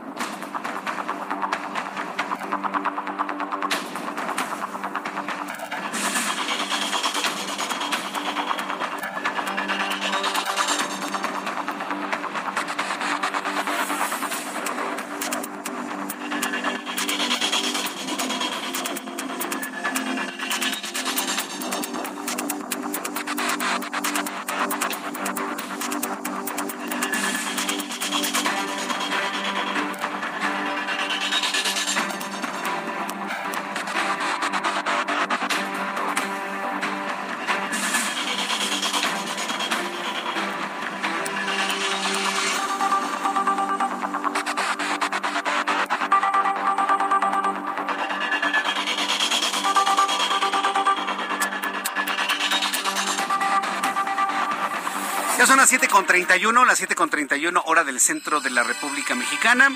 Las 56.21 56.29
7.31, 56.29 56.65
las 56.65 56.81
7.31 56.81 57.63
hora 57.65 57.83
del 57.83 57.99
centro 57.99 58.41
de 58.41 58.51
la 58.51 58.63
República 58.63 59.15
Mexicana. 59.15 59.69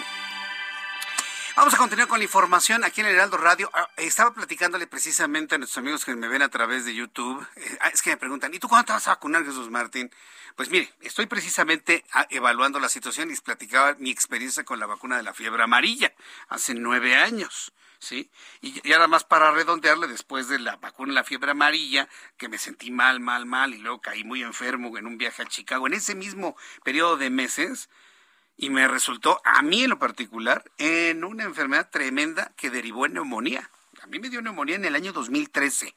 Vamos 1.56 1.74
a 1.74 1.78
continuar 1.78 2.08
con 2.08 2.20
la 2.20 2.26
información 2.26 2.84
aquí 2.84 3.02
en 3.02 3.08
el 3.08 3.16
Heraldo 3.16 3.38
Radio. 3.38 3.70
Ah, 3.74 3.90
estaba 3.98 4.34
platicándole 4.34 4.86
precisamente 4.86 5.56
a 5.56 5.58
nuestros 5.58 5.80
amigos 5.80 6.06
que 6.06 6.14
me 6.16 6.28
ven 6.28 6.42
a 6.42 6.50
través 6.50 6.86
de 6.86 6.94
YouTube. 6.94 7.46
Eh, 7.56 7.78
ah, 7.82 7.90
es 7.90 8.02
que 8.02 8.12
me 8.12 8.18
preguntan, 8.18 8.54
¿y 8.54 8.60
tú 8.60 8.68
cuándo 8.68 8.86
te 8.86 8.94
vas 8.94 9.08
a 9.08 9.12
vacunar, 9.12 9.44
Jesús 9.46 9.72
Martín? 9.72 10.12
Pues 10.56 10.70
mire, 10.70 10.94
estoy 11.02 11.26
precisamente 11.26 12.04
ah, 12.12 12.28
evaluando 12.30 12.80
la 12.80 12.90
situación 12.90 13.32
y 13.32 13.36
platicaba 13.38 13.96
mi 13.98 14.12
experiencia 14.12 14.64
con 14.64 14.80
la 14.80 14.86
vacuna 14.86 15.18
de 15.18 15.24
la 15.24 15.34
fiebre 15.34 15.64
amarilla 15.64 16.14
hace 16.50 16.76
nueve 16.76 17.16
años. 17.16 17.74
¿sí? 18.00 18.30
Y, 18.62 18.88
y 18.88 18.92
nada 18.92 19.08
más 19.08 19.24
para 19.24 19.52
redondearle, 19.52 20.08
después 20.08 20.48
de 20.48 20.60
la 20.60 20.80
la 21.14 21.23
fiebre 21.23 21.52
amarilla, 21.52 22.07
que 22.38 22.49
me 22.49 22.57
sentí 22.57 22.91
mal, 22.91 23.19
mal, 23.19 23.45
mal, 23.45 23.73
y 23.73 23.77
luego 23.77 24.02
caí 24.02 24.23
muy 24.23 24.44
enfermo 24.44 24.98
en 24.98 25.07
un 25.07 25.18
viaje 25.18 25.44
a 25.44 25.45
Chicago, 25.45 25.88
en 25.88 25.94
ese 25.94 26.15
mismo 26.15 26.56
periodo 26.84 27.18
de 27.18 27.30
meses, 27.30 27.90
y 28.57 28.69
me 28.69 28.88
resultó, 28.88 29.41
a 29.44 29.61
mí 29.61 29.84
en 29.84 29.90
lo 29.91 29.99
particular, 29.99 30.64
en 30.77 31.23
una 31.23 31.44
enfermedad 31.44 31.90
tremenda 31.90 32.52
que 32.56 32.69
derivó 32.69 33.06
en 33.06 33.14
neumonía. 33.14 33.69
A 34.02 34.07
mí 34.07 34.19
me 34.19 34.30
dio 34.30 34.41
neumonía 34.41 34.76
en 34.76 34.86
el 34.86 34.95
año 34.95 35.14
2013, 35.14 35.95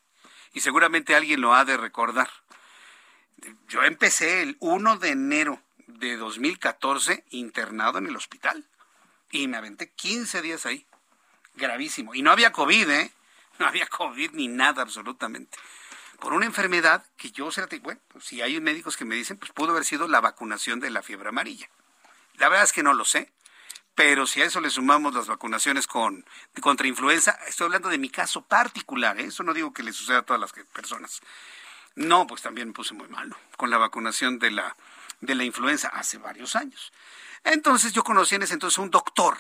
y 0.53 0.61
seguramente 0.61 1.15
alguien 1.15 1.41
lo 1.41 1.55
ha 1.55 1.65
de 1.65 1.77
recordar. 1.77 2.29
Yo 3.69 3.83
empecé 3.85 4.43
el 4.43 4.57
1 4.61 4.97
de 4.99 5.11
enero 5.11 5.63
de 5.87 6.17
2014 6.17 7.25
internado 7.31 7.99
en 7.99 8.07
el 8.07 8.17
hospital, 8.17 8.65
y 9.31 9.47
me 9.47 9.57
aventé 9.57 9.91
15 9.91 10.43
días 10.43 10.67
ahí 10.67 10.87
gravísimo. 11.59 12.15
Y 12.15 12.23
no 12.23 12.31
había 12.31 12.53
COVID, 12.53 12.89
¿eh? 12.89 13.13
No 13.59 13.67
había 13.69 13.87
COVID 13.87 14.33
ni 14.33 14.49
nada 14.49 14.83
absolutamente. 14.83 15.59
por 16.21 16.33
una 16.33 16.47
enfermedad 16.47 17.05
que 17.17 17.31
yo, 17.31 17.51
bueno, 17.83 18.01
pues, 18.09 18.25
si 18.25 18.43
hay 18.43 18.61
médicos 18.61 18.97
que 18.97 19.05
me 19.05 19.15
dicen, 19.15 19.37
pues 19.39 19.53
pudo 19.53 19.71
haber 19.71 19.85
sido 19.85 20.09
la 20.09 20.21
vacunación 20.21 20.81
de 20.81 20.91
la 20.91 21.03
fiebre 21.03 21.29
amarilla. 21.29 21.69
La 22.35 22.49
verdad 22.49 22.65
es 22.65 22.73
que 22.73 22.83
no 22.83 22.95
lo 22.95 23.05
sé, 23.05 23.33
pero 23.95 24.27
si 24.27 24.41
a 24.41 24.45
eso 24.45 24.61
le 24.61 24.71
sumamos 24.71 25.13
las 25.13 25.27
vacunaciones 25.27 25.89
con, 25.89 26.25
contra 26.61 26.87
influenza, 26.87 27.33
estoy 27.49 27.67
hablando 27.67 27.89
de 27.89 27.99
mi 27.99 28.11
caso 28.11 28.43
particular, 28.43 29.19
¿eh? 29.19 29.25
eso 29.25 29.43
no 29.43 29.53
digo 29.53 29.73
que 29.73 29.83
le 29.83 29.93
suceda 29.93 30.19
a 30.19 30.23
todas 30.23 30.41
las 30.41 30.53
personas. 30.73 31.21
No, 31.97 32.25
pues 32.29 32.43
también 32.43 32.69
me 32.69 32.75
puse 32.75 32.95
muy 32.95 33.09
malo 33.09 33.37
con 33.57 33.71
la 33.71 33.77
vacunación 33.77 34.39
de 34.39 34.53
la, 34.53 34.77
de 35.21 35.35
la 35.35 35.43
influenza 35.43 35.89
hace 35.89 36.19
varios 36.19 36.55
años. 36.55 36.93
Entonces 37.43 37.93
yo 37.93 38.05
conocí 38.05 38.37
en 38.37 38.43
ese 38.43 38.55
entonces 38.55 38.79
un 38.79 38.91
doctor, 38.91 39.37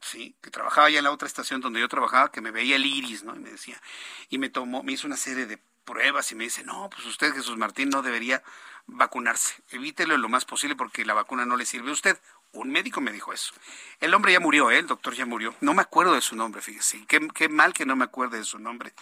¿sí? 0.00 0.34
que 0.40 0.50
trabajaba 0.50 0.90
ya 0.90 0.98
en 0.98 1.04
la 1.04 1.12
otra 1.12 1.28
estación 1.28 1.60
donde 1.60 1.80
yo 1.80 1.88
trabajaba, 1.88 2.30
que 2.30 2.40
me 2.40 2.50
veía 2.50 2.76
el 2.76 2.86
iris, 2.86 3.24
¿no? 3.24 3.34
Y 3.34 3.38
me 3.38 3.50
decía, 3.50 3.80
y 4.28 4.38
me 4.38 4.48
tomó, 4.48 4.82
me 4.82 4.92
hizo 4.92 5.06
una 5.06 5.16
serie 5.16 5.46
de 5.46 5.58
pruebas 5.84 6.30
y 6.32 6.34
me 6.34 6.44
dice, 6.44 6.64
no, 6.64 6.90
pues 6.90 7.06
usted, 7.06 7.32
Jesús 7.32 7.56
Martín, 7.56 7.88
no 7.88 8.02
debería 8.02 8.42
vacunarse. 8.86 9.54
Evítelo 9.70 10.16
lo 10.16 10.28
más 10.28 10.44
posible 10.44 10.76
porque 10.76 11.04
la 11.04 11.14
vacuna 11.14 11.46
no 11.46 11.56
le 11.56 11.64
sirve 11.64 11.90
a 11.90 11.92
usted. 11.92 12.18
Un 12.52 12.70
médico 12.70 13.00
me 13.00 13.12
dijo 13.12 13.32
eso. 13.32 13.52
El 14.00 14.14
hombre 14.14 14.32
ya 14.32 14.40
murió, 14.40 14.70
¿eh? 14.70 14.78
el 14.78 14.86
doctor 14.86 15.14
ya 15.14 15.26
murió. 15.26 15.54
No 15.60 15.74
me 15.74 15.82
acuerdo 15.82 16.14
de 16.14 16.20
su 16.20 16.36
nombre, 16.36 16.62
fíjese. 16.62 17.04
Qué, 17.06 17.26
qué 17.34 17.48
mal 17.48 17.72
que 17.74 17.86
no 17.86 17.96
me 17.96 18.04
acuerde 18.04 18.38
de 18.38 18.44
su 18.44 18.58
nombre, 18.58 18.94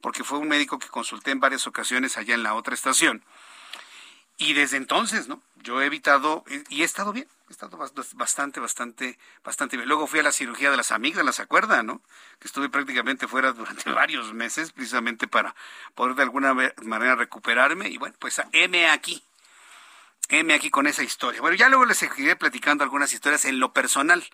porque 0.00 0.24
fue 0.24 0.38
un 0.38 0.48
médico 0.48 0.78
que 0.78 0.88
consulté 0.88 1.30
en 1.30 1.40
varias 1.40 1.66
ocasiones 1.66 2.16
allá 2.16 2.34
en 2.34 2.42
la 2.42 2.54
otra 2.54 2.74
estación. 2.74 3.24
Y 4.36 4.52
desde 4.54 4.76
entonces, 4.76 5.28
¿no? 5.28 5.40
Yo 5.56 5.80
he 5.80 5.86
evitado 5.86 6.44
y 6.68 6.82
he 6.82 6.84
estado 6.84 7.12
bien, 7.12 7.26
he 7.48 7.52
estado 7.52 7.76
bastante, 7.76 8.60
bastante, 8.60 9.18
bastante 9.44 9.76
bien. 9.76 9.88
Luego 9.88 10.06
fui 10.06 10.20
a 10.20 10.22
la 10.22 10.32
cirugía 10.32 10.70
de 10.70 10.76
las 10.76 10.92
amígdalas, 10.92 11.36
¿se 11.36 11.42
acuerda, 11.42 11.82
no? 11.82 12.02
Que 12.40 12.48
estuve 12.48 12.68
prácticamente 12.68 13.28
fuera 13.28 13.52
durante 13.52 13.90
varios 13.92 14.34
meses, 14.34 14.72
precisamente 14.72 15.28
para 15.28 15.54
poder 15.94 16.16
de 16.16 16.22
alguna 16.22 16.52
manera 16.82 17.14
recuperarme. 17.14 17.88
Y 17.88 17.96
bueno, 17.96 18.16
pues 18.18 18.42
M 18.52 18.88
aquí, 18.88 19.22
M 20.28 20.52
aquí 20.52 20.68
con 20.68 20.86
esa 20.86 21.02
historia. 21.02 21.40
Bueno, 21.40 21.56
ya 21.56 21.68
luego 21.68 21.84
les 21.84 21.98
seguiré 21.98 22.36
platicando 22.36 22.82
algunas 22.82 23.12
historias 23.12 23.44
en 23.44 23.60
lo 23.60 23.72
personal. 23.72 24.24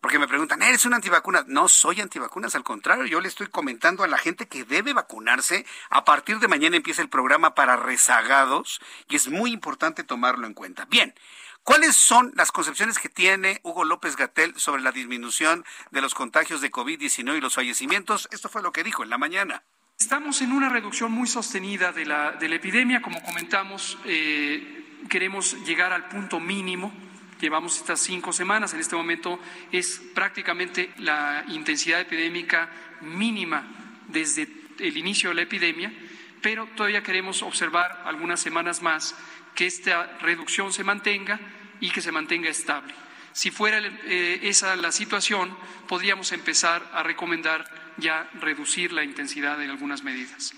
Porque 0.00 0.18
me 0.18 0.28
preguntan, 0.28 0.62
¿eres 0.62 0.84
una 0.84 0.96
antivacuna? 0.96 1.44
No 1.46 1.68
soy 1.68 2.00
antivacunas, 2.00 2.54
al 2.54 2.64
contrario, 2.64 3.06
yo 3.06 3.20
le 3.20 3.28
estoy 3.28 3.48
comentando 3.48 4.04
a 4.04 4.08
la 4.08 4.18
gente 4.18 4.46
que 4.46 4.64
debe 4.64 4.92
vacunarse. 4.92 5.64
A 5.90 6.04
partir 6.04 6.38
de 6.38 6.48
mañana 6.48 6.76
empieza 6.76 7.02
el 7.02 7.08
programa 7.08 7.54
para 7.54 7.76
rezagados 7.76 8.80
y 9.08 9.16
es 9.16 9.28
muy 9.28 9.52
importante 9.52 10.04
tomarlo 10.04 10.46
en 10.46 10.54
cuenta. 10.54 10.84
Bien, 10.86 11.14
¿cuáles 11.62 11.96
son 11.96 12.32
las 12.36 12.52
concepciones 12.52 12.98
que 12.98 13.08
tiene 13.08 13.60
Hugo 13.62 13.84
López 13.84 14.16
Gatel 14.16 14.54
sobre 14.58 14.82
la 14.82 14.92
disminución 14.92 15.64
de 15.90 16.00
los 16.00 16.14
contagios 16.14 16.60
de 16.60 16.70
COVID-19 16.70 17.38
y 17.38 17.40
los 17.40 17.54
fallecimientos? 17.54 18.28
Esto 18.30 18.48
fue 18.48 18.62
lo 18.62 18.72
que 18.72 18.84
dijo 18.84 19.02
en 19.02 19.10
la 19.10 19.18
mañana. 19.18 19.62
Estamos 19.98 20.42
en 20.42 20.52
una 20.52 20.68
reducción 20.68 21.10
muy 21.10 21.26
sostenida 21.26 21.90
de 21.90 22.04
la, 22.04 22.32
de 22.32 22.54
epidemia, 22.54 23.00
como 23.00 23.22
comentamos. 23.22 23.98
Eh, 24.04 24.98
queremos 25.08 25.54
llegar 25.64 25.92
al 25.92 26.08
punto 26.08 26.38
mínimo. 26.38 26.92
Llevamos 27.40 27.76
estas 27.76 28.00
cinco 28.00 28.32
semanas, 28.32 28.72
en 28.72 28.80
este 28.80 28.96
momento 28.96 29.38
es 29.70 30.00
prácticamente 30.14 30.90
la 30.98 31.44
intensidad 31.48 32.00
epidémica 32.00 32.70
mínima 33.02 33.64
desde 34.08 34.48
el 34.78 34.96
inicio 34.96 35.30
de 35.30 35.36
la 35.36 35.42
epidemia, 35.42 35.92
pero 36.40 36.66
todavía 36.76 37.02
queremos 37.02 37.42
observar 37.42 38.02
algunas 38.06 38.40
semanas 38.40 38.82
más 38.82 39.14
que 39.54 39.66
esta 39.66 40.18
reducción 40.18 40.72
se 40.72 40.84
mantenga 40.84 41.40
y 41.80 41.90
que 41.90 42.00
se 42.00 42.12
mantenga 42.12 42.48
estable. 42.48 42.94
Si 43.32 43.50
fuera 43.50 43.78
eh, 43.78 44.40
esa 44.44 44.76
la 44.76 44.92
situación, 44.92 45.54
podríamos 45.88 46.32
empezar 46.32 46.90
a 46.94 47.02
recomendar 47.02 47.64
ya 47.98 48.30
reducir 48.40 48.92
la 48.92 49.04
intensidad 49.04 49.58
de 49.58 49.66
algunas 49.66 50.02
medidas. 50.02 50.54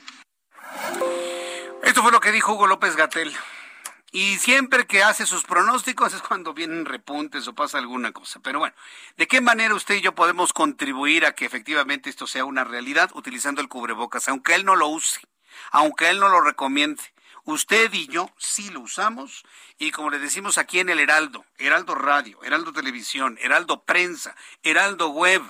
Esto 1.82 2.02
fue 2.02 2.12
lo 2.12 2.20
que 2.20 2.30
dijo 2.30 2.52
Hugo 2.52 2.66
López 2.66 2.94
Gatel. 2.94 3.32
Y 4.10 4.38
siempre 4.38 4.86
que 4.86 5.02
hace 5.02 5.26
sus 5.26 5.44
pronósticos 5.44 6.14
es 6.14 6.22
cuando 6.22 6.54
vienen 6.54 6.86
repuntes 6.86 7.46
o 7.46 7.54
pasa 7.54 7.78
alguna 7.78 8.12
cosa. 8.12 8.40
Pero 8.40 8.58
bueno, 8.58 8.74
¿de 9.18 9.28
qué 9.28 9.42
manera 9.42 9.74
usted 9.74 9.96
y 9.96 10.00
yo 10.00 10.14
podemos 10.14 10.54
contribuir 10.54 11.26
a 11.26 11.34
que 11.34 11.44
efectivamente 11.44 12.08
esto 12.08 12.26
sea 12.26 12.46
una 12.46 12.64
realidad 12.64 13.10
utilizando 13.14 13.60
el 13.60 13.68
cubrebocas, 13.68 14.28
aunque 14.28 14.54
él 14.54 14.64
no 14.64 14.76
lo 14.76 14.88
use, 14.88 15.20
aunque 15.72 16.08
él 16.08 16.20
no 16.20 16.28
lo 16.30 16.40
recomiende? 16.40 17.02
Usted 17.44 17.92
y 17.94 18.06
yo 18.08 18.30
sí 18.38 18.70
lo 18.70 18.80
usamos 18.80 19.44
y 19.78 19.90
como 19.90 20.10
le 20.10 20.18
decimos 20.18 20.58
aquí 20.58 20.80
en 20.80 20.90
el 20.90 21.00
Heraldo, 21.00 21.46
Heraldo 21.56 21.94
Radio, 21.94 22.42
Heraldo 22.42 22.72
Televisión, 22.72 23.38
Heraldo 23.40 23.84
Prensa, 23.84 24.36
Heraldo 24.62 25.08
Web, 25.08 25.42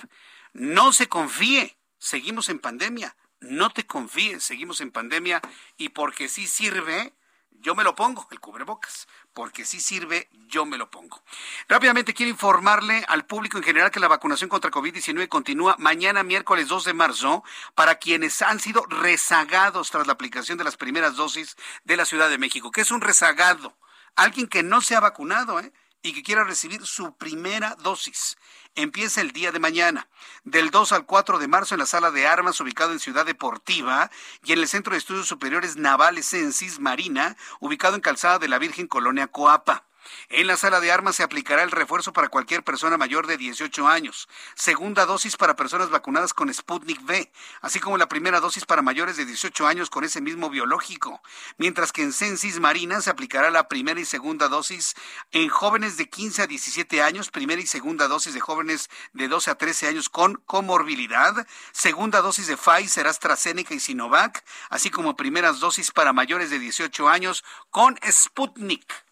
no 0.53 0.93
se 0.93 1.09
confíe, 1.09 1.77
seguimos 1.97 2.47
en 2.49 2.59
pandemia, 2.59 3.15
no 3.41 3.69
te 3.69 3.85
confíes, 3.85 4.43
seguimos 4.43 4.79
en 4.81 4.91
pandemia 4.91 5.41
y 5.77 5.89
porque 5.89 6.29
sí 6.29 6.47
sirve, 6.47 7.13
yo 7.61 7.75
me 7.75 7.83
lo 7.83 7.95
pongo, 7.95 8.27
el 8.31 8.39
cubrebocas, 8.39 9.07
porque 9.33 9.65
si 9.65 9.79
sirve, 9.79 10.29
yo 10.47 10.65
me 10.65 10.77
lo 10.77 10.89
pongo. 10.89 11.21
Rápidamente 11.67 12.13
quiero 12.13 12.29
informarle 12.29 13.05
al 13.07 13.25
público 13.25 13.57
en 13.57 13.63
general 13.63 13.91
que 13.91 13.99
la 13.99 14.07
vacunación 14.07 14.49
contra 14.49 14.71
COVID-19 14.71 15.27
continúa 15.27 15.75
mañana 15.77 16.23
miércoles 16.23 16.67
2 16.67 16.85
de 16.85 16.93
marzo 16.93 17.43
para 17.75 17.95
quienes 17.95 18.41
han 18.41 18.59
sido 18.59 18.85
rezagados 18.85 19.91
tras 19.91 20.07
la 20.07 20.13
aplicación 20.13 20.57
de 20.57 20.63
las 20.63 20.77
primeras 20.77 21.15
dosis 21.15 21.57
de 21.83 21.97
la 21.97 22.05
Ciudad 22.05 22.29
de 22.29 22.37
México. 22.37 22.71
¿Qué 22.71 22.81
es 22.81 22.91
un 22.91 23.01
rezagado? 23.01 23.77
Alguien 24.15 24.47
que 24.47 24.63
no 24.63 24.81
se 24.81 24.95
ha 24.95 24.99
vacunado, 24.99 25.59
¿eh? 25.59 25.71
y 26.01 26.13
que 26.13 26.23
quiera 26.23 26.43
recibir 26.43 26.85
su 26.85 27.15
primera 27.17 27.75
dosis. 27.75 28.37
Empieza 28.81 29.19
el 29.19 29.33
día 29.33 29.51
de 29.51 29.59
mañana, 29.59 30.07
del 30.45 30.71
2 30.71 30.93
al 30.93 31.05
4 31.05 31.37
de 31.37 31.49
marzo 31.49 31.75
en 31.75 31.79
la 31.79 31.85
sala 31.85 32.11
de 32.11 32.27
armas 32.27 32.61
ubicado 32.61 32.93
en 32.93 33.01
Ciudad 33.01 33.25
Deportiva 33.25 34.09
y 34.45 34.53
en 34.53 34.59
el 34.59 34.69
Centro 34.69 34.93
de 34.93 34.99
Estudios 34.99 35.27
Superiores 35.27 35.75
Navales 35.75 36.29
Censis 36.29 36.79
Marina, 36.79 37.35
ubicado 37.59 37.95
en 37.95 38.01
Calzada 38.01 38.39
de 38.39 38.47
la 38.47 38.57
Virgen 38.57 38.87
Colonia 38.87 39.27
Coapa. 39.27 39.88
En 40.29 40.47
la 40.47 40.57
sala 40.57 40.79
de 40.79 40.91
armas 40.91 41.15
se 41.15 41.23
aplicará 41.23 41.63
el 41.63 41.71
refuerzo 41.71 42.13
para 42.13 42.29
cualquier 42.29 42.63
persona 42.63 42.97
mayor 42.97 43.27
de 43.27 43.37
18 43.37 43.87
años, 43.87 44.29
segunda 44.55 45.05
dosis 45.05 45.37
para 45.37 45.55
personas 45.55 45.89
vacunadas 45.89 46.33
con 46.33 46.53
Sputnik 46.53 47.01
V, 47.03 47.31
así 47.61 47.79
como 47.79 47.97
la 47.97 48.09
primera 48.09 48.39
dosis 48.39 48.65
para 48.65 48.81
mayores 48.81 49.17
de 49.17 49.25
18 49.25 49.67
años 49.67 49.89
con 49.89 50.03
ese 50.03 50.21
mismo 50.21 50.49
biológico, 50.49 51.21
mientras 51.57 51.91
que 51.91 52.03
en 52.03 52.13
Censis 52.13 52.59
Marina 52.59 53.01
se 53.01 53.09
aplicará 53.09 53.49
la 53.49 53.67
primera 53.67 53.99
y 53.99 54.05
segunda 54.05 54.47
dosis 54.47 54.95
en 55.31 55.49
jóvenes 55.49 55.97
de 55.97 56.09
15 56.09 56.43
a 56.43 56.47
17 56.47 57.01
años, 57.01 57.31
primera 57.31 57.61
y 57.61 57.67
segunda 57.67 58.07
dosis 58.07 58.33
de 58.33 58.39
jóvenes 58.39 58.89
de 59.13 59.27
12 59.27 59.51
a 59.51 59.55
13 59.55 59.87
años 59.87 60.09
con 60.09 60.35
comorbilidad, 60.45 61.47
segunda 61.71 62.21
dosis 62.21 62.47
de 62.47 62.57
Pfizer, 62.57 63.07
AstraZeneca 63.07 63.73
y 63.73 63.79
Sinovac, 63.79 64.43
así 64.69 64.89
como 64.89 65.15
primeras 65.15 65.59
dosis 65.59 65.91
para 65.91 66.13
mayores 66.13 66.49
de 66.49 66.59
18 66.59 67.09
años 67.09 67.43
con 67.69 67.97
Sputnik. 68.09 69.08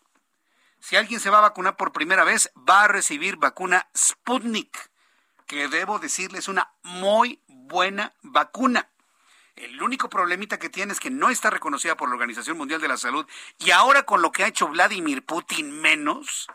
Si 0.79 0.95
alguien 0.95 1.19
se 1.19 1.29
va 1.29 1.39
a 1.39 1.41
vacunar 1.41 1.75
por 1.75 1.91
primera 1.91 2.23
vez, 2.23 2.51
va 2.57 2.83
a 2.83 2.87
recibir 2.87 3.37
vacuna 3.37 3.87
Sputnik, 3.95 4.89
que 5.45 5.67
debo 5.67 5.99
decirle 5.99 6.39
es 6.39 6.47
una 6.47 6.71
muy 6.83 7.41
buena 7.47 8.13
vacuna. 8.21 8.89
El 9.55 9.81
único 9.81 10.07
problemita 10.07 10.59
que 10.59 10.69
tiene 10.69 10.93
es 10.93 10.99
que 10.99 11.09
no 11.09 11.29
está 11.29 11.49
reconocida 11.49 11.97
por 11.97 12.09
la 12.09 12.15
Organización 12.15 12.57
Mundial 12.57 12.79
de 12.79 12.87
la 12.87 12.97
Salud 12.97 13.25
y 13.57 13.71
ahora 13.71 14.03
con 14.03 14.21
lo 14.21 14.31
que 14.31 14.43
ha 14.43 14.47
hecho 14.47 14.67
Vladimir 14.67 15.25
Putin 15.25 15.81
menos, 15.81 16.47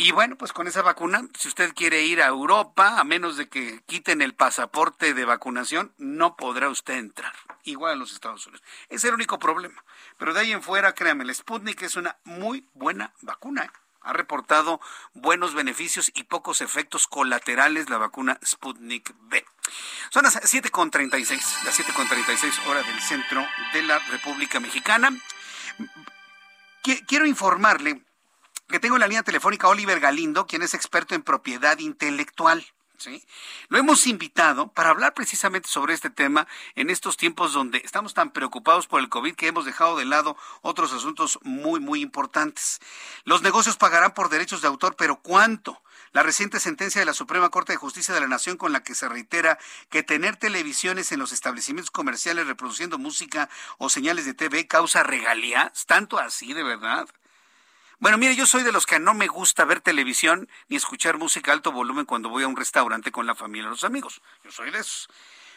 y 0.00 0.12
bueno, 0.12 0.36
pues 0.36 0.52
con 0.52 0.68
esa 0.68 0.82
vacuna, 0.82 1.26
si 1.36 1.48
usted 1.48 1.74
quiere 1.74 2.04
ir 2.04 2.22
a 2.22 2.28
Europa, 2.28 3.00
a 3.00 3.04
menos 3.04 3.36
de 3.36 3.48
que 3.48 3.82
quiten 3.84 4.22
el 4.22 4.32
pasaporte 4.32 5.12
de 5.12 5.24
vacunación, 5.24 5.92
no 5.98 6.36
podrá 6.36 6.68
usted 6.68 6.94
entrar. 6.94 7.32
Igual 7.64 7.94
a 7.94 7.96
los 7.96 8.12
Estados 8.12 8.46
Unidos. 8.46 8.64
Es 8.90 9.02
el 9.02 9.12
único 9.12 9.40
problema. 9.40 9.82
Pero 10.16 10.32
de 10.32 10.38
ahí 10.38 10.52
en 10.52 10.62
fuera, 10.62 10.94
créame, 10.94 11.24
el 11.24 11.34
Sputnik 11.34 11.82
es 11.82 11.96
una 11.96 12.16
muy 12.22 12.68
buena 12.74 13.12
vacuna. 13.22 13.64
¿eh? 13.64 13.70
Ha 14.02 14.12
reportado 14.12 14.80
buenos 15.14 15.54
beneficios 15.54 16.12
y 16.14 16.22
pocos 16.22 16.60
efectos 16.60 17.08
colaterales 17.08 17.90
la 17.90 17.98
vacuna 17.98 18.38
Sputnik 18.46 19.12
B. 19.22 19.44
Son 20.10 20.22
las 20.22 20.36
7.36, 20.36 21.64
las 21.64 21.76
7.36 21.76 22.66
horas 22.68 22.86
del 22.86 23.00
centro 23.00 23.44
de 23.72 23.82
la 23.82 23.98
República 23.98 24.60
Mexicana. 24.60 25.10
Quiero 27.08 27.26
informarle 27.26 28.00
que 28.68 28.78
tengo 28.78 28.96
en 28.96 29.00
la 29.00 29.08
línea 29.08 29.22
telefónica 29.22 29.68
Oliver 29.68 29.98
Galindo, 29.98 30.46
quien 30.46 30.62
es 30.62 30.74
experto 30.74 31.14
en 31.14 31.22
propiedad 31.22 31.78
intelectual. 31.78 32.64
¿Sí? 32.98 33.24
Lo 33.68 33.78
hemos 33.78 34.08
invitado 34.08 34.72
para 34.72 34.90
hablar 34.90 35.14
precisamente 35.14 35.68
sobre 35.68 35.94
este 35.94 36.10
tema 36.10 36.48
en 36.74 36.90
estos 36.90 37.16
tiempos 37.16 37.52
donde 37.52 37.80
estamos 37.84 38.12
tan 38.12 38.32
preocupados 38.32 38.88
por 38.88 38.98
el 38.98 39.08
COVID 39.08 39.36
que 39.36 39.46
hemos 39.46 39.64
dejado 39.64 39.96
de 39.96 40.04
lado 40.04 40.36
otros 40.62 40.92
asuntos 40.92 41.38
muy, 41.44 41.78
muy 41.78 42.00
importantes. 42.00 42.80
Los 43.22 43.40
negocios 43.42 43.76
pagarán 43.76 44.14
por 44.14 44.30
derechos 44.30 44.62
de 44.62 44.66
autor, 44.66 44.96
pero 44.96 45.20
¿cuánto? 45.22 45.80
La 46.10 46.24
reciente 46.24 46.58
sentencia 46.58 47.00
de 47.00 47.04
la 47.04 47.14
Suprema 47.14 47.50
Corte 47.50 47.72
de 47.72 47.76
Justicia 47.76 48.14
de 48.14 48.20
la 48.20 48.26
Nación 48.26 48.56
con 48.56 48.72
la 48.72 48.82
que 48.82 48.96
se 48.96 49.08
reitera 49.08 49.60
que 49.90 50.02
tener 50.02 50.34
televisiones 50.34 51.12
en 51.12 51.20
los 51.20 51.30
establecimientos 51.30 51.92
comerciales 51.92 52.48
reproduciendo 52.48 52.98
música 52.98 53.48
o 53.78 53.90
señales 53.90 54.24
de 54.24 54.34
TV 54.34 54.66
causa 54.66 55.04
regalías, 55.04 55.86
tanto 55.86 56.18
así 56.18 56.52
de 56.52 56.64
verdad. 56.64 57.08
Bueno, 58.00 58.16
mire, 58.16 58.36
yo 58.36 58.46
soy 58.46 58.62
de 58.62 58.70
los 58.70 58.86
que 58.86 59.00
no 59.00 59.12
me 59.12 59.26
gusta 59.26 59.64
ver 59.64 59.80
televisión 59.80 60.48
ni 60.68 60.76
escuchar 60.76 61.18
música 61.18 61.50
a 61.50 61.54
alto 61.54 61.72
volumen 61.72 62.04
cuando 62.04 62.28
voy 62.28 62.44
a 62.44 62.48
un 62.48 62.56
restaurante 62.56 63.10
con 63.10 63.26
la 63.26 63.34
familia 63.34 63.66
o 63.66 63.70
los 63.70 63.82
amigos. 63.82 64.22
Yo 64.44 64.52
soy 64.52 64.70
de 64.70 64.78
esos. 64.78 65.08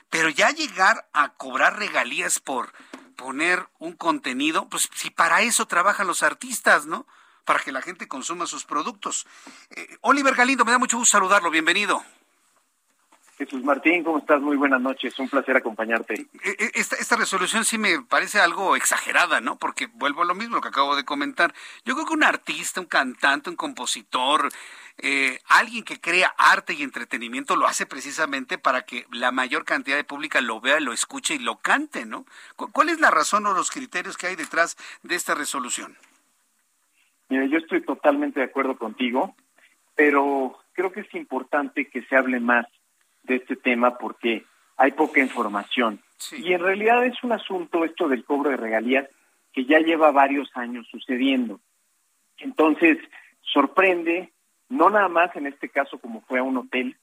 Pero 0.10 0.28
ya 0.28 0.50
llegar 0.50 1.08
a 1.14 1.34
cobrar 1.34 1.78
regalías 1.78 2.40
por 2.40 2.74
poner 3.16 3.68
un 3.78 3.94
contenido, 3.94 4.68
pues 4.70 4.90
si 4.96 5.12
para 5.12 5.44
eso 5.44 5.68
trabajan 5.68 6.08
los 6.08 6.24
artistas, 6.24 6.88
¿no? 6.88 7.06
Para 7.46 7.60
que 7.60 7.72
la 7.72 7.84
gente 7.84 8.08
consuma 8.08 8.48
sus 8.48 8.66
productos. 8.66 9.28
Eh, 9.70 9.98
Oliver 10.02 10.34
Galindo, 10.34 10.66
me 10.66 10.72
da 10.72 10.80
mucho 10.80 10.98
gusto 10.98 11.12
saludarlo, 11.12 11.52
bienvenido. 11.52 12.04
Jesús 13.42 13.64
Martín, 13.64 14.04
¿cómo 14.04 14.20
estás? 14.20 14.40
Muy 14.40 14.56
buenas 14.56 14.80
noches, 14.80 15.18
un 15.18 15.28
placer 15.28 15.58
acompañarte. 15.58 16.14
Eh, 16.14 16.28
eh, 16.60 16.72
esta, 16.76 16.96
esta 16.98 17.16
resolución 17.16 17.66
sí 17.66 17.80
me 17.80 18.00
parece 18.08 18.40
algo 18.40 18.76
exagerada, 18.76 19.42
¿no? 19.42 19.58
Porque 19.58 19.88
vuelvo 19.96 20.22
a 20.22 20.26
lo 20.26 20.36
mismo, 20.36 20.58
lo 20.58 20.62
que 20.62 20.68
acabo 20.68 20.96
de 20.96 21.06
comentar. 21.06 21.52
Yo 21.84 21.96
creo 21.96 22.06
que 22.06 22.14
un 22.14 22.24
artista, 22.24 22.80
un 22.80 22.86
cantante, 22.86 23.50
un 23.50 23.56
compositor, 23.56 24.50
eh, 25.00 25.40
alguien 25.48 25.84
que 25.84 26.00
crea 26.00 26.32
arte 26.38 26.76
y 26.76 26.84
entretenimiento 26.84 27.56
lo 27.56 27.66
hace 27.66 27.88
precisamente 27.88 28.60
para 28.60 28.84
que 28.84 29.08
la 29.12 29.32
mayor 29.32 29.66
cantidad 29.66 29.96
de 29.96 30.04
pública 30.04 30.40
lo 30.40 30.62
vea, 30.62 30.80
lo 30.80 30.94
escuche 30.94 31.34
y 31.34 31.40
lo 31.40 31.56
cante, 31.56 32.06
¿no? 32.06 32.28
¿Cuál 32.56 32.90
es 32.90 33.00
la 33.00 33.10
razón 33.10 33.48
o 33.48 33.56
los 33.56 33.72
criterios 33.72 34.18
que 34.18 34.28
hay 34.28 34.36
detrás 34.36 34.78
de 35.02 35.16
esta 35.16 35.34
resolución? 35.34 35.98
Mira, 37.30 37.48
yo 37.48 37.58
estoy 37.58 37.82
totalmente 37.82 38.40
de 38.40 38.46
acuerdo 38.46 38.78
contigo, 38.78 39.34
pero 39.96 40.60
creo 40.74 40.92
que 40.92 41.00
es 41.00 41.16
importante 41.16 41.90
que 41.90 42.04
se 42.04 42.16
hable 42.16 42.40
más 42.40 42.68
de 43.24 43.36
este 43.36 43.56
tema 43.56 43.98
porque 43.98 44.46
hay 44.78 44.92
poca 44.92 45.20
información. 45.22 46.00
Y 46.38 46.54
en 46.54 46.62
realidad 46.62 47.06
es 47.06 47.24
un 47.24 47.32
asunto 47.32 47.84
esto 47.84 48.08
del 48.08 48.24
cobro 48.24 48.50
de 48.52 48.58
regalías 48.58 49.08
que 49.54 49.66
ya 49.66 49.80
lleva 49.80 50.12
varios 50.12 50.50
años 50.56 50.88
sucediendo. 50.90 51.60
Entonces, 52.38 52.98
sorprende, 53.42 54.32
no 54.70 54.90
nada 54.90 55.10
más 55.10 55.36
en 55.36 55.48
este 55.48 55.70
caso 55.70 56.00
como 56.00 56.22
fue 56.22 56.40
a 56.40 56.44
un 56.44 56.58
hotel, 56.58 56.98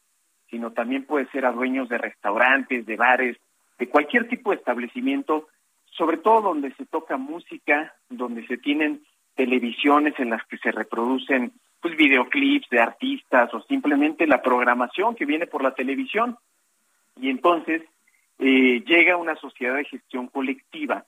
sino 0.50 0.72
también 0.72 1.04
puede 1.04 1.26
ser 1.30 1.44
a 1.44 1.52
dueños 1.52 1.88
de 1.88 1.98
restaurantes, 1.98 2.86
de 2.86 2.96
bares, 2.96 3.36
de 3.78 3.88
cualquier 3.88 4.28
tipo 4.28 4.50
de 4.50 4.56
establecimiento, 4.56 5.48
sobre 5.84 6.16
todo 6.16 6.40
donde 6.40 6.72
se 6.74 6.86
toca 6.86 7.16
música, 7.16 7.94
donde 8.08 8.46
se 8.46 8.56
tienen 8.56 9.02
televisiones 9.34 10.14
en 10.18 10.30
las 10.30 10.44
que 10.46 10.58
se 10.58 10.72
reproducen 10.72 11.52
pues 11.80 11.96
videoclips 11.96 12.68
de 12.70 12.80
artistas 12.80 13.52
o 13.54 13.62
simplemente 13.62 14.26
la 14.26 14.42
programación 14.42 15.14
que 15.14 15.26
viene 15.26 15.46
por 15.46 15.62
la 15.62 15.74
televisión. 15.74 16.36
Y 17.16 17.30
entonces 17.30 17.82
eh, 18.38 18.82
llega 18.86 19.16
una 19.16 19.36
sociedad 19.36 19.76
de 19.76 19.84
gestión 19.84 20.28
colectiva, 20.28 21.04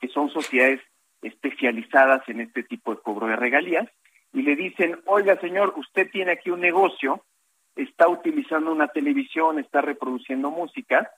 que 0.00 0.08
son 0.08 0.30
sociedades 0.30 0.80
especializadas 1.22 2.28
en 2.28 2.40
este 2.40 2.62
tipo 2.62 2.94
de 2.94 3.00
cobro 3.00 3.26
de 3.28 3.36
regalías, 3.36 3.88
y 4.32 4.42
le 4.42 4.56
dicen, 4.56 5.00
oiga 5.06 5.36
señor, 5.40 5.74
usted 5.76 6.10
tiene 6.10 6.32
aquí 6.32 6.50
un 6.50 6.60
negocio, 6.60 7.22
está 7.76 8.08
utilizando 8.08 8.72
una 8.72 8.88
televisión, 8.88 9.58
está 9.58 9.80
reproduciendo 9.80 10.50
música, 10.50 11.10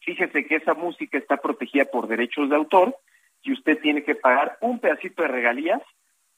fíjese 0.00 0.46
que 0.46 0.56
esa 0.56 0.74
música 0.74 1.18
está 1.18 1.38
protegida 1.38 1.86
por 1.86 2.06
derechos 2.06 2.50
de 2.50 2.56
autor 2.56 2.96
y 3.42 3.52
usted 3.52 3.80
tiene 3.80 4.04
que 4.04 4.14
pagar 4.14 4.58
un 4.60 4.78
pedacito 4.78 5.22
de 5.22 5.28
regalías 5.28 5.82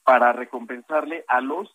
para 0.04 0.32
recompensarle 0.32 1.24
a 1.28 1.40
los 1.40 1.74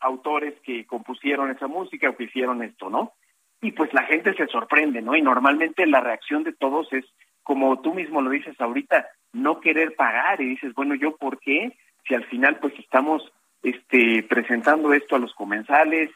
autores 0.00 0.54
que 0.62 0.86
compusieron 0.86 1.50
esa 1.50 1.66
música 1.66 2.10
o 2.10 2.16
que 2.16 2.24
hicieron 2.24 2.62
esto, 2.62 2.90
¿no? 2.90 3.12
Y 3.60 3.72
pues 3.72 3.92
la 3.94 4.02
gente 4.04 4.34
se 4.34 4.46
sorprende, 4.46 5.02
¿no? 5.02 5.16
Y 5.16 5.22
normalmente 5.22 5.86
la 5.86 6.00
reacción 6.00 6.44
de 6.44 6.52
todos 6.52 6.92
es, 6.92 7.04
como 7.42 7.80
tú 7.80 7.94
mismo 7.94 8.20
lo 8.20 8.30
dices 8.30 8.60
ahorita, 8.60 9.06
no 9.32 9.60
querer 9.60 9.94
pagar 9.96 10.40
y 10.40 10.48
dices, 10.48 10.74
bueno, 10.74 10.94
¿yo 10.94 11.16
por 11.16 11.38
qué? 11.40 11.76
Si 12.06 12.14
al 12.14 12.24
final 12.24 12.58
pues 12.60 12.74
estamos 12.78 13.32
este, 13.62 14.22
presentando 14.22 14.92
esto 14.92 15.16
a 15.16 15.18
los 15.18 15.34
comensales, 15.34 16.10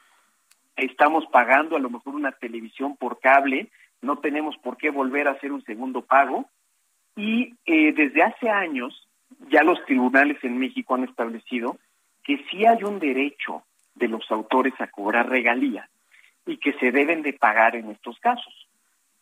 estamos 0.77 1.27
pagando 1.27 1.77
a 1.77 1.81
lo 1.81 1.91
mejor 1.91 2.15
una 2.15 2.33
televisión 2.33 2.97
por 2.97 3.21
cable, 3.21 3.69
no 4.03 4.19
tenemos 4.19 4.57
por 4.59 4.77
qué 4.77 4.91
volver 4.91 5.29
a 5.29 5.33
hacer 5.33 5.53
un 5.53 5.63
segundo 5.65 6.03
pago. 6.03 6.49
Y 7.17 7.55
eh, 7.67 7.93
desde 7.93 8.23
hace 8.23 8.49
años 8.49 9.09
ya 9.51 9.63
los 9.63 9.85
tribunales 9.85 10.43
en 10.43 10.59
México 10.59 10.95
han 10.95 11.05
establecido 11.05 11.79
que 12.25 12.45
sí 12.51 12.65
hay 12.65 12.83
un 12.85 12.99
derecho 12.99 13.63
de 13.95 14.09
los 14.09 14.31
autores 14.31 14.75
a 14.79 14.89
cobrar 14.89 15.29
regalías 15.29 15.89
y 16.47 16.59
que 16.59 16.73
se 16.75 16.91
deben 16.91 17.23
de 17.23 17.33
pagar 17.33 17.77
en 17.77 17.91
estos 17.91 18.19
casos. 18.21 18.69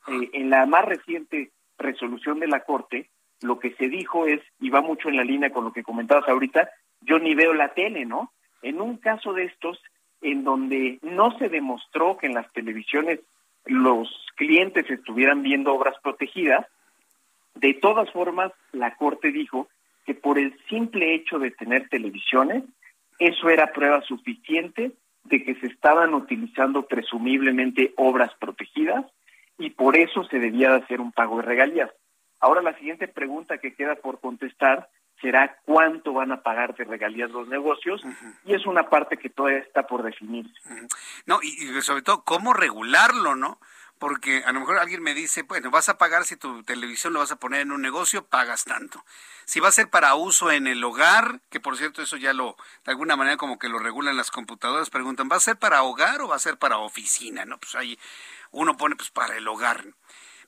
Eh, 0.08 0.30
en 0.32 0.50
la 0.50 0.66
más 0.66 0.84
reciente 0.84 1.50
resolución 1.78 2.40
de 2.40 2.48
la 2.48 2.60
Corte, 2.60 3.10
lo 3.42 3.58
que 3.58 3.72
se 3.74 3.88
dijo 3.88 4.26
es, 4.26 4.40
y 4.60 4.70
va 4.70 4.80
mucho 4.80 5.08
en 5.08 5.16
la 5.16 5.24
línea 5.24 5.50
con 5.50 5.64
lo 5.64 5.72
que 5.72 5.82
comentabas 5.82 6.28
ahorita, 6.28 6.70
yo 7.00 7.18
ni 7.18 7.34
veo 7.34 7.54
la 7.54 7.74
tele, 7.74 8.04
¿no? 8.04 8.32
En 8.62 8.80
un 8.80 8.96
caso 8.96 9.32
de 9.32 9.44
estos, 9.44 9.80
en 10.20 10.44
donde 10.44 10.98
no 11.02 11.36
se 11.38 11.48
demostró 11.48 12.16
que 12.16 12.26
en 12.26 12.34
las 12.34 12.50
televisiones 12.52 13.20
los 13.66 14.08
clientes 14.36 14.90
estuvieran 14.90 15.42
viendo 15.42 15.74
obras 15.74 15.94
protegidas, 16.02 16.66
de 17.54 17.74
todas 17.74 18.10
formas, 18.12 18.52
la 18.72 18.94
Corte 18.96 19.30
dijo 19.30 19.68
que 20.06 20.14
por 20.14 20.38
el 20.38 20.58
simple 20.68 21.14
hecho 21.14 21.38
de 21.38 21.50
tener 21.50 21.88
televisiones, 21.88 22.64
eso 23.18 23.48
era 23.48 23.72
prueba 23.72 24.02
suficiente 24.02 24.92
de 25.24 25.44
que 25.44 25.54
se 25.56 25.66
estaban 25.66 26.14
utilizando 26.14 26.86
presumiblemente 26.86 27.92
obras 27.96 28.32
protegidas 28.38 29.04
y 29.58 29.70
por 29.70 29.96
eso 29.96 30.24
se 30.24 30.38
debía 30.38 30.70
de 30.70 30.76
hacer 30.76 31.00
un 31.00 31.12
pago 31.12 31.36
de 31.36 31.42
regalías. 31.42 31.90
Ahora 32.40 32.62
la 32.62 32.76
siguiente 32.78 33.08
pregunta 33.08 33.58
que 33.58 33.74
queda 33.74 33.96
por 33.96 34.20
contestar 34.20 34.88
será 35.20 35.58
cuánto 35.64 36.12
van 36.12 36.30
a 36.30 36.42
pagar 36.42 36.76
de 36.76 36.84
regalías 36.84 37.30
los 37.30 37.48
negocios 37.48 38.00
y 38.44 38.54
es 38.54 38.64
una 38.66 38.88
parte 38.88 39.16
que 39.16 39.28
todavía 39.28 39.58
está 39.58 39.86
por 39.86 40.04
definirse. 40.04 40.54
No, 41.26 41.40
y, 41.42 41.48
y, 41.48 41.82
sobre 41.82 42.02
todo 42.02 42.22
cómo 42.22 42.54
regularlo, 42.54 43.34
¿no? 43.34 43.58
porque 43.98 44.42
a 44.44 44.52
lo 44.52 44.60
mejor 44.60 44.78
alguien 44.78 45.02
me 45.02 45.14
dice, 45.14 45.42
bueno, 45.42 45.70
vas 45.70 45.88
a 45.88 45.98
pagar 45.98 46.24
si 46.24 46.36
tu 46.36 46.62
televisión 46.62 47.12
lo 47.12 47.18
vas 47.18 47.32
a 47.32 47.36
poner 47.36 47.62
en 47.62 47.72
un 47.72 47.82
negocio, 47.82 48.24
pagas 48.24 48.64
tanto. 48.64 49.04
Si 49.48 49.60
va 49.60 49.68
a 49.68 49.72
ser 49.72 49.88
para 49.88 50.14
uso 50.14 50.50
en 50.50 50.66
el 50.66 50.84
hogar, 50.84 51.40
que 51.48 51.58
por 51.58 51.78
cierto 51.78 52.02
eso 52.02 52.18
ya 52.18 52.34
lo, 52.34 52.58
de 52.84 52.90
alguna 52.90 53.16
manera 53.16 53.38
como 53.38 53.58
que 53.58 53.70
lo 53.70 53.78
regulan 53.78 54.14
las 54.14 54.30
computadoras, 54.30 54.90
preguntan, 54.90 55.30
¿va 55.32 55.36
a 55.36 55.40
ser 55.40 55.56
para 55.58 55.82
hogar 55.84 56.20
o 56.20 56.28
va 56.28 56.36
a 56.36 56.38
ser 56.38 56.58
para 56.58 56.76
oficina? 56.76 57.46
No, 57.46 57.58
pues 57.58 57.74
ahí 57.74 57.98
uno 58.50 58.76
pone 58.76 58.94
pues 58.94 59.08
para 59.10 59.38
el 59.38 59.48
hogar. 59.48 59.86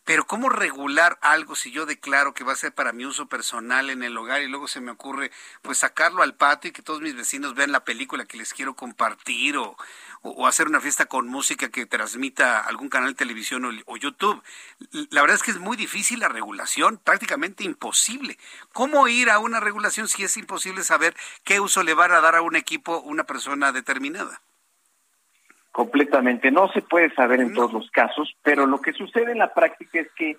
Pero 0.05 0.27
¿cómo 0.27 0.51
regular 0.51 1.19
algo 1.23 1.57
si 1.57 1.71
yo 1.71 1.87
declaro 1.87 2.35
que 2.35 2.45
va 2.45 2.53
a 2.53 2.57
ser 2.57 2.75
para 2.75 2.93
mi 2.93 3.07
uso 3.07 3.27
personal 3.27 3.89
en 3.89 4.03
el 4.03 4.19
hogar 4.19 4.43
y 4.43 4.49
luego 4.49 4.69
se 4.69 4.83
me 4.83 4.91
ocurre 4.91 5.31
pues 5.63 5.79
sacarlo 5.79 6.23
al 6.23 6.35
patio 6.35 6.69
y 6.69 6.73
que 6.73 6.83
todos 6.83 7.01
mis 7.01 7.15
vecinos 7.15 7.55
vean 7.55 7.73
la 7.73 7.85
película 7.85 8.27
que 8.27 8.37
les 8.37 8.53
quiero 8.53 8.77
compartir 8.77 9.57
o, 9.57 9.79
o, 10.23 10.47
hacer 10.47 10.67
una 10.67 10.81
fiesta 10.81 11.07
con 11.07 11.29
música 11.29 11.71
que 11.71 11.87
transmita 11.87 12.61
algún 12.61 12.89
canal 12.89 13.11
de 13.11 13.17
televisión 13.17 13.65
o, 13.87 13.97
YouTube? 13.97 14.43
La 15.11 15.21
verdad 15.21 15.37
es 15.37 15.43
que 15.43 15.51
es 15.51 15.59
muy 15.59 15.77
difícil 15.77 16.21
la 16.21 16.29
regulación, 16.29 16.99
prácticamente 16.99 17.65
imposible. 17.65 18.37
¿Cómo 18.73 19.09
ir 19.09 19.31
a 19.31 19.39
una 19.39 19.61
regulación 19.61 20.09
si 20.09 20.25
es 20.25 20.37
imposible 20.37 20.83
saber 20.83 21.15
qué 21.45 21.61
uso 21.61 21.83
le 21.83 21.95
van 21.95 22.13
a 22.13 22.21
dar 22.21 22.35
a 22.35 22.43
un 22.43 22.57
equipo 22.57 23.01
una 23.01 23.25
persona 23.25 23.73
determinada? 23.73 24.41
Completamente. 25.73 26.51
No 26.51 26.71
se 26.73 26.83
puede 26.83 27.15
saber 27.15 27.41
en 27.41 27.55
todos 27.55 27.73
los 27.73 27.91
casos, 27.91 28.37
pero 28.43 28.67
lo 28.67 28.81
que 28.81 28.93
sucede 28.93 29.33
en 29.33 29.39
la 29.39 29.55
práctica 29.55 30.01
es 30.01 30.11
que 30.13 30.37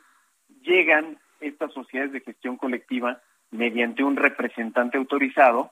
llegan 0.61 1.17
estas 1.39 1.73
sociedades 1.73 2.11
de 2.11 2.21
gestión 2.21 2.57
colectiva 2.57 3.21
mediante 3.49 4.03
un 4.03 4.15
representante 4.15 4.97
autorizado 4.97 5.71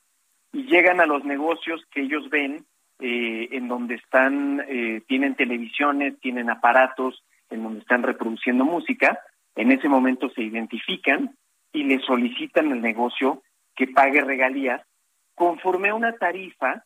y 0.51 0.63
llegan 0.63 0.99
a 0.99 1.05
los 1.05 1.23
negocios 1.23 1.85
que 1.91 2.01
ellos 2.01 2.29
ven 2.29 2.65
eh, 2.99 3.49
en 3.51 3.67
donde 3.67 3.95
están, 3.95 4.63
eh, 4.67 5.01
tienen 5.07 5.35
televisiones, 5.35 6.19
tienen 6.19 6.49
aparatos, 6.49 7.23
en 7.49 7.63
donde 7.63 7.79
están 7.79 8.03
reproduciendo 8.03 8.65
música. 8.65 9.19
En 9.55 9.71
ese 9.71 9.87
momento 9.87 10.29
se 10.29 10.41
identifican 10.41 11.35
y 11.71 11.83
le 11.83 11.99
solicitan 11.99 12.71
al 12.71 12.81
negocio 12.81 13.41
que 13.75 13.87
pague 13.87 14.21
regalías 14.21 14.81
conforme 15.35 15.89
a 15.89 15.95
una 15.95 16.13
tarifa 16.17 16.83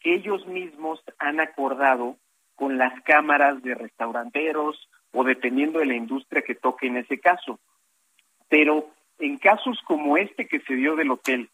que 0.00 0.14
ellos 0.14 0.46
mismos 0.48 1.00
han 1.18 1.38
acordado 1.38 2.16
con 2.56 2.76
las 2.76 3.00
cámaras 3.02 3.62
de 3.62 3.74
restauranteros 3.74 4.88
o 5.12 5.24
dependiendo 5.24 5.78
de 5.78 5.86
la 5.86 5.94
industria 5.94 6.42
que 6.42 6.56
toque 6.56 6.88
en 6.88 6.96
ese 6.96 7.20
caso. 7.20 7.60
Pero 8.48 8.90
en 9.18 9.38
casos 9.38 9.80
como 9.86 10.16
este 10.16 10.48
que 10.48 10.60
se 10.60 10.74
dio 10.74 10.96
del 10.96 11.12
hotel, 11.12 11.50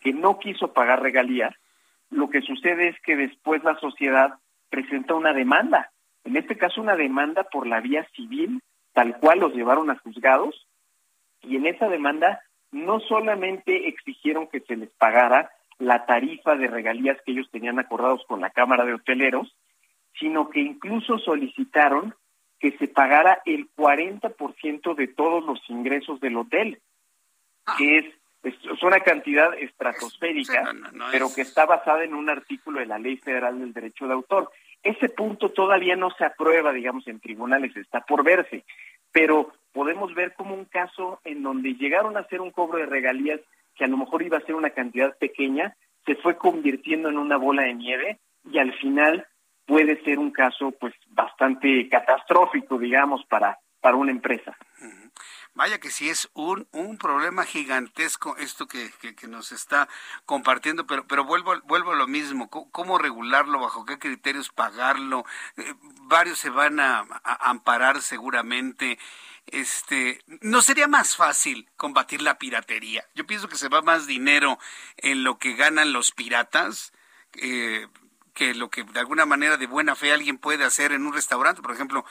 que 0.00 0.12
no 0.12 0.38
quiso 0.38 0.72
pagar 0.72 1.00
regalías, 1.00 1.54
lo 2.12 2.28
que 2.30 2.42
sucede 2.42 2.88
es 2.88 3.00
que 3.00 3.16
después 3.16 3.64
la 3.64 3.76
sociedad 3.80 4.34
presenta 4.70 5.14
una 5.14 5.32
demanda, 5.32 5.90
en 6.24 6.36
este 6.36 6.56
caso 6.56 6.80
una 6.80 6.94
demanda 6.94 7.44
por 7.44 7.66
la 7.66 7.80
vía 7.80 8.06
civil, 8.14 8.62
tal 8.92 9.18
cual 9.18 9.40
los 9.40 9.54
llevaron 9.54 9.90
a 9.90 9.98
juzgados, 9.98 10.66
y 11.40 11.56
en 11.56 11.66
esa 11.66 11.88
demanda 11.88 12.42
no 12.70 13.00
solamente 13.00 13.88
exigieron 13.88 14.46
que 14.46 14.60
se 14.60 14.76
les 14.76 14.90
pagara 14.90 15.50
la 15.78 16.06
tarifa 16.06 16.54
de 16.54 16.68
regalías 16.68 17.18
que 17.24 17.32
ellos 17.32 17.50
tenían 17.50 17.78
acordados 17.78 18.24
con 18.28 18.40
la 18.40 18.50
Cámara 18.50 18.84
de 18.84 18.94
Hoteleros, 18.94 19.56
sino 20.18 20.50
que 20.50 20.60
incluso 20.60 21.18
solicitaron 21.18 22.14
que 22.60 22.76
se 22.78 22.86
pagara 22.86 23.42
el 23.44 23.68
40% 23.74 24.94
de 24.94 25.08
todos 25.08 25.44
los 25.44 25.58
ingresos 25.68 26.20
del 26.20 26.36
hotel, 26.36 26.80
que 27.76 27.98
es, 27.98 28.04
es, 28.42 28.82
una 28.82 29.00
cantidad 29.00 29.54
estratosférica, 29.54 30.72
pero 31.10 31.32
que 31.34 31.42
está 31.42 31.66
basada 31.66 32.04
en 32.04 32.14
un 32.14 32.28
artículo 32.28 32.80
de 32.80 32.86
la 32.86 32.98
Ley 32.98 33.16
Federal 33.16 33.58
del 33.58 33.72
Derecho 33.72 34.06
de 34.06 34.14
Autor. 34.14 34.50
Ese 34.82 35.08
punto 35.08 35.50
todavía 35.50 35.94
no 35.94 36.10
se 36.10 36.24
aprueba, 36.24 36.72
digamos, 36.72 37.06
en 37.06 37.20
tribunales, 37.20 37.76
está 37.76 38.00
por 38.00 38.24
verse, 38.24 38.64
pero 39.12 39.52
podemos 39.72 40.12
ver 40.14 40.34
como 40.34 40.54
un 40.54 40.64
caso 40.64 41.20
en 41.24 41.42
donde 41.42 41.74
llegaron 41.74 42.16
a 42.16 42.20
hacer 42.20 42.40
un 42.40 42.50
cobro 42.50 42.78
de 42.78 42.86
regalías 42.86 43.40
que 43.76 43.84
a 43.84 43.88
lo 43.88 43.96
mejor 43.96 44.22
iba 44.22 44.38
a 44.38 44.42
ser 44.42 44.54
una 44.54 44.70
cantidad 44.70 45.16
pequeña, 45.18 45.76
se 46.04 46.16
fue 46.16 46.36
convirtiendo 46.36 47.08
en 47.08 47.18
una 47.18 47.36
bola 47.36 47.62
de 47.62 47.74
nieve 47.74 48.18
y 48.50 48.58
al 48.58 48.72
final 48.74 49.26
puede 49.66 50.02
ser 50.02 50.18
un 50.18 50.32
caso 50.32 50.72
pues 50.72 50.92
bastante 51.08 51.88
catastrófico, 51.88 52.78
digamos, 52.78 53.24
para, 53.26 53.58
para 53.80 53.96
una 53.96 54.10
empresa. 54.10 54.56
Vaya 55.54 55.78
que 55.78 55.90
sí 55.90 56.08
es 56.08 56.30
un, 56.32 56.66
un 56.72 56.96
problema 56.96 57.44
gigantesco 57.44 58.36
esto 58.38 58.66
que, 58.66 58.90
que, 59.14 59.28
nos 59.28 59.52
está 59.52 59.86
compartiendo, 60.24 60.86
pero, 60.86 61.06
pero 61.06 61.24
vuelvo, 61.24 61.60
vuelvo 61.64 61.92
a 61.92 61.96
lo 61.96 62.06
mismo, 62.06 62.48
¿cómo, 62.48 62.96
regularlo, 62.96 63.60
bajo 63.60 63.84
qué 63.84 63.98
criterios 63.98 64.48
pagarlo? 64.48 65.26
Eh, 65.58 65.74
varios 66.04 66.38
se 66.38 66.48
van 66.48 66.80
a, 66.80 67.00
a, 67.22 67.50
amparar 67.50 68.00
seguramente. 68.00 68.98
Este, 69.46 70.22
¿no 70.40 70.62
sería 70.62 70.88
más 70.88 71.16
fácil 71.16 71.68
combatir 71.76 72.22
la 72.22 72.38
piratería? 72.38 73.04
Yo 73.14 73.26
pienso 73.26 73.48
que 73.48 73.56
se 73.56 73.68
va 73.68 73.82
más 73.82 74.06
dinero 74.06 74.58
en 74.96 75.22
lo 75.22 75.38
que 75.38 75.54
ganan 75.54 75.92
los 75.92 76.12
piratas. 76.12 76.92
Eh, 77.34 77.88
que 78.34 78.54
lo 78.54 78.70
que 78.70 78.84
de 78.84 79.00
alguna 79.00 79.26
manera 79.26 79.56
de 79.56 79.66
buena 79.66 79.94
fe 79.94 80.12
alguien 80.12 80.38
puede 80.38 80.64
hacer 80.64 80.92
en 80.92 81.06
un 81.06 81.12
restaurante. 81.12 81.62
Por 81.62 81.72
ejemplo, 81.72 82.04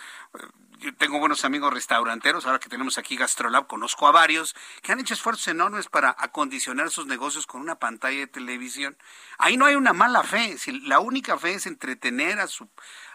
yo 0.80 0.96
tengo 0.96 1.20
buenos 1.20 1.46
amigos 1.46 1.74
restauranteros, 1.74 2.46
ahora 2.46 2.60
que 2.60 2.70
tenemos 2.70 2.98
aquí 2.98 3.16
Gastrolab, 3.16 3.68
conozco 3.68 4.08
a 4.08 4.12
varios 4.12 4.56
que 4.82 4.92
han 4.92 5.00
hecho 5.00 5.14
esfuerzos 5.14 5.48
enormes 5.48 5.90
para 5.90 6.16
acondicionar 6.18 6.90
sus 6.90 7.06
negocios 7.06 7.46
con 7.48 7.62
una 7.62 7.76
pantalla 7.76 8.20
de 8.20 8.28
televisión. 8.28 8.98
Ahí 9.38 9.58
no 9.58 9.66
hay 9.66 9.76
una 9.76 9.94
mala 9.94 10.24
fe, 10.24 10.56
la 10.84 11.00
única 11.00 11.38
fe 11.38 11.54
es 11.54 11.66
entretener 11.66 12.40
a 12.40 12.48
su 12.48 12.70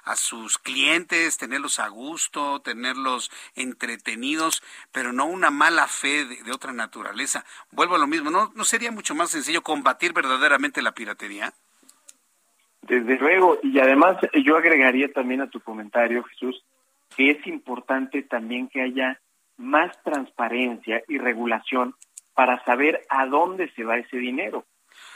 a 0.04 0.14
sus 0.14 0.56
clientes, 0.58 1.36
tenerlos 1.36 1.80
a 1.80 1.88
gusto, 1.88 2.62
tenerlos 2.62 3.28
entretenidos, 3.56 4.62
pero 4.92 5.12
no 5.12 5.26
una 5.26 5.50
mala 5.50 5.88
fe 5.88 6.24
de, 6.24 6.52
otra 6.52 6.72
naturaleza. 6.72 7.44
Vuelvo 7.72 7.96
a 7.96 7.98
lo 7.98 8.06
mismo, 8.06 8.30
¿no, 8.30 8.52
¿no 8.54 8.64
sería 8.64 8.92
mucho 8.92 9.16
más 9.16 9.30
sencillo 9.30 9.64
combatir 9.64 10.12
verdaderamente 10.12 10.80
la 10.80 10.94
piratería? 10.94 11.52
Desde 12.88 13.18
luego, 13.18 13.58
y 13.62 13.78
además 13.80 14.16
yo 14.44 14.56
agregaría 14.56 15.08
también 15.12 15.40
a 15.40 15.50
tu 15.50 15.60
comentario, 15.60 16.22
Jesús, 16.24 16.64
que 17.16 17.30
es 17.30 17.46
importante 17.46 18.22
también 18.22 18.68
que 18.68 18.82
haya 18.82 19.20
más 19.56 20.00
transparencia 20.02 21.02
y 21.08 21.18
regulación 21.18 21.94
para 22.34 22.62
saber 22.64 23.02
a 23.08 23.26
dónde 23.26 23.70
se 23.72 23.84
va 23.84 23.98
ese 23.98 24.18
dinero. 24.18 24.64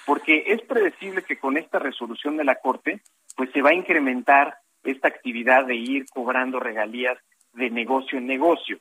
Porque 0.07 0.45
es 0.49 0.63
predecible 0.63 1.23
que 1.23 1.39
con 1.39 1.57
esta 1.57 1.79
resolución 1.79 2.37
de 2.37 2.45
la 2.45 2.57
Corte, 2.57 3.03
pues 3.37 3.51
se 3.53 3.63
va 3.63 3.71
a 3.71 3.75
incrementar 3.75 4.57
esta 4.83 5.09
actividad 5.09 5.67
de 5.67 5.77
ir 5.77 6.07
cobrando 6.13 6.59
regalías 6.59 7.19
de 7.53 7.71
negocio 7.71 8.19
en 8.19 8.27
negocio. 8.27 8.79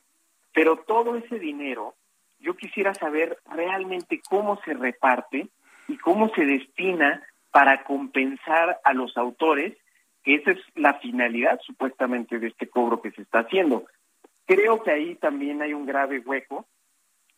Pero 0.54 0.78
todo 0.78 1.16
ese 1.16 1.38
dinero, 1.38 1.96
yo 2.40 2.56
quisiera 2.56 2.94
saber 2.94 3.38
realmente 3.46 4.22
cómo 4.28 4.60
se 4.64 4.74
reparte 4.74 5.48
y 5.88 5.98
cómo 5.98 6.30
se 6.30 6.46
destina 6.46 7.22
para 7.52 7.84
compensar 7.84 8.80
a 8.84 8.94
los 8.94 9.18
autores 9.18 9.76
esa 10.36 10.52
es 10.52 10.60
la 10.76 10.94
finalidad 10.96 11.60
supuestamente 11.66 12.40
de 12.40 12.48
este 12.48 12.68
cobro 12.68 13.02
que 13.02 13.12
se 13.12 13.24
está 13.24 13.40
haciendo. 13.40 13.86
Creo 14.46 14.84
que 14.84 14.92
ahí 14.92 15.16
también 15.16 15.62
hay 15.62 15.74
un 15.74 15.86
grave 15.86 16.20
hueco, 16.20 16.68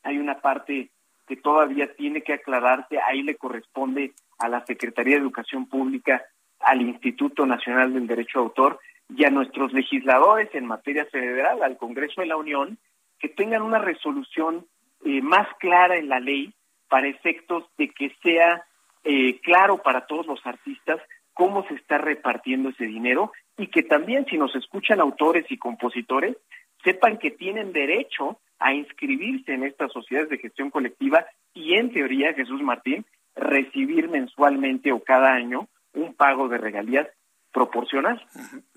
hay 0.04 0.18
una 0.18 0.40
parte 0.42 0.90
que 1.28 1.36
todavía 1.38 1.94
tiene 1.96 2.22
que 2.22 2.34
aclararse, 2.34 3.00
ahí 3.00 3.24
le 3.24 3.36
corresponde 3.36 4.14
a 4.40 4.50
la 4.50 4.66
Secretaría 4.66 5.16
de 5.16 5.22
Educación 5.22 5.68
Pública, 5.68 6.24
al 6.60 6.82
Instituto 6.82 7.46
Nacional 7.46 7.94
del 7.94 8.08
Derecho 8.08 8.40
de 8.40 8.46
Autor 8.46 8.80
y 9.10 9.24
a 9.26 9.30
nuestros 9.30 9.74
legisladores 9.74 10.50
en 10.54 10.66
materia 10.66 11.06
federal, 11.06 11.64
al 11.64 11.78
Congreso 11.78 12.22
de 12.22 12.28
la 12.28 12.38
Unión, 12.38 12.78
que 13.20 13.30
tengan 13.30 13.62
una 13.62 13.80
resolución 13.80 14.66
eh, 15.06 15.22
más 15.22 15.48
clara 15.60 15.98
en 15.98 16.10
la 16.10 16.20
ley 16.20 16.54
para 16.90 17.08
efectos 17.08 17.66
de 17.78 17.90
que 17.90 18.14
sea 18.22 18.66
eh, 19.04 19.40
claro 19.42 19.82
para 19.82 20.06
todos 20.06 20.26
los 20.28 20.46
artistas 20.46 21.00
cómo 21.34 21.66
se 21.68 21.76
está 21.76 21.98
repartiendo 21.98 22.70
ese 22.70 22.86
dinero 22.86 23.32
y 23.58 23.68
que 23.68 23.84
también 23.84 24.26
si 24.26 24.38
nos 24.38 24.56
escuchan 24.56 25.00
autores 25.00 25.46
y 25.50 25.58
compositores, 25.58 26.38
sepan 26.84 27.18
que 27.18 27.32
tienen 27.32 27.74
derecho 27.74 28.40
a 28.60 28.74
inscribirse 28.74 29.54
en 29.54 29.64
estas 29.64 29.92
sociedades 29.92 30.30
de 30.30 30.38
gestión 30.38 30.70
colectiva 30.70 31.26
y 31.54 31.76
en 31.76 31.92
teoría, 31.92 32.34
Jesús 32.34 32.62
Martín, 32.62 33.06
recibir 33.36 34.10
mensualmente 34.10 34.92
o 34.92 35.04
cada 35.04 35.34
año 35.34 35.68
un 35.94 36.14
pago 36.14 36.48
de 36.48 36.58
regalías 36.58 37.08
proporcional. 37.52 38.26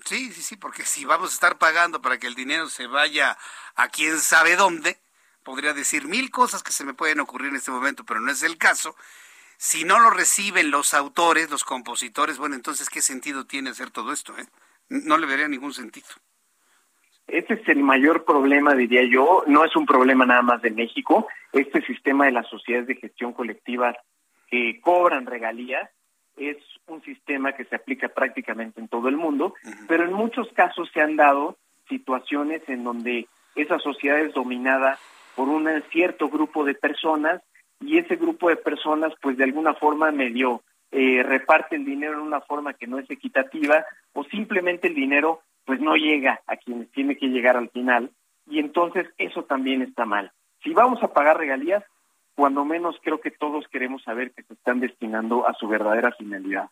Sí, 0.05 0.31
sí, 0.31 0.41
sí, 0.41 0.57
porque 0.57 0.83
si 0.83 1.05
vamos 1.05 1.31
a 1.31 1.33
estar 1.33 1.57
pagando 1.57 2.01
para 2.01 2.17
que 2.17 2.27
el 2.27 2.35
dinero 2.35 2.67
se 2.67 2.87
vaya 2.87 3.37
a 3.75 3.87
quién 3.89 4.17
sabe 4.17 4.55
dónde, 4.55 4.97
podría 5.43 5.73
decir 5.73 6.07
mil 6.07 6.29
cosas 6.29 6.63
que 6.63 6.71
se 6.71 6.83
me 6.83 6.93
pueden 6.93 7.19
ocurrir 7.19 7.49
en 7.49 7.55
este 7.55 7.71
momento, 7.71 8.03
pero 8.03 8.19
no 8.19 8.31
es 8.31 8.43
el 8.43 8.57
caso. 8.57 8.95
Si 9.57 9.83
no 9.83 9.99
lo 9.99 10.09
reciben 10.09 10.71
los 10.71 10.93
autores, 10.93 11.49
los 11.49 11.63
compositores, 11.63 12.37
bueno, 12.37 12.55
entonces, 12.55 12.89
¿qué 12.89 13.01
sentido 13.01 13.45
tiene 13.45 13.69
hacer 13.69 13.91
todo 13.91 14.11
esto? 14.11 14.37
Eh? 14.37 14.45
No 14.89 15.17
le 15.17 15.25
vería 15.25 15.47
ningún 15.47 15.73
sentido. 15.73 16.07
Ese 17.27 17.55
es 17.55 17.67
el 17.67 17.79
mayor 17.79 18.23
problema, 18.23 18.75
diría 18.75 19.03
yo. 19.03 19.43
No 19.47 19.65
es 19.65 19.75
un 19.75 19.85
problema 19.85 20.25
nada 20.25 20.43
más 20.43 20.61
de 20.61 20.71
México. 20.71 21.27
Este 21.51 21.81
sistema 21.81 22.25
de 22.25 22.31
las 22.31 22.47
sociedades 22.47 22.87
de 22.87 22.95
gestión 22.95 23.33
colectiva 23.33 23.95
que 24.47 24.79
cobran 24.81 25.25
regalías 25.25 25.89
es 26.37 26.57
un 26.87 27.01
sistema 27.01 27.53
que 27.53 27.65
se 27.65 27.75
aplica 27.75 28.09
prácticamente 28.09 28.79
en 28.79 28.89
todo 28.89 29.07
el 29.07 29.17
mundo, 29.17 29.55
pero 29.87 30.03
en 30.03 30.13
muchos 30.13 30.47
casos 30.53 30.89
se 30.93 31.01
han 31.01 31.15
dado 31.15 31.57
situaciones 31.87 32.61
en 32.67 32.83
donde 32.83 33.27
esa 33.55 33.79
sociedad 33.79 34.19
es 34.19 34.33
dominada 34.33 34.99
por 35.35 35.47
un 35.47 35.69
cierto 35.91 36.29
grupo 36.29 36.65
de 36.65 36.75
personas 36.75 37.41
y 37.79 37.97
ese 37.97 38.15
grupo 38.15 38.49
de 38.49 38.55
personas 38.55 39.13
pues 39.21 39.37
de 39.37 39.43
alguna 39.43 39.73
forma 39.73 40.11
medio 40.11 40.61
eh, 40.91 41.23
reparte 41.23 41.75
el 41.75 41.85
dinero 41.85 42.13
en 42.13 42.19
una 42.19 42.41
forma 42.41 42.73
que 42.73 42.87
no 42.87 42.99
es 42.99 43.09
equitativa 43.09 43.85
o 44.13 44.23
simplemente 44.25 44.87
el 44.87 44.95
dinero 44.95 45.41
pues 45.65 45.79
no 45.79 45.95
llega 45.95 46.41
a 46.47 46.57
quienes 46.57 46.91
tiene 46.91 47.17
que 47.17 47.27
llegar 47.27 47.57
al 47.57 47.69
final 47.69 48.11
y 48.47 48.59
entonces 48.59 49.07
eso 49.17 49.43
también 49.43 49.81
está 49.81 50.05
mal. 50.05 50.31
Si 50.63 50.73
vamos 50.73 51.01
a 51.03 51.13
pagar 51.13 51.37
regalías, 51.37 51.83
cuando 52.35 52.65
menos 52.65 52.97
creo 53.03 53.19
que 53.19 53.31
todos 53.31 53.67
queremos 53.69 54.03
saber 54.03 54.31
que 54.31 54.43
se 54.43 54.53
están 54.53 54.79
destinando 54.79 55.47
a 55.47 55.53
su 55.53 55.67
verdadera 55.67 56.11
finalidad. 56.11 56.69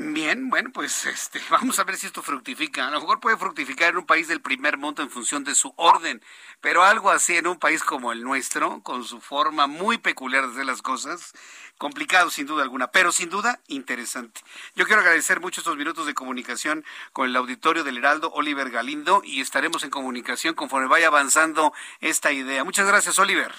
Bien, 0.00 0.48
bueno, 0.48 0.70
pues 0.72 1.06
este, 1.06 1.40
vamos 1.50 1.80
a 1.80 1.84
ver 1.84 1.96
si 1.96 2.06
esto 2.06 2.22
fructifica. 2.22 2.86
A 2.86 2.90
lo 2.92 3.00
mejor 3.00 3.18
puede 3.18 3.36
fructificar 3.36 3.90
en 3.90 3.96
un 3.96 4.06
país 4.06 4.28
del 4.28 4.40
primer 4.40 4.78
mundo 4.78 5.02
en 5.02 5.10
función 5.10 5.42
de 5.42 5.56
su 5.56 5.74
orden, 5.74 6.22
pero 6.60 6.84
algo 6.84 7.10
así 7.10 7.36
en 7.36 7.48
un 7.48 7.58
país 7.58 7.82
como 7.82 8.12
el 8.12 8.22
nuestro, 8.22 8.80
con 8.84 9.02
su 9.02 9.20
forma 9.20 9.66
muy 9.66 9.98
peculiar 9.98 10.46
de 10.46 10.52
hacer 10.52 10.66
las 10.66 10.82
cosas, 10.82 11.32
complicado 11.78 12.30
sin 12.30 12.46
duda 12.46 12.62
alguna, 12.62 12.92
pero 12.92 13.10
sin 13.10 13.28
duda 13.28 13.58
interesante. 13.66 14.40
Yo 14.76 14.86
quiero 14.86 15.00
agradecer 15.00 15.40
mucho 15.40 15.60
estos 15.60 15.76
minutos 15.76 16.06
de 16.06 16.14
comunicación 16.14 16.84
con 17.12 17.26
el 17.28 17.34
auditorio 17.34 17.82
del 17.82 17.98
Heraldo, 17.98 18.30
Oliver 18.34 18.70
Galindo, 18.70 19.22
y 19.24 19.40
estaremos 19.40 19.82
en 19.82 19.90
comunicación 19.90 20.54
conforme 20.54 20.86
vaya 20.86 21.08
avanzando 21.08 21.72
esta 21.98 22.30
idea. 22.30 22.62
Muchas 22.62 22.86
gracias, 22.86 23.18
Oliver. 23.18 23.52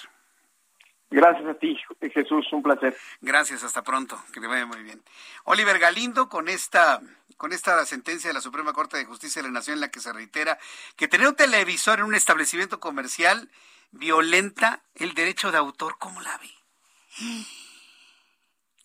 Gracias 1.11 1.48
a 1.48 1.53
ti, 1.56 1.76
Jesús, 2.14 2.45
un 2.52 2.61
placer. 2.61 2.95
Gracias, 3.22 3.64
hasta 3.64 3.81
pronto, 3.84 4.22
que 4.31 4.40
te 4.40 4.45
vaya 4.45 4.68
muy 4.68 4.84
bien. 4.84 5.02
Oliver 5.45 5.80
Galindo, 5.80 6.30
con 6.30 6.48
esta, 6.48 7.02
con 7.36 7.52
esta 7.52 7.84
sentencia 7.86 8.30
de 8.30 8.36
la 8.36 8.41
Suprema 8.41 8.73
Corte 8.73 8.98
de 8.98 9.06
Justicia 9.06 9.41
de 9.41 9.48
la 9.48 9.53
Nación 9.53 9.76
en 9.76 9.81
la 9.81 9.90
que 9.90 10.02
se 10.02 10.14
reitera 10.14 10.60
que 10.95 11.07
tener 11.07 11.27
un 11.27 11.36
televisor 11.36 11.99
en 11.99 12.06
un 12.06 12.15
establecimiento 12.15 12.80
comercial 12.80 13.49
violenta 13.91 14.84
el 14.94 15.15
derecho 15.15 15.52
de 15.52 15.57
autor, 15.57 15.98
¿cómo 15.98 16.22
la 16.22 16.38
ve? 16.38 16.52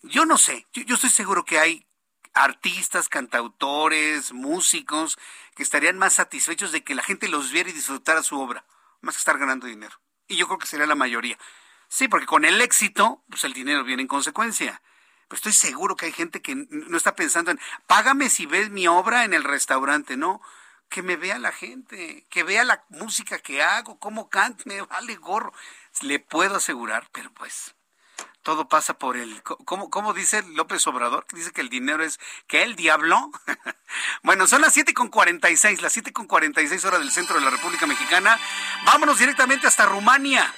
Yo 0.01 0.25
no 0.25 0.39
sé, 0.39 0.65
yo, 0.73 0.81
yo 0.81 0.95
estoy 0.95 1.11
seguro 1.11 1.45
que 1.45 1.59
hay 1.59 1.85
artistas, 2.33 3.07
cantautores, 3.07 4.33
músicos 4.33 5.17
que 5.55 5.61
estarían 5.61 5.99
más 5.99 6.13
satisfechos 6.13 6.71
de 6.71 6.83
que 6.83 6.95
la 6.95 7.03
gente 7.03 7.27
los 7.27 7.51
viera 7.51 7.69
y 7.69 7.73
disfrutara 7.73 8.23
su 8.23 8.39
obra, 8.39 8.65
más 9.01 9.15
que 9.15 9.19
estar 9.19 9.37
ganando 9.37 9.67
dinero. 9.67 9.95
Y 10.27 10.37
yo 10.37 10.47
creo 10.47 10.57
que 10.57 10.67
sería 10.67 10.87
la 10.87 10.95
mayoría. 10.95 11.37
Sí, 11.87 12.07
porque 12.07 12.25
con 12.25 12.45
el 12.45 12.61
éxito, 12.61 13.23
pues 13.29 13.43
el 13.43 13.53
dinero 13.53 13.83
viene 13.83 14.03
en 14.03 14.07
consecuencia. 14.07 14.81
Pues 15.27 15.39
estoy 15.39 15.53
seguro 15.53 15.95
que 15.95 16.05
hay 16.07 16.11
gente 16.11 16.41
que 16.41 16.55
no 16.55 16.97
está 16.97 17.15
pensando 17.15 17.51
en, 17.51 17.59
págame 17.87 18.29
si 18.29 18.45
ves 18.45 18.69
mi 18.69 18.87
obra 18.87 19.23
en 19.23 19.33
el 19.33 19.43
restaurante, 19.43 20.17
no. 20.17 20.41
Que 20.89 21.01
me 21.01 21.15
vea 21.15 21.39
la 21.39 21.51
gente, 21.51 22.25
que 22.29 22.43
vea 22.43 22.63
la 22.63 22.83
música 22.89 23.39
que 23.39 23.63
hago, 23.63 23.99
cómo 23.99 24.29
canto, 24.29 24.63
me 24.67 24.81
vale 24.81 25.15
gorro. 25.15 25.51
Le 26.01 26.19
puedo 26.19 26.57
asegurar, 26.57 27.09
pero 27.11 27.31
pues 27.33 27.75
todo 28.45 28.69
pasa 28.69 28.99
por 28.99 29.17
el... 29.17 29.41
¿Cómo, 29.41 29.89
cómo 29.89 30.13
dice 30.13 30.43
López 30.43 30.85
Obrador? 30.85 31.25
Que 31.25 31.37
dice 31.37 31.51
que 31.51 31.61
el 31.61 31.69
dinero 31.69 32.03
es... 32.03 32.19
¿Que 32.45 32.61
el 32.61 32.75
diablo? 32.75 33.31
bueno, 34.23 34.45
son 34.45 34.61
las 34.61 34.71
siete 34.71 34.93
con 34.93 35.07
46, 35.07 35.81
las 35.81 35.91
siete 35.91 36.13
con 36.13 36.27
46 36.27 36.85
horas 36.85 36.99
del 36.99 37.09
centro 37.09 37.39
de 37.39 37.41
la 37.41 37.49
República 37.49 37.87
Mexicana. 37.87 38.39
Vámonos 38.85 39.17
directamente 39.17 39.65
hasta 39.65 39.87
Rumania. 39.87 40.53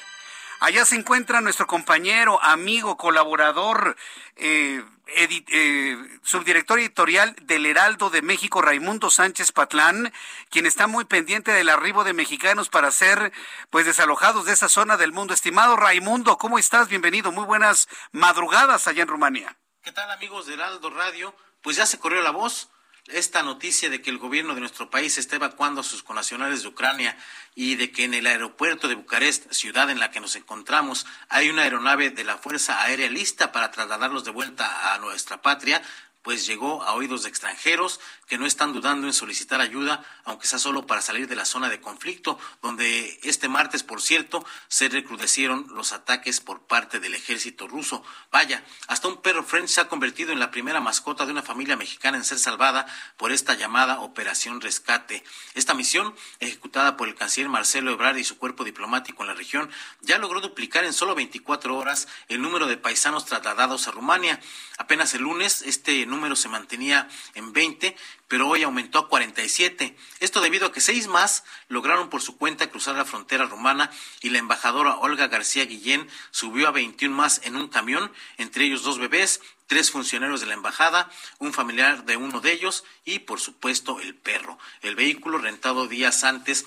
Allá 0.60 0.86
se 0.86 0.96
encuentra 0.96 1.40
nuestro 1.42 1.68
compañero, 1.68 2.42
amigo, 2.42 2.98
colaborador, 2.98 3.96
eh, 4.38 4.84
eh, 5.06 5.98
subdirector 6.24 6.80
editorial 6.80 7.36
del 7.44 7.68
Heraldo 7.68 8.10
de 8.10 8.24
México, 8.24 8.62
Raimundo 8.62 9.12
Sánchez 9.12 9.52
Patlán, 9.52 10.12
quien 10.50 10.66
está 10.66 10.88
muy 10.88 11.06
pendiente 11.06 11.52
del 11.52 11.70
arribo 11.70 12.04
de 12.04 12.14
mexicanos 12.14 12.70
para 12.70 12.90
ser 12.90 13.32
pues 13.70 13.86
desalojados 13.86 14.46
de 14.46 14.54
esa 14.54 14.68
zona 14.68 14.98
del 14.98 15.12
mundo. 15.12 15.36
Estimado 15.36 15.76
Raimundo, 15.76 16.40
¿cómo 16.40 16.58
estás? 16.58 16.90
Bienvenido. 16.90 17.32
Muy 17.32 17.46
buenas 17.46 17.88
madrugadas 18.12 18.88
allá 18.88 19.04
en 19.04 19.10
Rumania. 19.10 19.56
¿Qué 19.84 19.92
tal 19.92 20.10
amigos 20.10 20.48
de 20.48 20.56
Heraldo 20.56 20.90
Radio? 20.90 21.36
Pues 21.62 21.78
ya 21.78 21.86
se 21.86 22.00
corrió 22.00 22.22
la 22.22 22.32
voz 22.32 22.72
esta 23.10 23.44
noticia 23.44 23.90
de 23.90 24.02
que 24.02 24.10
el 24.10 24.18
gobierno 24.18 24.54
de 24.54 24.60
nuestro 24.60 24.90
país 24.90 25.18
está 25.18 25.38
evacuando 25.38 25.82
a 25.82 25.84
sus 25.84 26.04
connacionales 26.04 26.62
de 26.62 26.70
Ucrania 26.70 27.18
y 27.56 27.76
de 27.76 27.92
que 27.92 28.04
en 28.04 28.14
el 28.14 28.28
aeropuerto 28.28 28.88
de 28.88 28.96
Bucarest, 28.96 29.52
ciudad 29.52 29.90
en 29.90 30.00
la 30.00 30.12
que 30.12 30.20
nos 30.20 30.36
encontramos, 30.36 31.06
hay 31.30 31.50
una 31.50 31.64
aeronave 31.64 32.10
de 32.10 32.24
la 32.24 32.38
Fuerza 32.38 32.82
Aérea 32.82 33.10
lista 33.10 33.52
para 33.52 33.72
trasladarlos 33.72 34.24
de 34.24 34.32
vuelta 34.32 34.94
a 34.94 34.98
nuestra 35.00 35.42
patria, 35.42 35.82
pues 36.22 36.46
llegó 36.46 36.84
a 36.84 36.94
oídos 36.94 37.24
de 37.24 37.30
extranjeros 37.30 38.00
que 38.28 38.38
no 38.38 38.46
están 38.46 38.74
dudando 38.74 39.08
en 39.08 39.14
solicitar 39.14 39.62
ayuda, 39.62 40.04
aunque 40.26 40.48
sea 40.48 40.60
solo 40.60 40.86
para 40.86 41.02
salir 41.02 41.28
de 41.28 41.36
la 41.36 41.46
zona 41.46 41.70
de 41.70 41.80
conflicto, 41.80 42.38
donde 42.62 43.20
este 43.24 43.48
martes, 43.48 43.84
por 43.84 44.02
cierto, 44.02 44.46
se 44.68 44.90
recrudecieron 44.90 45.68
los 45.74 45.94
ataques 45.94 46.42
por 46.42 46.62
parte 46.62 47.00
del 47.00 47.16
ejército 47.16 47.68
ruso. 47.68 48.04
Vaya, 48.32 48.64
hasta 48.88 49.08
un 49.08 49.22
perro 49.22 49.44
French 49.44 49.70
se 49.70 49.82
ha 49.82 49.88
convertido 49.88 50.34
en 50.34 50.40
la 50.40 50.52
primera 50.52 50.82
mascota 50.82 51.26
de 51.26 51.32
una 51.32 51.42
familia 51.42 51.78
mexicana 51.78 52.18
en 52.18 52.26
ser 52.26 52.38
salvada 52.38 52.86
por 53.16 53.32
esta 53.32 53.54
llamada 53.54 54.02
Operación 54.02 54.60
Rescate. 54.60 55.24
Esta 55.54 55.74
misión, 55.74 56.14
ejecutada 56.40 56.98
por 56.98 57.08
el 57.08 57.16
canciller 57.16 57.50
Marcelo 57.50 57.92
Ebrard 57.92 58.18
y 58.18 58.24
su 58.24 58.38
cuerpo 58.38 58.64
diplomático 58.64 59.24
en 59.24 59.28
la 59.28 59.36
región, 59.36 59.70
ya 60.02 60.18
logró 60.18 60.42
duplicar 60.42 60.84
en 60.84 60.94
solo 60.94 61.16
24 61.16 61.78
horas 61.78 62.08
el 62.28 62.42
número 62.42 62.68
de 62.68 62.78
paisanos 62.78 63.26
trasladados 63.26 63.88
a 63.88 63.92
Rumania. 63.92 64.40
Apenas 64.78 65.14
el 65.14 65.22
lunes, 65.22 65.62
este 65.62 66.06
número 66.06 66.36
se 66.36 66.50
mantenía 66.50 67.08
en 67.34 67.54
20, 67.54 67.96
pero 68.28 68.48
hoy 68.48 68.64
aumentó 68.64 69.00
a 69.00 69.08
47. 69.08 69.96
Esto 70.20 70.42
debido 70.42 70.68
a 70.68 70.72
que 70.72 70.82
seis 70.82 71.08
más 71.08 71.44
lograron 71.70 72.10
por 72.10 72.22
su 72.22 72.38
cuenta 72.38 72.70
cruzar 72.70 72.96
la 72.96 73.06
frontera 73.06 73.46
rumana 73.46 73.90
y 74.22 74.30
la 74.30 74.40
embajadora 74.40 74.98
Olga 74.98 75.28
García 75.28 75.66
Guillén 75.66 76.08
subió 76.32 76.68
a 76.68 76.72
21 76.72 77.16
más 77.16 77.42
en 77.44 77.56
un 77.56 77.68
camión, 77.68 78.12
entre 78.38 78.66
ellos 78.66 78.84
dos 78.84 79.00
bebés, 79.00 79.42
tres 79.68 79.92
funcionarios 79.92 80.42
de 80.42 80.48
la 80.48 80.54
embajada, 80.54 81.10
un 81.40 81.54
familiar 81.54 82.06
de 82.06 82.18
uno 82.18 82.42
de 82.42 82.52
ellos 82.52 82.84
y, 83.06 83.20
por 83.20 83.40
supuesto, 83.40 84.00
el 84.00 84.16
perro. 84.16 84.58
El 84.82 84.96
vehículo 84.96 85.38
rentado 85.38 85.88
días 85.88 86.24
antes 86.24 86.66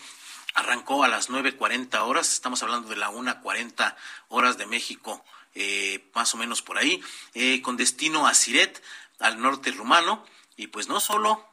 arrancó 0.55 1.05
a 1.05 1.09
las 1.09 1.31
9.40 1.31 2.01
horas, 2.01 2.33
estamos 2.33 2.63
hablando 2.63 2.89
de 2.89 2.97
la 2.97 3.11
1.40 3.11 3.97
horas 4.29 4.59
de 4.59 4.67
México. 4.67 5.25
Eh, 5.57 6.09
más 6.15 6.33
o 6.35 6.37
menos 6.37 6.63
por 6.63 6.79
ahí, 6.79 7.03
eh, 7.35 7.61
con 7.61 7.77
destino 7.77 8.29
a 8.29 8.35
Siret, 8.35 8.81
al 9.19 9.41
norte 9.41 9.73
rumano 9.73 10.25
y 10.57 10.69
pues 10.69 10.89
no 10.89 11.01
solo 11.01 11.50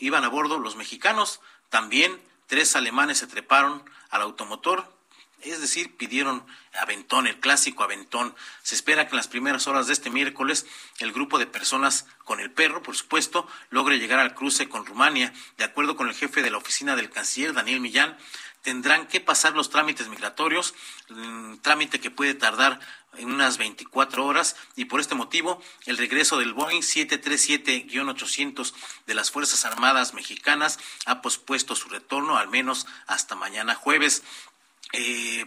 iban 0.00 0.24
a 0.24 0.28
bordo 0.28 0.58
los 0.58 0.76
mexicanos, 0.76 1.40
también 1.68 2.20
tres 2.46 2.74
alemanes 2.74 3.18
se 3.18 3.26
treparon 3.26 3.84
al 4.10 4.22
automotor, 4.22 4.92
es 5.42 5.60
decir, 5.60 5.96
pidieron 5.96 6.44
aventón, 6.78 7.26
el 7.26 7.40
clásico 7.40 7.82
aventón. 7.82 8.34
Se 8.62 8.74
espera 8.74 9.06
que 9.06 9.12
en 9.12 9.16
las 9.16 9.28
primeras 9.28 9.66
horas 9.66 9.86
de 9.86 9.94
este 9.94 10.10
miércoles 10.10 10.66
el 10.98 11.12
grupo 11.12 11.38
de 11.38 11.46
personas 11.46 12.06
con 12.24 12.40
el 12.40 12.50
perro, 12.50 12.82
por 12.82 12.96
supuesto, 12.96 13.46
logre 13.70 13.98
llegar 13.98 14.18
al 14.18 14.34
cruce 14.34 14.68
con 14.68 14.84
Rumania. 14.84 15.32
De 15.56 15.64
acuerdo 15.64 15.96
con 15.96 16.08
el 16.08 16.14
jefe 16.14 16.42
de 16.42 16.50
la 16.50 16.58
oficina 16.58 16.94
del 16.94 17.10
canciller, 17.10 17.54
Daniel 17.54 17.80
Millán, 17.80 18.18
tendrán 18.62 19.06
que 19.06 19.20
pasar 19.20 19.54
los 19.54 19.70
trámites 19.70 20.08
migratorios, 20.08 20.74
trámite 21.62 22.00
que 22.00 22.10
puede 22.10 22.34
tardar 22.34 22.80
en 23.16 23.32
unas 23.32 23.58
24 23.58 24.24
horas 24.24 24.56
y 24.76 24.84
por 24.84 25.00
este 25.00 25.14
motivo 25.14 25.62
el 25.86 25.98
regreso 25.98 26.38
del 26.38 26.54
Boeing 26.54 26.82
737-800 26.82 28.72
de 29.06 29.14
las 29.14 29.30
Fuerzas 29.30 29.64
Armadas 29.64 30.14
Mexicanas 30.14 30.78
ha 31.06 31.22
pospuesto 31.22 31.74
su 31.74 31.88
retorno 31.88 32.36
al 32.36 32.48
menos 32.48 32.86
hasta 33.06 33.34
mañana 33.34 33.74
jueves. 33.74 34.22
Eh, 34.92 35.46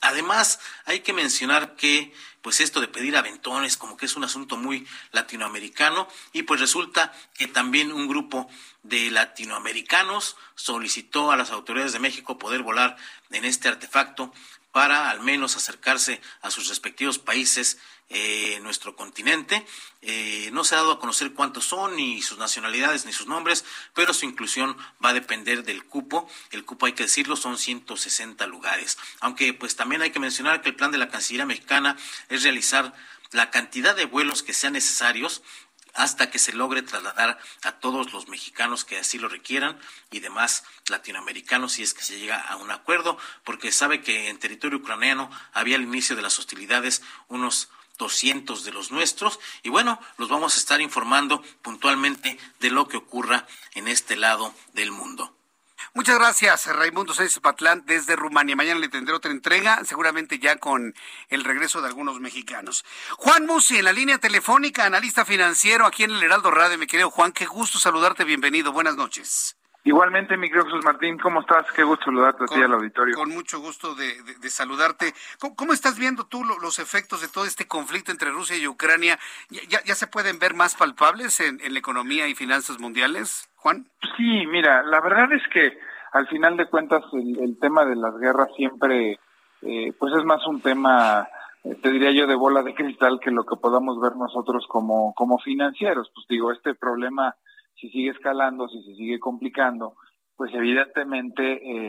además, 0.00 0.60
hay 0.86 1.00
que 1.00 1.12
mencionar 1.12 1.76
que 1.76 2.14
pues 2.44 2.60
esto 2.60 2.82
de 2.82 2.88
pedir 2.88 3.16
aventones 3.16 3.78
como 3.78 3.96
que 3.96 4.04
es 4.04 4.16
un 4.16 4.24
asunto 4.24 4.58
muy 4.58 4.86
latinoamericano. 5.12 6.06
Y 6.34 6.42
pues 6.42 6.60
resulta 6.60 7.10
que 7.32 7.46
también 7.48 7.90
un 7.90 8.06
grupo 8.06 8.50
de 8.82 9.10
latinoamericanos 9.10 10.36
solicitó 10.54 11.32
a 11.32 11.38
las 11.38 11.50
autoridades 11.50 11.94
de 11.94 12.00
México 12.00 12.36
poder 12.36 12.62
volar 12.62 12.98
en 13.30 13.46
este 13.46 13.68
artefacto 13.68 14.30
para 14.74 15.08
al 15.08 15.20
menos 15.20 15.54
acercarse 15.54 16.20
a 16.42 16.50
sus 16.50 16.66
respectivos 16.66 17.20
países 17.20 17.78
eh, 18.08 18.58
nuestro 18.62 18.96
continente. 18.96 19.64
Eh, 20.02 20.50
no 20.52 20.64
se 20.64 20.74
ha 20.74 20.78
dado 20.78 20.90
a 20.90 20.98
conocer 20.98 21.32
cuántos 21.32 21.64
son, 21.64 21.94
ni 21.94 22.20
sus 22.22 22.38
nacionalidades, 22.38 23.06
ni 23.06 23.12
sus 23.12 23.28
nombres, 23.28 23.64
pero 23.94 24.12
su 24.12 24.26
inclusión 24.26 24.76
va 25.02 25.10
a 25.10 25.14
depender 25.14 25.62
del 25.62 25.84
cupo. 25.84 26.28
El 26.50 26.64
cupo, 26.64 26.86
hay 26.86 26.92
que 26.92 27.04
decirlo, 27.04 27.36
son 27.36 27.56
160 27.56 28.48
lugares. 28.48 28.98
Aunque 29.20 29.54
pues 29.54 29.76
también 29.76 30.02
hay 30.02 30.10
que 30.10 30.18
mencionar 30.18 30.60
que 30.60 30.70
el 30.70 30.74
plan 30.74 30.90
de 30.90 30.98
la 30.98 31.08
Cancillería 31.08 31.46
mexicana 31.46 31.96
es 32.28 32.42
realizar 32.42 32.92
la 33.30 33.52
cantidad 33.52 33.94
de 33.94 34.06
vuelos 34.06 34.42
que 34.42 34.54
sean 34.54 34.72
necesarios 34.72 35.42
hasta 35.94 36.30
que 36.30 36.38
se 36.38 36.52
logre 36.52 36.82
trasladar 36.82 37.38
a 37.62 37.72
todos 37.72 38.12
los 38.12 38.28
mexicanos 38.28 38.84
que 38.84 38.98
así 38.98 39.18
lo 39.18 39.28
requieran 39.28 39.78
y 40.10 40.20
demás 40.20 40.64
latinoamericanos 40.88 41.72
si 41.72 41.82
es 41.82 41.94
que 41.94 42.02
se 42.02 42.18
llega 42.18 42.38
a 42.40 42.56
un 42.56 42.70
acuerdo, 42.70 43.16
porque 43.44 43.72
sabe 43.72 44.02
que 44.02 44.28
en 44.28 44.38
territorio 44.38 44.78
ucraniano 44.78 45.30
había 45.52 45.76
al 45.76 45.82
inicio 45.82 46.16
de 46.16 46.22
las 46.22 46.38
hostilidades 46.38 47.02
unos 47.28 47.68
200 47.98 48.64
de 48.64 48.72
los 48.72 48.90
nuestros 48.90 49.38
y 49.62 49.68
bueno, 49.68 50.00
los 50.18 50.28
vamos 50.28 50.54
a 50.54 50.58
estar 50.58 50.80
informando 50.80 51.42
puntualmente 51.62 52.38
de 52.60 52.70
lo 52.70 52.88
que 52.88 52.96
ocurra 52.96 53.46
en 53.74 53.88
este 53.88 54.16
lado 54.16 54.52
del 54.72 54.90
mundo. 54.90 55.34
Muchas 55.96 56.18
gracias, 56.18 56.66
Raimundo 56.66 57.14
Sánchez 57.14 57.38
Patlán, 57.38 57.84
desde 57.86 58.16
Rumania. 58.16 58.56
Mañana 58.56 58.80
le 58.80 58.88
tendré 58.88 59.14
otra 59.14 59.30
entrega, 59.30 59.80
seguramente 59.84 60.40
ya 60.40 60.56
con 60.56 60.92
el 61.28 61.44
regreso 61.44 61.80
de 61.80 61.86
algunos 61.86 62.18
mexicanos. 62.18 62.84
Juan 63.16 63.46
Musi, 63.46 63.78
en 63.78 63.84
la 63.84 63.92
línea 63.92 64.18
telefónica, 64.18 64.86
analista 64.86 65.24
financiero 65.24 65.86
aquí 65.86 66.02
en 66.02 66.10
el 66.10 66.22
Heraldo 66.24 66.50
Radio. 66.50 66.78
Me 66.78 66.88
querido 66.88 67.12
Juan, 67.12 67.30
qué 67.30 67.46
gusto 67.46 67.78
saludarte, 67.78 68.24
bienvenido, 68.24 68.72
buenas 68.72 68.96
noches. 68.96 69.56
Igualmente, 69.86 70.38
mi 70.38 70.48
querido 70.48 70.64
Jesús 70.64 70.82
Martín, 70.82 71.18
¿cómo 71.18 71.40
estás? 71.40 71.70
Qué 71.72 71.84
gusto 71.84 72.06
saludarte 72.06 72.44
a 72.44 72.46
ti 72.46 72.62
al 72.62 72.72
auditorio. 72.72 73.14
Con 73.14 73.28
mucho 73.28 73.60
gusto 73.60 73.94
de, 73.94 74.14
saludarte. 74.48 75.12
¿Cómo, 75.56 75.74
estás 75.74 75.98
viendo 75.98 76.24
tú 76.24 76.42
los 76.42 76.78
efectos 76.78 77.20
de 77.20 77.28
todo 77.28 77.44
este 77.44 77.68
conflicto 77.68 78.10
entre 78.10 78.30
Rusia 78.30 78.56
y 78.56 78.66
Ucrania? 78.66 79.18
¿Ya, 79.68 79.82
ya 79.84 79.94
se 79.94 80.06
pueden 80.06 80.38
ver 80.38 80.54
más 80.54 80.74
palpables 80.74 81.38
en, 81.40 81.58
la 81.70 81.78
economía 81.78 82.26
y 82.28 82.34
finanzas 82.34 82.80
mundiales, 82.80 83.50
Juan? 83.56 83.86
Sí, 84.16 84.46
mira, 84.46 84.82
la 84.84 85.02
verdad 85.02 85.30
es 85.34 85.42
que 85.52 85.78
al 86.12 86.26
final 86.28 86.56
de 86.56 86.66
cuentas 86.66 87.02
el, 87.12 87.58
tema 87.60 87.84
de 87.84 87.96
las 87.96 88.16
guerras 88.18 88.48
siempre, 88.56 89.18
eh, 89.60 89.92
pues 89.98 90.14
es 90.14 90.24
más 90.24 90.46
un 90.46 90.62
tema 90.62 91.28
eh, 91.62 91.74
te 91.82 91.90
diría 91.90 92.10
yo 92.10 92.26
de 92.26 92.34
bola 92.34 92.62
de 92.62 92.74
cristal 92.74 93.20
que 93.20 93.30
lo 93.30 93.44
que 93.44 93.56
podamos 93.56 94.00
ver 94.00 94.16
nosotros 94.16 94.64
como, 94.66 95.12
como 95.12 95.38
financieros. 95.40 96.10
Pues 96.14 96.26
digo, 96.26 96.52
este 96.52 96.74
problema 96.74 97.36
si 97.84 97.90
sigue 97.90 98.10
escalando, 98.10 98.66
si 98.68 98.82
se 98.82 98.94
sigue 98.94 99.18
complicando, 99.18 99.96
pues 100.36 100.52
evidentemente 100.54 101.42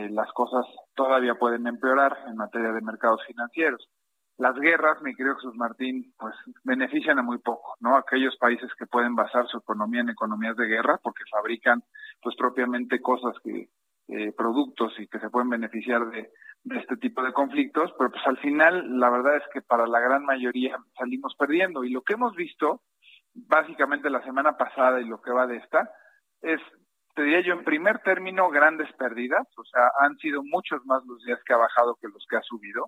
eh, 0.04 0.10
las 0.10 0.30
cosas 0.32 0.66
todavía 0.94 1.36
pueden 1.36 1.66
empeorar 1.66 2.18
en 2.28 2.36
materia 2.36 2.72
de 2.72 2.82
mercados 2.82 3.20
financieros. 3.26 3.88
Las 4.36 4.54
guerras, 4.56 5.00
mi 5.00 5.14
querido 5.14 5.36
Jesús 5.36 5.54
Martín, 5.56 6.12
pues 6.18 6.34
benefician 6.64 7.18
a 7.18 7.22
muy 7.22 7.38
poco, 7.38 7.76
¿no? 7.80 7.96
Aquellos 7.96 8.36
países 8.36 8.70
que 8.78 8.86
pueden 8.86 9.14
basar 9.14 9.48
su 9.48 9.56
economía 9.56 10.02
en 10.02 10.10
economías 10.10 10.56
de 10.56 10.66
guerra 10.66 11.00
porque 11.02 11.24
fabrican 11.30 11.82
pues 12.20 12.36
propiamente 12.36 13.00
cosas 13.00 13.34
que, 13.42 13.70
eh, 14.08 14.32
productos 14.36 14.92
y 15.00 15.08
que 15.08 15.18
se 15.18 15.30
pueden 15.30 15.48
beneficiar 15.48 16.10
de, 16.10 16.30
de 16.64 16.78
este 16.78 16.98
tipo 16.98 17.22
de 17.22 17.32
conflictos, 17.32 17.90
pero 17.96 18.10
pues 18.10 18.26
al 18.26 18.36
final 18.36 19.00
la 19.00 19.08
verdad 19.08 19.36
es 19.38 19.44
que 19.54 19.62
para 19.62 19.86
la 19.86 20.00
gran 20.00 20.26
mayoría 20.26 20.76
salimos 20.98 21.34
perdiendo 21.38 21.82
y 21.84 21.90
lo 21.90 22.02
que 22.02 22.12
hemos 22.12 22.36
visto 22.36 22.82
básicamente 23.48 24.10
la 24.10 24.22
semana 24.22 24.56
pasada 24.56 25.00
y 25.00 25.04
lo 25.04 25.20
que 25.20 25.30
va 25.30 25.46
de 25.46 25.56
esta, 25.56 25.90
es, 26.40 26.60
te 27.14 27.22
diría 27.22 27.40
yo, 27.40 27.52
en 27.54 27.64
primer 27.64 27.98
término, 28.00 28.48
grandes 28.50 28.90
pérdidas, 28.94 29.46
o 29.56 29.64
sea, 29.64 29.90
han 30.00 30.16
sido 30.16 30.42
muchos 30.42 30.84
más 30.86 31.04
los 31.06 31.22
días 31.24 31.40
que 31.44 31.52
ha 31.52 31.58
bajado 31.58 31.96
que 32.00 32.08
los 32.08 32.24
que 32.28 32.36
ha 32.36 32.42
subido. 32.42 32.86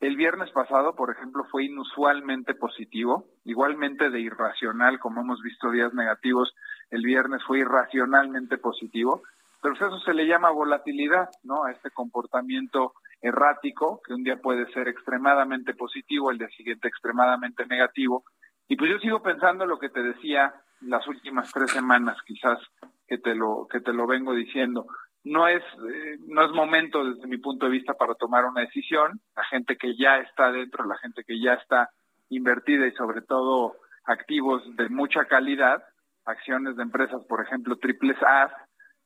El 0.00 0.16
viernes 0.16 0.50
pasado, 0.50 0.96
por 0.96 1.10
ejemplo, 1.10 1.44
fue 1.50 1.64
inusualmente 1.64 2.54
positivo, 2.54 3.26
igualmente 3.44 4.10
de 4.10 4.20
irracional, 4.20 4.98
como 4.98 5.20
hemos 5.20 5.40
visto 5.42 5.70
días 5.70 5.94
negativos, 5.94 6.52
el 6.90 7.02
viernes 7.02 7.42
fue 7.46 7.60
irracionalmente 7.60 8.58
positivo, 8.58 9.22
pero 9.62 9.74
eso 9.74 9.98
se 10.00 10.12
le 10.12 10.26
llama 10.26 10.50
volatilidad, 10.50 11.28
¿no? 11.44 11.64
A 11.64 11.70
este 11.70 11.90
comportamiento 11.90 12.94
errático, 13.20 14.00
que 14.04 14.12
un 14.12 14.24
día 14.24 14.38
puede 14.38 14.66
ser 14.72 14.88
extremadamente 14.88 15.72
positivo, 15.74 16.32
el 16.32 16.38
día 16.38 16.48
siguiente 16.48 16.88
extremadamente 16.88 17.64
negativo, 17.66 18.24
y 18.68 18.76
pues 18.76 18.90
yo 18.90 18.98
sigo 18.98 19.22
pensando 19.22 19.66
lo 19.66 19.78
que 19.78 19.88
te 19.88 20.02
decía 20.02 20.54
las 20.82 21.06
últimas 21.06 21.50
tres 21.52 21.70
semanas, 21.70 22.16
quizás 22.26 22.58
que 23.06 23.18
te 23.18 23.34
lo 23.34 23.66
que 23.70 23.80
te 23.80 23.92
lo 23.92 24.06
vengo 24.06 24.34
diciendo. 24.34 24.86
No 25.24 25.46
es 25.46 25.62
eh, 25.62 26.18
no 26.26 26.44
es 26.44 26.52
momento 26.52 27.04
desde 27.04 27.26
mi 27.28 27.38
punto 27.38 27.66
de 27.66 27.72
vista 27.72 27.94
para 27.94 28.14
tomar 28.14 28.44
una 28.44 28.62
decisión. 28.62 29.20
La 29.36 29.44
gente 29.44 29.76
que 29.76 29.96
ya 29.96 30.18
está 30.18 30.50
dentro, 30.50 30.84
la 30.84 30.98
gente 30.98 31.22
que 31.24 31.40
ya 31.40 31.54
está 31.54 31.90
invertida 32.28 32.86
y 32.86 32.92
sobre 32.92 33.22
todo 33.22 33.76
activos 34.04 34.62
de 34.76 34.88
mucha 34.88 35.26
calidad, 35.26 35.82
acciones 36.24 36.76
de 36.76 36.82
empresas, 36.82 37.24
por 37.26 37.40
ejemplo, 37.44 37.76
triples 37.76 38.20
A, 38.22 38.50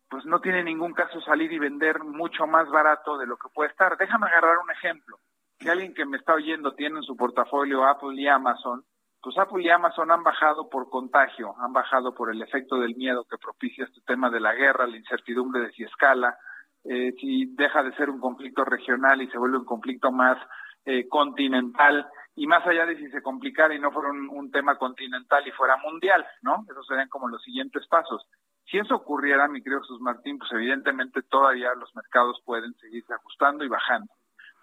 pues 0.09 0.25
no 0.25 0.41
tiene 0.41 0.63
ningún 0.63 0.93
caso 0.93 1.21
salir 1.21 1.53
y 1.53 1.59
vender 1.59 2.03
mucho 2.05 2.47
más 2.47 2.69
barato 2.71 3.19
de 3.19 3.27
lo 3.27 3.37
que 3.37 3.49
puede 3.53 3.71
estar. 3.71 3.97
Déjame 3.99 4.27
agarrar 4.27 4.59
un 4.59 4.71
ejemplo. 4.71 5.19
Si 5.59 5.69
alguien 5.69 5.95
que 5.95 6.07
me 6.07 6.17
está 6.17 6.35
oyendo 6.35 6.75
tiene 6.75 6.99
en 6.99 7.03
su 7.03 7.17
portafolio 7.17 7.85
Apple 7.85 8.15
y 8.21 8.29
Amazon, 8.29 8.85
pues 9.27 9.39
Apple 9.39 9.61
y 9.61 9.69
Amazon 9.69 10.13
han 10.13 10.23
bajado 10.23 10.69
por 10.69 10.89
contagio, 10.89 11.57
han 11.59 11.73
bajado 11.73 12.15
por 12.15 12.31
el 12.31 12.41
efecto 12.43 12.77
del 12.79 12.95
miedo 12.95 13.25
que 13.29 13.37
propicia 13.39 13.85
este 13.85 14.01
tema 14.03 14.31
de 14.31 14.39
la 14.39 14.55
guerra, 14.55 14.87
la 14.87 14.97
incertidumbre 14.97 15.63
de 15.63 15.73
si 15.73 15.83
escala, 15.83 16.39
eh, 16.85 17.13
si 17.19 17.47
deja 17.57 17.83
de 17.83 17.93
ser 17.97 18.09
un 18.09 18.21
conflicto 18.21 18.65
regional 18.65 19.21
y 19.21 19.27
se 19.27 19.37
vuelve 19.37 19.59
un 19.59 19.65
conflicto 19.65 20.13
más 20.13 20.39
eh, 20.85 21.09
continental, 21.09 22.07
y 22.37 22.47
más 22.47 22.65
allá 22.69 22.87
de 22.87 22.99
si 22.99 23.11
se 23.11 23.21
complicara 23.21 23.75
y 23.75 23.81
no 23.81 23.91
fuera 23.91 24.11
un, 24.11 24.29
un, 24.29 24.53
tema 24.53 24.79
continental 24.79 25.45
y 25.49 25.51
fuera 25.51 25.77
mundial, 25.79 26.25
¿no? 26.43 26.65
Esos 26.71 26.87
serían 26.87 27.09
como 27.09 27.27
los 27.27 27.43
siguientes 27.43 27.85
pasos. 27.89 28.25
Si 28.71 28.79
eso 28.79 28.95
ocurriera, 28.95 29.49
mi 29.49 29.61
querido 29.61 29.81
Jesús 29.81 30.01
Martín, 30.01 30.39
pues 30.39 30.53
evidentemente 30.53 31.23
todavía 31.23 31.75
los 31.75 31.93
mercados 31.97 32.41
pueden 32.45 32.75
seguirse 32.75 33.13
ajustando 33.13 33.65
y 33.65 33.69
bajando. 33.69 34.13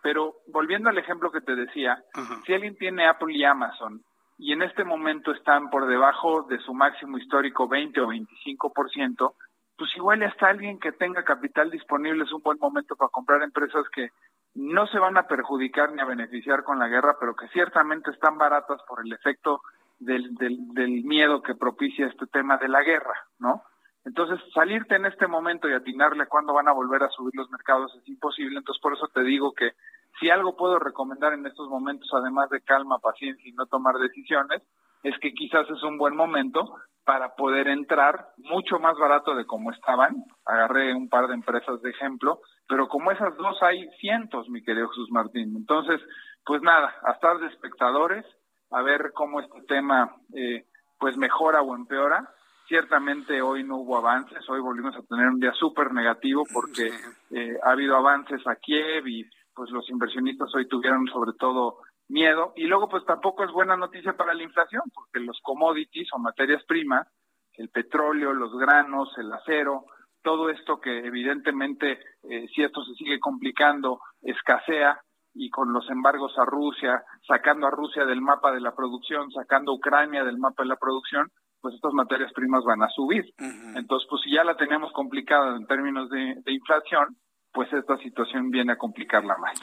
Pero 0.02 0.36
volviendo 0.48 0.90
al 0.90 0.98
ejemplo 0.98 1.34
que 1.34 1.42
te 1.42 1.54
decía, 1.54 2.02
si 2.46 2.54
alguien 2.54 2.78
tiene 2.78 3.10
Apple 3.10 3.34
y 3.34 3.44
Amazon 3.44 4.02
y 4.38 4.54
en 4.54 4.62
este 4.62 4.84
momento 4.84 5.32
están 5.32 5.70
por 5.70 5.88
debajo 5.88 6.44
de 6.44 6.60
su 6.60 6.74
máximo 6.74 7.18
histórico 7.18 7.68
20 7.68 8.02
o 8.02 8.08
25%, 8.08 9.34
pues 9.78 9.90
igual 9.96 10.24
hasta 10.24 10.48
alguien 10.48 10.80
que 10.80 10.92
tenga 10.92 11.24
capital 11.24 11.70
disponible 11.72 12.24
es 12.24 12.32
un 12.32 12.42
buen 12.42 12.60
momento 12.60 12.96
para 12.96 13.10
comprar 13.10 13.42
empresas 13.42 13.86
que 13.90 14.10
no 14.56 14.86
se 14.88 15.00
van 15.00 15.18
a 15.18 15.28
perjudicar 15.28 15.92
ni 15.92 16.02
a 16.02 16.06
beneficiar 16.06 16.64
con 16.64 16.78
la 16.78 16.88
guerra, 16.88 17.18
pero 17.20 17.36
que 17.36 17.48
ciertamente 17.50 18.12
están 18.12 18.38
baratas 18.38 18.82
por 18.88 19.06
el 19.06 19.12
efecto 19.12 19.62
del, 20.00 20.36
del, 20.36 20.58
del 20.74 21.04
miedo 21.04 21.42
que 21.42 21.56
propicia 21.56 22.08
este 22.08 22.28
tema 22.28 22.58
de 22.58 22.68
la 22.68 22.84
guerra, 22.84 23.16
¿no? 23.40 23.64
Entonces, 24.06 24.40
salirte 24.54 24.96
en 24.96 25.06
este 25.06 25.28
momento 25.28 25.70
y 25.70 25.74
atinarle 25.74 26.28
cuándo 26.28 26.54
van 26.54 26.68
a 26.68 26.74
volver 26.74 27.04
a 27.04 27.10
subir 27.10 27.34
los 27.36 27.50
mercados 27.50 27.96
es 27.96 28.08
imposible. 28.10 28.58
Entonces, 28.58 28.82
por 28.82 28.94
eso 28.94 29.08
te 29.08 29.24
digo 29.24 29.54
que 29.54 29.72
si 30.20 30.30
algo 30.30 30.56
puedo 30.56 30.80
recomendar 30.80 31.34
en 31.34 31.46
estos 31.46 31.70
momentos, 31.70 32.10
además 32.14 32.50
de 32.50 32.62
calma, 32.62 33.00
paciencia 33.00 33.50
y 33.50 33.54
no 33.54 33.66
tomar 33.66 33.96
decisiones, 33.96 34.62
es 35.04 35.18
que 35.20 35.34
quizás 35.34 35.70
es 35.70 35.84
un 35.84 35.98
buen 35.98 36.16
momento 36.16 36.76
para 37.04 37.36
poder 37.36 37.68
entrar 37.68 38.30
mucho 38.38 38.80
más 38.80 38.98
barato 38.98 39.36
de 39.36 39.46
como 39.46 39.72
estaban. 39.72 40.16
Agarré 40.46 40.94
un 40.94 41.10
par 41.10 41.28
de 41.28 41.34
empresas 41.34 41.82
de 41.82 41.90
ejemplo, 41.90 42.40
pero 42.68 42.88
como 42.88 43.12
esas 43.12 43.36
dos 43.36 43.62
hay 43.62 43.90
cientos, 44.00 44.48
mi 44.50 44.64
querido 44.64 44.88
Jesús 44.90 45.10
Martín. 45.12 45.54
Entonces, 45.56 46.00
pues 46.46 46.62
nada, 46.62 46.96
a 47.04 47.12
estar 47.12 47.38
de 47.40 47.48
espectadores, 47.48 48.26
a 48.72 48.82
ver 48.82 49.12
cómo 49.14 49.42
este 49.42 49.62
tema 49.68 50.16
eh, 50.34 50.66
pues 51.00 51.18
mejora 51.18 51.62
o 51.62 51.76
empeora. 51.76 52.30
Ciertamente 52.68 53.42
hoy 53.42 53.66
no 53.66 53.78
hubo 53.78 53.98
avances, 53.98 54.48
hoy 54.50 54.62
volvimos 54.62 54.96
a 54.96 55.04
tener 55.04 55.28
un 55.28 55.40
día 55.40 55.52
súper 55.54 55.92
negativo 55.94 56.44
porque 56.54 56.92
eh, 57.32 57.58
ha 57.62 57.72
habido 57.72 57.98
avances 57.98 58.42
a 58.48 58.56
Kiev 58.56 59.06
y 59.08 59.30
pues 59.56 59.70
los 59.72 59.90
inversionistas 59.90 60.54
hoy 60.56 60.68
tuvieron 60.68 61.08
sobre 61.08 61.34
todo 61.34 61.80
miedo. 62.10 62.54
Y 62.56 62.66
luego 62.66 62.90
pues 62.90 63.06
tampoco 63.06 63.44
es 63.44 63.52
buena 63.52 63.78
noticia 63.78 64.14
para 64.14 64.34
la 64.34 64.44
inflación 64.44 64.84
porque 64.94 65.20
los 65.20 65.40
commodities 65.42 66.10
o 66.14 66.20
materias 66.20 66.64
primas, 66.66 67.08
el 67.54 67.70
petróleo, 67.70 68.34
los 68.34 68.58
granos, 68.58 69.10
el 69.18 69.32
acero, 69.32 69.86
todo 70.22 70.50
esto 70.50 70.80
que 70.80 71.06
evidentemente 71.06 72.00
eh, 72.24 72.48
si 72.54 72.64
esto 72.64 72.84
se 72.84 72.94
sigue 72.96 73.20
complicando 73.20 74.00
escasea. 74.22 75.00
Y 75.36 75.50
con 75.50 75.74
los 75.74 75.90
embargos 75.90 76.38
a 76.38 76.46
Rusia, 76.46 77.04
sacando 77.28 77.66
a 77.66 77.72
Rusia 77.72 78.06
del 78.06 78.22
mapa 78.22 78.52
de 78.52 78.62
la 78.62 78.76
producción, 78.76 79.32
sacando 79.32 79.72
a 79.72 79.76
Ucrania 79.76 80.24
del 80.24 80.38
mapa 80.38 80.62
de 80.62 80.70
la 80.70 80.76
producción, 80.76 81.32
pues 81.60 81.74
estas 81.74 81.92
materias 81.94 82.32
primas 82.34 82.64
van 82.64 82.84
a 82.84 82.90
subir. 82.90 83.26
Entonces, 83.74 84.08
pues 84.08 84.22
si 84.22 84.32
ya 84.32 84.44
la 84.44 84.56
tenemos 84.56 84.92
complicada 84.92 85.56
en 85.56 85.66
términos 85.66 86.08
de, 86.12 86.36
de 86.46 86.52
inflación, 86.52 87.18
pues 87.54 87.72
esta 87.72 87.98
situación 87.98 88.52
viene 88.52 88.74
a 88.74 88.78
complicarla 88.78 89.38
más. 89.38 89.60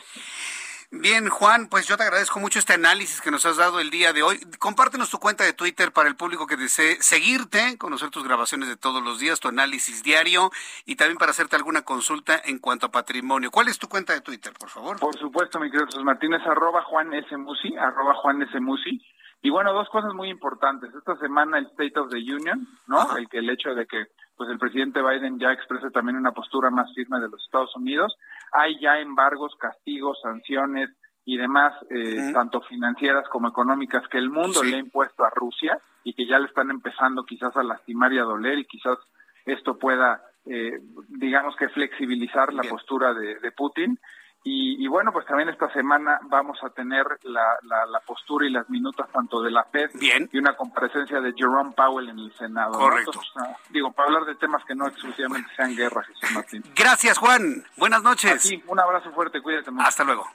Bien, 0.92 1.28
Juan, 1.28 1.68
pues 1.68 1.86
yo 1.86 1.96
te 1.96 2.02
agradezco 2.02 2.40
mucho 2.40 2.58
este 2.58 2.72
análisis 2.72 3.20
que 3.20 3.30
nos 3.30 3.46
has 3.46 3.56
dado 3.56 3.78
el 3.78 3.90
día 3.90 4.12
de 4.12 4.24
hoy. 4.24 4.40
Compártenos 4.58 5.08
tu 5.08 5.18
cuenta 5.20 5.44
de 5.44 5.52
Twitter 5.52 5.92
para 5.92 6.08
el 6.08 6.16
público 6.16 6.48
que 6.48 6.56
desee 6.56 6.96
seguirte, 7.00 7.78
conocer 7.78 8.10
tus 8.10 8.24
grabaciones 8.24 8.68
de 8.68 8.76
todos 8.76 9.00
los 9.00 9.20
días, 9.20 9.38
tu 9.38 9.46
análisis 9.46 10.02
diario 10.02 10.50
y 10.86 10.96
también 10.96 11.16
para 11.16 11.30
hacerte 11.30 11.54
alguna 11.54 11.82
consulta 11.82 12.40
en 12.44 12.58
cuanto 12.58 12.86
a 12.86 12.90
patrimonio. 12.90 13.52
¿Cuál 13.52 13.68
es 13.68 13.78
tu 13.78 13.88
cuenta 13.88 14.14
de 14.14 14.20
Twitter, 14.20 14.52
por 14.58 14.68
favor? 14.68 14.98
Por 14.98 15.16
supuesto, 15.16 15.60
mi 15.60 15.70
querido 15.70 15.86
Jesús 15.86 16.02
Martínez, 16.02 16.42
arroba 16.44 16.82
Juan 16.82 17.14
S. 17.14 17.36
Musi, 17.36 17.76
arroba 17.76 18.14
Juan 18.14 18.42
S. 18.42 18.58
Musi. 18.58 19.00
Y 19.42 19.50
bueno, 19.50 19.72
dos 19.72 19.88
cosas 19.90 20.12
muy 20.12 20.28
importantes. 20.28 20.92
Esta 20.92 21.16
semana 21.18 21.58
el 21.58 21.66
State 21.66 22.00
of 22.00 22.10
the 22.10 22.18
Union, 22.18 22.66
¿no? 22.88 23.16
El 23.16 23.28
que 23.28 23.38
el 23.38 23.48
hecho 23.48 23.76
de 23.76 23.86
que 23.86 24.06
pues 24.40 24.48
el 24.48 24.58
presidente 24.58 25.02
Biden 25.02 25.38
ya 25.38 25.52
expresa 25.52 25.90
también 25.90 26.16
una 26.16 26.32
postura 26.32 26.70
más 26.70 26.90
firme 26.94 27.20
de 27.20 27.28
los 27.28 27.44
Estados 27.44 27.76
Unidos. 27.76 28.16
Hay 28.52 28.80
ya 28.80 28.98
embargos, 28.98 29.54
castigos, 29.56 30.18
sanciones 30.22 30.88
y 31.26 31.36
demás, 31.36 31.74
eh, 31.90 32.30
tanto 32.32 32.62
financieras 32.62 33.28
como 33.28 33.48
económicas, 33.48 34.08
que 34.08 34.16
el 34.16 34.30
mundo 34.30 34.62
le 34.62 34.76
ha 34.76 34.78
impuesto 34.78 35.26
a 35.26 35.28
Rusia 35.28 35.78
y 36.04 36.14
que 36.14 36.26
ya 36.26 36.38
le 36.38 36.46
están 36.46 36.70
empezando 36.70 37.24
quizás 37.24 37.54
a 37.54 37.62
lastimar 37.62 38.14
y 38.14 38.18
a 38.18 38.22
doler 38.22 38.60
y 38.60 38.64
quizás 38.64 38.96
esto 39.44 39.76
pueda, 39.76 40.22
eh, 40.46 40.78
digamos 41.08 41.54
que 41.56 41.68
flexibilizar 41.68 42.54
la 42.54 42.62
postura 42.62 43.12
de, 43.12 43.40
de 43.40 43.52
Putin. 43.52 43.98
Y, 44.42 44.82
y, 44.82 44.88
bueno, 44.88 45.12
pues 45.12 45.26
también 45.26 45.50
esta 45.50 45.70
semana 45.70 46.18
vamos 46.22 46.58
a 46.62 46.70
tener 46.70 47.04
la, 47.24 47.58
la, 47.62 47.84
la, 47.84 48.00
postura 48.00 48.46
y 48.46 48.50
las 48.50 48.70
minutas 48.70 49.06
tanto 49.12 49.42
de 49.42 49.50
la 49.50 49.64
FED 49.64 49.90
Bien. 49.94 50.30
y 50.32 50.38
una 50.38 50.56
comparecencia 50.56 51.20
de 51.20 51.34
Jerome 51.36 51.72
Powell 51.72 52.08
en 52.08 52.18
el 52.18 52.32
Senado. 52.38 52.72
Correcto. 52.72 53.12
¿no? 53.14 53.20
Entonces, 53.20 53.60
uh, 53.68 53.72
digo, 53.72 53.92
para 53.92 54.08
hablar 54.08 54.24
de 54.24 54.34
temas 54.36 54.64
que 54.64 54.74
no 54.74 54.86
exclusivamente 54.86 55.50
sean 55.54 55.76
guerra, 55.76 56.02
Jesús 56.04 56.32
Martín. 56.32 56.64
Gracias, 56.74 57.18
Juan. 57.18 57.66
Buenas 57.76 58.02
noches. 58.02 58.46
Aquí, 58.46 58.62
un 58.66 58.80
abrazo 58.80 59.12
fuerte, 59.12 59.42
cuídate 59.42 59.70
mucho. 59.70 59.86
Hasta 59.86 60.04
luego. 60.04 60.26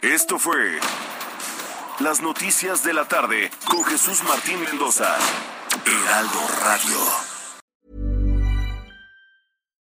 Esto 0.00 0.38
fue 0.38 0.78
Las 1.98 2.22
Noticias 2.22 2.84
de 2.84 2.92
la 2.92 3.08
Tarde 3.08 3.50
con 3.68 3.82
Jesús 3.84 4.22
Martín 4.22 4.60
Mendoza. 4.60 5.16
Heraldo 5.84 6.40
Radio. 6.62 7.27